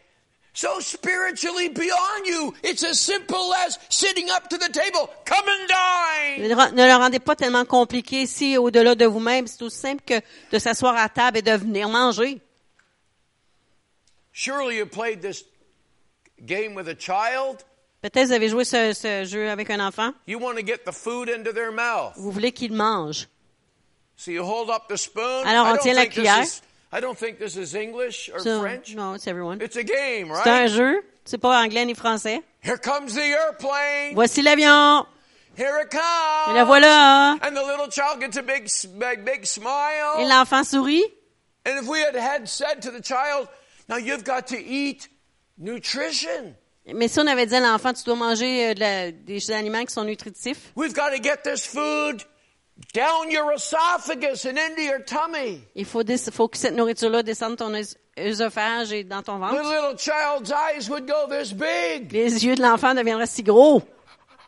so 0.55 0.81
spiritually 0.81 1.69
beyond 1.69 2.27
you. 2.27 2.55
It's 2.63 2.85
as 2.85 2.95
simple 2.99 3.53
as 3.67 3.79
sitting 3.89 4.31
up 4.31 4.49
to 4.49 4.57
the 4.57 4.71
table. 4.73 5.11
Come 5.25 5.45
and 5.49 5.69
dine. 5.69 6.49
Ne 6.77 6.87
le- 6.87 6.97
rendez 6.97 7.19
pas 7.19 7.35
tellement 7.37 7.65
compliqué 7.65 8.27
si 8.27 8.57
au-delà 8.57 8.95
de 8.95 9.05
vous-même, 9.07 9.47
c'est 9.47 9.63
aussi 9.63 9.77
simple 9.79 10.03
que 10.07 10.21
de 10.53 10.59
s'asseoir 10.59 10.97
à 10.97 11.09
table 11.09 11.39
et 11.39 11.43
de 11.43 11.53
venir 11.53 11.89
manger. 11.89 12.41
Surely 14.33 14.77
you 14.79 14.87
played 14.87 15.21
this 15.23 15.45
game 16.45 16.75
with 16.75 16.89
a 16.89 16.95
child? 16.95 17.65
Peut-être 18.11 18.27
vous 18.29 18.33
avez 18.33 18.49
joué 18.49 18.65
ce, 18.65 18.93
ce 18.93 19.25
jeu 19.25 19.51
avec 19.51 19.71
un 19.71 19.81
enfant. 19.87 20.13
You 20.27 20.39
want 20.39 20.55
to 20.55 20.65
get 20.67 20.79
the 20.85 20.93
food 20.93 21.29
into 21.29 21.53
their 21.53 21.73
mouth. 21.73 22.13
Vous 22.17 22.31
voulez 22.31 22.53
qu'il 22.53 22.73
mange. 22.73 23.29
So 24.17 24.31
you 24.31 24.43
hold 24.45 24.71
up 24.71 24.89
the 24.89 24.97
spoon. 24.97 25.45
Alors, 25.47 25.67
on 25.67 25.77
tient 25.79 25.95
la 25.95 26.07
cuillère. 26.07 26.43
is- 26.43 26.63
I 26.93 27.01
don't 27.01 27.19
think 27.19 27.39
this 27.39 27.57
is 27.57 27.75
English 27.75 28.31
or 28.33 28.41
So, 28.41 28.61
French. 28.61 28.95
no, 28.95 29.15
it's 29.15 29.27
everyone. 29.27 29.59
It's 29.61 29.77
a 29.77 29.83
game, 29.83 30.33
C'est 30.43 30.49
un 30.51 30.63
right? 30.65 30.69
jeu. 30.71 31.03
C'est 31.25 31.39
pas 31.39 31.61
anglais 31.61 31.85
ni 31.85 31.95
français. 31.95 32.41
Here 32.63 32.79
comes 32.79 33.13
the 33.15 33.19
airplane. 33.19 34.15
Voici 34.15 34.41
l'avion. 34.41 35.05
Here 35.59 35.81
it 35.83 35.91
comes. 35.91 36.51
Et 36.51 36.55
la 36.55 36.65
voilà. 36.65 37.33
And 37.43 37.55
the 37.55 37.65
little 37.67 37.91
child 37.91 38.21
gets 38.21 38.37
a 38.39 38.43
big, 38.43 38.69
big, 38.99 39.25
big 39.25 39.41
Et 39.43 39.47
smile. 39.47 40.27
l'enfant 40.29 40.63
sourit. 40.65 41.03
And 41.67 41.83
if 41.83 41.89
we 41.89 41.99
had 42.01 42.15
had 42.15 42.47
said 42.49 42.81
to 42.83 42.91
the 42.91 43.03
child, 43.03 43.49
now 43.89 43.97
you've 43.97 44.23
got 44.25 44.47
to 44.49 44.57
eat 44.57 45.09
nutrition. 45.59 46.55
Mais 46.95 47.09
si 47.09 47.19
on 47.21 47.27
avait 47.27 47.47
dit 47.47 47.55
à 47.57 47.61
l'enfant, 47.61 47.93
tu 47.93 48.05
dois 48.05 48.15
manger 48.15 48.69
euh, 48.71 48.75
de 48.75 48.81
la- 48.81 49.11
des 49.11 49.51
aliments 49.51 49.85
qui 49.85 49.93
sont 49.93 50.05
nutritifs, 50.05 50.73
We've 50.77 50.95
got 50.95 51.11
to 51.11 51.21
get 51.23 51.39
this 51.43 51.67
food 51.67 52.23
down 52.95 53.31
your 53.31 53.53
esophagus 53.53 54.45
and 54.45 54.57
into 54.59 54.83
your 54.83 55.01
tummy. 55.05 55.61
il 55.75 55.85
faut, 55.85 56.03
des- 56.05 56.19
faut 56.31 56.47
que 56.49 56.57
cette 56.59 56.75
nourriture-là 56.75 57.23
descende 57.23 57.57
ton 57.57 57.73
œs- 57.75 57.97
œsophage 58.19 58.93
et 58.93 59.03
dans 59.05 59.23
ton 59.23 59.37
The 59.39 59.41
ventre. 59.41 59.63
little 59.63 59.97
child's 59.99 60.51
eyes 60.53 60.89
would 60.89 61.07
go 61.07 61.27
this 61.29 61.53
big. 61.53 62.13
Les 62.13 62.45
yeux 62.45 62.55
de 62.55 62.63
l'enfant 62.63 62.95
deviendraient 62.95 63.27
si 63.27 63.43
gros. 63.43 63.83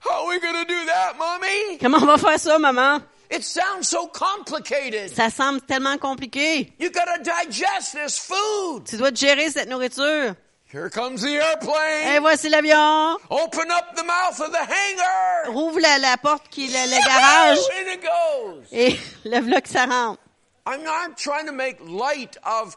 How 0.04 0.12
are 0.12 0.26
we 0.28 0.38
going 0.40 0.54
to 0.54 0.64
do 0.64 0.86
that, 0.86 1.14
mommy? 1.18 1.78
Comment 1.80 1.98
on 2.00 2.06
va 2.06 2.18
faire 2.18 2.38
ça, 2.38 2.58
maman? 2.58 3.00
It 3.30 3.42
sounds 3.42 3.88
so 3.88 4.06
complicated. 4.08 5.10
Ça 5.14 5.28
semble 5.28 5.60
tellement 5.62 5.98
compliqué. 5.98 6.72
You 6.78 6.90
got 6.90 7.04
to 7.16 7.20
digest 7.22 7.94
this 7.94 8.18
food. 8.18 8.84
Tu 8.88 8.96
dois 8.96 9.12
gérer 9.12 9.50
cette 9.50 9.68
nourriture. 9.68 10.34
Here 10.72 10.90
comes 10.90 11.22
the 11.22 11.28
Et 11.28 11.36
airplane. 11.36 12.20
voici 12.20 12.48
l'avion. 12.50 13.16
Open 13.30 13.70
up 13.70 13.94
the 13.96 14.04
mouth 14.04 14.38
of 14.40 14.52
the 14.52 14.58
hangar. 14.58 15.54
Rouvre 15.54 15.80
la, 15.80 15.98
la 15.98 16.16
porte 16.18 16.48
qui 16.50 16.64
est 16.64 16.68
le, 16.86 16.90
le 16.94 17.06
garage. 17.06 17.58
It 17.86 18.02
goes. 18.02 18.66
Et 18.72 18.98
le 19.24 19.40
vlog, 19.40 19.66
ça 19.66 19.86
rentre. 19.86 20.20
I'm 20.66 20.82
not 20.84 21.16
trying 21.16 21.46
to 21.46 21.52
make 21.52 21.78
light 21.88 22.36
of 22.44 22.76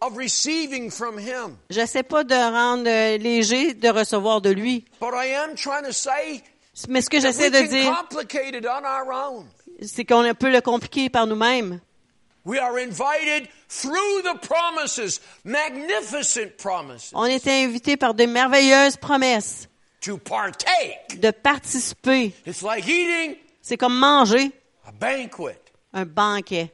of 0.00 0.16
receiving 0.16 0.90
from 0.92 1.18
him, 1.18 1.56
Je 1.70 1.84
sais 1.86 2.04
pas 2.04 2.22
de 2.22 2.34
rendre 2.34 2.84
euh, 2.86 3.16
léger 3.18 3.74
de 3.74 3.88
recevoir 3.88 4.40
de 4.40 4.50
lui. 4.50 4.84
but 5.00 5.12
I 5.14 5.34
am 5.34 5.54
trying 5.56 5.84
to 5.84 5.92
say 5.92 6.42
Mais 6.88 7.00
ce 7.00 7.08
que 7.10 7.18
j'essaie 7.18 7.50
de 7.50 7.62
dire, 7.66 7.92
complicate 7.96 8.54
it 8.54 8.64
on 8.66 8.84
our 8.84 9.10
own. 9.10 9.46
c'est 9.82 10.04
qu'on 10.04 10.22
peut 10.34 10.50
le 10.50 10.60
compliquer 10.60 11.08
par 11.08 11.26
nous-mêmes. 11.26 11.80
We 12.48 12.58
are 12.58 12.78
invited 12.78 13.50
through 13.68 14.22
the 14.22 14.38
promises, 14.40 15.20
magnificent 15.44 16.56
promises, 16.56 17.12
On 17.14 17.26
était 17.26 17.62
invités 17.66 17.98
par 17.98 18.14
de 18.14 18.24
merveilleuses 18.24 18.96
promesses 18.96 19.68
to 20.00 20.16
partake. 20.16 21.20
de 21.20 21.30
participer. 21.30 22.32
It's 22.46 22.62
like 22.62 22.88
eating 22.88 23.36
C'est 23.60 23.76
comme 23.76 23.98
manger 23.98 24.50
a 24.86 24.92
banquet. 24.92 25.58
un 25.92 26.06
banquet. 26.06 26.70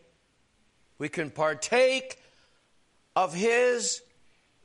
We 1.01 1.09
can 1.09 1.31
partake 1.31 2.19
of 3.17 3.35
his 3.35 4.01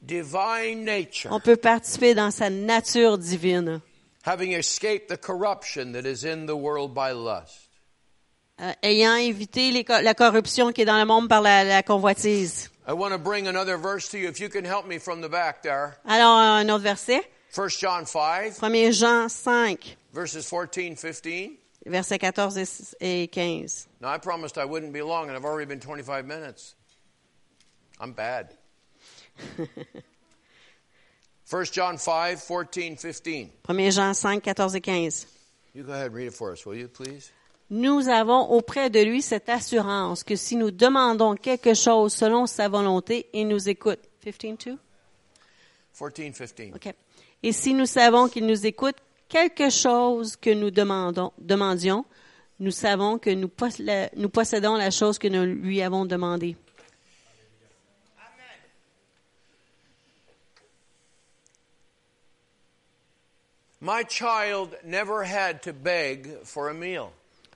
divine 0.05 0.86
nature, 0.86 1.30
On 1.32 1.39
peut 1.39 1.57
participer 1.57 2.14
dans 2.14 2.30
sa 2.36 2.51
nature 2.51 3.18
divine, 3.18 3.82
having 4.22 4.53
escaped 4.53 5.10
the 5.10 5.18
corruption 5.18 5.93
that 5.93 6.05
is 6.05 6.24
in 6.24 6.45
the 6.45 6.55
world 6.55 6.93
by 6.93 7.14
lust. 7.14 7.68
Euh, 8.62 8.72
ayant 8.84 9.16
évité 9.16 9.72
les 9.72 9.84
la 9.88 10.14
corruption 10.14 10.72
qui 10.72 10.82
est 10.82 10.86
dans 10.86 10.99
le 10.99 11.05
monde 11.05 11.28
par 11.30 11.41
la, 11.41 11.64
la 11.64 11.84
convoitise. 11.84 12.70
I 12.88 12.93
want 12.93 13.12
to 13.12 13.18
bring 13.20 13.47
another 13.47 13.78
verse 13.78 14.10
to 14.10 14.18
you. 14.18 14.28
If 14.30 14.39
you 14.39 14.49
can 14.49 14.64
help 14.66 14.88
me 14.88 14.97
from 14.99 15.22
the 15.22 15.30
back 15.30 15.62
there. 15.62 15.97
Alors, 16.05 16.38
un 16.38 16.68
autre 16.70 16.84
verset, 16.84 17.22
1 17.55 17.68
John 17.80 18.05
5, 18.05 18.60
1 18.62 18.91
Jean 18.91 19.30
5, 19.30 19.95
verses 20.14 20.45
14, 20.47 20.95
15. 20.95 21.51
versets 21.86 22.18
14 22.20 22.57
et- 22.57 22.95
et 22.99 23.28
15. 23.28 23.88
Now, 24.01 24.10
I 24.14 24.18
promised 24.18 24.57
I 24.57 24.66
wouldn't 24.66 24.91
be 24.93 25.01
long, 25.01 25.28
and 25.30 25.38
I've 25.38 25.45
already 25.45 25.66
been 25.68 25.80
25 25.80 26.26
minutes. 26.26 26.76
I'm 27.99 28.14
bad. 28.14 28.49
1 31.49 31.66
John 31.72 31.97
5, 31.97 32.39
14, 32.41 32.95
15. 32.97 33.51
1 33.66 33.91
Jean 33.91 34.14
5, 34.14 34.14
14 34.14 34.41
et 34.45 34.57
15. 34.57 35.12
You 35.74 35.84
go 35.84 35.93
ahead 35.93 36.07
and 36.07 36.16
read 36.16 36.28
it 36.28 36.34
for 36.34 36.51
us, 36.51 36.66
will 36.66 36.76
you, 36.76 36.88
please? 36.88 37.32
Nous 37.72 38.09
avons 38.09 38.49
auprès 38.49 38.89
de 38.89 38.99
lui 38.99 39.22
cette 39.22 39.47
assurance 39.47 40.24
que 40.24 40.36
si 40.36 40.55
nous 40.55 40.72
demandons 40.72 41.36
quelque 41.36 41.76
chose 41.76 42.13
selon 42.13 42.47
sa 42.47 42.67
volonté, 42.67 43.28
il 43.34 43.47
nous 43.47 43.70
écoute. 43.70 43.99
15 44.24 44.57
too? 44.57 44.78
14, 45.97 46.51
15. 46.53 46.76
OK. 46.76 46.93
Et 47.43 47.51
si 47.51 47.74
nous 47.74 47.86
savons 47.86 48.28
qu'il 48.28 48.45
nous 48.47 48.65
écoute, 48.65 48.95
quelque 49.28 49.70
chose 49.70 50.36
que 50.36 50.49
nous 50.49 50.72
demandons, 50.72 51.32
demandions, 51.38 52.05
nous 52.59 52.72
savons 52.72 53.20
que 53.20 53.30
nous, 53.30 53.47
possédons 54.30 54.76
la 54.76 54.91
chose 54.91 55.20
que 55.20 55.28
nous 55.28 55.43
lui 55.43 55.82
avons 55.82 56.05
demandée. 56.05 56.57
My 63.82 64.03
child 64.03 64.78
never 64.84 65.24
had 65.24 65.61
to 65.63 65.72
beg 65.72 66.43
for 66.43 66.67
a 66.67 66.74
meal. 66.74 67.13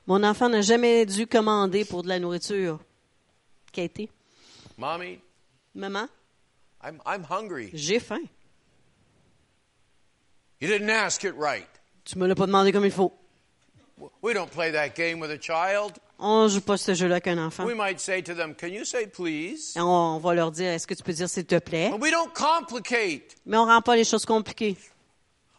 Mon 0.08 0.24
enfant 0.24 0.49
n'a 0.49 0.62
jamais 0.62 1.06
dû 1.06 1.28
commander 1.28 1.86
pour 1.86 2.04
de 2.04 2.10
la 2.10 2.20
nourriture. 2.20 2.80
Katie, 3.72 4.10
Mommy, 4.78 5.20
maman, 5.74 6.08
I'm, 6.84 6.99
I'm 7.06 7.24
hungry. 7.30 7.72
j'ai 7.74 7.99
faim. 7.99 8.28
You 10.60 10.68
didn't 10.68 10.89
ask 10.89 11.24
it 11.24 11.34
right. 11.38 11.68
Tu 12.06 12.18
me 12.18 12.28
l'as 12.28 12.36
pas 12.36 12.45
demandé 12.45 12.72
comme 12.72 12.86
il 12.86 12.91
faut. 12.91 13.14
We 14.22 14.34
don't 14.34 14.49
play 14.49 14.72
that 14.72 14.89
game 14.95 15.20
with 15.20 15.32
a 15.32 15.38
child. 15.39 15.93
On 16.20 16.47
joue 16.47 16.62
pas 16.62 16.78
ce 16.78 16.93
jeu-là 16.93 17.22
qu'un 17.22 17.38
enfant. 17.38 17.66
We 17.66 17.76
might 17.76 17.99
say 17.99 18.22
to 18.24 18.34
them, 18.34 18.54
Can 18.56 18.68
you 18.68 18.86
say 18.86 19.08
please? 19.08 19.74
On 19.78 20.20
va 20.20 20.34
leur 20.34 20.51
dire, 20.51 20.70
est-ce 20.72 20.86
que 20.88 20.93
tu 20.93 21.04
peux 21.04 21.14
dire 21.14 21.30
s'il 21.30 21.45
te 21.45 21.60
plaît? 21.60 21.89
But 21.89 22.01
we 22.01 22.12
don't 22.12 22.32
complicate. 22.34 23.36
Mais 23.45 23.58
on 23.58 23.66
rend 23.66 23.82
pas 23.82 23.95
les 23.95 24.04
choses 24.04 24.26
compliquées. 24.26 24.78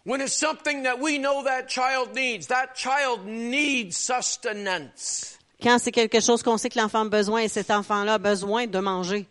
When 0.06 0.20
it's 0.20 0.34
something 0.34 0.82
that 0.82 1.00
we 1.00 1.18
know 1.18 1.44
that 1.44 1.68
child 1.68 2.14
needs, 2.14 2.48
that 2.48 2.74
child 2.74 3.24
needs 3.24 3.96
sustenance. 3.96 5.38
Quand 5.62 5.78
c'est 5.78 5.92
quelque 5.92 6.20
chose 6.20 6.42
qu'on 6.42 6.58
sait 6.58 6.68
que 6.68 6.78
l'enfant 6.78 7.06
a 7.06 7.08
besoin 7.08 7.40
et 7.40 7.48
cet 7.48 7.70
enfant-là 7.70 8.14
a 8.14 8.18
besoin 8.18 8.66
de 8.66 8.78
manger. 8.80 9.26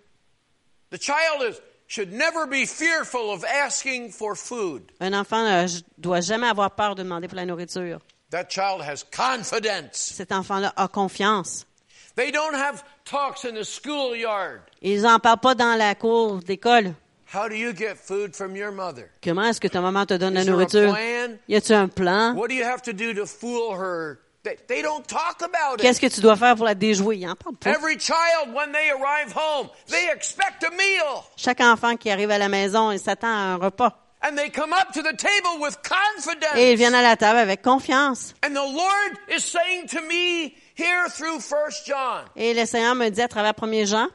The 0.89 0.99
child 0.99 1.43
is, 1.47 1.61
should 1.87 2.11
never 2.11 2.47
be 2.47 2.65
fearful 2.65 3.31
of 3.31 3.43
asking 3.45 4.09
for 4.09 4.35
food. 4.35 4.91
Un 4.99 5.13
enfant 5.13 5.43
ne 5.43 5.67
doit 5.99 6.21
jamais 6.21 6.47
avoir 6.47 6.71
peur 6.71 6.95
de 6.95 7.03
demander 7.03 7.27
pour 7.27 7.35
la 7.35 7.45
nourriture. 7.45 7.99
That 8.31 8.49
child 8.49 8.81
has 8.81 9.03
confidence. 9.03 10.13
Cet 10.15 10.31
enfant-là 10.31 10.73
a 10.75 10.87
confiance. 10.87 11.67
They 12.15 12.31
don't 12.31 12.55
have 12.55 12.83
talks 13.05 13.45
in 13.45 13.53
the 13.53 13.63
schoolyard. 13.63 14.61
Ils 14.81 15.03
n'en 15.03 15.19
parlent 15.19 15.39
pas 15.39 15.53
dans 15.53 15.77
la 15.77 15.93
cour 15.93 16.39
d'école. 16.39 16.95
How 17.33 17.47
do 17.47 17.55
you 17.55 17.73
get 17.73 17.97
food 17.97 18.35
from 18.35 18.55
your 18.55 18.71
mother? 18.71 19.09
Comment 19.23 19.45
est-ce 19.49 19.59
que 19.59 19.67
ta 19.67 19.81
maman 19.81 20.05
te 20.05 20.13
donne 20.17 20.35
la 20.35 20.41
Is 20.41 20.45
there 20.45 20.53
a 20.53 20.57
nourriture? 20.57 21.39
Y 21.49 21.55
a-tu 21.55 21.73
un 21.73 21.87
plan? 21.87 22.35
What 22.35 22.49
do 22.49 22.53
you 22.53 22.63
have 22.63 22.83
to 22.83 22.93
do 22.93 23.11
to 23.15 23.25
fool 23.25 23.73
her? 23.75 24.19
They, 24.43 24.57
they 24.67 24.81
don't 24.83 25.07
talk 25.07 25.41
about 25.41 25.79
Qu'est-ce 25.79 25.97
it. 25.97 26.09
que 26.09 26.15
tu 26.15 26.21
dois 26.21 26.35
faire 26.35 26.55
pour 26.55 26.65
la 26.65 26.75
déjouer? 26.75 27.15
Ils 27.15 27.27
en 27.27 27.35
parlent 27.35 27.55
pas. 27.55 27.71
Every 27.71 27.97
child, 27.97 28.53
when 28.53 28.71
they 28.71 28.91
arrive 28.91 29.33
home, 29.33 29.69
they 29.87 30.11
expect 30.13 30.63
a 30.63 30.69
meal. 30.71 31.23
Chaque 31.35 31.61
enfant 31.61 31.95
qui 31.95 32.11
arrive 32.11 32.29
à 32.29 32.37
la 32.37 32.49
maison, 32.49 32.91
il 32.91 32.99
s'attend 32.99 33.29
à 33.29 33.53
un 33.53 33.55
repas. 33.55 33.97
And 34.21 34.37
they 34.37 34.51
come 34.51 34.71
up 34.71 34.93
to 34.93 35.01
the 35.01 35.17
table 35.17 35.59
with 35.59 35.77
confidence. 35.81 36.55
Et 36.55 36.73
ils 36.73 36.77
viennent 36.77 36.93
à 36.93 37.01
la 37.01 37.17
table 37.17 37.39
avec 37.39 37.63
confiance. 37.63 38.35
And 38.45 38.53
the 38.53 38.61
Lord 38.61 39.17
is 39.35 39.39
saying 39.43 39.87
to 39.87 40.01
me 40.01 40.53
here 40.75 41.09
through 41.09 41.39
First 41.39 41.87
John 41.87 42.25
Et 42.35 42.53
le 42.53 42.65
Seigneur 42.67 42.93
me 42.93 43.09
dit 43.09 43.21
à 43.21 43.27
travers 43.27 43.53
1er 43.53 43.87
Jean 43.87 44.07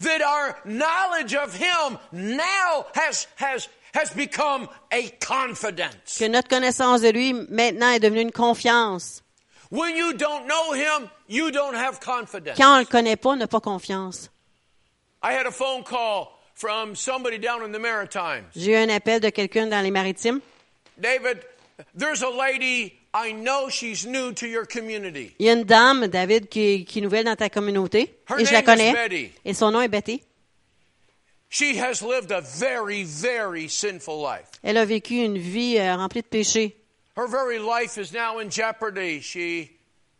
that 0.00 0.22
our 0.22 0.56
knowledge 0.64 1.34
of 1.34 1.54
Him 1.54 1.98
now 2.12 2.86
has, 2.94 3.26
has, 3.36 3.68
has 3.94 4.10
become 4.10 4.68
a 4.90 5.08
confidence. 5.20 6.18
que 6.18 6.28
notre 6.28 6.48
connaissance 6.48 7.00
de 7.00 7.10
lui 7.12 7.32
maintenant 7.32 7.90
est 7.90 8.00
devenue 8.00 8.22
une 8.22 8.32
confiance. 8.32 9.22
When 9.70 9.96
you 9.96 10.12
don't 10.14 10.46
know 10.46 10.72
Him, 10.72 11.10
you 11.26 11.50
don't 11.50 11.74
have 11.74 12.00
confidence. 12.00 12.56
Quand 12.56 12.76
on 12.76 12.78
le 12.80 12.84
connaît 12.86 13.16
pas, 13.16 13.30
on 13.30 13.36
n'a 13.36 13.46
pas 13.46 13.60
confiance. 13.60 14.30
I 15.22 15.32
had 15.32 15.46
a 15.46 15.50
phone 15.50 15.82
call 15.82 16.38
from 16.54 16.94
somebody 16.94 17.38
down 17.38 17.62
in 17.64 17.72
the 17.72 17.78
Maritimes. 17.78 18.44
J'ai 18.54 18.72
eu 18.72 18.76
un 18.76 18.90
appel 18.90 19.20
de 19.20 19.30
quelqu'un 19.30 19.66
dans 19.68 19.82
les 19.82 19.90
maritimes. 19.90 20.40
David, 21.00 21.40
there's 21.94 22.22
a 22.22 22.28
lady, 22.28 22.92
I 23.16 23.32
know 23.32 23.68
she's 23.68 24.04
new 24.04 24.32
to 24.32 24.46
your 24.46 24.66
community. 24.66 25.36
Il 25.38 25.46
y 25.46 25.48
a 25.48 25.52
une 25.52 25.62
dame, 25.62 26.08
David, 26.08 26.48
qui, 26.48 26.84
qui 26.84 26.98
est 26.98 27.02
nouvelle 27.02 27.24
dans 27.24 27.36
ta 27.36 27.48
communauté. 27.48 28.12
Her 28.28 28.40
Et 28.40 28.44
je 28.44 28.52
la 28.52 28.62
connais. 28.62 29.30
Et 29.44 29.54
son 29.54 29.70
nom 29.70 29.80
est 29.80 29.88
Betty. 29.88 30.20
She 31.48 31.76
has 31.78 32.02
lived 32.02 32.32
a 32.32 32.40
very, 32.40 33.04
very 33.04 33.68
sinful 33.68 34.20
life. 34.20 34.48
Elle 34.64 34.76
a 34.76 34.84
vécu 34.84 35.22
une 35.22 35.38
vie 35.38 35.78
euh, 35.78 35.94
remplie 35.94 36.22
de 36.22 36.26
péchés. 36.26 36.76
Her 37.16 37.28
very 37.28 37.60
life 37.60 37.96
is 37.96 38.12
now 38.12 38.40
in 38.40 38.50
jeopardy. 38.50 39.20
She, 39.20 39.70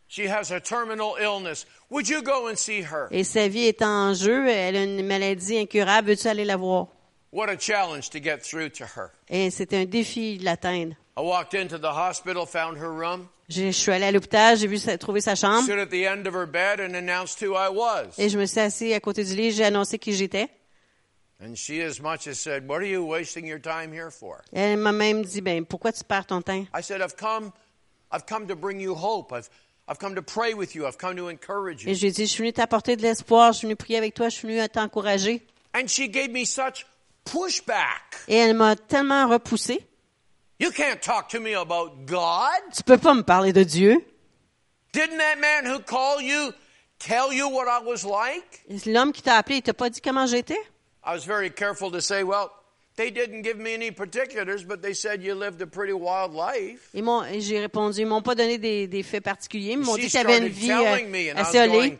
she 0.07 0.29
has 0.29 0.53
a 0.53 0.61
terminal 0.61 1.17
illness. 1.21 1.67
Would 1.91 2.09
you 2.09 2.23
go 2.23 2.47
and 2.47 2.57
see 2.57 2.83
her? 2.83 3.09
Et 3.11 3.25
sa 3.25 3.49
vie 3.49 3.67
est 3.67 3.83
en 3.83 4.15
jeu. 4.15 4.47
Elle 4.49 4.77
a 4.77 4.85
une 4.85 5.05
maladie 5.05 5.59
incurable. 5.59 6.11
Veux-tu 6.11 6.29
aller 6.29 6.45
la 6.45 6.57
voir? 6.57 6.87
What 7.35 7.49
a 7.49 7.57
challenge 7.59 8.11
to 8.11 8.21
get 8.21 8.45
through 8.45 8.71
to 8.79 8.85
her. 8.85 9.11
Et 9.29 9.51
c'était 9.51 9.79
un 9.79 9.87
défi 9.87 10.39
de 10.39 10.45
l'atteindre. 10.45 10.95
I 11.17 11.21
walked 11.21 11.53
into 11.55 11.79
the 11.79 11.91
hospital, 11.93 12.47
found 12.47 12.77
her 12.79 12.91
room, 12.93 13.27
Je, 13.49 13.67
je 13.67 13.71
suis 13.73 13.91
allée 13.91 14.05
à 14.07 14.13
l'hôpital, 14.13 14.57
j'ai 14.57 14.69
vu 14.69 14.79
trouver 14.99 15.21
sa 15.21 15.35
chambre. 15.35 15.65
stood 15.65 15.81
at 15.81 15.87
the 15.91 16.07
end 16.07 16.27
of 16.29 16.35
her 16.35 16.47
bed, 16.47 16.79
and 16.81 16.95
announced 16.97 17.41
who 17.43 17.55
I 17.57 17.69
was. 17.69 18.17
Et 18.19 18.29
je 18.29 18.39
me 18.39 18.47
suis 18.47 18.61
assis 18.61 18.93
à 18.95 19.01
côté 19.01 19.25
du 19.25 19.35
lit, 19.35 19.51
j'ai 19.51 19.65
annoncé 19.65 19.99
qui 19.99 20.13
j'étais. 20.13 20.49
And 21.45 21.57
she 21.57 21.81
as 21.81 22.01
much 22.01 22.29
as 22.29 22.35
said, 22.39 22.69
What 22.69 22.77
are 22.79 22.87
you 22.87 23.05
wasting 23.05 23.45
your 23.47 23.61
time 23.61 23.93
here 23.93 24.13
for? 24.13 24.43
Elle 24.53 24.77
m'a 24.79 24.93
même 24.93 25.25
dit, 25.25 25.41
ben, 25.41 25.65
pourquoi 25.65 25.91
tu 25.93 26.05
perds 26.05 26.27
ton 26.27 26.41
temps? 26.41 26.67
I 26.73 26.83
said, 26.83 27.01
I've 27.03 27.17
come, 27.17 27.51
I've 28.13 28.27
come 28.27 28.47
to 28.47 28.55
bring 28.55 28.81
you 28.81 28.95
hope. 28.95 29.33
I've, 29.33 29.49
I've 29.89 29.99
come 29.99 30.15
to 30.15 30.23
pray 30.23 30.55
with 30.55 30.77
you. 30.77 30.87
I've 30.87 30.99
come 30.99 31.17
to 31.17 31.29
encourage 31.29 31.85
Et 31.85 31.91
you. 31.91 31.95
je 31.97 32.01
lui 32.03 32.09
ai 32.09 32.13
dit, 32.13 32.27
je 32.27 32.31
suis 32.31 32.43
venue 32.43 32.53
t'apporter 32.53 32.95
de 32.95 33.03
l'espoir, 33.03 33.53
je 33.53 33.59
suis 33.59 33.67
venue 33.67 33.77
prier 33.77 33.99
avec 33.99 34.15
toi, 34.15 34.29
je 34.29 34.37
suis 34.37 34.47
venue 34.49 34.69
t'encourager. 34.69 35.43
And 35.75 35.89
she 35.89 36.09
gave 36.09 36.31
me 36.31 36.45
such. 36.45 36.87
Et 38.29 38.37
elle 38.37 38.55
m'a 38.55 38.77
tellement 38.77 39.29
repoussé. 39.29 39.87
You 40.61 40.71
can't 40.71 41.01
talk 41.01 41.29
to 41.31 41.41
me 41.41 41.55
about 41.55 42.07
God. 42.07 42.61
Tu 42.75 42.83
peux 42.85 42.99
pas 42.99 43.15
me 43.15 43.23
parler 43.23 43.53
de 43.53 43.65
Dieu. 43.65 44.05
Didn't 44.93 45.19
that 45.19 45.41
man 45.41 45.67
who 45.67 45.81
called 45.81 46.23
you 46.23 46.53
tell 47.01 47.33
you 47.33 47.49
what 47.49 47.67
I 47.67 47.85
was 47.85 48.05
like? 48.05 48.65
L'homme 48.87 49.13
qui 49.13 49.23
t'a 49.23 49.37
appelé, 49.37 49.57
il 49.57 49.63
t'a 49.63 49.75
pas 49.75 49.91
dit 49.91 50.01
comment 50.01 50.27
j'étais? 50.27 50.59
I 51.05 51.13
was 51.13 51.25
very 51.27 51.51
careful 51.51 51.91
to 51.91 52.01
say, 52.01 52.23
well, 52.23 52.51
they 52.97 53.11
didn't 53.11 53.43
give 53.43 53.59
me 53.59 53.75
any 53.75 53.91
particulars, 53.91 54.65
but 54.65 54.81
they 54.83 54.95
said 54.95 55.23
you 55.23 55.35
lived 55.35 55.61
a 55.61 55.67
pretty 55.67 55.93
wild 55.93 56.33
life. 56.33 56.89
Ils 56.95 57.03
m'ont, 57.03 57.25
et 57.25 57.41
j'ai 57.41 57.61
répondu, 57.61 58.01
ils 58.01 58.07
m'ont 58.07 58.23
pas 58.23 58.35
donné 58.35 58.59
des, 58.59 58.87
des 58.87 59.03
faits 59.03 59.25
particuliers, 59.25 59.73
ils 59.73 59.79
m'ont 59.79 59.97
She 59.97 60.01
dit 60.01 60.11
que 60.11 60.19
avais 60.19 60.39
une 60.39 60.49
vie 60.49 60.71
euh, 60.71 61.33
assez 61.37 61.61
olée. 61.61 61.99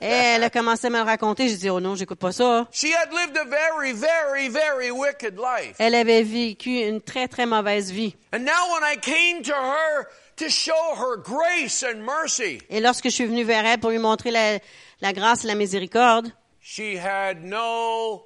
Et 0.00 0.06
elle 0.06 0.44
a 0.44 0.50
commencé 0.50 0.86
à 0.86 0.90
me 0.90 0.98
le 0.98 1.02
raconter. 1.02 1.48
J'ai 1.48 1.56
dit, 1.56 1.70
oh 1.70 1.80
non, 1.80 1.96
j'écoute 1.96 2.18
pas 2.18 2.30
ça. 2.32 2.68
She 2.72 2.86
had 2.94 3.10
lived 3.12 3.36
a 3.36 3.44
very, 3.44 3.92
very, 3.92 4.48
very 4.48 4.90
wicked 4.92 5.36
life. 5.36 5.74
Elle 5.78 5.94
avait 5.94 6.22
vécu 6.22 6.80
une 6.80 7.00
très, 7.00 7.26
très 7.26 7.46
mauvaise 7.46 7.90
vie. 7.90 8.14
And 8.32 8.40
now 8.40 8.72
when 8.72 8.82
I 8.84 8.96
came 9.00 9.42
to 9.42 9.52
her 9.52 10.06
to 10.36 10.48
show 10.48 10.94
her 10.96 11.16
grace 11.16 11.82
and 11.84 12.02
mercy, 12.04 12.58
Et 12.70 12.80
lorsque 12.80 13.04
je 13.06 13.14
suis 13.14 13.26
venue 13.26 13.44
vers 13.44 13.64
elle 13.66 13.78
pour 13.80 13.90
lui 13.90 13.98
montrer 13.98 14.30
la, 14.30 14.58
la 15.00 15.12
grâce 15.12 15.44
et 15.44 15.48
la 15.48 15.54
miséricorde, 15.56 16.32
she 16.60 16.96
had 16.96 17.42
no 17.42 18.24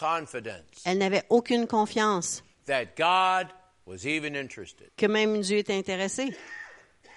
confidence 0.00 0.82
elle 0.86 0.98
n'avait 0.98 1.22
aucune 1.28 1.66
confiance 1.66 2.42
that 2.66 2.96
God 2.96 3.48
was 3.86 4.06
even 4.06 4.34
interested. 4.34 4.88
que 4.96 5.06
même 5.06 5.40
Dieu 5.42 5.58
était 5.58 5.76
intéressé. 5.76 6.34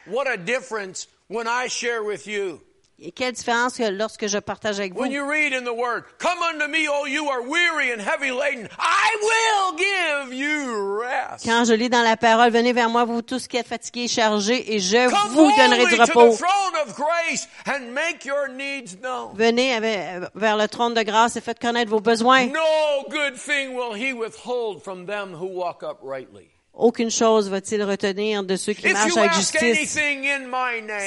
What 0.08 0.28
a 0.28 0.36
difference 0.38 1.08
when 1.30 1.48
I 1.48 1.68
share 1.70 2.04
with 2.04 2.28
you. 2.28 2.62
Et 3.06 3.12
quelle 3.12 3.34
différence 3.34 3.76
que 3.78 3.84
lorsque 3.84 4.28
je 4.28 4.38
partage 4.38 4.80
avec 4.80 4.94
vous? 4.94 5.02
When 5.02 5.12
you 5.12 5.28
read 5.30 5.52
in 5.54 5.64
the 5.66 5.76
Word, 5.76 6.04
Come 6.20 6.38
unto 6.54 6.70
me, 6.70 6.88
all 6.88 7.06
you 7.06 7.30
are 7.30 7.42
weary 7.42 7.92
and 7.92 8.00
heavy 8.00 8.32
laden, 8.32 8.70
I 8.80 9.10
will 9.22 9.78
give 9.78 10.34
you 10.34 11.00
rest. 11.02 11.44
Quand 11.46 11.66
je 11.66 11.74
lis 11.74 11.90
dans 11.90 12.02
la 12.02 12.16
parole, 12.16 12.50
venez 12.52 12.72
vers 12.72 12.90
moi, 12.90 13.04
vous 13.04 13.22
tous 13.22 13.50
qui 13.50 13.58
êtes 13.58 13.68
fatigués 13.68 14.06
et 14.06 14.08
chargés, 14.08 14.74
et 14.74 14.80
je 14.80 15.10
Come 15.10 15.32
vous 15.34 15.52
donnerai 15.52 15.86
du 15.86 15.98
to 15.98 16.06
the 16.06 16.10
repos. 16.14 16.38
throne 16.38 16.76
of 16.88 16.96
grace 16.96 17.50
and 17.68 17.92
make 17.94 18.24
your 18.24 18.48
needs 18.48 18.96
known. 19.02 19.32
Venez 19.36 19.74
avec- 19.74 20.30
vers 20.34 20.56
le 20.56 20.68
trône 20.70 20.94
de 20.94 21.04
grâce 21.04 21.36
et 21.36 21.42
faites 21.42 21.60
connaître 21.60 21.92
vos 21.92 22.00
besoins. 22.00 22.46
No 22.46 23.04
good 23.10 23.36
thing 23.36 23.76
will 23.76 23.94
he 23.94 24.14
withhold 24.14 24.82
from 24.82 25.06
them 25.06 25.34
who 25.34 25.48
walk 25.48 25.84
uprightly. 25.84 26.48
Aucune 26.74 27.12
chose 27.12 27.50
va-t-il 27.50 27.84
retenir 27.84 28.44
de 28.44 28.56
ceux 28.56 28.72
qui 28.74 28.88
marchent 28.92 29.16
avec 29.18 29.34
justice? 29.34 30.00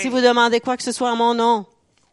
Si 0.02 0.08
vous 0.08 0.20
demandez 0.20 0.60
quoi 0.60 0.76
que 0.76 0.82
ce 0.82 0.92
soit 0.92 1.10
en 1.10 1.16
mon 1.16 1.34
nom, 1.34 1.64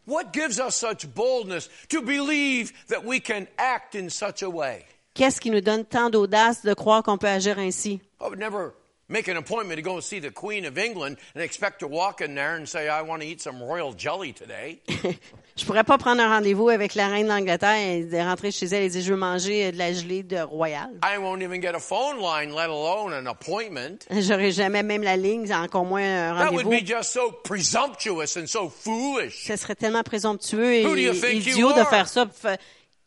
what 0.06 0.34
gives 0.34 0.60
us 0.60 0.76
such 0.76 1.14
boldness 1.14 1.70
to 1.90 2.02
believe 2.02 2.74
that 2.88 3.06
we 3.06 3.20
can 3.20 3.48
act 3.58 3.96
in 3.96 4.10
such 4.10 4.42
a 4.42 4.50
way? 4.50 4.86
qu'est-ce 5.14 5.40
qui 5.40 5.52
nous 5.52 5.62
donne 5.62 5.86
tant 5.86 6.10
d'audace 6.10 6.64
de 6.64 6.74
croire 6.74 7.04
qu'on 7.04 7.18
peut 7.18 7.28
agir 7.28 7.60
ainsi? 7.60 8.02
I 8.20 8.28
would 8.28 8.40
never 8.40 8.74
make 9.08 9.28
an 9.28 9.38
appointment 9.38 9.78
to 9.78 9.82
go 9.82 9.94
and 9.94 10.04
see 10.04 10.20
the 10.20 10.32
Queen 10.32 10.66
of 10.66 10.78
England 10.78 11.18
and 11.36 11.44
expect 11.44 11.80
to 11.80 11.88
walk 11.88 12.22
in 12.22 12.36
there 12.36 12.56
and 12.56 12.68
say, 12.68 12.90
I 12.90 13.02
want 13.02 13.22
to 13.22 13.28
eat 13.28 13.42
some 13.42 13.62
royal 13.62 13.94
jelly 13.94 14.34
today. 14.34 14.82
Je 15.56 15.66
pourrais 15.66 15.84
pas 15.84 16.00
prendre 16.00 16.20
un 16.20 16.30
rendez-vous 16.36 16.70
avec 16.70 16.96
la 16.96 17.08
reine 17.10 17.28
d'Angleterre 17.28 17.76
et 17.78 18.24
rentrer 18.24 18.50
chez 18.52 18.66
elle 18.66 18.84
et 18.84 18.90
dire 18.90 19.04
je 19.04 19.12
veux 19.12 19.20
manger 19.20 19.72
de 19.72 19.78
la 19.78 19.94
gelée 19.94 20.24
de 20.24 20.40
royal. 20.42 20.90
I 21.04 21.20
won't 21.20 21.42
even 21.44 21.62
get 21.62 21.76
a 21.76 21.80
phone 21.80 22.18
line, 22.20 22.50
let 22.56 22.66
alone 22.72 23.14
an 23.14 23.28
appointment. 23.28 24.08
J'aurais 24.10 24.50
jamais 24.52 24.82
même 24.82 25.04
la 25.04 25.16
ligne, 25.16 25.54
encore 25.54 25.86
moins 25.86 26.02
un 26.02 26.34
That 26.40 26.52
would 26.54 26.66
rendez-vous. 26.66 26.84
be 26.84 26.88
just 26.88 27.12
so 27.14 27.32
presumptuous 27.44 28.36
and 28.36 28.48
so 28.48 28.68
foolish. 28.68 29.46
Ce 29.46 29.56
serait 29.56 29.76
tellement 29.76 30.02
présomptueux 30.02 30.74
et 30.74 30.86
Who 30.88 30.96
do 30.96 31.02
you 31.02 31.14
think 31.14 31.46
you 31.46 31.52
idiot 31.54 31.74
de 31.74 31.84
faire 31.84 32.08
ça. 32.08 32.26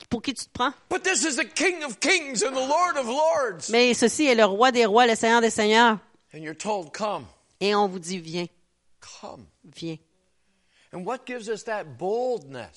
Pour 0.08 0.22
qui 0.22 0.32
tu 0.34 0.44
te 0.44 0.50
prends? 0.52 0.72
But 0.88 1.02
this 1.02 1.24
is 1.24 1.36
the 1.36 1.52
King 1.52 1.82
of 1.84 1.98
Kings 1.98 2.44
and 2.46 2.52
the 2.52 2.68
Lord 2.68 2.96
of 2.96 3.06
Lords. 3.06 3.70
Mais 3.70 3.92
ceci 3.94 4.26
est 4.26 4.34
le 4.36 4.44
roi 4.44 4.70
des 4.70 4.84
rois, 4.86 5.06
le 5.08 5.16
seigneur 5.16 5.40
des 5.40 5.50
seigneurs. 5.50 5.98
And 6.32 6.38
you're 6.42 6.56
told, 6.56 6.92
come, 6.92 7.24
Et 7.60 7.74
on 7.74 7.88
vous 7.88 7.98
dit, 7.98 8.18
viens, 8.20 8.46
come. 9.20 9.46
viens. 9.74 9.96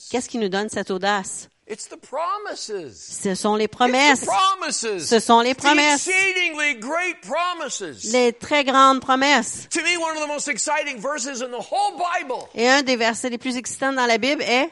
Qu'est-ce 0.10 0.30
qui 0.30 0.38
nous 0.38 0.50
donne 0.50 0.70
cette 0.70 0.92
audace? 0.92 1.50
It's 1.72 1.88
the 1.88 1.98
promises. 1.98 3.00
Ce 3.00 3.36
sont 3.36 3.56
les 3.56 3.68
promesses. 3.68 4.26
Ce 4.72 5.20
sont 5.20 5.42
les 5.42 5.54
promesses. 5.54 6.08
exceedingly 6.08 6.80
great 6.80 7.22
promises. 7.22 8.12
Les 8.12 8.34
très 8.34 8.64
grandes 8.64 9.02
promesses. 9.02 9.68
To 9.70 9.82
me, 9.82 9.96
one 9.98 10.18
of 10.18 10.24
the 10.24 10.28
most 10.28 10.48
exciting 10.48 11.00
verses 11.00 11.44
in 11.44 11.52
the 11.52 11.62
whole 11.62 11.96
Bible. 11.96 12.48
Et 12.56 12.68
un 12.68 12.82
des 12.82 12.96
versets 12.96 13.30
les 13.30 13.38
plus 13.38 13.56
excitants 13.56 13.94
dans 13.94 14.08
la 14.08 14.18
Bible 14.18 14.42
est 14.42 14.72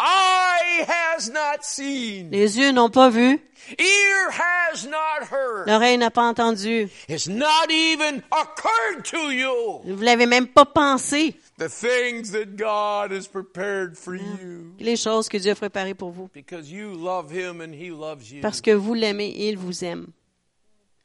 eye 0.00 0.84
has 0.86 1.30
not 1.30 1.62
seen, 1.62 2.30
Les 2.30 2.58
yeux 2.58 2.72
n'ont 2.72 2.90
pas 2.90 3.10
vu, 3.10 3.40
ear 3.78 4.30
has 4.30 4.86
not 4.86 5.26
heard, 5.30 5.68
l'oreille 5.68 5.98
n'a 5.98 6.10
pas 6.10 6.22
entendu, 6.22 6.88
it's 7.08 7.28
not 7.28 7.70
even 7.70 8.22
occurred 8.32 9.04
to 9.04 9.30
you 9.30 9.80
vous 9.84 10.02
l'avez 10.02 10.26
même 10.26 10.48
pas 10.48 10.64
pensé, 10.64 11.36
the 11.58 11.68
things 11.68 12.32
that 12.32 12.56
God 12.56 13.12
has 13.12 13.28
prepared 13.28 13.96
for 13.96 14.14
you 14.16 14.74
les 14.78 14.96
choses 14.96 15.28
que 15.28 15.38
Dieu 15.38 15.52
a 15.52 15.54
préparées 15.54 15.94
pour 15.94 16.10
vous. 16.10 16.28
because 16.32 16.70
you 16.70 16.92
love 16.94 17.30
Him 17.30 17.60
and 17.60 17.72
He 17.74 17.90
loves 17.90 18.30
you. 18.30 18.40
Parce 18.40 18.60
que 18.60 18.72
vous 18.72 18.94
l'aimez 18.94 19.28
et 19.28 19.48
il 19.50 19.56
vous 19.58 19.84
aime. 19.84 20.08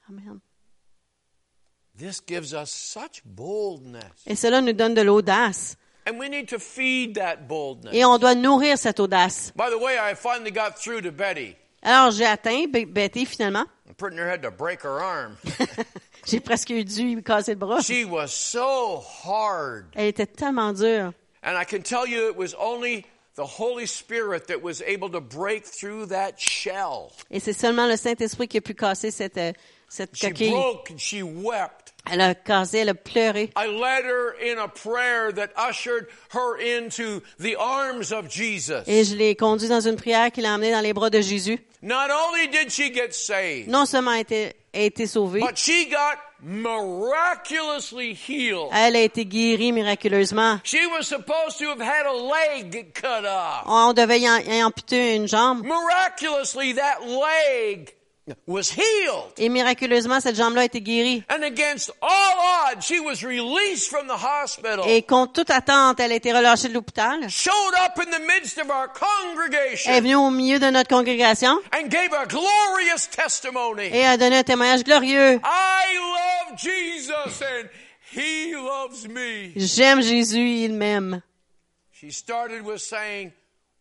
Amen. 0.10 0.40
This 1.96 2.22
gives 2.26 2.54
us 2.54 2.72
such 2.72 3.22
boldness. 3.26 4.04
Et 4.26 4.36
cela 4.36 4.62
nous 4.62 4.74
donne 4.74 4.94
de 4.94 5.02
l'audace. 5.02 5.76
And 6.08 6.18
we 6.18 6.30
need 6.30 6.48
to 6.50 6.58
feed 6.60 7.16
that 7.16 7.48
boldness. 7.48 7.94
Et 7.94 8.04
on 8.06 8.18
doit 8.18 8.36
nourrir 8.36 8.78
cette 8.78 9.00
audace. 9.00 9.52
By 9.56 9.70
the 9.70 9.78
way, 9.78 9.98
I 10.00 10.16
finally 10.16 10.50
got 10.52 10.78
through 10.80 11.02
to 11.04 11.12
Betty. 11.12 11.56
Alors, 11.84 12.12
j'ai 12.12 12.26
atteint 12.26 12.68
Be- 12.72 12.86
Betty 12.86 13.26
finalement. 13.26 13.66
I'm 13.88 13.94
pretty 13.96 14.16
near 14.16 14.28
had 14.30 14.42
to 14.44 14.50
break 14.52 14.82
her 14.84 15.00
arm. 15.02 15.38
j'ai 16.30 16.40
presque 16.40 16.72
dû 16.72 17.16
lui 17.16 17.24
casser 17.24 17.52
le 17.54 17.58
bras. 17.58 17.82
She 17.82 18.06
was 18.10 18.28
so 18.28 19.04
hard. 19.26 19.86
Elle 19.96 20.08
était 20.08 20.26
tellement 20.28 20.74
dure. 20.74 21.14
And 21.44 21.56
I 21.60 21.66
can 21.66 21.82
tell 21.82 22.06
you 22.08 22.30
it 22.30 22.36
was 22.38 22.54
only 22.60 23.06
the 23.36 23.46
Holy 23.60 23.86
Spirit 23.88 24.48
that 24.48 24.62
was 24.62 24.82
able 24.86 25.10
to 25.12 25.22
break 25.22 25.64
through 25.66 26.08
that 26.10 26.34
shell. 26.38 27.12
Et 27.32 27.40
c'est 27.40 27.54
seulement 27.54 27.88
le 27.88 27.96
Saint-Esprit 27.96 28.48
qui 28.48 28.58
a 28.58 28.62
pu 28.62 28.74
casser 28.74 29.12
cette, 29.12 29.38
euh, 29.38 29.54
cette 29.88 30.16
She 30.16 30.28
coquille. 30.28 30.52
broke 30.52 30.92
and 30.92 30.98
she 30.98 31.22
wept. 31.24 31.94
Elle 32.12 32.22
a 32.22 32.34
cassé, 32.34 32.80
elle 32.80 32.90
a 32.90 32.94
pleuré. 32.96 33.52
I 33.56 33.68
led 33.68 34.04
her 34.06 34.34
in 34.42 34.58
a 34.58 34.68
prayer 34.68 35.32
that 35.34 35.50
ushered 35.58 36.08
her 36.34 36.58
into 36.60 37.22
the 37.40 37.56
arms 37.58 38.12
of 38.12 38.28
Jesus. 38.30 38.84
Et 38.88 39.04
je 39.06 39.16
l'ai 39.16 39.36
conduit 39.36 39.68
dans 39.70 39.82
une 39.82 39.96
prière 39.96 40.32
qui 40.32 40.42
l'a 40.42 40.56
emmené 40.56 40.72
dans 40.72 40.82
les 40.82 40.94
bras 40.94 41.10
de 41.10 41.22
Jésus. 41.22 41.60
Not 41.82 42.10
only 42.10 42.48
did 42.48 42.72
she 42.72 42.92
get 42.94 43.12
saved, 43.14 43.68
Non 43.70 43.86
seulement 43.86 44.12
a 44.12 44.20
été, 44.20 44.54
a 44.74 44.80
été 44.80 45.08
sauvée, 45.08 45.40
but 45.42 45.58
she 45.58 45.90
got 45.90 46.18
miraculously 46.42 48.14
healed. 48.14 48.70
elle 48.72 48.96
a 48.96 49.02
été 49.02 49.26
guérie 49.26 49.72
miraculeusement. 49.72 50.60
She 50.64 50.86
was 50.88 51.04
supposed 51.04 51.58
to 51.60 51.70
have 51.70 51.82
had 51.82 52.06
a 52.06 52.14
leg 52.14 52.94
cut 52.94 53.26
off. 53.26 53.64
On 53.66 53.94
devait 53.94 54.20
y, 54.20 54.62
amputer 54.62 55.16
une 55.16 55.28
jambe. 55.28 55.64
Miraculously, 55.64 56.74
that 56.74 57.00
leg 57.06 57.94
was 58.48 58.72
healed. 58.72 59.34
Et 59.38 59.50
miraculeusement, 59.50 60.20
cette 60.20 60.36
jambe-là 60.36 60.62
a 60.62 60.66
été 60.66 60.82
guérie. 60.82 61.24
And 61.30 61.44
against 61.44 61.92
all 62.02 62.72
odds, 62.72 62.86
she 62.86 63.00
was 63.00 63.24
released 63.24 63.90
from 63.90 64.08
the 64.08 64.18
hospital. 64.18 64.86
Et 64.88 65.04
contre 65.04 65.34
toute 65.34 65.50
attente, 65.50 66.00
elle 66.00 66.12
a 66.12 66.16
été 66.16 66.32
relâchée 66.34 66.70
de 66.70 66.74
l'hôpital. 66.74 67.30
Showed 67.30 67.74
up 67.86 67.98
in 67.98 68.12
the 68.12 68.22
midst 68.22 68.58
of 68.58 68.70
our 68.70 68.86
est 68.86 69.00
congregation 69.00 70.02
venue 70.02 70.16
au 70.16 70.30
milieu 70.30 70.60
de 70.60 70.70
notre 70.70 70.90
congrégation 70.90 71.60
and 71.74 71.88
gave 71.90 72.14
a 72.14 72.26
glorious 72.26 73.08
testimony. 73.10 73.90
et 73.92 74.06
a 74.06 74.18
donné 74.18 74.38
un 74.38 74.44
témoignage 74.44 74.84
glorieux. 74.84 75.40
I 75.44 75.98
love 75.98 76.58
Jesus 76.58 77.42
and 77.42 77.70
he 78.12 78.54
loves 78.56 79.08
me. 79.08 79.52
J'aime 79.56 80.02
Jésus, 80.02 80.64
il 80.64 80.74
m'aime. 80.74 81.22
She 81.92 82.12
started 82.12 82.64
with 82.64 82.80
saying, 82.80 83.34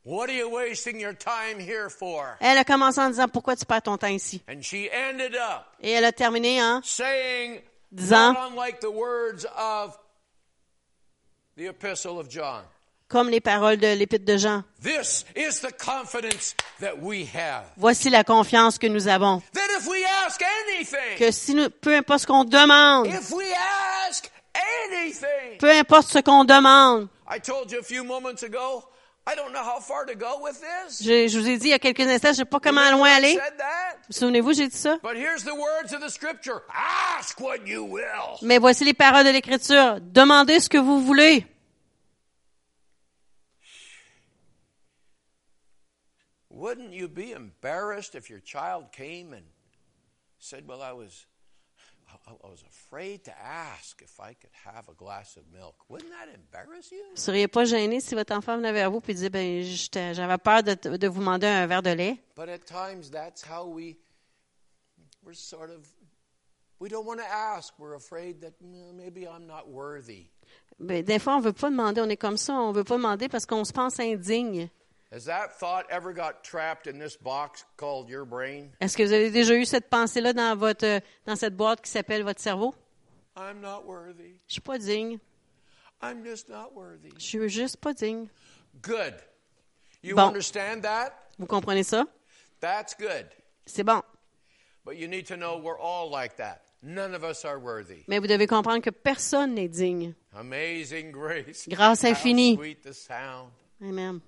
What 0.05 0.31
are 0.31 0.35
you 0.37 0.49
wasting 0.49 0.99
your 1.01 1.13
time 1.13 1.59
here 1.59 1.91
for? 1.91 2.37
Elle 2.41 2.57
a 2.59 2.65
commencé 2.65 2.99
en 3.01 3.11
disant, 3.11 3.29
pourquoi 3.29 3.57
tu 3.57 3.67
perds 3.67 3.83
ton 3.83 3.99
temps 3.99 4.07
ici? 4.09 4.43
And 4.49 4.63
she 4.63 4.89
ended 4.91 5.35
up 5.35 5.67
Et 5.83 5.91
elle 5.91 6.05
a 6.05 6.13
terminé 6.13 6.63
en 6.63 6.81
saying, 6.83 7.61
disant, 7.93 8.33
not 8.33 8.53
unlike 8.53 8.81
the 8.81 8.91
words 8.91 9.45
of 9.57 9.99
the 11.57 11.67
epistle 11.69 12.19
of 12.19 12.29
John. 12.31 12.63
comme 13.09 13.29
les 13.31 13.41
paroles 13.41 13.77
de 13.79 13.87
l'épître 13.95 14.25
de 14.25 14.37
Jean, 14.39 14.65
This 14.83 15.25
is 15.37 15.61
the 15.61 15.73
confidence 15.73 16.55
that 16.81 16.99
we 17.03 17.27
have. 17.35 17.65
voici 17.77 18.09
la 18.09 18.23
confiance 18.25 18.79
que 18.79 18.87
nous 18.87 19.09
avons. 19.09 19.43
That 19.53 19.69
if 19.79 19.87
we 19.89 20.05
ask 20.27 20.41
anything, 20.43 21.19
Que 21.19 21.31
si 21.33 21.55
nous, 21.55 21.69
peu 21.69 21.95
importe 21.97 22.21
ce 22.21 22.27
qu'on 22.27 22.45
demande, 22.45 23.09
if 23.09 23.31
we 23.31 23.47
ask 24.07 24.31
anything, 24.55 25.59
peu 25.59 25.71
importe 25.71 26.09
ce 26.09 26.21
qu'on 26.21 26.45
demande, 26.45 27.09
I 29.29 29.35
told 29.35 29.53
you 29.53 29.53
a 29.53 29.53
few 29.53 29.53
moments 29.53 29.53
ago, 29.53 29.53
I 29.53 29.53
don't 29.53 29.53
know 29.53 29.63
how 29.63 29.81
far 29.81 30.05
to 30.07 30.15
go 30.15 30.41
with 30.43 30.61
this. 30.61 31.03
je, 31.03 31.29
je 31.29 31.39
vous 31.39 31.49
ai 31.49 31.59
dit 31.59 31.67
il 31.67 31.71
y 31.71 31.75
a 31.75 31.79
quelques 31.79 32.01
instants, 32.01 32.33
je 32.33 32.39
sais 32.39 32.45
pas 32.45 32.61
comment 32.61 32.91
loin 32.91 33.11
aller. 33.11 33.39
Souvenez-vous, 34.11 34.55
j'ai 34.55 34.69
dit 34.69 34.77
ça. 34.77 34.99
But 35.03 35.17
here's 35.17 35.45
the 35.45 35.55
words 35.55 35.93
of 35.93 36.01
the 36.01 36.11
scripture. 36.11 36.63
Ask 36.71 37.41
what 37.41 37.67
you 37.67 37.85
will. 37.85 38.39
Mais 38.43 38.59
voici 38.59 38.85
les 38.85 38.95
paroles 38.95 39.25
de 39.25 39.31
l'Écriture. 39.31 40.01
Demandez 40.01 40.61
ce 40.61 40.69
que 40.69 40.79
vous 40.79 41.01
voulez. 41.01 41.47
Wouldn't 46.51 46.93
you 46.93 47.09
be 47.09 47.33
embarrassed 47.33 48.17
if 48.17 48.29
your 48.29 48.41
child 48.41 48.91
came 48.91 49.33
and 49.33 49.45
said, 50.41 50.67
"Well, 50.67 50.83
I 50.83 50.93
was 50.93 51.28
Vous 56.67 56.75
ne 57.13 57.17
seriez 57.17 57.49
pas 57.49 57.65
gêné 57.65 58.01
si 58.01 58.15
votre 58.15 58.35
enfant 58.35 58.57
venait 58.57 58.73
vers 58.73 58.91
vous 58.91 59.03
et 59.09 59.15
disait, 59.15 59.31
ben, 59.31 59.63
j'avais 59.63 60.39
peur 60.39 60.63
de, 60.63 60.75
de 60.97 61.09
vous 61.09 61.21
demander 61.21 61.47
un 61.47 61.67
verre 61.67 61.83
de 61.83 61.91
lait. 61.91 62.23
But 62.37 62.49
at 62.49 62.59
times 62.67 63.11
that's 63.11 63.43
how 63.45 63.67
we 63.67 63.97
we're 65.23 65.35
sort 65.35 65.71
of 65.71 65.87
we 66.81 66.89
don't 66.89 67.05
want 67.07 67.19
to 67.19 67.27
ask. 67.27 67.75
We're 67.79 67.97
afraid 67.97 68.41
that 68.41 68.53
"Mm, 68.63 68.95
maybe 68.95 69.27
I'm 69.27 69.47
not 69.47 69.69
worthy. 69.69 70.31
Ben, 70.79 71.03
des 71.05 71.19
fois, 71.19 71.37
on 71.37 71.41
veut 71.41 71.53
pas 71.53 71.71
demander. 71.71 72.01
On 72.01 72.09
est 72.09 72.17
comme 72.17 72.37
ça. 72.37 72.55
On 72.55 72.73
veut 72.73 72.85
pas 72.85 72.97
demander 72.97 73.29
parce 73.29 73.45
qu'on 73.47 73.65
se 73.65 73.73
pense 73.73 73.99
indigne. 73.99 74.71
Has 75.11 75.25
that 75.25 75.59
thought 75.59 75.87
ever 75.91 76.13
got 76.13 76.45
trapped 76.45 76.87
in 76.87 76.99
this 76.99 77.17
box 77.17 77.65
called 77.79 78.11
your 78.11 78.27
brain? 78.27 78.71
Est-ce 78.81 78.95
que 78.97 79.03
vous 79.05 79.13
avez 79.13 79.31
déjà 79.31 79.55
eu 79.55 79.65
cette 79.65 79.89
pensée-là 79.89 80.35
dans 80.35 80.55
votre, 80.57 80.85
euh, 80.85 81.01
dans 81.25 81.35
cette 81.37 81.57
boîte 81.57 81.81
qui 81.81 81.91
s'appelle 81.91 82.23
votre 82.25 82.41
cerveau? 82.41 82.75
I'm 83.37 83.61
not 83.61 83.87
worthy. 83.87 84.35
Je 84.49 84.55
suis 84.55 84.61
pas 84.61 84.79
digne. 84.79 85.19
I'm 86.03 86.23
just 86.25 86.49
not 86.51 86.73
worthy. 86.75 87.11
Je 87.17 87.25
suis 87.25 87.49
juste 87.49 87.79
pas 87.79 87.95
digne. 87.95 88.29
Good. 88.83 89.15
You 90.03 90.15
Bon. 90.15 90.29
understand 90.29 90.83
that? 90.83 91.13
Vous 91.39 91.47
comprenez 91.47 91.85
ça? 91.85 92.05
That's 92.61 92.95
good. 92.95 93.27
C'est 93.67 93.85
bon. 93.85 94.03
But 94.85 94.97
you 94.99 95.09
need 95.09 95.27
to 95.29 95.37
know 95.37 95.57
we're 95.59 95.79
all 95.79 96.11
like 96.11 96.37
that. 96.37 96.63
None 96.83 97.15
of 97.15 97.25
us 97.25 97.45
are 97.45 97.59
worthy. 97.59 98.05
Mais 98.09 98.19
vous 98.21 98.27
devez 98.29 98.47
comprendre 98.47 98.83
que 98.83 98.91
personne 98.91 99.55
n'est 99.55 99.69
digne. 99.69 100.15
Amazing 100.35 101.11
grace. 101.13 101.67
Grâce 101.69 102.05
How 102.05 102.11
infinie. 102.11 102.57
sweet 102.57 102.83
the 102.83 102.93
sound. 102.93 103.51
Amen. 103.83 104.21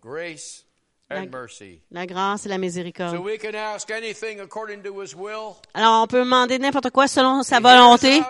Grace 0.00 0.64
and 1.10 1.28
mercy. 1.30 1.80
La 1.90 2.06
grâce 2.06 2.46
et 2.46 2.48
la 2.48 2.54
So 2.56 2.60
miséricorde. 2.60 3.18
we 3.24 3.38
can 3.38 3.54
ask 3.54 3.90
anything 3.90 4.40
according 4.40 4.82
to 4.82 5.00
his 5.00 5.14
will. 5.14 5.56
Alors, 5.74 6.02
on 6.02 6.06
peut 6.06 6.20
demander 6.20 6.58
n'importe 6.58 6.90
quoi 6.90 7.06
selon 7.08 7.42
sa 7.42 7.60
volonté. 7.60 8.22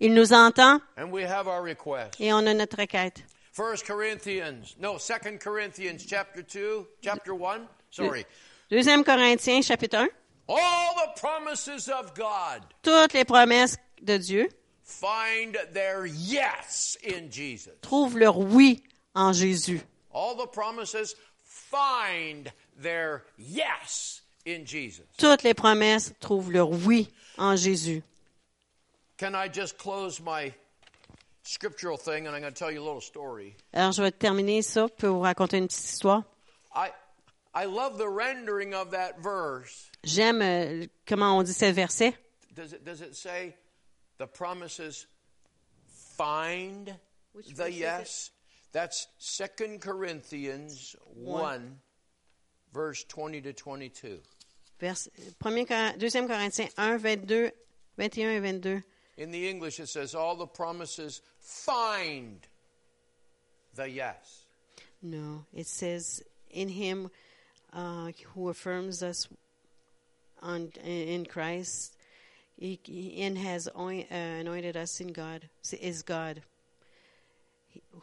Il 0.00 0.12
nous 0.12 0.32
entend 0.32 0.80
and 0.96 1.10
we 1.12 1.22
have 1.24 1.46
our 1.46 1.62
request. 1.62 2.20
et 2.20 2.32
on 2.32 2.46
a 2.46 2.52
notre 2.54 2.76
requête. 2.78 3.22
First 3.52 3.86
Corinthians, 3.86 4.74
no, 4.80 4.98
Second 4.98 5.38
Corinthians 5.38 5.98
chapter 6.08 6.42
2, 6.42 6.84
chapter 7.00 7.32
1, 7.32 7.60
sorry. 7.90 8.26
Deuxième 8.70 9.04
Corinthiens, 9.04 9.62
chapitre 9.62 9.98
1. 9.98 10.08
All 10.48 10.94
the 10.96 11.20
promises 11.20 11.88
of 11.88 12.12
God 12.16 12.62
Toutes 12.82 13.12
les 13.12 13.24
promesses 13.24 13.76
de 14.02 14.16
Dieu 14.18 14.48
find 14.82 15.56
their 15.72 16.04
yes 16.06 16.98
in 17.06 17.30
Jesus. 17.30 17.70
trouvent 17.80 18.18
leur 18.18 18.36
oui 18.38 18.82
en 19.14 19.32
Jésus. 19.32 19.80
All 20.14 20.36
the 20.36 20.46
promises 20.46 21.16
find 21.42 22.50
their 22.80 23.24
yes 23.36 24.22
in 24.46 24.64
Jesus. 24.64 25.04
Toutes 25.18 25.42
les 25.42 25.54
promesses 25.54 26.12
trouvent 26.20 26.50
leur 26.50 26.70
oui 26.70 27.08
en 27.36 27.56
Jésus. 27.56 28.02
Can 29.18 29.34
I 29.34 29.48
just 29.48 29.76
close 29.76 30.20
my 30.20 30.52
scriptural 31.42 31.96
thing 31.96 32.26
and 32.26 32.34
I'm 32.34 32.42
going 32.42 32.52
to 32.52 32.58
tell 32.58 32.70
you 32.70 32.80
a 32.80 32.86
little 32.86 33.00
story? 33.00 33.56
Alors, 33.72 33.92
je 33.92 34.02
vais 34.02 34.12
terminer 34.12 34.62
ça 34.62 34.88
pour 34.88 35.10
vous 35.10 35.20
raconter 35.20 35.58
une 35.58 35.66
petite 35.66 35.84
histoire. 35.84 36.24
I 36.74 36.90
I 37.54 37.66
love 37.66 37.98
the 37.98 38.08
rendering 38.08 38.74
of 38.74 38.90
that 38.90 39.20
verse. 39.22 39.90
J'aime 40.04 40.42
euh, 40.42 40.86
comment 41.06 41.38
on 41.38 41.42
dit 41.42 41.52
ce 41.52 41.72
verset? 41.72 42.16
Does 42.54 42.72
it 42.72 42.84
does 42.84 43.00
it 43.00 43.14
say 43.14 43.54
the 44.18 44.26
promises 44.26 45.06
find 46.16 46.94
Which 47.32 47.54
the 47.54 47.70
yes? 47.70 48.30
That's 48.74 49.06
2 49.56 49.78
Corinthians 49.78 50.94
1 51.14 51.78
verse 52.74 53.04
20 53.04 53.40
to 53.42 53.52
22. 53.52 54.18
Vers, 54.80 55.08
1 55.40 55.54
Cor- 55.66 55.92
2 55.96 56.06
Corinthiens 56.26 56.70
1, 56.76 56.98
22, 56.98 57.50
21 57.96 58.44
et 58.44 58.62
22. 58.62 58.82
In 59.16 59.30
the 59.30 59.48
English 59.48 59.78
it 59.78 59.88
says 59.88 60.12
all 60.14 60.34
the 60.34 60.46
promises 60.46 61.22
find 61.38 62.44
the 63.76 63.88
yes. 63.88 64.42
No, 65.00 65.44
it 65.54 65.66
says, 65.68 66.22
in 66.50 66.68
him 66.68 67.10
uh, 67.72 68.10
who 68.34 68.48
affirms 68.48 69.02
us 69.04 69.28
on, 70.42 70.72
in 70.84 71.26
Christ, 71.26 71.94
he, 72.58 72.80
he- 72.82 73.22
and 73.22 73.38
has 73.38 73.68
uh, 73.68 73.80
anointed 74.10 74.76
us 74.76 75.00
in 75.00 75.08
God, 75.12 75.48
is 75.80 76.02
God, 76.02 76.42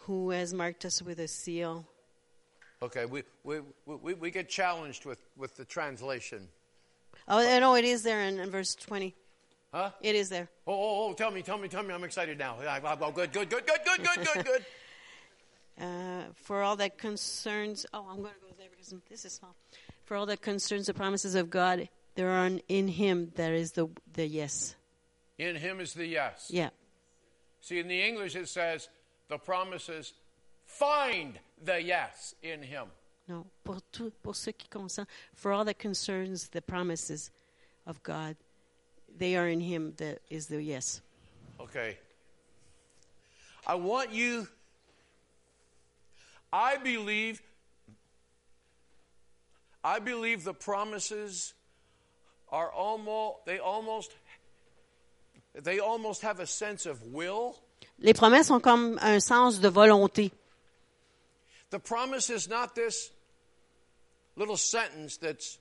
who 0.01 0.31
has 0.31 0.53
marked 0.53 0.85
us 0.85 1.01
with 1.01 1.19
a 1.19 1.27
seal 1.27 1.85
Okay, 2.83 3.05
we, 3.05 3.21
we, 3.43 3.59
we, 3.85 4.15
we 4.15 4.31
get 4.31 4.49
challenged 4.49 5.05
with, 5.05 5.19
with 5.37 5.55
the 5.55 5.65
translation. 5.65 6.47
Oh, 7.27 7.39
no, 7.59 7.75
it 7.75 7.85
is 7.85 8.01
there 8.01 8.21
in, 8.21 8.39
in 8.39 8.49
verse 8.49 8.73
20. 8.73 9.15
Huh? 9.71 9.91
It 10.01 10.15
is 10.15 10.29
there. 10.29 10.49
Oh, 10.65 10.73
oh, 10.73 11.09
oh, 11.09 11.13
tell 11.13 11.29
me, 11.29 11.43
tell 11.43 11.59
me, 11.59 11.67
tell 11.67 11.83
me. 11.83 11.93
I'm 11.93 12.03
excited 12.03 12.39
now. 12.39 12.57
Oh, 12.59 13.11
good, 13.11 13.31
good, 13.31 13.49
good, 13.49 13.67
good, 13.67 13.79
good, 13.85 14.03
good, 14.03 14.27
good, 14.33 14.45
good. 14.45 14.65
Uh, 15.79 16.25
for 16.35 16.61
all 16.61 16.75
that 16.75 16.97
concerns, 16.99 17.87
oh, 17.91 18.05
I'm 18.07 18.17
going 18.17 18.33
to 18.33 18.39
go 18.41 18.53
there 18.55 18.67
because 18.69 18.93
this 19.09 19.25
is 19.25 19.33
small. 19.33 19.55
For 20.03 20.15
all 20.15 20.27
that 20.27 20.41
concerns 20.41 20.85
the 20.85 20.93
promises 20.93 21.33
of 21.33 21.49
God, 21.49 21.89
there 22.13 22.29
are 22.29 22.51
in 22.67 22.87
Him 22.89 23.31
there 23.35 23.55
is 23.55 23.71
the 23.71 23.87
the 24.13 24.27
yes. 24.27 24.75
In 25.39 25.55
him 25.55 25.79
is 25.79 25.93
the 25.93 26.05
yes. 26.05 26.51
Yeah. 26.53 26.69
See, 27.61 27.79
in 27.79 27.87
the 27.87 27.99
English 27.99 28.35
it 28.35 28.47
says 28.47 28.89
the 29.31 29.37
promises 29.37 30.13
find 30.65 31.39
the 31.63 31.81
yes 31.81 32.35
in 32.43 32.61
him. 32.61 32.87
No, 33.27 33.45
pour 33.63 33.79
tout, 33.91 34.13
pour 34.23 34.33
qui 34.33 34.67
for 35.33 35.53
all 35.53 35.63
that 35.63 35.79
concerns 35.79 36.49
the 36.49 36.61
promises 36.61 37.31
of 37.85 38.01
God, 38.03 38.35
they 39.17 39.35
are 39.35 39.47
in 39.47 39.59
Him 39.59 39.93
that 39.97 40.19
is 40.29 40.47
the 40.47 40.61
yes. 40.61 41.01
Okay. 41.59 41.97
I 43.65 43.75
want 43.75 44.11
you, 44.11 44.47
I 46.51 46.77
believe, 46.77 47.41
I 49.83 49.99
believe 49.99 50.43
the 50.43 50.53
promises 50.53 51.53
are 52.49 52.69
almost, 52.71 53.45
they 53.45 53.59
almost, 53.59 54.11
they 55.53 55.79
almost 55.79 56.21
have 56.23 56.39
a 56.39 56.47
sense 56.47 56.85
of 56.85 57.01
will. 57.03 57.59
Les 58.01 58.13
promesses 58.13 58.49
ont 58.51 58.59
comme 58.59 58.97
un 59.01 59.19
sens 59.19 59.59
de 59.59 59.67
volonté. 59.69 60.31
The 61.69 61.77
promise 61.77 62.29
is 62.29 62.47
not 62.49 62.73
this 62.75 63.11
little 64.35 64.57
sentence 64.57 65.17
that's 65.19 65.59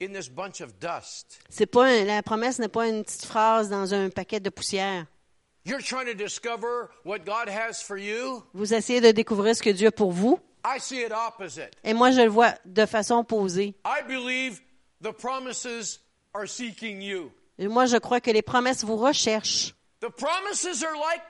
in 0.00 0.12
this 0.12 0.28
bunch 0.28 0.60
of 0.60 0.78
dust. 0.80 1.38
C'est 1.48 1.66
pas 1.66 1.84
un- 1.86 2.04
la 2.04 2.22
promesse 2.22 2.58
n'est 2.58 2.68
pas 2.68 2.88
une 2.88 3.04
petite 3.04 3.24
phrase 3.26 3.68
dans 3.68 3.94
un 3.94 4.10
paquet 4.10 4.40
de 4.40 4.50
poussière. 4.50 5.06
You're 5.64 5.82
trying 5.82 6.06
to 6.06 6.14
discover 6.14 6.88
what 7.04 7.20
God 7.24 7.48
has 7.48 7.82
for 7.82 7.96
you? 7.98 8.42
Vous 8.54 8.72
essayez 8.72 9.00
de 9.00 9.10
découvrir 9.10 9.54
ce 9.56 9.62
que 9.62 9.70
Dieu 9.70 9.88
a 9.88 9.92
pour 9.92 10.12
vous, 10.12 10.38
I 10.64 10.78
see 10.80 11.02
it 11.02 11.12
opposite. 11.12 11.70
et 11.84 11.92
moi 11.92 12.10
je 12.10 12.22
le 12.22 12.28
vois 12.28 12.54
de 12.64 12.86
façon 12.86 13.16
opposée. 13.18 13.74
I 13.84 14.02
believe 14.06 14.60
the 15.02 15.12
promises 15.12 16.00
are 16.34 16.48
seeking 16.48 17.02
you. 17.02 17.30
Et 17.58 17.68
moi 17.68 17.86
je 17.86 17.96
crois 17.98 18.20
que 18.20 18.30
les 18.30 18.42
promesses 18.42 18.84
vous 18.84 18.96
recherchent. 18.96 19.74
The 20.00 20.08
promises 20.10 20.82
are 20.84 20.94
like 20.94 21.22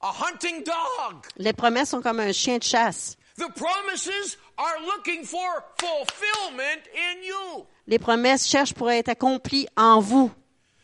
a 0.00 0.12
hunting 0.12 0.62
dog. 0.64 1.26
Les 1.36 1.52
promesses 1.52 1.90
sont 1.90 2.02
comme 2.02 2.20
un 2.20 2.32
chien 2.32 2.58
de 2.58 2.64
chasse. 2.64 3.16
The 3.36 3.48
promises 3.54 4.36
are 4.56 4.80
looking 4.84 5.24
for 5.24 5.64
fulfillment 5.78 6.88
in 6.94 7.22
you. 7.22 7.66
Les 7.86 7.98
promesses 7.98 8.46
cherchent 8.48 8.74
pour 8.74 8.90
être 8.90 9.08
accomplies 9.08 9.68
en 9.76 10.00
vous. 10.00 10.30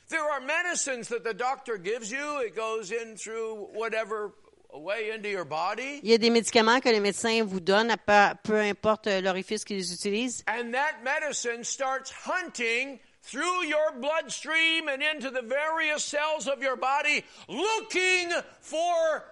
There 0.08 0.22
are 0.22 0.40
medicines 0.40 1.08
that 1.08 1.24
the 1.24 1.34
doctor 1.34 1.76
gives 1.76 2.10
you. 2.10 2.40
It 2.40 2.54
goes 2.54 2.92
in 2.92 3.16
through 3.16 3.68
whatever 3.74 4.32
way 4.72 5.10
into 5.14 5.28
your 5.28 5.44
body. 5.44 6.00
Il 6.02 6.10
y 6.10 6.14
a 6.14 6.18
des 6.18 6.30
médicaments 6.30 6.80
que 6.80 6.88
les 6.88 7.00
médecins 7.00 7.42
vous 7.44 7.60
donnent, 7.60 7.94
peu 8.44 8.60
importe 8.60 9.06
l'orifice 9.06 9.64
qu'ils 9.64 9.92
utilisent. 9.92 10.44
And 10.46 10.72
that 10.72 11.02
medicine 11.02 11.64
starts 11.64 12.12
hunting 12.12 13.00
through 13.26 13.64
your 13.66 13.92
bloodstream 14.00 14.88
and 14.88 15.02
into 15.02 15.30
the 15.30 15.42
various 15.42 16.04
cells 16.04 16.46
of 16.46 16.62
your 16.62 16.76
body, 16.76 17.24
looking 17.48 18.30
for 18.60 19.22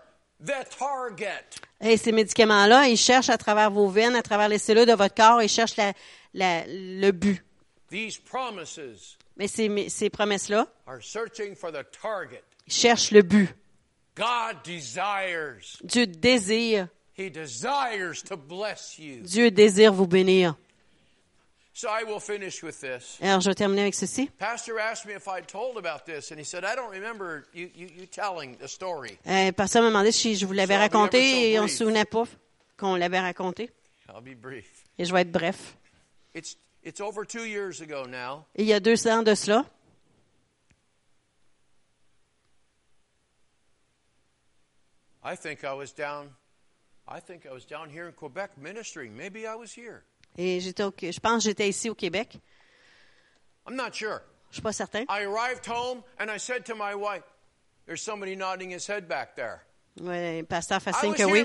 the 0.41 0.65
target. 0.79 1.61
Et 1.81 1.97
ces 1.97 2.13
médicaments-là, 2.13 2.89
ils 2.89 2.97
cherchent 2.97 3.31
à 3.31 3.37
travers 3.39 3.71
vos 3.71 3.89
veines, 3.89 4.17
à 4.17 4.23
travers 4.23 4.49
les 4.49 4.59
cellules 4.59 4.87
de 4.87 4.95
votre 4.95 5.15
corps, 5.15 5.43
ils 5.43 5.49
cherchent 5.49 5.77
la- 5.77 5.93
la- 6.35 6.65
le 6.67 7.11
but. 7.13 7.43
These 7.91 8.19
promises 8.19 9.17
Mais 9.37 9.49
ces, 9.49 9.89
ces 9.89 10.09
promesses-là, 10.11 10.67
are 10.87 11.03
searching 11.03 11.55
for 11.55 11.71
the 11.73 11.85
target. 11.91 12.43
ils 12.67 12.73
cherchent 12.73 13.11
le 13.11 13.23
but. 13.23 13.49
God 14.15 14.63
desires. 14.65 15.79
Dieu 15.85 16.07
désire, 16.07 16.89
He 17.17 17.29
desires 17.31 18.23
to 18.25 18.37
bless 18.37 18.99
you. 18.99 19.21
Dieu 19.23 19.51
désire 19.51 19.93
vous 19.93 20.07
bénir. 20.07 20.55
So 21.75 21.89
I 21.89 22.05
will 22.05 22.21
finish 22.21 22.63
with 22.63 22.79
this. 22.81 23.19
Alors, 23.23 23.41
je 23.41 23.49
vais 23.49 23.55
terminer 23.55 23.83
avec 23.83 23.95
ceci. 23.95 24.29
Pastor 24.39 24.79
asked 24.79 25.07
me 25.07 25.15
if 25.15 25.27
I'd 25.27 25.47
told 25.49 25.79
about 25.79 26.05
this, 26.05 26.31
and 26.31 26.39
he 26.39 26.45
said, 26.45 26.65
I 26.65 26.75
don't 26.77 26.91
remember 26.91 27.45
you, 27.55 27.71
you, 27.75 27.89
you 27.97 28.07
telling 28.07 28.57
the 28.59 28.69
story. 28.69 29.19
Euh, 29.27 29.53
pasteur 29.53 29.83
m'a 29.83 29.89
demandé 29.89 30.13
si 30.13 30.37
je 30.37 30.45
vous 30.45 30.53
l'avais 30.53 30.75
So 30.75 30.81
I'll 30.81 30.89
be 30.89 30.93
so 30.93 30.99
raconté 30.99 31.53
et 31.53 31.59
on 31.59 31.63
brief. 31.63 31.73
se 31.73 31.79
souvenait 31.79 32.05
pas 32.05 32.25
qu'on 32.77 32.95
l'avait 32.97 33.21
raconté. 33.21 33.71
I'll 34.11 34.21
be 34.21 34.35
brief. 34.39 34.85
Et 34.99 35.07
je 35.07 35.13
vais 35.15 35.23
être 35.23 35.33
bref. 35.33 35.77
It's, 36.35 36.57
it's 36.85 37.01
over 37.01 37.25
two 37.27 37.47
years 37.47 37.81
ago 37.81 38.05
now. 38.07 38.45
Il 38.55 38.67
y 38.67 38.75
a 38.75 38.81
deux 38.81 39.07
ans 39.09 39.23
de 39.23 39.35
cela, 39.35 39.65
I 45.25 45.37
think 45.37 45.65
I 45.65 45.73
was 45.73 45.93
down. 45.93 46.31
I 47.09 47.21
think 47.21 47.47
I 47.47 47.53
was 47.53 47.65
down 47.65 47.89
here 47.91 48.07
in 48.07 48.13
Quebec 48.13 48.59
ministering. 48.59 49.17
Maybe 49.17 49.47
I 49.47 49.55
was 49.55 49.73
here. 49.73 50.05
Et 50.37 50.61
j'étais 50.61 50.83
au- 50.85 50.93
je 51.01 51.21
pense 51.21 51.43
que 51.45 51.51
j'étais 51.51 51.69
ici 51.69 51.91
au 51.91 51.95
Québec. 51.95 52.39
I'm 53.67 53.77
not 53.77 53.93
sure. 53.95 54.21
Je 54.51 54.57
suis 54.57 54.63
pas 54.63 54.73
certain. 54.73 55.05
I 55.09 55.25
arrived 55.25 55.67
home 55.67 56.03
and 56.19 56.27
I 56.29 56.39
said 56.39 56.65
to 56.67 56.75
my 56.75 56.95
wife, 56.95 57.23
"There's 57.87 58.03
somebody 58.03 58.37
nodding 58.37 58.71
his 58.71 58.87
head 58.89 59.07
back 59.09 59.35
there." 59.35 59.61
Ouais, 60.01 60.43
pasteur 60.49 60.81
was 61.11 61.17
que 61.17 61.25
oui. 61.25 61.45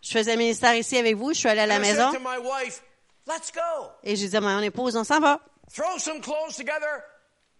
Je 0.00 0.10
faisais 0.10 0.36
ministère 0.36 0.74
ici 0.74 0.96
avec 0.96 1.16
vous, 1.16 1.32
je 1.32 1.38
suis 1.38 1.48
allée 1.48 1.60
à 1.60 1.66
la 1.66 1.78
maison 1.78 2.10
said 2.10 2.22
to 2.22 2.28
my 2.28 2.38
wife, 2.38 2.82
"Let's 3.26 3.52
go. 3.52 3.90
et 4.02 4.16
j'ai 4.16 4.28
dit 4.28 4.36
à 4.36 4.40
mon 4.40 4.60
épouse, 4.60 4.96
on 4.96 5.04
s'en 5.04 5.20
va. 5.20 5.40
Throw 5.72 5.98
some 5.98 6.20
clothes 6.20 6.56
together. 6.56 7.02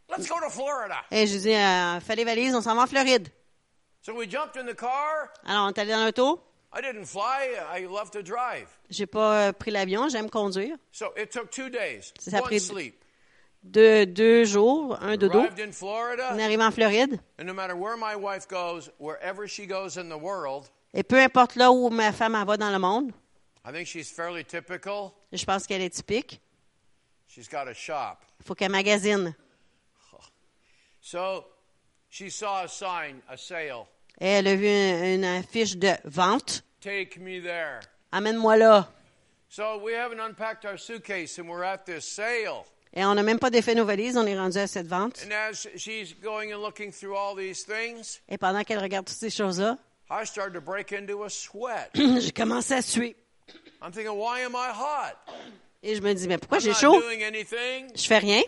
Let's 0.08 0.26
go 0.26 0.36
to 0.40 0.48
Florida." 0.50 1.04
Et 1.10 1.26
j'ai 1.26 1.38
dit, 1.38 1.54
euh, 1.54 2.00
fais 2.00 2.16
les 2.16 2.24
valises, 2.24 2.54
on 2.54 2.62
s'en 2.62 2.74
va 2.74 2.82
en 2.82 2.86
Floride. 2.86 3.28
So 4.00 4.14
we 4.14 4.26
jumped 4.26 4.56
in 4.56 4.64
the 4.66 4.74
car. 4.74 5.28
Alors, 5.44 5.66
on 5.66 5.68
est 5.68 5.78
allé 5.78 5.92
dans 5.92 6.04
l'auto. 6.04 6.42
I 6.72 6.80
didn't 6.82 7.06
fly. 7.06 7.56
I 7.72 7.86
love 7.86 8.10
to 8.10 8.22
drive. 8.22 8.68
J'ai 8.90 9.06
pas 9.06 9.48
euh, 9.48 9.52
pris 9.52 9.70
l'avion, 9.70 10.08
j'aime 10.08 10.28
conduire. 10.28 10.76
So 10.92 11.12
it 11.16 11.30
took 11.30 11.50
two 11.50 11.70
days. 11.70 12.12
Ça 12.18 12.38
a 12.38 12.42
pris- 12.42 12.60
sleep. 12.60 13.02
Deux, 13.64 14.06
deux 14.06 14.44
jours, 14.44 14.96
un 15.02 15.16
dodo. 15.16 15.40
Arrived 15.40 15.60
in 15.60 15.72
Florida. 15.72 16.30
On 16.32 16.38
arrive 16.38 16.60
en 16.60 16.70
Floride. 16.70 17.18
And 17.38 17.44
no 17.44 17.52
matter 17.54 17.74
where 17.74 17.96
my 17.96 18.14
wife 18.14 18.46
goes, 18.48 18.90
wherever 18.98 19.48
she 19.48 19.66
goes 19.66 19.96
in 19.96 20.08
the 20.08 20.18
world, 20.18 20.68
Et 20.94 21.02
peu 21.02 21.20
importe 21.20 21.56
là 21.56 21.70
où 21.72 21.90
ma 21.90 22.12
femme 22.12 22.34
en 22.34 22.44
va 22.44 22.56
dans 22.56 22.70
le 22.70 22.78
monde, 22.78 23.12
I 23.66 23.72
think 23.72 23.86
she's 23.86 24.10
fairly 24.10 24.44
typical. 24.44 25.12
je 25.32 25.44
pense 25.44 25.66
qu'elle 25.66 25.82
est 25.82 25.90
typique. 25.90 26.40
She's 27.26 27.48
got 27.48 27.66
a 27.68 27.74
shop. 27.74 28.18
Il 28.40 28.46
faut 28.46 28.54
qu'elle 28.54 28.70
magasine. 28.70 29.34
So 31.00 31.46
she 32.08 32.30
saw 32.30 32.64
a 32.64 32.68
sign, 32.68 33.22
a 33.28 33.36
sale. 33.36 33.86
Et 34.20 34.26
elle 34.26 34.48
a 34.48 34.56
vu 34.56 34.66
une, 34.66 35.24
affiche 35.24 35.76
de 35.76 35.92
vente. 36.04 36.64
Amène-moi 38.12 38.56
là. 38.56 38.88
Et 42.94 43.04
on 43.04 43.14
n'a 43.14 43.22
même 43.22 43.38
pas 43.38 43.50
défait 43.50 43.74
nos 43.74 43.84
valises, 43.84 44.16
on 44.16 44.26
est 44.26 44.38
rendu 44.38 44.58
à 44.58 44.66
cette 44.66 44.86
vente. 44.86 45.24
Et 48.28 48.38
pendant 48.38 48.64
qu'elle 48.64 48.78
regarde 48.78 49.06
toutes 49.06 49.16
ces 49.16 49.30
choses-là, 49.30 49.76
j'ai 51.94 52.32
commencé 52.32 52.74
à 52.74 52.82
suer. 52.82 53.16
Et 55.80 55.94
je 55.94 56.02
me 56.02 56.12
dis, 56.12 56.26
mais 56.26 56.38
pourquoi 56.38 56.58
j'ai 56.58 56.74
chaud? 56.74 57.00
Je 57.00 58.06
fais 58.06 58.18
rien. 58.18 58.42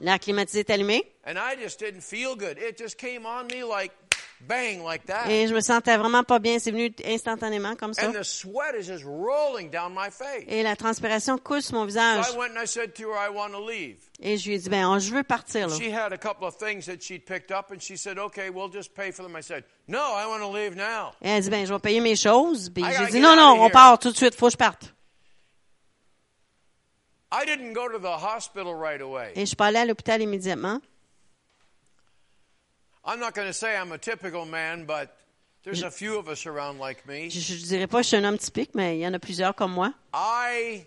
L'air 0.00 0.20
climatisé 0.20 0.60
est 0.60 0.70
allumé. 0.70 1.02
Like 1.26 3.92
bang, 4.46 4.82
like 4.82 5.06
that. 5.06 5.30
Et 5.30 5.48
je 5.48 5.54
me 5.54 5.60
sentais 5.60 5.96
vraiment 5.96 6.22
pas 6.22 6.38
bien. 6.38 6.58
C'est 6.58 6.70
venu 6.70 6.92
instantanément 7.04 7.74
comme 7.76 7.94
ça. 7.94 8.08
And 8.08 8.12
the 8.12 8.22
sweat 8.22 8.74
is 8.78 8.86
just 8.86 9.04
rolling 9.04 9.70
down 9.70 9.92
my 9.94 10.10
face. 10.10 10.44
Et 10.48 10.62
la 10.62 10.76
transpiration 10.76 11.38
coule 11.38 11.62
sur 11.62 11.74
mon 11.74 11.82
So 11.82 11.86
visage. 11.86 12.26
I 12.32 12.36
went 12.36 12.50
and 12.56 12.62
I 12.62 12.66
said 12.66 12.94
to 12.94 13.10
her, 13.10 13.16
I 13.16 13.30
want 13.30 13.50
to 13.50 13.66
leave. 13.66 13.98
Et 14.20 14.36
je 14.38 14.48
lui 14.48 14.56
ai 14.56 14.58
dit, 14.58 14.68
ben, 14.68 14.98
je 14.98 15.12
veux 15.12 15.22
partir, 15.22 15.68
là. 15.68 15.76
She 15.76 15.92
had 15.92 16.12
a 16.12 16.18
couple 16.18 16.46
of 16.46 16.56
things 16.56 16.86
that 16.86 17.00
she'd 17.00 17.24
picked 17.24 17.50
up, 17.50 17.70
and 17.70 17.80
she 17.80 17.96
said, 17.96 18.18
okay, 18.18 18.50
we'll 18.50 18.70
just 18.72 18.94
pay 18.94 19.10
for 19.10 19.22
them. 19.22 19.36
I 19.36 19.42
said, 19.42 19.64
no, 19.88 19.98
I 19.98 20.26
want 20.26 20.40
to 20.40 20.50
leave 20.50 20.76
now. 20.76 21.12
Et 21.20 21.28
elle 21.28 21.42
dit, 21.42 21.50
ben, 21.50 21.66
je 21.66 21.72
vais 21.72 21.80
payer 21.80 22.00
mes 22.00 22.16
choses. 22.16 22.70
Puis 22.70 22.84
j'ai 22.84 23.12
dit, 23.12 23.20
non, 23.20 23.36
non, 23.36 23.56
on 23.60 23.70
part 23.70 23.98
tout 23.98 24.10
de 24.10 24.16
suite, 24.16 24.34
faut 24.34 24.46
que 24.46 24.52
je 24.52 24.56
parte. 24.56 24.94
I 27.32 27.44
didn't 27.44 27.72
go 27.72 27.88
to 27.88 27.98
the 27.98 28.16
hospital 28.16 28.76
right 28.76 29.00
away. 29.00 29.32
Et 29.34 29.40
je 29.40 29.46
suis 29.46 29.56
pas 29.56 29.66
allée 29.66 29.78
à 29.78 29.84
l'hôpital 29.84 30.22
immédiatement. 30.22 30.78
I'm 33.06 33.20
not 33.20 33.34
going 33.34 33.48
to 33.48 33.52
say 33.52 33.76
I'm 33.76 33.92
a 33.92 33.98
typical 33.98 34.46
man, 34.46 34.86
but 34.86 35.16
there's 35.62 35.82
a 35.82 35.90
few 35.90 36.18
of 36.18 36.28
us 36.28 36.46
around 36.46 36.78
like 36.78 37.06
me. 37.06 37.28
Je, 37.30 37.40
je 37.40 37.66
dirais 37.66 37.86
pas 37.86 37.98
que 37.98 38.02
je 38.04 38.08
suis 38.08 38.16
un 38.16 38.24
homme 38.24 38.38
typique, 38.38 38.74
mais 38.74 38.96
il 38.98 39.00
y 39.00 39.06
en 39.06 39.14
a 39.14 39.18
plusieurs 39.18 39.54
comme 39.54 39.72
moi. 39.72 39.92
I 40.14 40.86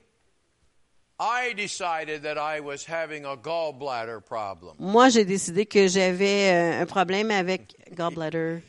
I 1.20 1.54
decided 1.56 2.22
that 2.24 2.38
I 2.38 2.60
was 2.60 2.86
having 2.86 3.26
a 3.26 3.36
gallbladder 3.36 4.22
problem. 4.22 4.76
Moi, 4.80 5.10
j'ai 5.10 5.26
décidé 5.26 5.66
que 5.66 5.88
j'avais 5.88 6.52
euh, 6.52 6.82
un 6.82 6.86
problème 6.86 7.32
avec 7.32 7.76
gallbladder. 7.96 8.62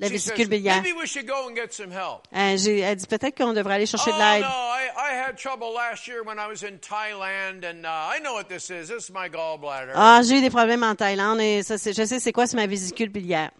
La 0.00 0.08
vésicule 0.08 0.48
biliaire. 0.48 0.82
maybe 0.82 0.96
we 0.98 1.06
should 1.06 1.26
go 1.26 1.48
and 1.48 1.54
get 1.54 1.70
some 1.72 1.92
help. 1.92 2.22
J'ai- 2.32 2.80
elle 2.80 2.96
dit 2.96 3.06
peut-être 3.06 3.36
qu'on 3.36 3.52
devrait 3.52 3.74
aller 3.74 3.86
chercher 3.86 4.10
Oh 4.12 4.16
de 4.16 4.18
no, 4.18 4.24
l'aide. 4.24 4.44
Ah, 9.94 10.20
j'ai 10.22 10.38
eu 10.38 10.40
des 10.40 10.50
problèmes 10.50 10.82
en 10.82 10.94
Thaïlande 10.94 11.40
et 11.40 11.62
ça, 11.62 11.76
je 11.76 12.04
sais 12.04 12.18
c'est 12.20 12.32
quoi, 12.32 12.46
c'est 12.46 12.56
ma 12.56 12.66
vésicule 12.66 13.08
biliaire. 13.10 13.50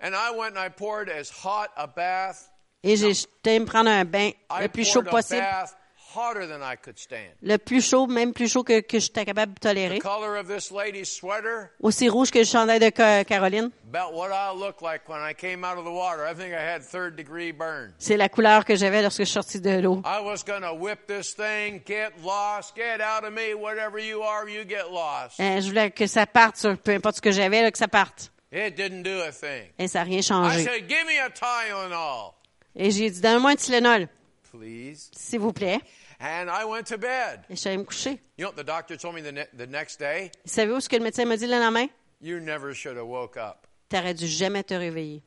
and 0.00 0.14
I 0.14 0.30
went 0.30 0.56
and 0.56 0.60
I 0.64 0.68
poured 0.68 1.08
as 1.10 1.30
hot 1.44 1.68
a 1.76 1.86
bath. 1.86 2.50
Et 2.84 2.94
j'ai 2.96 3.10
été 3.10 3.58
me 3.58 3.64
prendre 3.64 3.90
un 3.90 4.04
bain 4.04 4.30
le 4.60 4.68
plus 4.68 4.84
chaud 4.84 5.02
possible. 5.02 5.40
bath 5.40 5.76
hotter 6.18 6.46
than 6.48 6.60
I 6.62 6.76
could 6.76 6.98
stand. 6.98 7.30
Le 7.42 7.56
plus 7.58 7.80
chaud, 7.86 8.06
même 8.06 8.32
plus 8.32 8.48
chaud 8.52 8.64
que, 8.64 8.80
que 8.80 8.98
j'étais 8.98 9.24
capable 9.24 9.54
de 9.54 9.58
tolérer. 9.60 9.98
The 9.98 10.02
color 10.02 10.36
of 10.38 10.48
this 10.48 10.70
lady's 10.72 11.08
sweater, 11.08 11.70
Aussi 11.80 12.08
rouge 12.08 12.30
que 12.30 12.38
le 12.40 12.44
chandail 12.44 12.80
de 12.80 12.90
Ca- 12.94 13.24
Caroline. 13.24 13.70
about 13.90 14.12
what 14.14 14.30
I 14.30 14.52
looked 14.54 14.82
like 14.82 15.08
when 15.08 15.20
I 15.22 15.32
came 15.34 15.64
out 15.64 15.78
of 15.78 15.84
the 15.84 15.90
water. 15.92 16.24
I 16.26 16.34
think 16.34 16.52
I 16.52 16.60
had 16.62 16.82
third 16.82 17.16
degree 17.16 17.52
burn. 17.52 17.92
C'est 17.98 18.16
la 18.16 18.28
couleur 18.28 18.64
que 18.64 18.74
j'avais 18.76 19.00
lorsque 19.02 19.20
je 19.20 19.24
suis 19.24 19.32
sortie 19.34 19.60
de 19.60 19.80
l'eau. 19.80 20.02
I 20.04 20.20
was 20.22 20.42
going 20.46 20.62
to 20.62 20.74
whip 20.74 21.06
this 21.06 21.34
thing, 21.34 21.80
get 21.86 22.10
lost, 22.24 22.74
get 22.76 23.00
out 23.00 23.24
of 23.24 23.32
me, 23.32 23.54
whatever 23.54 23.98
you 23.98 24.22
are, 24.22 24.48
you 24.48 24.64
get 24.68 24.90
lost. 24.90 25.36
Je 25.38 25.66
voulais 25.68 25.90
que 25.90 26.06
ça 26.06 26.26
parte, 26.26 26.56
sur 26.56 26.76
peu 26.76 26.92
importe 26.92 27.16
ce 27.16 27.20
que 27.22 27.30
j'avais, 27.32 27.70
que 27.70 27.78
ça 27.78 27.88
parte. 27.88 28.30
It 28.50 28.74
didn't 28.76 29.02
do 29.02 29.20
a 29.20 29.30
thing. 29.30 29.68
Et 29.78 29.88
ça 29.88 29.98
n'a 30.00 30.04
rien 30.06 30.18
I 30.20 30.22
changé. 30.22 30.64
said, 30.64 30.88
give 30.88 31.04
me 31.06 31.18
a 31.20 31.28
Tylenol, 31.30 32.32
Et 32.74 32.90
j'ai 32.90 33.10
dit, 33.10 33.20
donne-moi 33.20 33.50
un 33.50 33.56
Tylenol, 33.56 34.08
please. 34.50 35.10
s'il 35.12 35.40
vous 35.40 35.52
plaît. 35.52 35.78
And 36.20 36.50
I 36.50 36.64
went 36.64 36.84
to 36.88 36.98
bed. 36.98 37.44
Et 37.48 37.54
je 37.54 37.60
suis 37.60 37.68
allée 37.70 37.78
me 37.78 37.84
coucher. 37.84 38.18
You 38.36 38.44
know 38.44 38.48
what 38.50 38.56
the 38.56 38.66
doctor 38.66 38.96
told 38.96 39.14
me 39.14 39.20
the, 39.22 39.30
ne- 39.32 39.46
the 39.56 39.66
next 39.68 39.98
day? 40.00 40.30
Vous 40.44 40.50
savez 40.52 40.72
où 40.72 40.80
ce 40.80 40.88
que 40.88 40.96
le 40.96 41.02
médecin 41.04 41.24
m'a 41.24 41.36
dit 41.36 41.46
le 41.46 41.58
lendemain? 41.58 41.86
You 42.20 42.40
never 42.40 42.74
should 42.74 42.96
have 42.96 43.06
woke 43.06 43.36
up. 43.36 43.66
T'aurais 43.88 44.14
dû 44.14 44.26
jamais 44.26 44.64
te 44.64 44.74
réveiller. 44.74 45.22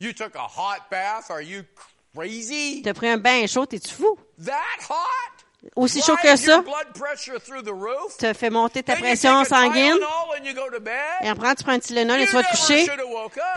You 0.00 0.12
took 0.14 0.34
a 0.36 0.46
hot 0.46 0.88
bath? 0.90 1.30
Are 1.30 1.42
you 1.42 1.62
crazy? 2.16 2.80
T'as 2.82 2.94
pris 2.94 3.08
un 3.08 3.18
bain 3.18 3.46
chaud, 3.46 3.66
t'es-tu 3.66 3.90
fou? 3.92 4.18
That 4.42 4.80
hot? 4.88 5.33
Aussi 5.76 6.02
chaud 6.02 6.16
que 6.22 6.36
ça, 6.36 6.62
t'as 8.18 8.34
fait 8.34 8.50
monter 8.50 8.82
ta 8.82 8.96
pression 8.96 9.44
sanguine. 9.44 9.98
Et 11.22 11.28
après, 11.28 11.54
tu 11.54 11.64
prends 11.64 11.72
un 11.72 11.78
Tylenol 11.78 12.20
et 12.20 12.26
tu 12.26 12.32
vas 12.34 12.42
te 12.42 12.50
coucher. 12.50 12.86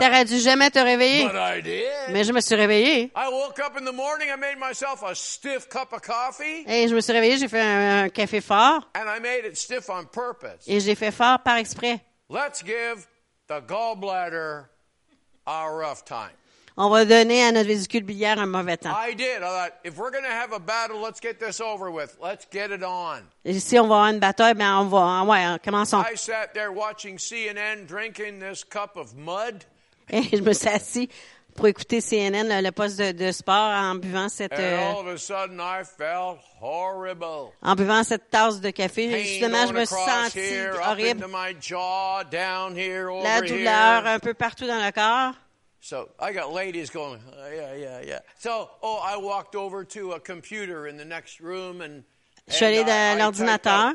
T'aurais 0.00 0.24
dû 0.24 0.38
jamais 0.38 0.70
te 0.70 0.78
réveiller. 0.78 1.28
Mais 2.10 2.24
je 2.24 2.32
me 2.32 2.40
suis 2.40 2.54
réveillée. 2.54 3.12
I 3.14 3.28
woke 3.30 3.58
up 3.58 3.76
in 3.78 3.84
the 3.84 3.94
morning, 3.94 4.28
I 4.28 4.36
made 4.38 4.58
myself 4.58 5.02
a 5.02 5.14
stiff 5.14 5.68
cup 5.68 5.92
of 5.92 6.00
coffee, 6.02 6.64
Et 6.66 6.88
je 6.88 6.94
me 6.94 7.00
suis 7.00 7.12
réveillée, 7.12 7.36
j'ai 7.36 7.48
fait 7.48 7.60
un, 7.60 8.04
un 8.04 8.08
café 8.08 8.40
fort. 8.40 8.88
and 8.94 9.08
I 9.08 9.20
made 9.20 9.44
it 9.44 9.56
stiff 9.56 9.88
on 9.90 10.04
purpose. 10.04 10.66
Et 10.66 10.80
j'ai 10.80 10.94
fait 10.94 11.10
fort 11.12 11.40
par 11.40 11.56
exprès. 11.56 12.00
Let's 12.30 12.62
give 12.64 13.06
the 13.48 13.60
gallbladder 13.66 14.66
a 15.46 15.66
rough 15.70 16.04
time. 16.04 16.30
On 16.80 16.90
va 16.90 17.04
donner 17.04 17.42
à 17.42 17.50
notre 17.50 17.66
vésicule 17.66 18.04
biliaire 18.04 18.38
un 18.38 18.46
mauvais 18.46 18.76
temps. 18.76 18.94
I 18.94 19.12
did. 19.12 19.38
I 19.38 19.40
thought, 19.40 19.72
if 19.82 19.98
we're 19.98 20.12
going 20.12 20.22
to 20.22 20.30
have 20.30 20.52
a 20.52 20.60
battle, 20.60 21.00
let's 21.02 21.18
get 21.20 21.40
this 21.40 21.60
over 21.60 21.90
with. 21.90 22.16
Let's 22.22 22.46
get 22.52 22.70
it 22.70 22.84
on. 22.84 23.24
Et 23.44 23.58
si 23.58 23.76
on 23.80 23.88
va 23.88 23.96
avoir 23.96 24.10
une 24.10 24.20
bataille, 24.20 24.54
ben 24.54 24.78
on 24.78 24.84
va, 24.84 25.24
ouais, 25.24 25.58
commençons. 25.64 26.00
I 26.00 26.14
sat 26.14 26.54
there 26.54 26.70
watching 26.70 27.18
CNN, 27.18 27.84
drinking 27.88 28.38
this 28.38 28.62
cup 28.62 28.96
of 28.96 29.16
mud, 29.16 29.64
Et 30.08 30.22
je 30.36 30.40
me 30.40 30.52
suis 30.52 30.68
assis 30.68 31.08
pour 31.56 31.66
écouter 31.66 32.00
CNN, 32.00 32.62
le, 32.62 32.70
poste 32.70 32.96
de, 33.00 33.10
de 33.10 33.32
sport, 33.32 33.72
en 33.72 33.96
buvant 33.96 34.28
cette, 34.28 34.52
and 34.52 34.60
euh, 34.60 34.92
all 34.92 35.00
of 35.00 35.08
a 35.08 35.18
sudden 35.18 35.58
I 35.58 35.82
felt 35.82 36.38
horrible. 36.60 37.50
en 37.60 37.74
buvant 37.74 38.04
cette 38.04 38.30
tasse 38.30 38.60
de 38.60 38.70
café. 38.70 39.24
Soudainement, 39.24 39.66
je 39.66 39.72
me 39.72 39.84
suis 39.84 39.96
sentie 39.96 40.60
horrible. 40.88 41.26
La 43.24 43.40
douleur 43.40 44.06
un 44.06 44.20
peu 44.20 44.32
partout 44.34 44.68
dans 44.68 44.78
le 44.78 44.92
corps. 44.92 45.34
So 45.80 46.08
I 46.18 46.32
got 46.32 46.52
ladies 46.52 46.90
going, 46.90 47.20
"Oh, 47.32 47.48
yeah, 47.54 47.74
yeah, 47.74 48.00
yeah. 48.04 48.20
So, 48.38 48.68
oh, 48.82 48.98
I 49.02 49.16
walked 49.16 49.54
over 49.54 49.84
to 49.84 50.12
a 50.12 50.20
computer 50.20 50.86
in 50.88 50.96
the 50.96 51.04
next 51.04 51.40
room 51.40 51.80
and, 51.80 52.02
Je 52.48 52.54
suis 52.54 52.66
I 52.66 52.82
typed 52.82 53.18
l'ordinateur. 53.20 53.94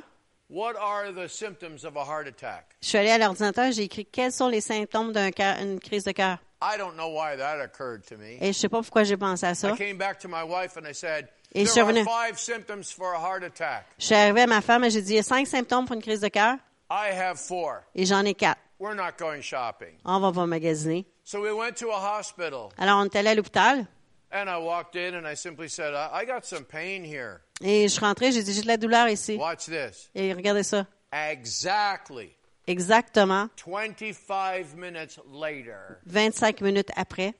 What 0.49 0.75
are 0.77 1.11
the 1.11 1.27
symptoms 1.27 1.83
of 1.83 1.95
a 1.97 2.03
heart 2.05 2.27
attack? 2.27 2.75
Je 2.81 2.87
suis 2.89 2.97
allée 2.99 3.09
à 3.11 3.17
l'ordinateur, 3.17 3.71
j'ai 3.71 3.83
écrit 3.83 4.05
quels 4.05 4.31
sont 4.31 4.47
les 4.49 4.61
symptômes 4.61 5.11
d'une 5.11 5.79
crise 5.79 6.03
de 6.03 6.11
cœur? 6.11 6.37
I 6.61 6.77
don't 6.77 6.95
know 6.95 7.09
why 7.09 7.35
that 7.35 7.59
occurred 7.59 8.05
to 8.07 8.15
me. 8.17 8.37
Et 8.39 8.53
je 8.53 8.59
sais 8.59 8.69
pas 8.69 8.81
pourquoi 8.81 9.03
j'ai 9.03 9.17
pensé 9.17 9.45
à 9.45 9.53
ça. 9.55 9.71
I 9.71 9.75
came 9.77 9.97
back 9.97 10.19
to 10.19 10.29
my 10.29 10.43
wife 10.43 10.77
and 10.77 10.87
I 10.87 10.93
said, 10.93 11.27
Et 11.53 11.65
je 11.65 11.71
suis 11.71 11.75
There 11.75 11.83
are 11.83 11.87
revenue. 11.87 12.05
five 12.05 12.39
symptoms 12.39 12.91
for 12.91 13.13
a 13.13 13.19
heart 13.19 13.43
attack. 13.43 13.85
Je 13.99 14.05
suis 14.05 14.15
arrivée 14.15 14.41
à 14.43 14.47
ma 14.47 14.61
femme 14.61 14.83
et 14.85 14.89
j'ai 14.89 15.01
dit 15.01 15.13
il 15.13 15.15
y 15.17 15.19
a 15.19 15.23
cinq 15.23 15.45
symptômes 15.47 15.85
pour 15.85 15.95
une 15.95 16.01
crise 16.01 16.21
de 16.21 16.29
cœur? 16.29 16.55
I 16.89 17.09
have 17.11 17.37
four. 17.37 17.81
et 17.95 18.05
j'en 18.05 18.23
ai 18.23 18.33
quatre. 18.33 18.59
We're 18.79 18.95
not 18.95 19.17
going 19.17 19.41
shopping. 19.41 19.97
On 20.05 20.19
va 20.19 20.31
pas 20.31 20.45
magasiner. 20.45 21.05
So 21.25 21.41
we 21.41 21.51
went 21.53 21.77
to 21.77 21.89
a 21.89 21.99
hospital 22.19 22.69
Alors 22.77 22.99
on 22.99 23.05
est 23.05 23.15
allé 23.15 23.29
à 23.29 23.35
l'hôpital 23.35 23.85
and 24.31 24.49
I 24.49 24.57
walked 24.57 24.95
in 24.95 25.13
and 25.15 25.25
I 25.27 25.35
simply 25.35 25.69
said, 25.69 25.93
I, 25.93 26.09
I 26.21 26.25
got 26.25 26.43
some 26.45 26.65
pain 26.65 27.03
here. 27.03 27.41
et 27.61 27.83
je 27.87 27.93
suis 27.93 27.99
rentrée, 28.03 28.31
j'ai 28.31 28.43
dit 28.43 28.53
j'ai 28.53 28.61
de 28.63 28.67
la 28.67 28.77
douleur 28.77 29.07
ici. 29.07 29.37
Watch 29.37 29.65
this. 29.65 30.09
Et 30.15 30.33
regardez 30.33 30.63
ça. 30.63 30.85
Exactly 31.13 32.35
Exactement 32.65 33.49
25 33.65 34.75
minutes 34.75 35.19
later 35.31 35.97
25 36.05 36.61
minutes 36.61 36.89
après, 36.95 37.33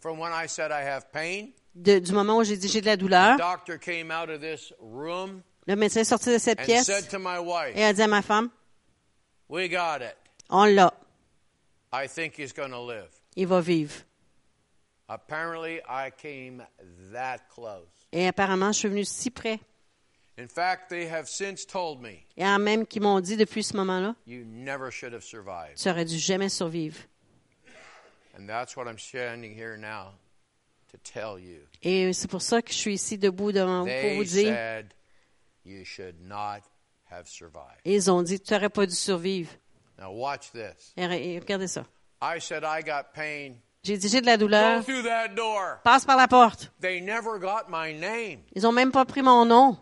from 0.00 0.18
when 0.18 0.32
I 0.32 0.46
said 0.48 0.70
I 0.72 0.82
have 0.82 1.10
pain, 1.12 1.48
de- 1.74 1.98
du 2.00 2.12
moment 2.12 2.38
où 2.38 2.44
j'ai 2.44 2.56
dit 2.56 2.68
j'ai 2.68 2.80
de 2.80 2.86
la 2.86 2.96
douleur, 2.96 3.36
doctor 3.36 3.78
came 3.78 4.10
out 4.10 4.28
of 4.30 4.40
this 4.40 4.72
room 4.80 5.42
le 5.66 5.76
médecin 5.76 6.00
est 6.00 6.04
sorti 6.04 6.30
de 6.32 6.38
cette 6.38 6.60
and 6.60 6.64
pièce 6.64 6.84
said 6.86 7.08
to 7.08 7.18
my 7.18 7.38
wife, 7.38 7.74
et 7.76 7.84
a 7.84 7.92
dit 7.92 8.02
à 8.02 8.06
ma 8.08 8.22
femme, 8.22 8.50
We 9.48 9.68
got 9.70 10.02
it. 10.02 10.16
on 10.50 10.64
l'a, 10.66 10.92
Il 13.36 13.46
va 13.46 13.60
vivre. 13.60 13.94
Apparently, 15.08 15.80
I 15.88 16.10
came 16.10 16.64
that 17.12 17.38
close. 17.54 17.86
Et 18.12 18.26
apparemment, 18.26 18.72
je 18.72 18.78
suis 18.78 18.88
venue 18.88 19.04
si 19.04 19.30
près. 19.30 19.60
In 20.36 20.48
fact, 20.48 20.88
they 20.88 21.06
have 21.06 21.28
since 21.28 21.64
told 21.64 22.00
me 22.00 22.18
Et 22.36 22.44
en 22.44 22.58
même 22.58 22.86
qu'ils 22.86 23.02
m'ont 23.02 23.20
dit 23.20 23.36
depuis 23.36 23.62
ce 23.62 23.76
moment-là, 23.76 24.16
you 24.26 24.44
never 24.44 24.90
should 24.90 25.12
have 25.12 25.22
survived. 25.22 25.76
tu 25.76 25.88
aurais 25.88 26.04
dû 26.04 26.18
jamais 26.18 26.48
survivre. 26.48 26.98
And 28.36 28.46
that's 28.48 28.76
what 28.76 28.86
I'm 28.88 28.98
standing 28.98 29.54
here 29.56 29.76
now 29.76 30.14
to 30.90 30.98
tell 31.04 31.38
you. 31.38 31.60
Et 31.82 32.12
c'est 32.12 32.28
pour 32.28 32.42
ça 32.42 32.62
que 32.62 32.72
je 32.72 32.78
suis 32.78 32.94
ici 32.94 33.16
debout 33.16 33.52
devant 33.52 33.84
vous 33.84 33.90
pour 34.00 34.14
vous 34.16 34.24
dire, 34.24 34.48
said 34.52 34.92
you 35.64 35.84
should 35.84 36.20
not 36.20 36.62
have 37.10 37.28
survived. 37.28 37.80
ils 37.84 38.10
ont 38.10 38.22
dit, 38.22 38.40
tu 38.40 38.52
n'aurais 38.54 38.70
pas 38.70 38.86
dû 38.86 38.94
survivre. 38.94 39.52
Now, 39.98 40.10
watch 40.10 40.50
this. 40.50 40.92
Et 40.96 41.06
re- 41.06 41.12
et 41.12 41.38
regardez 41.38 41.68
ça. 41.68 41.86
I 42.20 42.38
said 42.40 42.64
I 42.64 42.82
got 42.82 43.12
pain. 43.14 43.56
J'ai 43.82 43.98
dit, 43.98 44.08
j'ai 44.08 44.20
de 44.22 44.26
la 44.26 44.36
Go 44.38 44.46
douleur. 44.46 44.82
through 44.82 45.02
that 45.02 45.34
door. 45.34 45.78
Passe 45.84 46.04
par 46.06 46.16
la 46.16 46.26
porte. 46.26 46.70
They 46.80 47.00
never 47.02 47.38
got 47.38 47.68
my 47.68 47.92
name. 47.92 48.40
Ils 48.54 48.66
ont 48.66 48.72
même 48.72 48.90
pas 48.92 49.04
pris 49.04 49.20
mon 49.22 49.44
nom. 49.44 49.76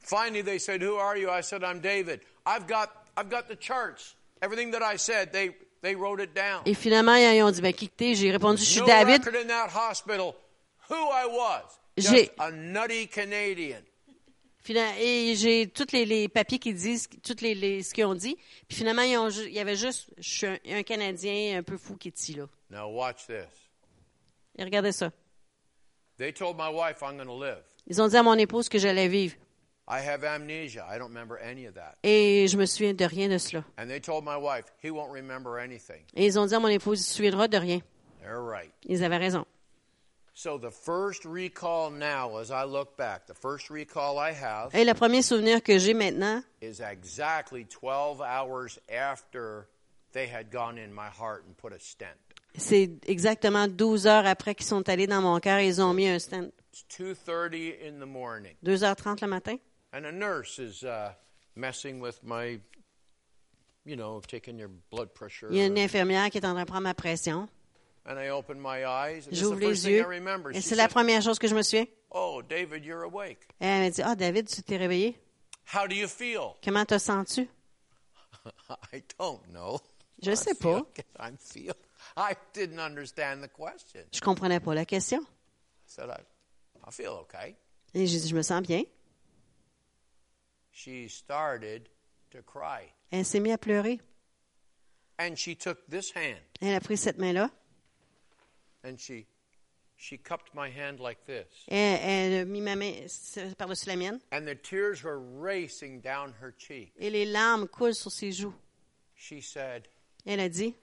Finally, 0.00 0.42
they 0.42 0.58
said, 0.58 0.82
"Who 0.82 0.96
are 0.96 1.16
you?" 1.16 1.30
I 1.30 1.40
said, 1.42 1.62
"I'm 1.64 1.80
David. 1.80 2.20
I've 2.44 2.66
got, 2.66 2.90
I've 3.16 3.30
got 3.30 3.48
the 3.48 3.56
charts. 3.56 4.16
Everything 4.42 4.72
that 4.72 4.82
I 4.82 4.96
said, 4.96 5.32
they, 5.32 5.50
they 5.82 5.94
wrote 5.94 6.20
it 6.20 6.34
down. 6.34 6.62
Et 6.66 6.74
finalement, 6.74 7.14
ils 7.14 7.42
ont 7.42 7.50
dit, 7.50 7.62
ben, 7.62 7.72
qui 7.72 7.88
t'es? 7.88 8.14
J'ai 8.14 8.30
répondu, 8.30 8.58
je 8.62 8.66
suis 8.68 8.80
no 8.80 8.86
David. 8.86 9.24
record 9.24 9.36
in 9.40 9.46
that 9.48 9.70
hospital 9.70 10.34
who 10.90 10.96
I 10.96 11.26
was. 11.26 11.62
Just 11.96 12.32
a 12.38 12.50
nutty 12.50 13.06
Canadian. 13.06 13.82
Et 14.70 15.34
j'ai 15.36 15.66
tous 15.68 15.92
les, 15.92 16.06
les 16.06 16.28
papiers 16.28 16.58
qui 16.58 16.72
disent, 16.72 17.08
les, 17.40 17.54
les- 17.54 17.82
ce 17.82 17.92
qu'ils 17.92 18.04
ont 18.06 18.14
dit. 18.14 18.36
Puis 18.68 18.78
finalement, 18.78 19.02
ils 19.02 19.16
ont 19.18 19.28
il 19.28 19.52
y 19.52 19.60
avait 19.60 19.76
juste, 19.76 20.08
je 20.18 20.28
suis 20.28 20.46
un, 20.46 20.58
un 20.70 20.82
Canadien 20.82 21.58
un 21.58 21.62
peu 21.62 21.76
fou 21.76 21.96
qui 21.96 22.08
est 22.08 22.18
ici, 22.18 22.34
là. 22.34 22.46
Now 22.70 22.88
watch 22.90 23.26
this. 23.26 23.46
Et 24.56 24.64
regardez 24.64 24.92
ça. 24.92 25.10
They 26.16 26.32
told 26.32 26.56
my 26.56 26.68
wife 26.72 27.02
I'm 27.02 27.16
going 27.16 27.26
to 27.26 27.42
live. 27.42 27.62
Ils 27.86 28.00
ont 28.00 28.08
dit 28.08 28.16
à 28.16 28.22
mon 28.22 28.34
épouse 28.34 28.68
que 28.68 28.78
j'allais 28.78 29.08
vivre. 29.08 29.34
I 29.86 29.98
have 30.00 30.24
amnesia. 30.24 30.86
I 30.90 30.98
don't 30.98 31.08
remember 31.08 31.36
any 31.42 31.66
of 31.66 31.74
that. 31.74 31.96
Et 32.02 32.46
je 32.48 32.56
me 32.56 32.64
souviens 32.64 32.94
de 32.94 33.04
rien 33.04 33.28
de 33.28 33.36
cela. 33.36 33.64
And 33.76 33.88
they 33.88 34.00
told 34.00 34.24
my 34.24 34.36
wife 34.36 34.64
he 34.82 34.88
won't 34.90 35.12
remember 35.12 35.58
anything. 35.58 36.02
Et 36.14 36.24
ils 36.24 36.38
ont 36.38 36.46
dit 36.46 36.54
à 36.54 36.60
mon 36.60 36.68
épouse, 36.68 37.00
il 37.00 37.04
se 37.04 37.14
souviendra 37.14 37.48
de 37.48 37.58
rien. 37.58 37.80
They're 38.22 38.40
right. 38.40 38.72
Ils 38.86 39.04
avaient 39.04 39.18
raison. 39.18 39.44
Et 44.72 44.84
le 44.84 44.92
premier 44.94 45.22
souvenir 45.22 45.62
que 45.62 45.78
j'ai 45.78 45.94
maintenant, 45.94 46.42
is 46.60 46.80
exactly 46.82 47.64
12 47.64 48.20
hours 48.20 48.80
after 48.90 49.68
they 50.12 50.26
had 50.26 50.50
gone 50.50 50.76
in 50.78 50.92
my 50.92 51.08
heart 51.08 51.44
and 51.46 51.56
put 51.56 51.72
a 51.72 51.78
stent. 51.78 52.18
c'est 52.56 52.90
exactement 53.06 53.68
12 53.68 54.06
heures 54.06 54.26
après 54.26 54.54
qu'ils 54.54 54.66
sont 54.66 54.88
allés 54.88 55.06
dans 55.06 55.22
mon 55.22 55.38
cœur 55.40 55.58
et 55.58 55.68
ils 55.68 55.80
ont 55.80 55.94
mis 55.94 56.08
un 56.08 56.18
stand. 56.18 56.50
It's 56.72 56.84
2:30 56.88 57.76
in 57.86 58.00
the 58.00 58.06
morning, 58.06 58.56
2h30 58.64 59.20
le 59.22 59.28
matin. 59.28 59.58
and 59.92 60.04
a 60.06 60.12
nurse 60.12 60.58
is 60.58 60.82
uh, 60.82 61.12
messing 61.54 62.00
with 62.00 62.22
my, 62.24 62.58
you 63.84 63.94
know, 63.96 64.20
taking 64.26 64.58
your 64.58 64.70
blood 64.90 65.14
pressure. 65.14 65.48
Il 65.50 65.56
y 65.56 65.60
a 65.60 65.66
une 65.66 65.78
infirmière 65.78 66.28
qui 66.30 66.38
est 66.38 66.44
en 66.44 66.54
train 66.54 66.64
de 66.64 66.66
prendre 66.66 66.82
ma 66.82 66.94
pression. 66.94 67.48
And 68.06 68.18
I 68.18 68.28
open 68.28 68.60
my 68.60 68.84
eyes, 68.86 69.26
and 69.26 69.32
it's 69.32 69.40
the 69.40 69.46
J'ouvre 69.46 69.60
first 69.60 69.84
les 69.84 69.90
thing 69.90 69.92
I 69.92 69.96
yeux. 70.00 70.06
remember. 70.06 70.50
Et 70.54 70.60
c'est 70.60 70.76
la 70.76 70.88
première 70.88 71.22
chose 71.22 71.38
que 71.38 71.48
je 71.48 71.54
me 71.54 71.62
souviens. 71.62 71.86
"Oh, 72.10 72.42
David, 72.46 72.84
you're 72.84 73.02
awake. 73.04 73.38
Et 73.60 73.64
elle 73.66 73.80
m'a 73.82 73.90
dit, 73.90 74.02
ah, 74.02 74.14
David, 74.14 74.48
tu 74.48 74.62
t'es 74.62 74.76
réveillé? 74.76 75.16
How 75.74 75.86
do 75.88 75.94
you 75.94 76.06
feel?" 76.06 76.54
Comment 76.62 76.84
te 76.84 76.98
sens-tu? 76.98 77.48
I 78.92 79.02
don't 79.18 79.40
know. 79.50 79.80
Je 80.22 80.32
I 80.32 80.36
sais 80.36 80.54
feel- 80.54 80.84
pas. 80.84 81.28
I 81.30 81.32
feel. 81.38 81.72
I 82.16 82.34
didn't 82.52 82.78
understand 82.78 83.40
the 83.42 83.48
question. 83.48 84.02
Je 84.12 84.20
comprenais 84.20 84.60
pas 84.60 84.74
la 84.74 84.84
question. 84.84 85.20
I 85.22 85.26
said, 85.86 86.10
I, 86.10 86.20
I 86.86 86.90
feel 86.92 87.08
okay. 87.22 87.56
Et 87.94 88.06
j'ai 88.06 88.20
dit, 88.20 88.28
je 88.28 88.34
me 88.36 88.42
sens 88.42 88.60
bien. 88.62 88.82
She 90.72 91.08
started 91.08 91.88
to 92.32 92.42
cry. 92.42 92.92
Elle 93.10 93.24
s'est 93.24 93.40
mise 93.40 93.52
à 93.54 93.58
pleurer. 93.58 94.00
And 95.18 95.36
she 95.36 95.56
took 95.56 95.78
this 95.88 96.12
hand 96.14 96.36
Elle 96.60 96.74
a 96.74 96.80
pris 96.80 96.96
cette 96.98 97.18
main-là. 97.18 97.48
And 98.84 98.98
she 99.00 99.26
she 99.96 100.18
cupped 100.18 100.54
my 100.54 100.68
hand 100.68 101.00
like 101.00 101.24
this. 101.26 101.46
Elle, 101.68 101.98
elle 102.02 102.42
a 102.42 102.44
mis 102.44 102.60
ma 102.60 102.74
main 102.76 103.06
par-dessus 103.56 103.86
la 103.88 103.96
mienne. 103.96 104.20
And 104.32 104.46
the 104.46 104.54
tears 104.54 105.02
were 105.02 105.18
racing 105.18 106.00
down 106.00 106.34
her 106.40 106.52
cheek. 106.56 106.92
Et 106.98 107.10
les 107.10 107.24
larmes 107.24 107.68
coulent 107.68 107.94
sur 107.94 108.10
ses 108.10 108.32
joues. 108.32 108.54
She 109.16 109.40
said, 109.40 109.88
Elle 110.26 110.40
a 110.40 110.48
dit, 110.48 110.74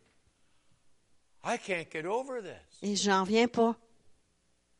I 1.43 1.57
can't 1.57 1.89
get 1.89 2.05
over 2.05 2.41
this. 2.41 2.79
et 2.81 2.95
j'en 2.95 3.23
reviens 3.23 3.47
pas. 3.47 3.75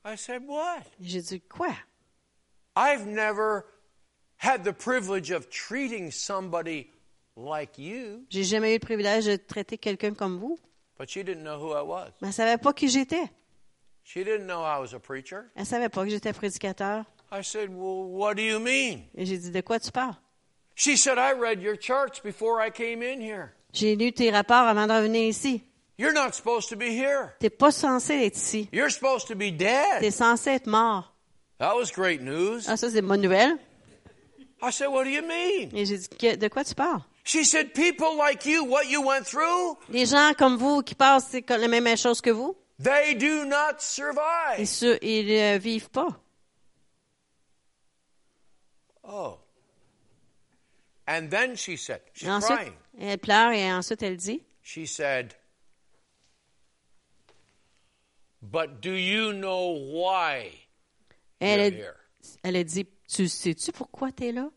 I 0.05 0.15
said, 0.15 0.43
What? 0.47 0.84
J'ai 1.01 1.22
dit, 1.22 1.41
quoi? 1.47 1.76
I've 2.76 3.05
never 3.05 3.65
had 4.38 4.63
the 4.63 4.74
privilege 4.74 5.30
of 5.30 5.49
treating 5.49 6.09
somebody 6.09 6.89
like 7.36 7.78
you. 7.78 8.26
J'ai 8.30 8.43
jamais 8.43 8.72
eu 8.72 8.76
le 8.76 8.80
privilège 8.80 9.26
de 9.26 9.36
traiter 9.36 9.78
quelqu'un 9.78 10.15
comme 10.15 10.39
vous. 10.39 10.57
But 11.02 11.10
she 11.10 11.24
didn't 11.24 11.43
know 11.43 11.58
who 11.58 11.74
I 11.74 11.82
was. 11.82 12.12
Mais 12.22 12.28
elle 12.28 12.34
savait 12.34 12.58
pas 12.60 12.74
qui 12.74 12.88
j'étais. 12.88 13.28
She 14.04 14.24
didn't 14.24 14.45
know 14.45 14.62
I 14.62 14.78
was 14.78 14.93
a 14.93 14.99
preacher. 14.99 15.45
Elle 15.56 15.66
savait 15.66 15.89
pas 15.89 16.04
que 16.04 16.12
j'étais 16.12 16.32
prédicateur. 16.32 17.06
I 17.32 17.41
said, 17.41 17.70
Well, 17.72 18.04
what 18.04 18.36
do 18.36 18.43
you 18.43 18.60
mean? 18.60 19.06
Et 19.16 19.26
j'ai 19.26 19.39
dit, 19.39 19.49
de 19.49 19.62
quoi 19.62 19.80
tu 19.80 19.91
parles? 19.91 20.16
She 20.76 20.97
said, 20.97 21.18
I 21.18 21.32
read 21.34 21.60
your 21.60 21.76
charts 21.76 22.22
before 22.24 22.64
I 22.64 22.70
came 22.70 23.02
in 23.02 23.20
here. 23.20 23.52
J'ai 23.74 23.95
lu 23.95 24.12
tes 24.12 24.30
rapports 24.30 24.68
avant 24.68 24.86
de 24.86 24.93
revenir 24.93 25.28
ici. 25.28 25.64
You're 25.97 26.14
not 26.14 26.36
supposed 26.36 26.70
to 26.70 26.76
be 26.76 26.91
here. 26.91 27.34
T'es 27.39 27.49
pas 27.49 27.72
censé 27.72 28.28
être 28.28 28.38
ici. 28.38 28.70
You're 28.72 28.91
supposed 28.91 29.28
to 29.30 29.34
be 29.34 29.49
dead. 29.52 30.02
T'es 30.02 30.12
censé 30.12 30.52
être 30.52 30.68
mort. 30.68 31.16
That 31.58 31.76
was 31.76 31.89
great 31.91 32.22
news. 32.22 32.66
Ah, 32.68 32.78
ça, 32.78 32.91
c'est 32.91 33.02
bonne 33.02 33.22
nouvelle. 33.22 33.58
I 34.62 34.72
said, 34.72 34.89
What 34.89 35.06
do 35.06 35.10
you 35.10 35.24
mean? 35.24 35.76
Et 35.76 35.84
j'ai 35.88 35.97
dit, 35.97 36.38
de 36.38 36.47
quoi 36.47 36.64
tu 36.64 36.76
parles? 36.76 37.02
She 37.24 37.43
said, 37.43 37.74
People 37.74 38.17
like 38.17 38.45
you, 38.45 38.63
what 38.65 38.88
you 38.89 39.01
went 39.01 39.26
through, 39.26 39.78
Les 39.89 40.05
gens 40.07 40.34
comme 40.38 40.57
vous 40.57 40.82
qui 40.82 40.95
passent 40.95 41.28
c'est 41.30 41.47
la 41.49 41.67
même 41.67 41.95
chose 41.97 42.19
que 42.22 42.32
vous, 42.32 42.55
they 42.82 43.13
do 43.15 43.45
not 43.45 43.76
ils, 43.78 43.82
survive. 43.82 44.65
se- 44.67 44.97
ils 45.03 45.32
euh, 45.32 45.57
vivent 45.59 45.89
pas. 45.91 46.07
Oh. 49.03 49.38
And 51.07 51.30
then 51.30 51.55
she 51.55 51.76
said, 51.78 52.01
Et 52.15 52.19
She's 52.19 52.30
ensuite, 52.30 52.57
crying. 52.57 52.74
elle 52.99 53.17
pleure 53.17 53.51
et 53.51 53.72
ensuite 53.72 54.01
elle 54.03 54.17
dit, 54.17 54.41
She 54.63 54.86
said, 54.88 55.36
But 58.41 58.82
do 58.82 58.91
you 58.93 59.34
know 59.34 59.72
why 59.93 60.51
elle 61.39 61.59
you're 61.59 61.67
a, 61.67 61.69
here? 61.72 61.95
elle 62.43 62.55
a 62.55 62.63
dit, 62.63 62.88
tu 63.07 63.28
sais-tu 63.28 63.72
pourquoi 63.72 64.11
tu 64.11 64.26
es 64.26 64.32
là? 64.32 64.49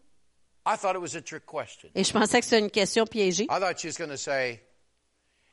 Et 0.67 2.05
je 2.05 2.13
pensais 2.13 2.41
que 2.41 2.45
c'était 2.45 2.59
une 2.59 2.71
question 2.71 3.07
piégée. 3.07 3.45
I 3.45 3.59
thought 3.61 3.79
she 3.79 3.87
was 3.87 3.99
going 3.99 4.11
to 4.11 4.17
say, 4.17 4.61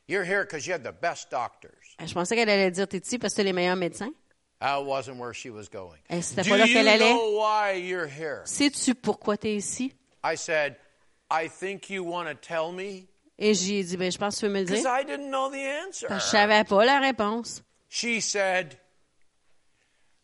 You're 0.07 0.23
here 0.23 0.43
because 0.43 0.65
you 0.65 0.73
have 0.73 0.83
the 0.83 0.93
best 0.93 1.29
doctors. 1.31 1.95
Je 2.05 2.13
pensais 2.13 2.35
qu'elle 2.35 2.49
allait 2.49 2.71
dire, 2.71 2.87
t'es 2.87 2.97
ici 2.97 3.17
parce 3.19 3.33
que 3.33 3.37
t'es 3.37 3.43
les 3.43 3.53
meilleurs 3.53 3.75
médecins. 3.75 4.11
That 4.59 4.83
wasn't 4.83 5.17
where 5.17 5.33
she 5.33 5.47
was 5.49 5.67
going. 5.71 5.97
Et 6.09 6.21
c'était 6.21 6.43
Do 6.43 6.49
pas 6.49 6.57
là 6.57 6.65
you 6.67 6.73
qu'elle 6.73 6.87
allait. 6.87 7.13
know 7.13 7.39
why 7.39 7.77
you're 7.77 8.07
here? 8.07 8.41
Sais-tu 8.45 8.93
pourquoi 8.95 9.37
tu 9.37 9.47
es 9.47 9.55
ici? 9.55 9.93
I 10.23 10.35
said, 10.37 10.75
I 11.31 11.47
think 11.49 11.89
you 11.89 12.03
want 12.03 12.25
to 12.27 12.35
tell 12.35 12.71
me 12.71 13.07
Et 13.39 13.53
j'ai 13.55 13.83
dit, 13.83 13.97
ben, 13.97 14.11
je 14.11 14.17
pense 14.19 14.35
que 14.35 14.41
tu 14.41 14.45
veux 14.47 14.53
me 14.53 14.59
le 14.59 14.65
dire. 14.65 14.83
Parce 14.83 16.07
que 16.07 16.13
je 16.15 16.19
savais 16.29 16.63
pas 16.63 16.85
la 16.85 16.99
réponse. 16.99 17.63
She 17.89 18.21
said, 18.21 18.77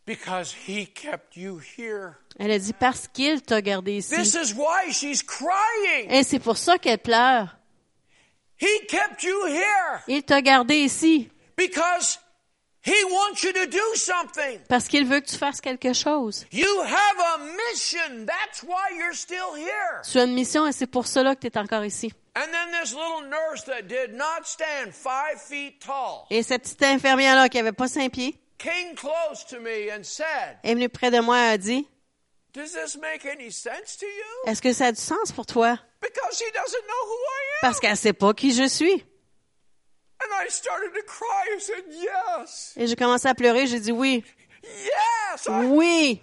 Because 0.07 0.55
he 0.67 0.87
kept 0.87 1.35
you 1.35 1.59
here. 1.77 2.15
Elle 2.39 2.51
a 2.51 2.57
dit, 2.59 2.71
parce 2.73 3.07
qu'il 3.09 3.41
t'a 3.41 3.61
gardé 3.61 3.97
This 4.01 4.11
ici. 4.11 4.37
is 4.37 4.53
why 4.55 4.91
she's 4.91 5.21
crying. 5.21 6.09
Et 6.09 6.23
c'est 6.23 6.39
pour 6.39 6.57
ça 6.57 6.77
qu'elle 6.79 6.97
pleure. 6.99 7.57
He 8.59 8.87
kept 8.87 9.21
you 9.23 9.45
here 9.47 10.01
Il 10.07 10.23
t'a 10.23 10.41
gardé 10.41 10.77
ici. 10.77 11.29
because 11.57 12.19
he 12.85 12.95
wants 13.11 13.43
you 13.43 13.51
to 13.51 13.65
do 13.67 13.95
something. 13.95 14.59
Parce 14.69 14.87
qu'il 14.87 15.05
veut 15.05 15.19
que 15.19 15.27
tu 15.27 15.35
fasses 15.37 15.59
quelque 15.59 15.91
chose. 15.93 16.45
You 16.53 16.81
have 16.83 17.19
a 17.19 17.37
mission. 17.39 18.25
That's 18.25 18.63
why 18.63 18.97
you're 18.97 19.13
still 19.13 19.55
here. 19.57 20.01
Tu 20.09 20.17
as 20.19 20.23
une 20.23 20.33
mission 20.33 20.65
et 20.65 20.71
c'est 20.71 20.87
pour 20.87 21.05
cela 21.05 21.35
que 21.35 21.41
tu 21.41 21.47
es 21.47 21.57
encore 21.57 21.83
ici. 21.83 22.13
And 22.37 22.45
then 22.51 22.81
this 22.81 22.93
little 22.93 23.27
nurse 23.29 23.65
that 23.65 23.81
did 23.89 24.15
not 24.15 24.45
stand 24.45 24.93
five 24.93 25.41
feet 25.41 25.79
tall 25.85 26.25
Et 26.29 26.43
cette 26.43 26.63
petite 26.63 26.83
infirmière-là 26.83 27.49
qui 27.49 27.57
avait 27.59 27.71
pas 27.73 27.87
cinq 27.89 28.11
pieds 28.13 28.37
came 28.57 28.95
close 28.95 29.43
to 29.49 29.59
me 29.59 29.89
and 29.91 30.03
said, 30.03 30.57
est 30.63 30.73
venue 30.73 30.89
près 30.89 31.11
de 31.11 31.19
moi 31.19 31.37
et 31.37 31.49
a 31.53 31.57
dit, 31.57 31.87
Does 32.53 32.73
this 32.73 32.97
make 32.97 33.25
any 33.25 33.51
sense 33.51 33.97
to 33.97 34.05
you? 34.05 34.51
est-ce 34.51 34.61
que 34.61 34.73
ça 34.73 34.87
a 34.87 34.91
du 34.91 34.99
sens 35.01 35.31
pour 35.31 35.45
toi? 35.45 35.77
Because 36.01 36.37
she 36.37 36.51
doesn't 36.53 36.87
know 36.87 37.05
who 37.05 37.15
I 37.15 37.41
am. 37.41 37.61
Parce 37.61 37.79
qu'elle 37.79 37.97
sait 37.97 38.13
pas 38.13 38.33
qui 38.33 38.53
je 38.53 38.67
suis. 38.67 39.03
And 40.19 40.33
I 40.43 40.47
started 40.49 40.93
to 40.95 41.03
cry. 41.05 41.55
I 41.55 41.59
said, 41.59 41.83
Yes, 41.91 42.73
Et 42.77 42.87
j'ai 42.87 42.95
commencé 42.95 43.27
à 43.27 43.35
pleurer. 43.35 43.67
J'ai 43.67 43.79
dit 43.79 43.91
oui. 43.91 44.23
Oui. 45.47 46.21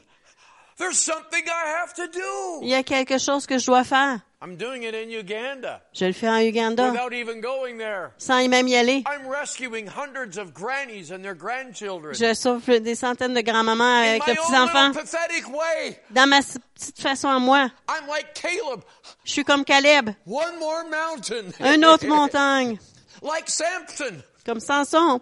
Il 2.63 2.69
y 2.69 2.75
a 2.75 2.83
quelque 2.83 3.19
chose 3.19 3.47
que 3.47 3.59
je 3.59 3.67
dois 3.67 3.85
faire. 3.85 4.21
I'm 4.43 4.57
doing 4.57 4.83
it 4.83 4.95
in 4.95 5.09
Uganda 5.11 5.81
Je 5.95 6.05
le 6.05 6.13
fais 6.13 6.29
en 6.29 6.39
Uganda. 6.39 6.91
without 6.91 7.15
even 7.15 7.41
going 7.41 7.79
there. 7.79 8.11
Sans 8.19 8.41
y 8.41 8.49
même 8.49 8.69
y 8.69 8.77
aller. 8.77 9.03
I'm 9.07 9.27
rescuing 9.27 9.87
hundreds 9.87 10.37
of 10.37 10.53
grannies 10.53 11.11
and 11.13 11.23
their 11.23 11.35
grandchildren. 11.35 12.13
Je 12.13 12.35
sauve 12.35 12.63
des 12.81 12.95
centaines 12.95 13.33
de 13.33 13.41
grands-mamans 13.41 14.01
avec 14.03 14.27
leurs 14.27 14.37
petits-enfants. 14.37 14.89
little 14.89 15.03
pathetic 15.03 15.49
way. 15.49 15.99
Dans 16.11 16.29
ma 16.29 16.41
petite 16.43 17.01
façon 17.01 17.29
à 17.31 17.39
moi. 17.39 17.71
I'm 17.89 18.07
like 18.07 18.35
Caleb. 18.35 18.83
Je 19.25 19.31
suis 19.33 19.45
comme 19.45 19.65
Caleb. 19.65 20.11
One 20.27 20.59
more 20.59 20.85
mountain. 20.91 21.51
Une 21.61 21.85
autre 21.87 22.07
montagne. 22.09 22.79
like 23.23 23.49
Samson. 23.49 24.23
Comme 24.45 24.61
Samson. 24.61 25.21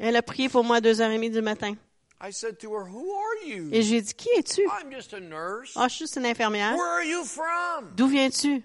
Elle 0.00 0.16
a 0.16 0.22
prié 0.22 0.48
pour 0.48 0.64
moi 0.64 0.76
à 0.76 0.80
2h30 0.80 1.30
du 1.30 1.42
matin. 1.42 1.74
I 2.20 2.32
said 2.32 2.58
to 2.58 2.72
her, 2.74 2.84
"Who 2.90 3.12
are 3.14 3.46
you?" 3.46 3.68
Et 3.72 3.82
je 3.82 3.90
lui 3.90 3.98
ai 3.98 4.02
dit, 4.02 4.14
qui 4.14 4.28
es-tu? 4.36 4.62
I'm 4.62 4.92
just 4.92 5.14
a 5.14 5.20
nurse. 5.20 5.72
Ah, 5.76 5.86
je 5.86 5.94
suis 5.94 6.04
juste 6.04 6.16
une 6.16 6.26
infirmière. 6.26 6.74
Where 6.74 6.84
are 6.84 7.04
you 7.04 7.24
from? 7.24 7.92
D'où 7.94 8.08
viens-tu? 8.08 8.64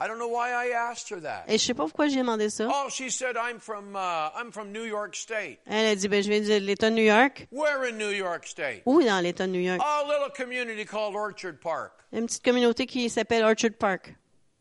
I 0.00 0.06
don't 0.06 0.18
know 0.18 0.28
why 0.28 0.50
I 0.52 0.70
asked 0.72 1.10
her 1.10 1.20
that. 1.22 1.46
Et 1.48 1.58
je 1.58 1.64
sais 1.64 1.74
pas 1.74 1.82
pourquoi 1.82 2.06
j'ai 2.06 2.20
demandé 2.20 2.48
ça. 2.48 2.68
Oh, 2.70 2.88
she 2.88 3.10
said, 3.10 3.34
"I'm 3.36 3.58
from 3.58 3.96
uh, 3.96 4.30
I'm 4.40 4.52
from 4.52 4.70
New 4.70 4.84
York 4.84 5.16
State." 5.16 5.58
Elle 5.66 5.86
a 5.86 5.96
dit, 5.96 6.06
ben, 6.06 6.22
je 6.22 6.28
viens 6.30 6.40
de 6.40 6.64
l'État 6.64 6.90
de 6.90 6.94
New 6.94 7.02
York. 7.02 7.48
Where 7.50 7.82
in 7.88 7.98
New 7.98 8.12
York 8.12 8.46
State? 8.46 8.82
Où 8.86 9.02
dans 9.02 9.20
l'État 9.20 9.48
de 9.48 9.52
New 9.52 9.60
York? 9.60 9.80
A 9.84 10.04
little 10.04 10.30
community 10.32 10.84
called 10.84 11.16
Orchard 11.16 11.58
Park. 11.60 11.90
Une 12.12 12.26
petite 12.26 12.44
communauté 12.44 12.86
qui 12.86 13.10
s'appelle 13.10 13.42
Orchard 13.42 13.74
Park. 13.76 14.14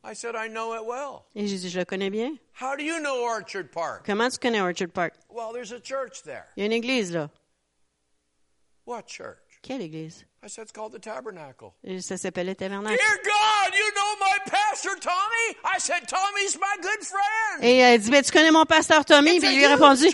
I 0.10 0.14
said, 0.14 0.36
"I 0.36 0.47
know 0.47 0.74
it 0.74 0.86
well." 0.86 1.26
Et 1.36 1.47
j'ai 1.47 1.58
dit, 1.58 1.70
je 1.70 1.80
le 1.80 1.84
connais 1.86 2.10
bien. 2.10 2.38
How 2.53 2.78
do 2.78 2.84
you 2.84 2.99
know 3.01 3.24
Orchard 3.24 3.72
Park? 3.74 4.05
Comment 4.05 4.30
tu 4.32 4.39
connais 4.39 4.62
Orchard 4.62 4.93
Park? 4.93 5.16
Well, 5.30 5.51
there's 5.51 5.74
a 5.74 5.82
church 5.82 6.24
there. 6.24 6.45
Il 6.55 6.62
y 6.62 6.64
a 6.64 6.66
une 6.68 6.72
église 6.72 7.12
là. 7.12 7.30
What 8.86 9.08
church? 9.08 9.60
Quelle 9.62 9.82
église? 9.82 10.26
I 10.44 10.48
said, 10.50 10.64
it's 10.64 10.72
called 10.72 10.94
the 10.94 11.00
Tabernacle. 11.00 11.74
Et 11.84 12.00
Ça 12.00 12.16
s'appelle 12.16 12.46
le 12.48 12.56
tabernacle. 12.56 12.96
Dear 12.96 13.18
God, 13.24 13.74
you 13.76 13.92
know 13.96 14.16
my 14.20 14.38
pastor 14.46 14.92
Tommy? 15.00 15.58
I 15.66 15.80
said, 15.80 16.08
Tommy's 16.08 16.58
my 16.60 16.76
good 16.82 17.04
friend. 17.04 17.64
Et 17.64 17.78
elle 17.78 18.00
dit, 18.00 18.12
ben, 18.12 18.22
tu 18.24 18.32
connais 18.32 18.52
mon 18.52 18.66
pasteur 18.66 19.04
Tommy? 19.04 19.32
It's 19.38 19.40
Puis 19.40 19.48
a 19.48 19.52
il 19.54 19.58
lui 19.58 19.66
a 19.66 19.70
répondu, 19.76 20.08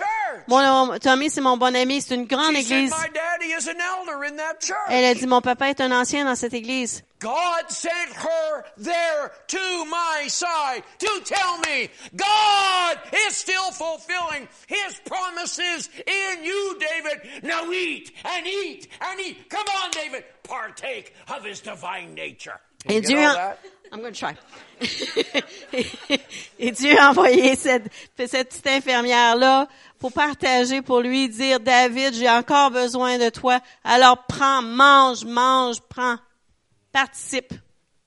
mon, 0.48 0.98
Tommy, 1.00 1.30
c'est 1.30 1.42
mon 1.42 1.58
bon 1.58 1.76
ami, 1.76 2.02
c'est 2.02 2.16
une 2.16 2.26
grande 2.26 2.56
She 2.56 2.64
said, 2.64 2.72
église. 2.72 2.92
my 2.92 3.10
daddy 3.14 3.52
is 3.52 3.68
an 3.68 3.80
elder 3.82 4.24
in 4.26 4.38
that 4.38 4.60
church. 4.62 4.78
Elle 4.90 5.06
a 5.06 5.14
dit, 5.14 5.28
mon 5.28 5.42
papa 5.42 5.70
est 5.70 5.82
un 5.82 5.92
ancien 5.92 6.24
dans 6.24 6.36
cette 6.36 6.54
église. 6.54 7.04
God 7.20 7.70
sent 7.70 7.90
her 8.18 8.66
there 8.78 9.32
to 9.48 9.86
my 9.86 10.28
side 10.28 10.84
to 11.00 11.08
tell 11.24 11.58
me 11.60 11.90
God 12.18 12.98
is 13.30 13.34
still 13.34 13.72
fulfilling 13.72 14.46
His 14.68 15.00
promises 15.06 15.90
in 16.06 16.44
you, 16.44 16.78
David. 16.82 17.44
Now 17.44 17.72
eat 17.72 18.12
and 18.26 18.46
eat 18.46 18.90
and 19.00 19.22
eat. 19.22 19.50
Come 19.50 19.64
on, 19.84 19.92
David. 19.92 20.13
Partake 20.44 21.14
of 21.30 21.46
His 21.46 21.62
divine 21.62 22.14
nature. 22.14 22.60
Et 22.86 22.96
you 22.96 23.02
Dieu, 23.02 23.20
a-? 23.20 23.58
I'm 23.92 24.02
going 24.02 24.14
to 24.14 24.20
try. 24.20 24.36
Et 26.60 26.72
Dieu 26.72 26.98
a 26.98 27.12
envoyé 27.12 27.56
cette, 27.56 27.92
cette 28.18 28.50
petite 28.50 28.68
infirmière-là 28.68 29.68
pour 30.00 30.12
partager, 30.12 30.82
pour 30.82 31.02
lui 31.02 31.30
dire, 31.30 31.60
David, 31.60 32.16
j'ai 32.16 32.30
encore 32.30 32.72
besoin 32.72 33.20
de 33.20 33.30
toi. 33.30 33.60
Alors 33.84 34.26
prends, 34.28 34.64
mange, 34.64 35.26
mange, 35.26 35.80
prends, 35.82 36.18
participe. 36.92 37.54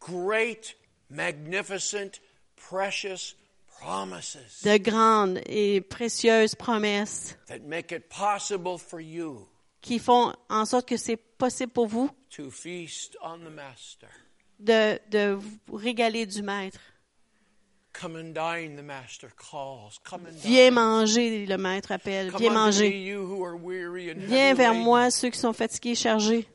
Great, 0.01 0.77
magnificent, 1.09 2.21
precious 2.57 3.37
promises 3.81 4.39
De 4.65 4.77
grandes 4.79 5.41
et 5.47 5.81
précieuses 5.81 6.55
promesses 6.55 7.37
that 7.47 7.61
make 7.61 7.93
it 7.93 8.09
possible 8.09 8.79
for 8.79 9.01
you 9.01 9.47
qui 9.87 10.01
font 10.01 10.33
en 10.49 10.65
sorte 10.65 10.89
que 10.89 10.97
c'est 10.97 11.17
possible 11.37 11.73
pour 11.73 11.87
vous 11.87 12.11
de, 14.59 14.99
de 15.11 15.39
vous 15.67 15.77
régaler 15.77 16.27
du 16.27 16.43
Maître. 16.43 16.81
Viens 20.45 20.71
manger, 20.71 21.47
le 21.47 21.57
Maître 21.57 21.93
appelle. 21.93 22.31
Viens 22.39 22.53
manger. 22.53 23.17
Viens 24.27 24.53
vers 24.55 24.75
moi, 24.75 25.11
ceux 25.11 25.31
qui 25.31 25.39
sont 25.39 25.55
fatigués 25.55 25.93
et 25.93 25.95
chargés. 25.95 26.47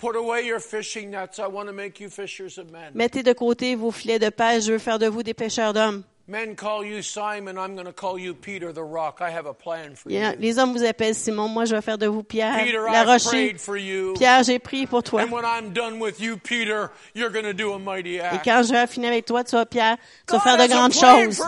Mettez 2.94 3.24
de 3.24 3.34
côté 3.34 3.74
vos 3.76 3.91
filets 3.91 4.20
de 4.20 4.30
pêche. 4.30 4.66
Je 4.66 4.74
veux 4.74 4.78
faire 4.78 4.99
de 4.99 5.08
vous 5.08 5.24
des 5.24 5.34
pêcheurs 5.34 5.74
d'hommes. 5.74 6.03
Men 6.27 6.56
call 6.56 6.85
you 6.85 7.02
Simon. 7.02 7.57
I'm 7.57 7.73
going 7.73 7.88
to 7.88 7.91
call 7.91 8.18
you 8.18 8.34
Peter 8.34 8.72
the 8.72 8.84
rock. 8.84 9.18
I 9.22 9.31
have 9.31 9.45
a 9.48 9.53
plan 9.53 9.95
for 9.95 10.10
Yeah, 10.10 10.31
you. 10.34 10.38
Les 10.39 10.60
hommes 10.60 10.72
vous 10.72 10.84
appellent 10.85 11.15
Simon. 11.15 11.49
Moi, 11.49 11.65
je 11.65 11.76
vais 11.76 11.81
faire 11.81 11.98
de 11.98 12.06
vous 12.07 12.23
Pierre, 12.23 12.57
Peter, 12.64 12.77
la 12.89 13.03
rocher. 13.03 13.56
Pierre, 14.15 14.43
j'ai 14.43 14.60
prié 14.60 14.88
pour 14.88 15.03
toi. 15.03 15.23
And 15.23 15.31
when 15.31 15.43
I'm 15.43 15.73
done 15.73 15.99
with 15.99 16.22
you, 16.22 16.38
Peter, 16.38 16.89
you're 17.15 17.31
going 17.31 17.43
to 17.43 17.53
do 17.53 17.73
a 17.73 17.80
mighty 17.80 18.15
Et 18.15 18.22
act. 18.22 18.45
quand 18.45 18.64
je 18.64 18.72
vais 18.72 18.88
finir 18.88 19.10
avec 19.10 19.26
toi, 19.26 19.43
tu 19.43 19.56
vas, 19.57 19.65
Pierre, 19.65 19.98
tu 20.27 20.34
vas 20.35 20.39
faire 20.39 20.57
de 20.57 20.68
grandes 20.68 20.93
choses. 20.93 21.41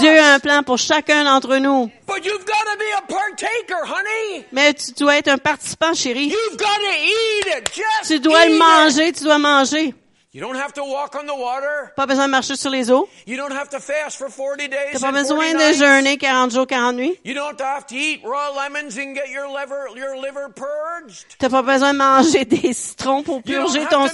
Dieu 0.00 0.18
a 0.20 0.34
un 0.34 0.40
plan 0.40 0.62
pour 0.62 0.76
chacun 0.78 1.24
d'entre 1.24 1.56
nous. 1.56 1.90
But 2.06 2.24
you've 2.24 2.44
got 2.44 2.64
to 2.72 2.76
be 2.78 2.92
a 2.98 3.02
partaker, 3.06 3.82
honey. 3.86 4.44
Mais 4.52 4.74
tu 4.74 4.92
dois 4.92 5.16
être 5.18 5.28
un 5.28 5.38
participant, 5.38 5.94
chérie. 5.94 6.26
You've 6.26 6.58
got 6.58 6.66
to 6.66 6.92
eat 7.02 7.56
it. 7.58 7.70
Just 7.72 8.08
Tu 8.10 8.20
dois 8.20 8.44
eat 8.46 8.48
le 8.50 8.54
it. 8.56 8.58
manger, 8.58 9.12
tu 9.12 9.24
dois 9.24 9.38
manger. 9.38 9.94
You 10.36 10.42
don't 10.42 10.56
have 10.56 10.74
to 10.74 10.84
walk 10.84 11.14
on 11.14 11.24
the 11.24 11.34
water. 11.34 11.94
Pas 11.96 12.04
besoin 12.04 12.26
de 12.26 12.30
marcher 12.30 12.56
sur 12.56 12.68
les 12.68 12.90
eaux. 12.90 13.08
You 13.26 13.38
don't 13.38 13.54
have 13.56 13.70
to 13.70 13.80
fast 13.80 14.18
for 14.18 14.28
40 14.28 14.68
days 14.68 14.92
T'as 14.92 15.00
pas 15.00 15.08
and 15.08 15.12
40 15.12 15.22
besoin 15.22 15.54
de 15.54 15.72
jeûner 15.72 16.18
40 16.18 16.50
jours, 16.52 16.66
40 16.68 16.92
nuits. 16.92 17.18
You 17.24 17.32
don't 17.32 17.58
have 17.58 17.86
to 17.86 17.94
eat 17.94 18.20
raw 18.22 18.50
lemons 18.50 18.98
and 18.98 19.14
get 19.14 19.30
your 19.30 19.48
liver, 19.48 19.88
your 19.96 20.14
liver 20.20 20.50
purged. 20.54 21.24
T'as 21.38 21.48
pas 21.48 21.62
besoin 21.62 21.94
de 21.94 21.98
manger 21.98 22.44
des 22.44 22.74
citrons 22.74 23.22
pour 23.22 23.42
purger 23.42 23.86
ton, 23.86 24.08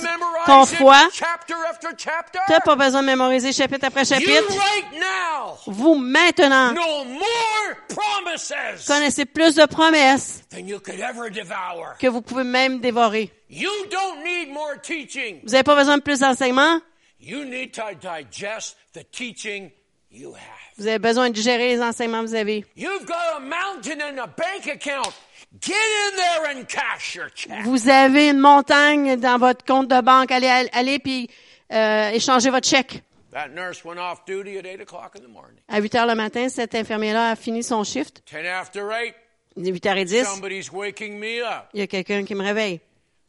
foie. 0.64 1.08
chapter 1.12 1.56
after 1.68 1.88
chapter. 1.98 2.38
T'as 2.46 2.60
pas 2.60 2.76
besoin 2.76 3.02
de 3.02 3.06
mémoriser 3.06 3.50
chapitre 3.52 3.86
après 3.86 4.02
You 4.02 4.06
chapitre. 4.06 4.46
right 4.56 4.92
now 4.92 5.58
Vous, 5.66 5.96
maintenant, 5.96 6.72
know 6.72 7.04
more 7.04 7.74
promises 7.88 8.86
connaissez 8.86 9.24
plus 9.24 9.56
de 9.56 9.66
promesses 9.66 10.44
than 10.52 10.68
you 10.68 10.78
could 10.78 11.00
ever 11.00 11.30
devour. 11.30 11.96
que 11.98 12.06
vous 12.06 12.22
pouvez 12.22 12.44
même 12.44 12.78
dévorer. 12.78 13.32
You 13.52 13.68
don't 13.90 14.24
need 14.24 14.50
more 14.50 14.78
teaching. 14.80 15.40
Vous 15.44 15.54
avez 15.54 15.62
pas 15.62 15.76
besoin 15.76 15.98
de 15.98 16.02
plus 16.02 16.20
d'enseignements. 16.20 16.80
You 17.20 17.44
need 17.44 17.74
to 17.74 17.92
digest 18.00 18.78
the 18.94 19.04
teaching 19.12 19.70
you 20.10 20.32
have. 20.32 20.78
Vous 20.78 20.86
avez 20.86 20.98
besoin 20.98 21.28
de 21.28 21.36
gérer 21.36 21.68
les 21.68 21.82
enseignements 21.82 22.22
que 22.22 22.28
vous 22.28 22.34
avez. 22.34 22.64
You've 22.76 23.04
got 23.04 23.36
a 23.36 23.40
mountain 23.40 24.00
and 24.00 24.18
a 24.18 24.26
bank 24.26 24.66
account. 24.72 25.12
Get 25.60 25.74
in 25.74 26.16
there 26.16 26.56
and 26.56 26.64
cash 26.66 27.14
your 27.14 27.28
check. 27.34 27.62
Vous 27.64 27.90
avez 27.90 28.30
une 28.30 28.38
montagne 28.38 29.16
dans 29.20 29.36
votre 29.36 29.66
compte 29.66 29.88
de 29.88 30.00
banque. 30.00 30.32
Allez, 30.32 30.48
allez 30.72 30.98
puis 30.98 31.28
euh, 31.70 32.08
échangez 32.08 32.48
votre 32.48 32.66
chèque. 32.66 33.02
That 33.32 33.48
nurse 33.48 33.84
went 33.84 33.98
off 33.98 34.24
duty 34.26 34.56
at 34.56 34.64
8 34.64 34.80
o'clock 34.80 35.12
in 35.14 35.20
the 35.20 35.28
morning. 35.28 35.58
À 35.68 35.78
8 35.78 35.94
heures 35.94 36.06
le 36.06 36.14
matin, 36.14 36.48
cet 36.48 36.74
infirmier-là 36.74 37.32
a 37.32 37.36
fini 37.36 37.62
son 37.62 37.84
shift. 37.84 38.22
10 38.30 38.46
after 38.46 38.80
8, 38.80 39.14
Il 39.58 39.68
est 39.68 39.72
8 39.72 39.84
h 39.84 40.04
10. 40.06 40.24
somebody's 40.24 40.72
waking 40.72 41.18
me 41.18 41.42
up. 41.42 41.66
Il 41.74 41.80
y 41.80 41.82
a 41.82 41.86
quelqu'un 41.86 42.24
qui 42.24 42.34
me 42.34 42.42
réveille. 42.42 42.80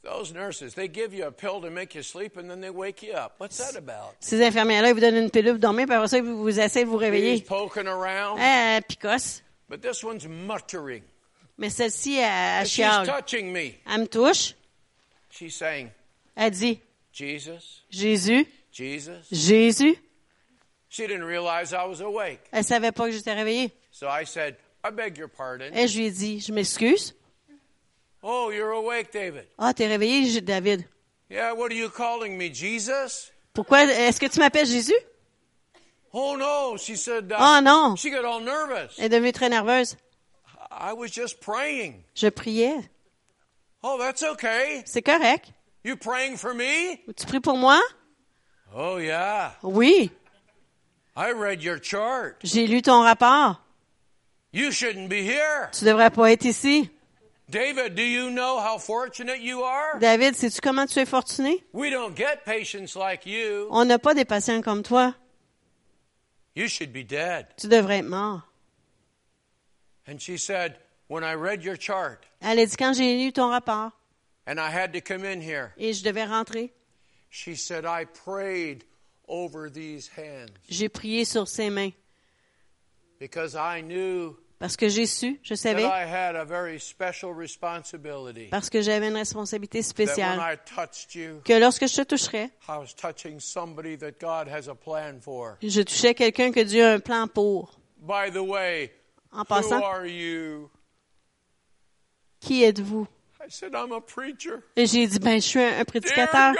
Those 0.03 0.33
nurses, 0.33 0.73
they 0.75 0.89
give 0.89 1.13
you 1.13 1.25
a 1.25 1.31
pill 1.31 1.61
to 1.61 1.69
make 1.69 1.95
you 1.95 2.03
sleep 2.03 2.35
and 2.35 2.49
then 2.49 2.59
they 2.59 2.69
wake 2.69 3.01
you 3.03 3.13
up. 3.13 3.35
What's 3.37 3.57
that 3.57 3.77
about? 3.77 4.15
Ces 4.19 4.41
infirmières-là, 4.41 4.89
ils 4.89 4.93
vous 4.93 4.99
donnent 4.99 5.15
une 5.15 5.29
pilule 5.31 5.53
pour 5.53 5.59
dormir, 5.59 5.85
puis 5.85 5.95
après 5.95 6.09
ça, 6.09 6.17
ils 6.17 6.23
vous, 6.23 6.45
de 6.45 6.51
vous 6.51 6.97
He's 6.97 6.99
réveiller. 6.99 7.41
poking 7.41 7.87
around. 7.87 8.37
Euh, 8.41 8.81
picosse. 8.81 9.41
But 9.69 9.81
this 9.81 10.03
one's 10.03 10.27
muttering. 10.27 11.03
Mais 11.57 11.69
celle-ci, 11.69 12.17
elle, 12.17 12.23
elle 12.61 12.65
She's 12.65 12.75
chiale. 12.75 13.05
touching 13.07 13.53
me. 13.53 13.75
Elle 13.89 14.01
me 14.01 14.07
touche. 14.07 14.55
She's 15.29 15.55
saying, 15.55 15.89
Elle 16.35 16.51
dit, 16.51 16.81
Jesus, 17.13 17.83
Jésus, 17.89 18.45
Jesus? 18.73 19.23
Jésus? 19.31 19.95
She 20.89 21.07
didn't 21.07 21.23
realize 21.23 21.71
I 21.73 21.85
was 21.87 22.01
awake. 22.01 22.41
Elle 22.51 22.65
savait 22.65 22.91
pas 22.91 23.05
que 23.05 23.11
j'étais 23.13 23.33
réveillée. 23.33 23.71
So 23.91 24.07
I 24.09 24.25
said, 24.25 24.57
I 24.83 24.91
beg 24.91 25.17
your 25.17 25.29
pardon. 25.29 25.71
Et 25.73 25.87
je 25.87 25.97
lui 25.97 26.07
ai 26.07 26.11
dit, 26.11 26.39
je 26.41 26.51
m'excuse. 26.51 27.15
Oh, 28.23 28.49
you're 28.51 28.71
awake, 28.71 29.11
David. 29.11 29.45
Ah, 29.59 29.73
t'es 29.73 29.87
réveillé, 29.87 30.41
David. 30.41 30.85
Yeah, 31.29 31.51
what 31.53 31.71
are 31.71 31.75
you 31.75 31.89
calling 31.89 32.37
me, 32.37 32.49
Jesus? 32.49 33.31
Pourquoi, 33.53 33.83
est-ce 33.83 34.19
que 34.19 34.27
tu 34.27 34.39
m'appelles 34.39 34.65
Jésus? 34.67 34.93
Oh 36.13 36.35
no, 36.37 36.77
she 36.77 36.95
said. 36.95 37.31
uh, 37.31 37.37
Oh 37.39 37.59
non. 37.61 37.95
She 37.95 38.11
got 38.11 38.23
all 38.23 38.39
nervous. 38.39 38.95
Elle 38.99 39.05
est 39.05 39.09
devenue 39.09 39.31
très 39.33 39.49
nerveuse. 39.49 39.95
I 40.71 40.93
was 40.93 41.09
just 41.11 41.39
praying. 41.41 42.03
Je 42.15 42.29
priais. 42.29 42.87
Oh, 43.83 43.97
that's 43.99 44.23
okay. 44.23 44.83
C'est 44.85 45.01
correct. 45.01 45.51
You 45.83 45.97
praying 45.97 46.37
for 46.37 46.53
me? 46.53 46.99
Tu 47.15 47.25
pries 47.25 47.41
pour 47.41 47.57
moi? 47.57 47.79
Oh 48.73 48.97
yeah. 48.97 49.51
Oui. 49.63 50.11
I 51.15 51.31
read 51.31 51.61
your 51.61 51.77
chart. 51.79 52.37
J'ai 52.43 52.67
lu 52.67 52.81
ton 52.81 53.01
rapport. 53.03 53.59
You 54.51 54.71
shouldn't 54.71 55.09
be 55.09 55.23
here. 55.23 55.69
Tu 55.73 55.83
devrais 55.85 56.09
pas 56.11 56.31
être 56.31 56.45
ici. 56.45 56.89
David, 57.53 57.93
do 57.93 58.01
you 58.01 58.31
know 58.31 58.59
how 58.59 58.79
fortunate 58.79 59.39
you 59.39 59.61
are? 59.61 59.99
David, 59.99 60.35
sais-tu 60.35 60.59
comment 60.59 60.89
tu 60.89 60.99
es 60.99 61.05
fortuné? 61.05 61.61
We 61.71 61.91
don't 61.91 62.15
get 62.15 62.45
patients 62.45 62.95
like 62.95 63.27
you. 63.27 63.67
On 63.69 63.85
n'a 63.85 63.99
pas 63.99 64.15
des 64.15 64.25
patients 64.25 64.63
comme 64.63 64.81
toi. 64.81 65.13
You 66.55 66.67
should 66.67 66.91
be 66.91 67.03
dead. 67.03 67.45
Tu 67.57 67.67
devrais 67.67 67.99
être 67.99 68.09
mort. 68.09 68.41
And 70.07 70.19
she 70.19 70.37
said, 70.37 70.77
when 71.07 71.23
I 71.23 71.35
read 71.35 71.63
your 71.63 71.77
chart 71.77 72.25
Elle 72.41 72.57
a 72.59 72.65
dit, 72.65 72.75
quand 72.75 72.93
j'ai 72.93 73.23
lu 73.23 73.31
ton 73.31 73.49
rapport 73.49 73.91
and 74.47 74.59
I 74.59 74.71
had 74.71 74.91
to 74.93 75.01
come 75.01 75.23
in 75.23 75.39
here, 75.39 75.73
et 75.77 75.93
je 75.93 76.03
devais 76.03 76.25
rentrer, 76.25 76.71
she 77.29 77.55
said, 77.55 77.85
I 77.85 78.05
prayed 78.05 78.83
over 79.27 79.69
these 79.69 80.09
hands 80.17 80.49
j'ai 80.67 80.89
prié 80.89 81.23
sur 81.23 81.47
ses 81.47 81.69
mains 81.69 81.93
because 83.19 83.55
I 83.55 83.81
knew 83.81 84.37
parce 84.63 84.77
que 84.77 84.87
j'ai 84.87 85.05
su, 85.05 85.41
je 85.43 85.55
savais, 85.55 85.83
parce 88.49 88.69
que 88.69 88.81
j'avais 88.81 89.09
une 89.09 89.17
responsabilité 89.17 89.81
spéciale, 89.81 90.39
que 91.43 91.59
lorsque 91.59 91.85
je 91.85 91.95
te 91.97 92.03
toucherais, 92.03 92.49
je 95.61 95.81
touchais 95.81 96.13
quelqu'un 96.13 96.53
que 96.53 96.61
Dieu 96.61 96.85
a 96.85 96.93
un 96.93 96.99
plan 97.01 97.27
pour. 97.27 97.77
By 97.97 98.31
the 98.31 98.37
way, 98.37 98.93
En 99.33 99.43
passant, 99.43 99.83
are 99.83 100.05
you? 100.05 100.69
qui 102.39 102.63
êtes-vous? 102.63 103.05
I 103.45 103.49
said, 103.49 103.75
I'm 103.75 103.91
a 103.91 103.99
preacher. 103.99 104.63
Et 104.77 104.85
j'ai 104.85 105.05
dit, 105.05 105.19
ben, 105.19 105.35
je 105.35 105.45
suis 105.45 105.59
un, 105.59 105.83
prédicateur. 105.83 106.53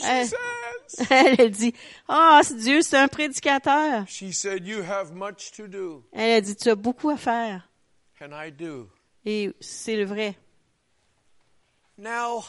Says. 0.00 0.34
Elle 1.10 1.40
a 1.40 1.48
dit, 1.48 1.72
ah, 2.08 2.40
c'est 2.42 2.56
Dieu, 2.56 2.82
c'est 2.82 2.96
un 2.96 3.06
prédicateur. 3.06 4.04
She 4.08 4.32
said, 4.32 4.66
You 4.66 4.82
have 4.82 5.12
much 5.12 5.52
to 5.56 5.68
do. 5.68 6.02
Elle 6.12 6.32
a 6.32 6.40
dit, 6.40 6.56
tu 6.56 6.68
as 6.68 6.74
beaucoup 6.74 7.10
à 7.10 7.16
faire. 7.16 7.68
And 8.20 8.32
I 8.32 8.50
do? 8.50 8.88
Et 9.24 9.52
c'est 9.60 9.94
le 9.94 10.04
vrai. 10.04 10.34
Now, 11.96 12.44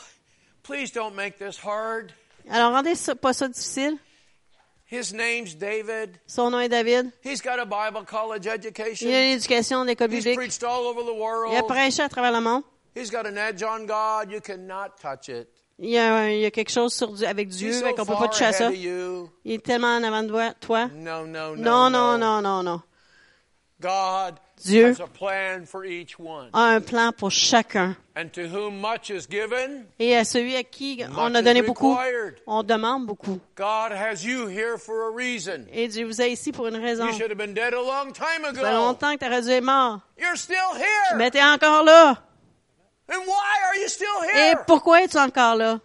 please 0.64 0.92
don't 0.92 1.14
make 1.14 1.38
this 1.38 1.60
hard. 1.64 2.14
Alors, 2.50 2.72
rendez 2.72 2.94
pas 3.22 3.34
ça 3.34 3.48
difficile. 3.48 4.00
His 4.90 5.14
name's 5.14 5.56
David. 5.56 6.18
Son 6.26 6.50
nom 6.50 6.60
est 6.62 6.70
David. 6.70 7.12
He's 7.24 7.42
got 7.44 7.60
a 7.60 7.66
Bible 7.66 8.06
college 8.06 8.46
Il 8.46 8.50
a 8.50 8.56
education. 8.56 9.08
l'éducation 9.08 9.82
de 9.84 9.90
l'école 9.90 10.12
He's 10.12 10.24
biblique. 10.24 10.40
preached 10.40 10.64
all 10.64 10.88
over 10.88 11.04
the 11.04 11.52
Il 11.52 11.58
a 11.58 11.64
prêché 11.64 12.02
à 12.02 12.10
travers 12.10 12.32
le 12.32 12.42
monde. 12.42 12.64
He's 13.00 13.12
got 13.12 13.26
an 13.26 13.38
edge 13.38 13.62
on 13.64 13.86
God. 13.86 14.32
You 14.32 14.40
cannot 14.42 14.98
touch 15.02 15.30
it. 15.30 15.48
Il 15.80 15.90
y 15.92 15.98
a, 16.00 16.16
un- 16.16 16.30
il 16.30 16.40
y 16.40 16.46
a 16.46 16.50
quelque 16.52 16.72
chose 16.72 16.92
sur, 16.94 17.10
avec 17.28 17.50
Dieu, 17.50 17.72
so 17.72 17.86
qu'on 17.94 18.06
peut 18.06 18.16
pas 18.16 18.28
toucher 18.30 18.46
à 18.46 18.54
ça. 18.54 18.72
Il 18.72 19.30
est 19.46 19.64
tellement 19.64 19.96
en 19.96 20.04
avant 20.04 20.24
de 20.24 20.30
toi- 20.30 20.54
toi. 20.60 20.88
No, 20.96 21.26
no, 21.28 21.56
no. 21.56 21.62
Non, 21.62 21.90
non, 21.92 22.18
non, 22.18 22.42
non, 22.42 22.64
non. 22.64 22.82
God 23.80 24.40
Dieu 24.66 24.88
has 24.90 25.00
a 25.00 25.06
plan 25.06 25.68
for 25.68 25.86
each 25.86 26.18
one. 26.18 26.50
a 26.52 26.74
un 26.78 26.82
plan 26.82 27.12
pour 27.12 27.30
chacun. 27.30 27.96
And 28.16 28.30
to 28.34 28.48
whom 28.48 28.82
much 28.82 29.12
is 29.12 29.28
given, 29.30 29.86
Et 30.00 30.16
à 30.16 30.26
celui 30.26 30.56
à 30.56 30.64
qui 30.64 31.04
on 31.16 31.36
a 31.36 31.44
donné 31.44 31.62
beaucoup, 31.62 31.92
required. 31.94 32.38
on 32.48 32.64
demande 32.64 33.06
beaucoup. 33.06 33.40
God 33.56 33.92
has 33.92 34.24
you 34.26 34.48
here 34.48 34.80
for 34.80 35.10
a 35.10 35.12
reason. 35.16 35.68
Et 35.72 35.88
Dieu 35.90 36.08
vous 36.08 36.20
a 36.20 36.26
ici 36.26 36.52
pour 36.52 36.66
une 36.66 36.78
raison. 36.78 37.06
Ça 37.06 37.12
should 37.12 37.30
have 37.30 37.38
been 37.38 37.54
dead 37.54 37.76
a 37.76 37.80
long 37.80 38.12
time 38.12 38.42
fait 38.52 38.58
ago. 38.58 38.64
longtemps 38.64 39.14
que 39.16 39.20
tu 39.20 39.26
aurais 39.28 39.42
dû 39.44 39.50
être 39.52 39.64
mort. 39.64 40.00
You're 40.18 40.36
still 40.38 40.74
here. 40.76 41.16
Mais 41.18 41.30
tu 41.30 41.38
es 41.38 41.44
encore 41.44 41.84
là. 41.84 42.10
And 42.10 42.16
why 42.16 42.16
are 42.16 42.16
you 42.16 42.16
still 42.16 42.97
Et 44.36 44.54
pourquoi 44.66 45.02
es-tu 45.04 45.18
encore 45.18 45.56
là? 45.56 45.80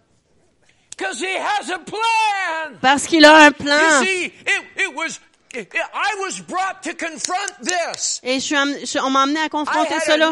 Because 0.95 1.19
he 1.21 1.35
has 1.37 1.71
a 1.71 1.79
plan. 1.79 2.77
Parce 2.81 3.07
qu'il 3.07 3.25
a 3.25 3.33
un 3.35 3.47
You 3.47 3.53
plan. 3.53 4.01
see, 4.03 4.25
it, 4.25 4.63
it 4.77 4.95
was, 4.95 5.19
it, 5.53 5.67
I 5.73 6.15
was 6.21 6.39
brought 6.41 6.83
to 6.83 6.93
confront 6.93 7.51
this. 7.63 8.19
Et 8.23 8.35
je 8.39 8.45
suis 8.45 8.55
je- 8.85 8.99
on 8.99 9.09
m'a 9.09 9.23
amené 9.23 9.39
à 9.41 9.49
confronter 9.49 9.99
cela. 10.05 10.29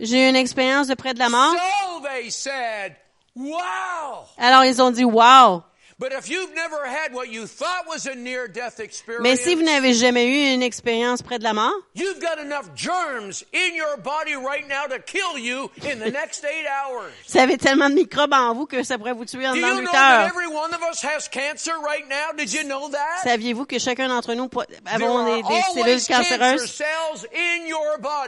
J'ai 0.00 0.24
eu 0.26 0.28
une 0.28 0.36
expérience 0.36 0.86
de 0.88 0.94
près 0.94 1.12
de 1.12 1.18
la 1.18 1.28
mort. 1.28 1.52
So 1.54 2.00
they 2.08 2.30
said, 2.30 2.96
wow. 3.36 4.24
Alors 4.38 4.64
ils 4.64 4.80
ont 4.80 4.90
dit, 4.90 5.04
wow. 5.04 5.62
But 6.02 6.10
if 6.10 6.28
you've 6.28 6.52
never 6.52 6.84
had 6.84 7.14
what 7.14 7.30
you 7.30 7.46
thought 7.46 7.86
was 7.86 8.06
a 8.06 8.16
near 8.16 8.48
death 8.48 8.80
Mais 9.20 9.36
si 9.36 9.54
vous 9.54 9.60
experience, 9.60 9.62
n'avez 9.62 9.94
jamais 9.94 10.26
eu 10.26 10.52
une 10.52 10.62
expérience 10.64 11.22
près 11.22 11.38
de 11.38 11.44
la 11.44 11.52
mort, 11.52 11.72
you've 11.94 12.18
got 12.18 12.40
enough 12.40 12.74
germs 12.74 13.44
in 13.52 13.76
your 13.76 13.96
body 13.98 14.34
right 14.34 14.66
now 14.66 14.88
to 14.88 14.98
kill 14.98 15.38
you 15.38 15.70
in 15.84 16.00
the 16.00 16.10
next 16.10 16.44
eight 16.44 16.66
hours. 16.66 17.12
vous 17.28 17.38
avez 17.38 17.56
tellement 17.56 17.88
de 17.88 17.94
microbes 17.94 18.32
en 18.32 18.52
vous 18.52 18.66
que 18.66 18.82
ça 18.82 18.98
pourrait 18.98 19.12
vous 19.12 19.26
tuer 19.26 19.46
en 19.46 19.52
Do 19.52 19.58
dedans 19.58 19.68
you 19.68 19.74
de 19.76 19.80
know 19.82 19.82
huit 19.82 19.92
that 19.92 20.22
heures. 20.22 20.32
every 20.34 20.48
one 20.48 20.74
of 20.74 20.80
us 20.90 21.04
has 21.04 21.28
cancer 21.28 21.74
right 21.80 22.08
now? 22.08 22.36
Did 22.36 22.52
you 22.52 22.64
know 22.64 22.88
that? 22.90 23.22
Saviez-vous 23.22 23.64
que 23.64 23.78
chacun 23.78 24.08
d'entre 24.08 24.34
nous 24.34 24.50
avons 24.86 25.24
des, 25.24 25.42
des 25.44 25.62
cellules 25.72 26.04
cancéreuses? 26.04 26.82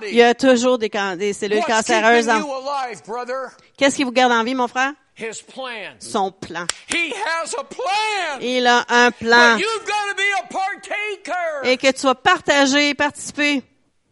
Il 0.03 0.15
y 0.15 0.23
a 0.23 0.33
toujours 0.37 0.79
des, 0.79 0.89
cellules 1.33 1.59
What's 1.59 1.67
cancéreuses. 1.67 2.29
en-? 2.29 3.51
Qu'est-ce 3.77 3.97
qui 3.97 4.05
vous 4.05 4.13
garde 4.13 4.31
en 4.31 4.45
vie, 4.45 4.55
mon 4.55 4.69
frère? 4.69 4.93
His 5.17 5.41
plan. 5.41 6.01
Son 6.01 6.33
plan. 6.33 6.67
He 6.89 7.13
has 7.15 7.55
a 7.55 7.63
plan. 7.65 8.41
Il 8.41 8.67
a 8.67 8.85
un 8.89 9.13
plan. 9.13 9.57
But 9.57 9.61
you've 9.61 9.87
got 9.87 10.09
to 10.11 10.15
be 10.17 10.31
a 10.41 10.47
partaker. 10.53 11.61
Et 11.65 11.77
que 11.77 11.93
tu 11.93 11.99
sois 12.01 12.15
partagé, 12.17 12.95
participer, 12.95 13.63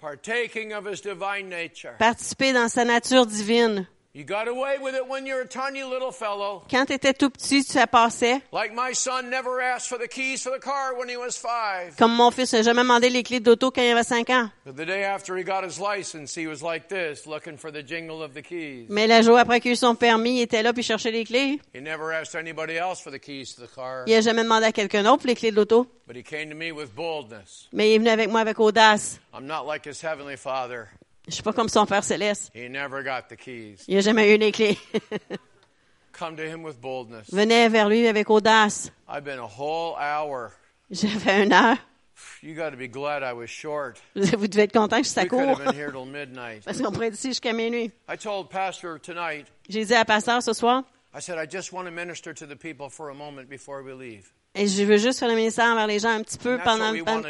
Partaking 0.00 0.72
of 0.72 0.84
his 0.86 1.00
divine 1.00 1.48
nature. 1.48 1.94
participer 1.98 2.52
dans 2.52 2.68
sa 2.72 2.84
nature 2.84 3.24
divine. 3.26 3.86
You 4.14 4.24
got 4.24 4.46
away 4.46 4.76
with 4.78 4.94
it 4.94 5.08
when 5.08 5.24
you're 5.24 5.40
a 5.40 5.48
tiny 5.48 5.82
little 5.82 6.12
fellow. 6.12 6.64
Quand 6.70 6.84
tu 6.84 6.92
étais 6.92 7.14
tout 7.14 7.30
petit, 7.30 7.62
ça 7.62 7.86
passait. 7.86 8.42
Like 8.52 8.74
my 8.74 8.92
son 8.92 9.30
never 9.30 9.58
asked 9.58 9.88
for 9.88 9.96
the 9.98 10.06
keys 10.06 10.42
for 10.42 10.52
the 10.52 10.60
car 10.62 10.94
when 10.98 11.08
he 11.08 11.16
was 11.16 11.38
five. 11.38 11.96
Comme 11.96 12.14
mon 12.14 12.30
fils 12.30 12.52
n'a 12.52 12.60
jamais 12.60 12.82
demandé 12.82 13.08
les 13.08 13.22
clés 13.22 13.40
d'auto 13.40 13.70
quand 13.70 13.80
il 13.80 13.90
avait 13.90 14.04
5 14.04 14.28
ans. 14.28 14.50
But 14.66 14.76
the 14.76 14.84
day 14.84 15.04
after 15.04 15.34
he 15.38 15.42
got 15.42 15.64
his 15.64 15.80
license, 15.80 16.36
he 16.36 16.46
was 16.46 16.60
like 16.62 16.88
this, 16.88 17.24
looking 17.26 17.56
for 17.56 17.72
the 17.72 17.82
jingle 17.82 18.22
of 18.22 18.34
the 18.34 18.42
keys. 18.42 18.84
Mais 18.90 19.06
le 19.06 19.22
jour 19.22 19.38
après 19.38 19.60
qu'il 19.62 19.70
a 19.70 19.72
eu 19.72 19.76
son 19.76 19.94
permis, 19.94 20.40
il 20.40 20.42
était 20.42 20.62
là 20.62 20.74
puis 20.74 20.82
cherchait 20.82 21.10
les 21.10 21.24
clés. 21.24 21.58
He 21.74 21.80
never 21.80 22.12
asked 22.12 22.34
anybody 22.34 22.74
else 22.76 23.00
for 23.00 23.10
the 23.10 23.18
keys 23.18 23.54
to 23.56 23.62
the 23.62 23.74
car. 23.74 24.04
Il 24.06 24.12
a 24.12 24.20
jamais 24.20 24.42
demandé 24.42 24.66
à 24.66 24.72
quelqu'un 24.72 25.04
d'autre 25.04 25.26
les 25.26 25.34
clés 25.34 25.52
de 25.52 25.56
l'auto. 25.56 25.86
But 26.06 26.16
he 26.18 26.22
came 26.22 26.50
to 26.50 26.54
me 26.54 26.70
with 26.70 26.94
boldness. 26.94 27.66
Mais 27.72 27.88
il 27.88 27.94
est 27.94 27.98
venu 27.98 28.10
avec 28.10 28.28
moi 28.28 28.40
avec 28.40 28.60
audace. 28.60 29.20
I'm 29.32 29.46
not 29.46 29.64
like 29.66 29.86
his 29.86 30.04
heavenly 30.04 30.36
father. 30.36 30.88
Je 31.28 31.34
suis 31.34 31.42
pas 31.42 31.52
comme 31.52 31.68
son 31.68 31.86
Père 31.86 32.04
Céleste. 32.04 32.50
He 32.54 32.68
never 32.68 33.02
got 33.02 33.28
the 33.28 33.36
keys. 33.36 33.76
Il 33.86 33.96
a 33.96 34.00
jamais 34.00 34.34
eu 34.34 34.38
les 34.38 34.52
clés. 34.52 34.78
Come 36.12 36.36
to 36.36 36.42
him 36.42 36.62
with 36.62 36.80
boldness. 36.80 37.32
Venez 37.32 37.68
vers 37.68 37.88
lui 37.88 38.06
avec 38.06 38.28
audace. 38.28 38.90
I've 39.08 39.24
been 39.24 39.38
a 39.38 39.46
whole 39.46 39.94
hour. 39.96 40.52
J'ai 40.90 41.08
fait 41.08 41.44
une 41.44 41.52
heure. 41.52 41.78
You 42.42 42.54
got 42.54 42.70
to 42.70 42.76
be 42.76 42.88
glad 42.88 43.22
I 43.22 43.32
was 43.32 43.48
short. 43.48 44.00
Vous 44.14 44.46
devez 44.46 44.64
être 44.64 44.72
content 44.72 44.98
que 44.98 45.04
je 45.04 45.10
suis 45.10 45.20
à 45.20 45.26
court. 45.26 45.60
Parce 46.64 46.80
qu'on 46.80 46.92
pourrait 46.92 47.08
être 47.08 47.14
ici 47.14 47.28
jusqu'à 47.28 47.52
minuit. 47.52 47.90
I 48.08 48.16
told 48.16 48.48
Pastor 48.48 48.98
tonight, 49.00 49.46
J'ai 49.68 49.84
dit 49.84 49.94
à 49.94 50.04
pasteur 50.04 50.42
ce 50.42 50.52
soir, 50.52 50.84
I 51.14 51.20
said, 51.20 51.38
I 51.38 51.46
just 51.46 51.72
want 51.72 51.84
to 51.84 51.90
minister 51.90 52.32
to 52.34 52.46
the 52.46 52.56
people 52.56 52.88
for 52.88 53.10
a 53.10 53.14
moment 53.14 53.48
before 53.48 53.82
we 53.82 53.92
leave. 53.94 54.32
et 54.54 54.66
je 54.66 54.82
veux 54.84 54.98
juste 54.98 55.18
faire 55.18 55.28
le 55.28 55.34
ministère 55.34 55.66
envers 55.66 55.86
les 55.86 55.98
gens 55.98 56.10
un 56.10 56.22
petit 56.22 56.38
peu 56.38 56.58
pendant 56.62 56.90
le 56.90 57.02
temps 57.02 57.22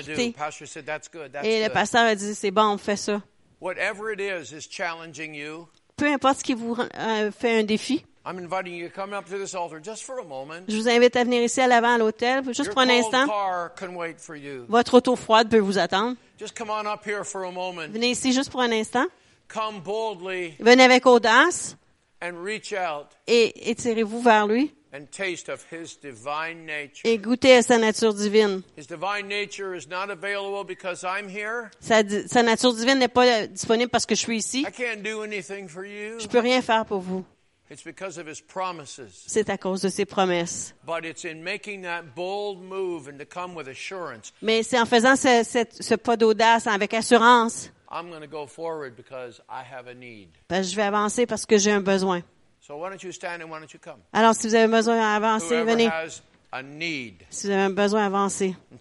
Et 1.43 1.63
le 1.63 1.69
pasteur 1.69 2.03
a 2.03 2.15
dit, 2.15 2.35
c'est 2.35 2.51
bon, 2.51 2.75
on 2.75 2.79
fait 2.79 2.97
ça. 2.97 3.23
Whatever 3.63 4.11
it 4.11 4.19
is 4.19 4.53
is 4.53 4.67
challenging 4.67 5.37
you. 5.37 5.69
Peu 5.97 6.13
importe 6.13 6.39
ce 6.39 6.43
qui 6.43 6.53
vous 6.53 6.77
euh, 6.77 7.31
fait 7.31 7.61
un 7.61 7.63
défi, 7.63 8.05
I'm 8.27 8.37
inviting 8.37 8.75
you 8.75 8.89
to 8.89 8.93
come 8.93 9.13
up 9.13 9.27
to 9.27 9.39
this 9.39 9.55
altar 9.55 9.79
just 9.81 10.03
for 10.03 10.19
a 10.19 10.25
moment. 10.25 10.65
je 10.67 10.77
vous 10.77 10.89
invite 10.89 11.15
à 11.15 11.23
venir 11.23 11.45
ici 11.45 11.61
à 11.61 11.69
l'avant 11.69 11.95
à 11.95 11.99
l'hôtel, 11.99 12.43
juste 12.47 12.65
Your 12.65 12.71
pour 12.71 12.83
un 12.83 12.89
instant. 12.89 13.25
car 13.29 13.73
can 13.77 13.95
wait 13.95 14.19
for 14.19 14.35
you. 14.35 14.65
Votre 14.69 14.95
auto 14.95 15.15
froide 15.15 15.49
peut 15.49 15.61
vous 15.61 15.79
attendre. 15.79 16.17
Just 16.41 16.59
come 16.59 16.71
on 16.71 16.87
up 16.93 17.07
here 17.07 17.23
for 17.23 17.45
a 17.45 17.53
moment. 17.53 17.87
Venez 17.93 18.11
ici 18.11 18.33
juste 18.33 18.51
pour 18.51 18.63
un 18.63 18.73
instant. 18.73 19.07
Come 19.47 19.81
boldly 19.81 20.57
Venez 20.59 20.83
avec 20.83 21.07
audace 21.07 21.77
and 22.21 22.43
reach 22.43 22.73
out 22.73 23.11
et 23.29 23.71
étirez-vous 23.71 24.23
vers 24.23 24.49
lui 24.49 24.75
and 24.93 25.07
taste 25.11 25.49
of 25.49 25.65
His 25.73 25.97
divine 26.03 26.67
nature. 26.67 27.03
et 27.05 27.19
goûtez 27.19 27.55
à 27.57 27.63
sa 27.63 27.79
nature 27.79 28.13
divine. 28.15 28.63
His 28.77 28.87
divine 28.87 29.27
nature 29.29 29.75
is 29.75 29.87
not 29.89 30.11
available 30.11 30.65
because 30.65 31.03
I'm 31.05 31.29
here. 31.29 31.71
Sa, 31.81 32.03
nature 32.43 32.73
divine 32.75 32.99
n'est 32.99 33.09
pas 33.09 33.27
euh, 33.27 33.47
disponible 33.47 33.91
parce 33.91 34.05
que 34.07 34.15
je 34.15 34.21
suis 34.21 34.39
ici. 34.39 34.65
I 34.69 34.71
can't 34.71 35.03
do 35.03 35.23
anything 35.23 35.69
for 35.69 35.85
you. 35.85 36.19
Je 36.21 36.27
peux 36.29 36.41
rien 36.41 36.61
faire 36.63 36.85
pour 36.85 37.01
vous. 37.01 37.25
It's 37.71 37.83
because 37.85 38.19
of 38.19 38.27
His 38.29 38.43
promises. 38.43 39.25
C'est 39.27 39.49
à 39.49 39.57
cause 39.57 39.81
de 39.81 39.89
ses 39.89 40.05
promesses. 40.05 40.75
But 40.85 41.07
it's 41.07 41.25
in 41.25 41.43
making 41.43 41.83
that 41.85 42.03
bold 42.15 42.61
move 42.61 43.09
and 43.09 43.17
to 43.19 43.25
come 43.25 43.55
with 43.57 43.67
assurance. 43.69 44.31
Mais 44.43 44.63
c'est 44.63 44.79
en 44.79 44.85
faisant 44.85 45.17
ce, 45.17 45.43
ce- 45.43 45.83
ce 45.83 45.95
pas 45.95 46.19
d'audace 46.19 46.67
avec 46.67 46.93
assurance, 46.93 47.71
I'm 47.91 48.11
going 48.11 48.21
to 48.21 48.27
go 48.27 48.47
forward 48.47 48.95
because 48.95 49.41
I 49.49 49.63
have 49.63 49.87
a 49.87 49.95
need. 49.95 50.29
ben, 50.51 50.63
je 50.63 50.77
vais 50.77 50.83
avancer 50.83 51.25
parce 51.25 51.47
que 51.47 51.57
j'ai 51.57 51.71
un 51.71 51.81
besoin. 51.81 52.23
So 52.65 52.77
why 52.77 52.91
don't 52.91 53.03
you 53.03 53.11
stand 53.11 53.43
and 53.43 53.51
why 53.51 53.59
don't 53.59 53.73
you 53.73 53.81
come? 53.81 53.99
Alors, 54.13 54.37
si 54.37 54.47
vous 54.47 54.55
avez 54.55 54.71
besoin 54.71 54.95
d'avancer, 54.97 55.65
venez. 55.65 55.89
has 55.89 56.23
a 56.53 56.63
need. 56.63 57.25
Si 57.29 57.49
vous 57.49 57.53
avez 57.53 57.63
un 57.63 57.71
besoin 57.71 58.05
d'avancer, 58.05 58.55
le 58.71 58.79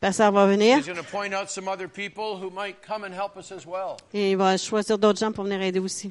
pasteur 0.00 0.32
va 0.32 0.46
venir 0.46 0.78
He's 0.78 0.86
going 0.86 0.96
to 0.96 1.02
point 1.02 1.34
out 1.34 1.50
some 1.50 1.68
other 1.68 1.88
people 1.88 2.38
who 2.38 2.48
might 2.48 2.80
come 2.80 3.04
and 3.04 3.12
help 3.12 3.36
us 3.36 3.52
as 3.52 3.66
well. 3.66 3.98
et 4.14 4.30
il 4.30 4.38
va 4.38 4.56
choisir 4.56 4.96
d'autres 4.96 5.18
gens 5.18 5.30
pour 5.30 5.44
venir 5.44 5.60
aider 5.60 5.78
aussi. 5.78 6.10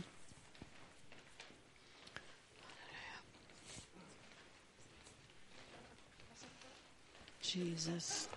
Jesus. 7.41 8.27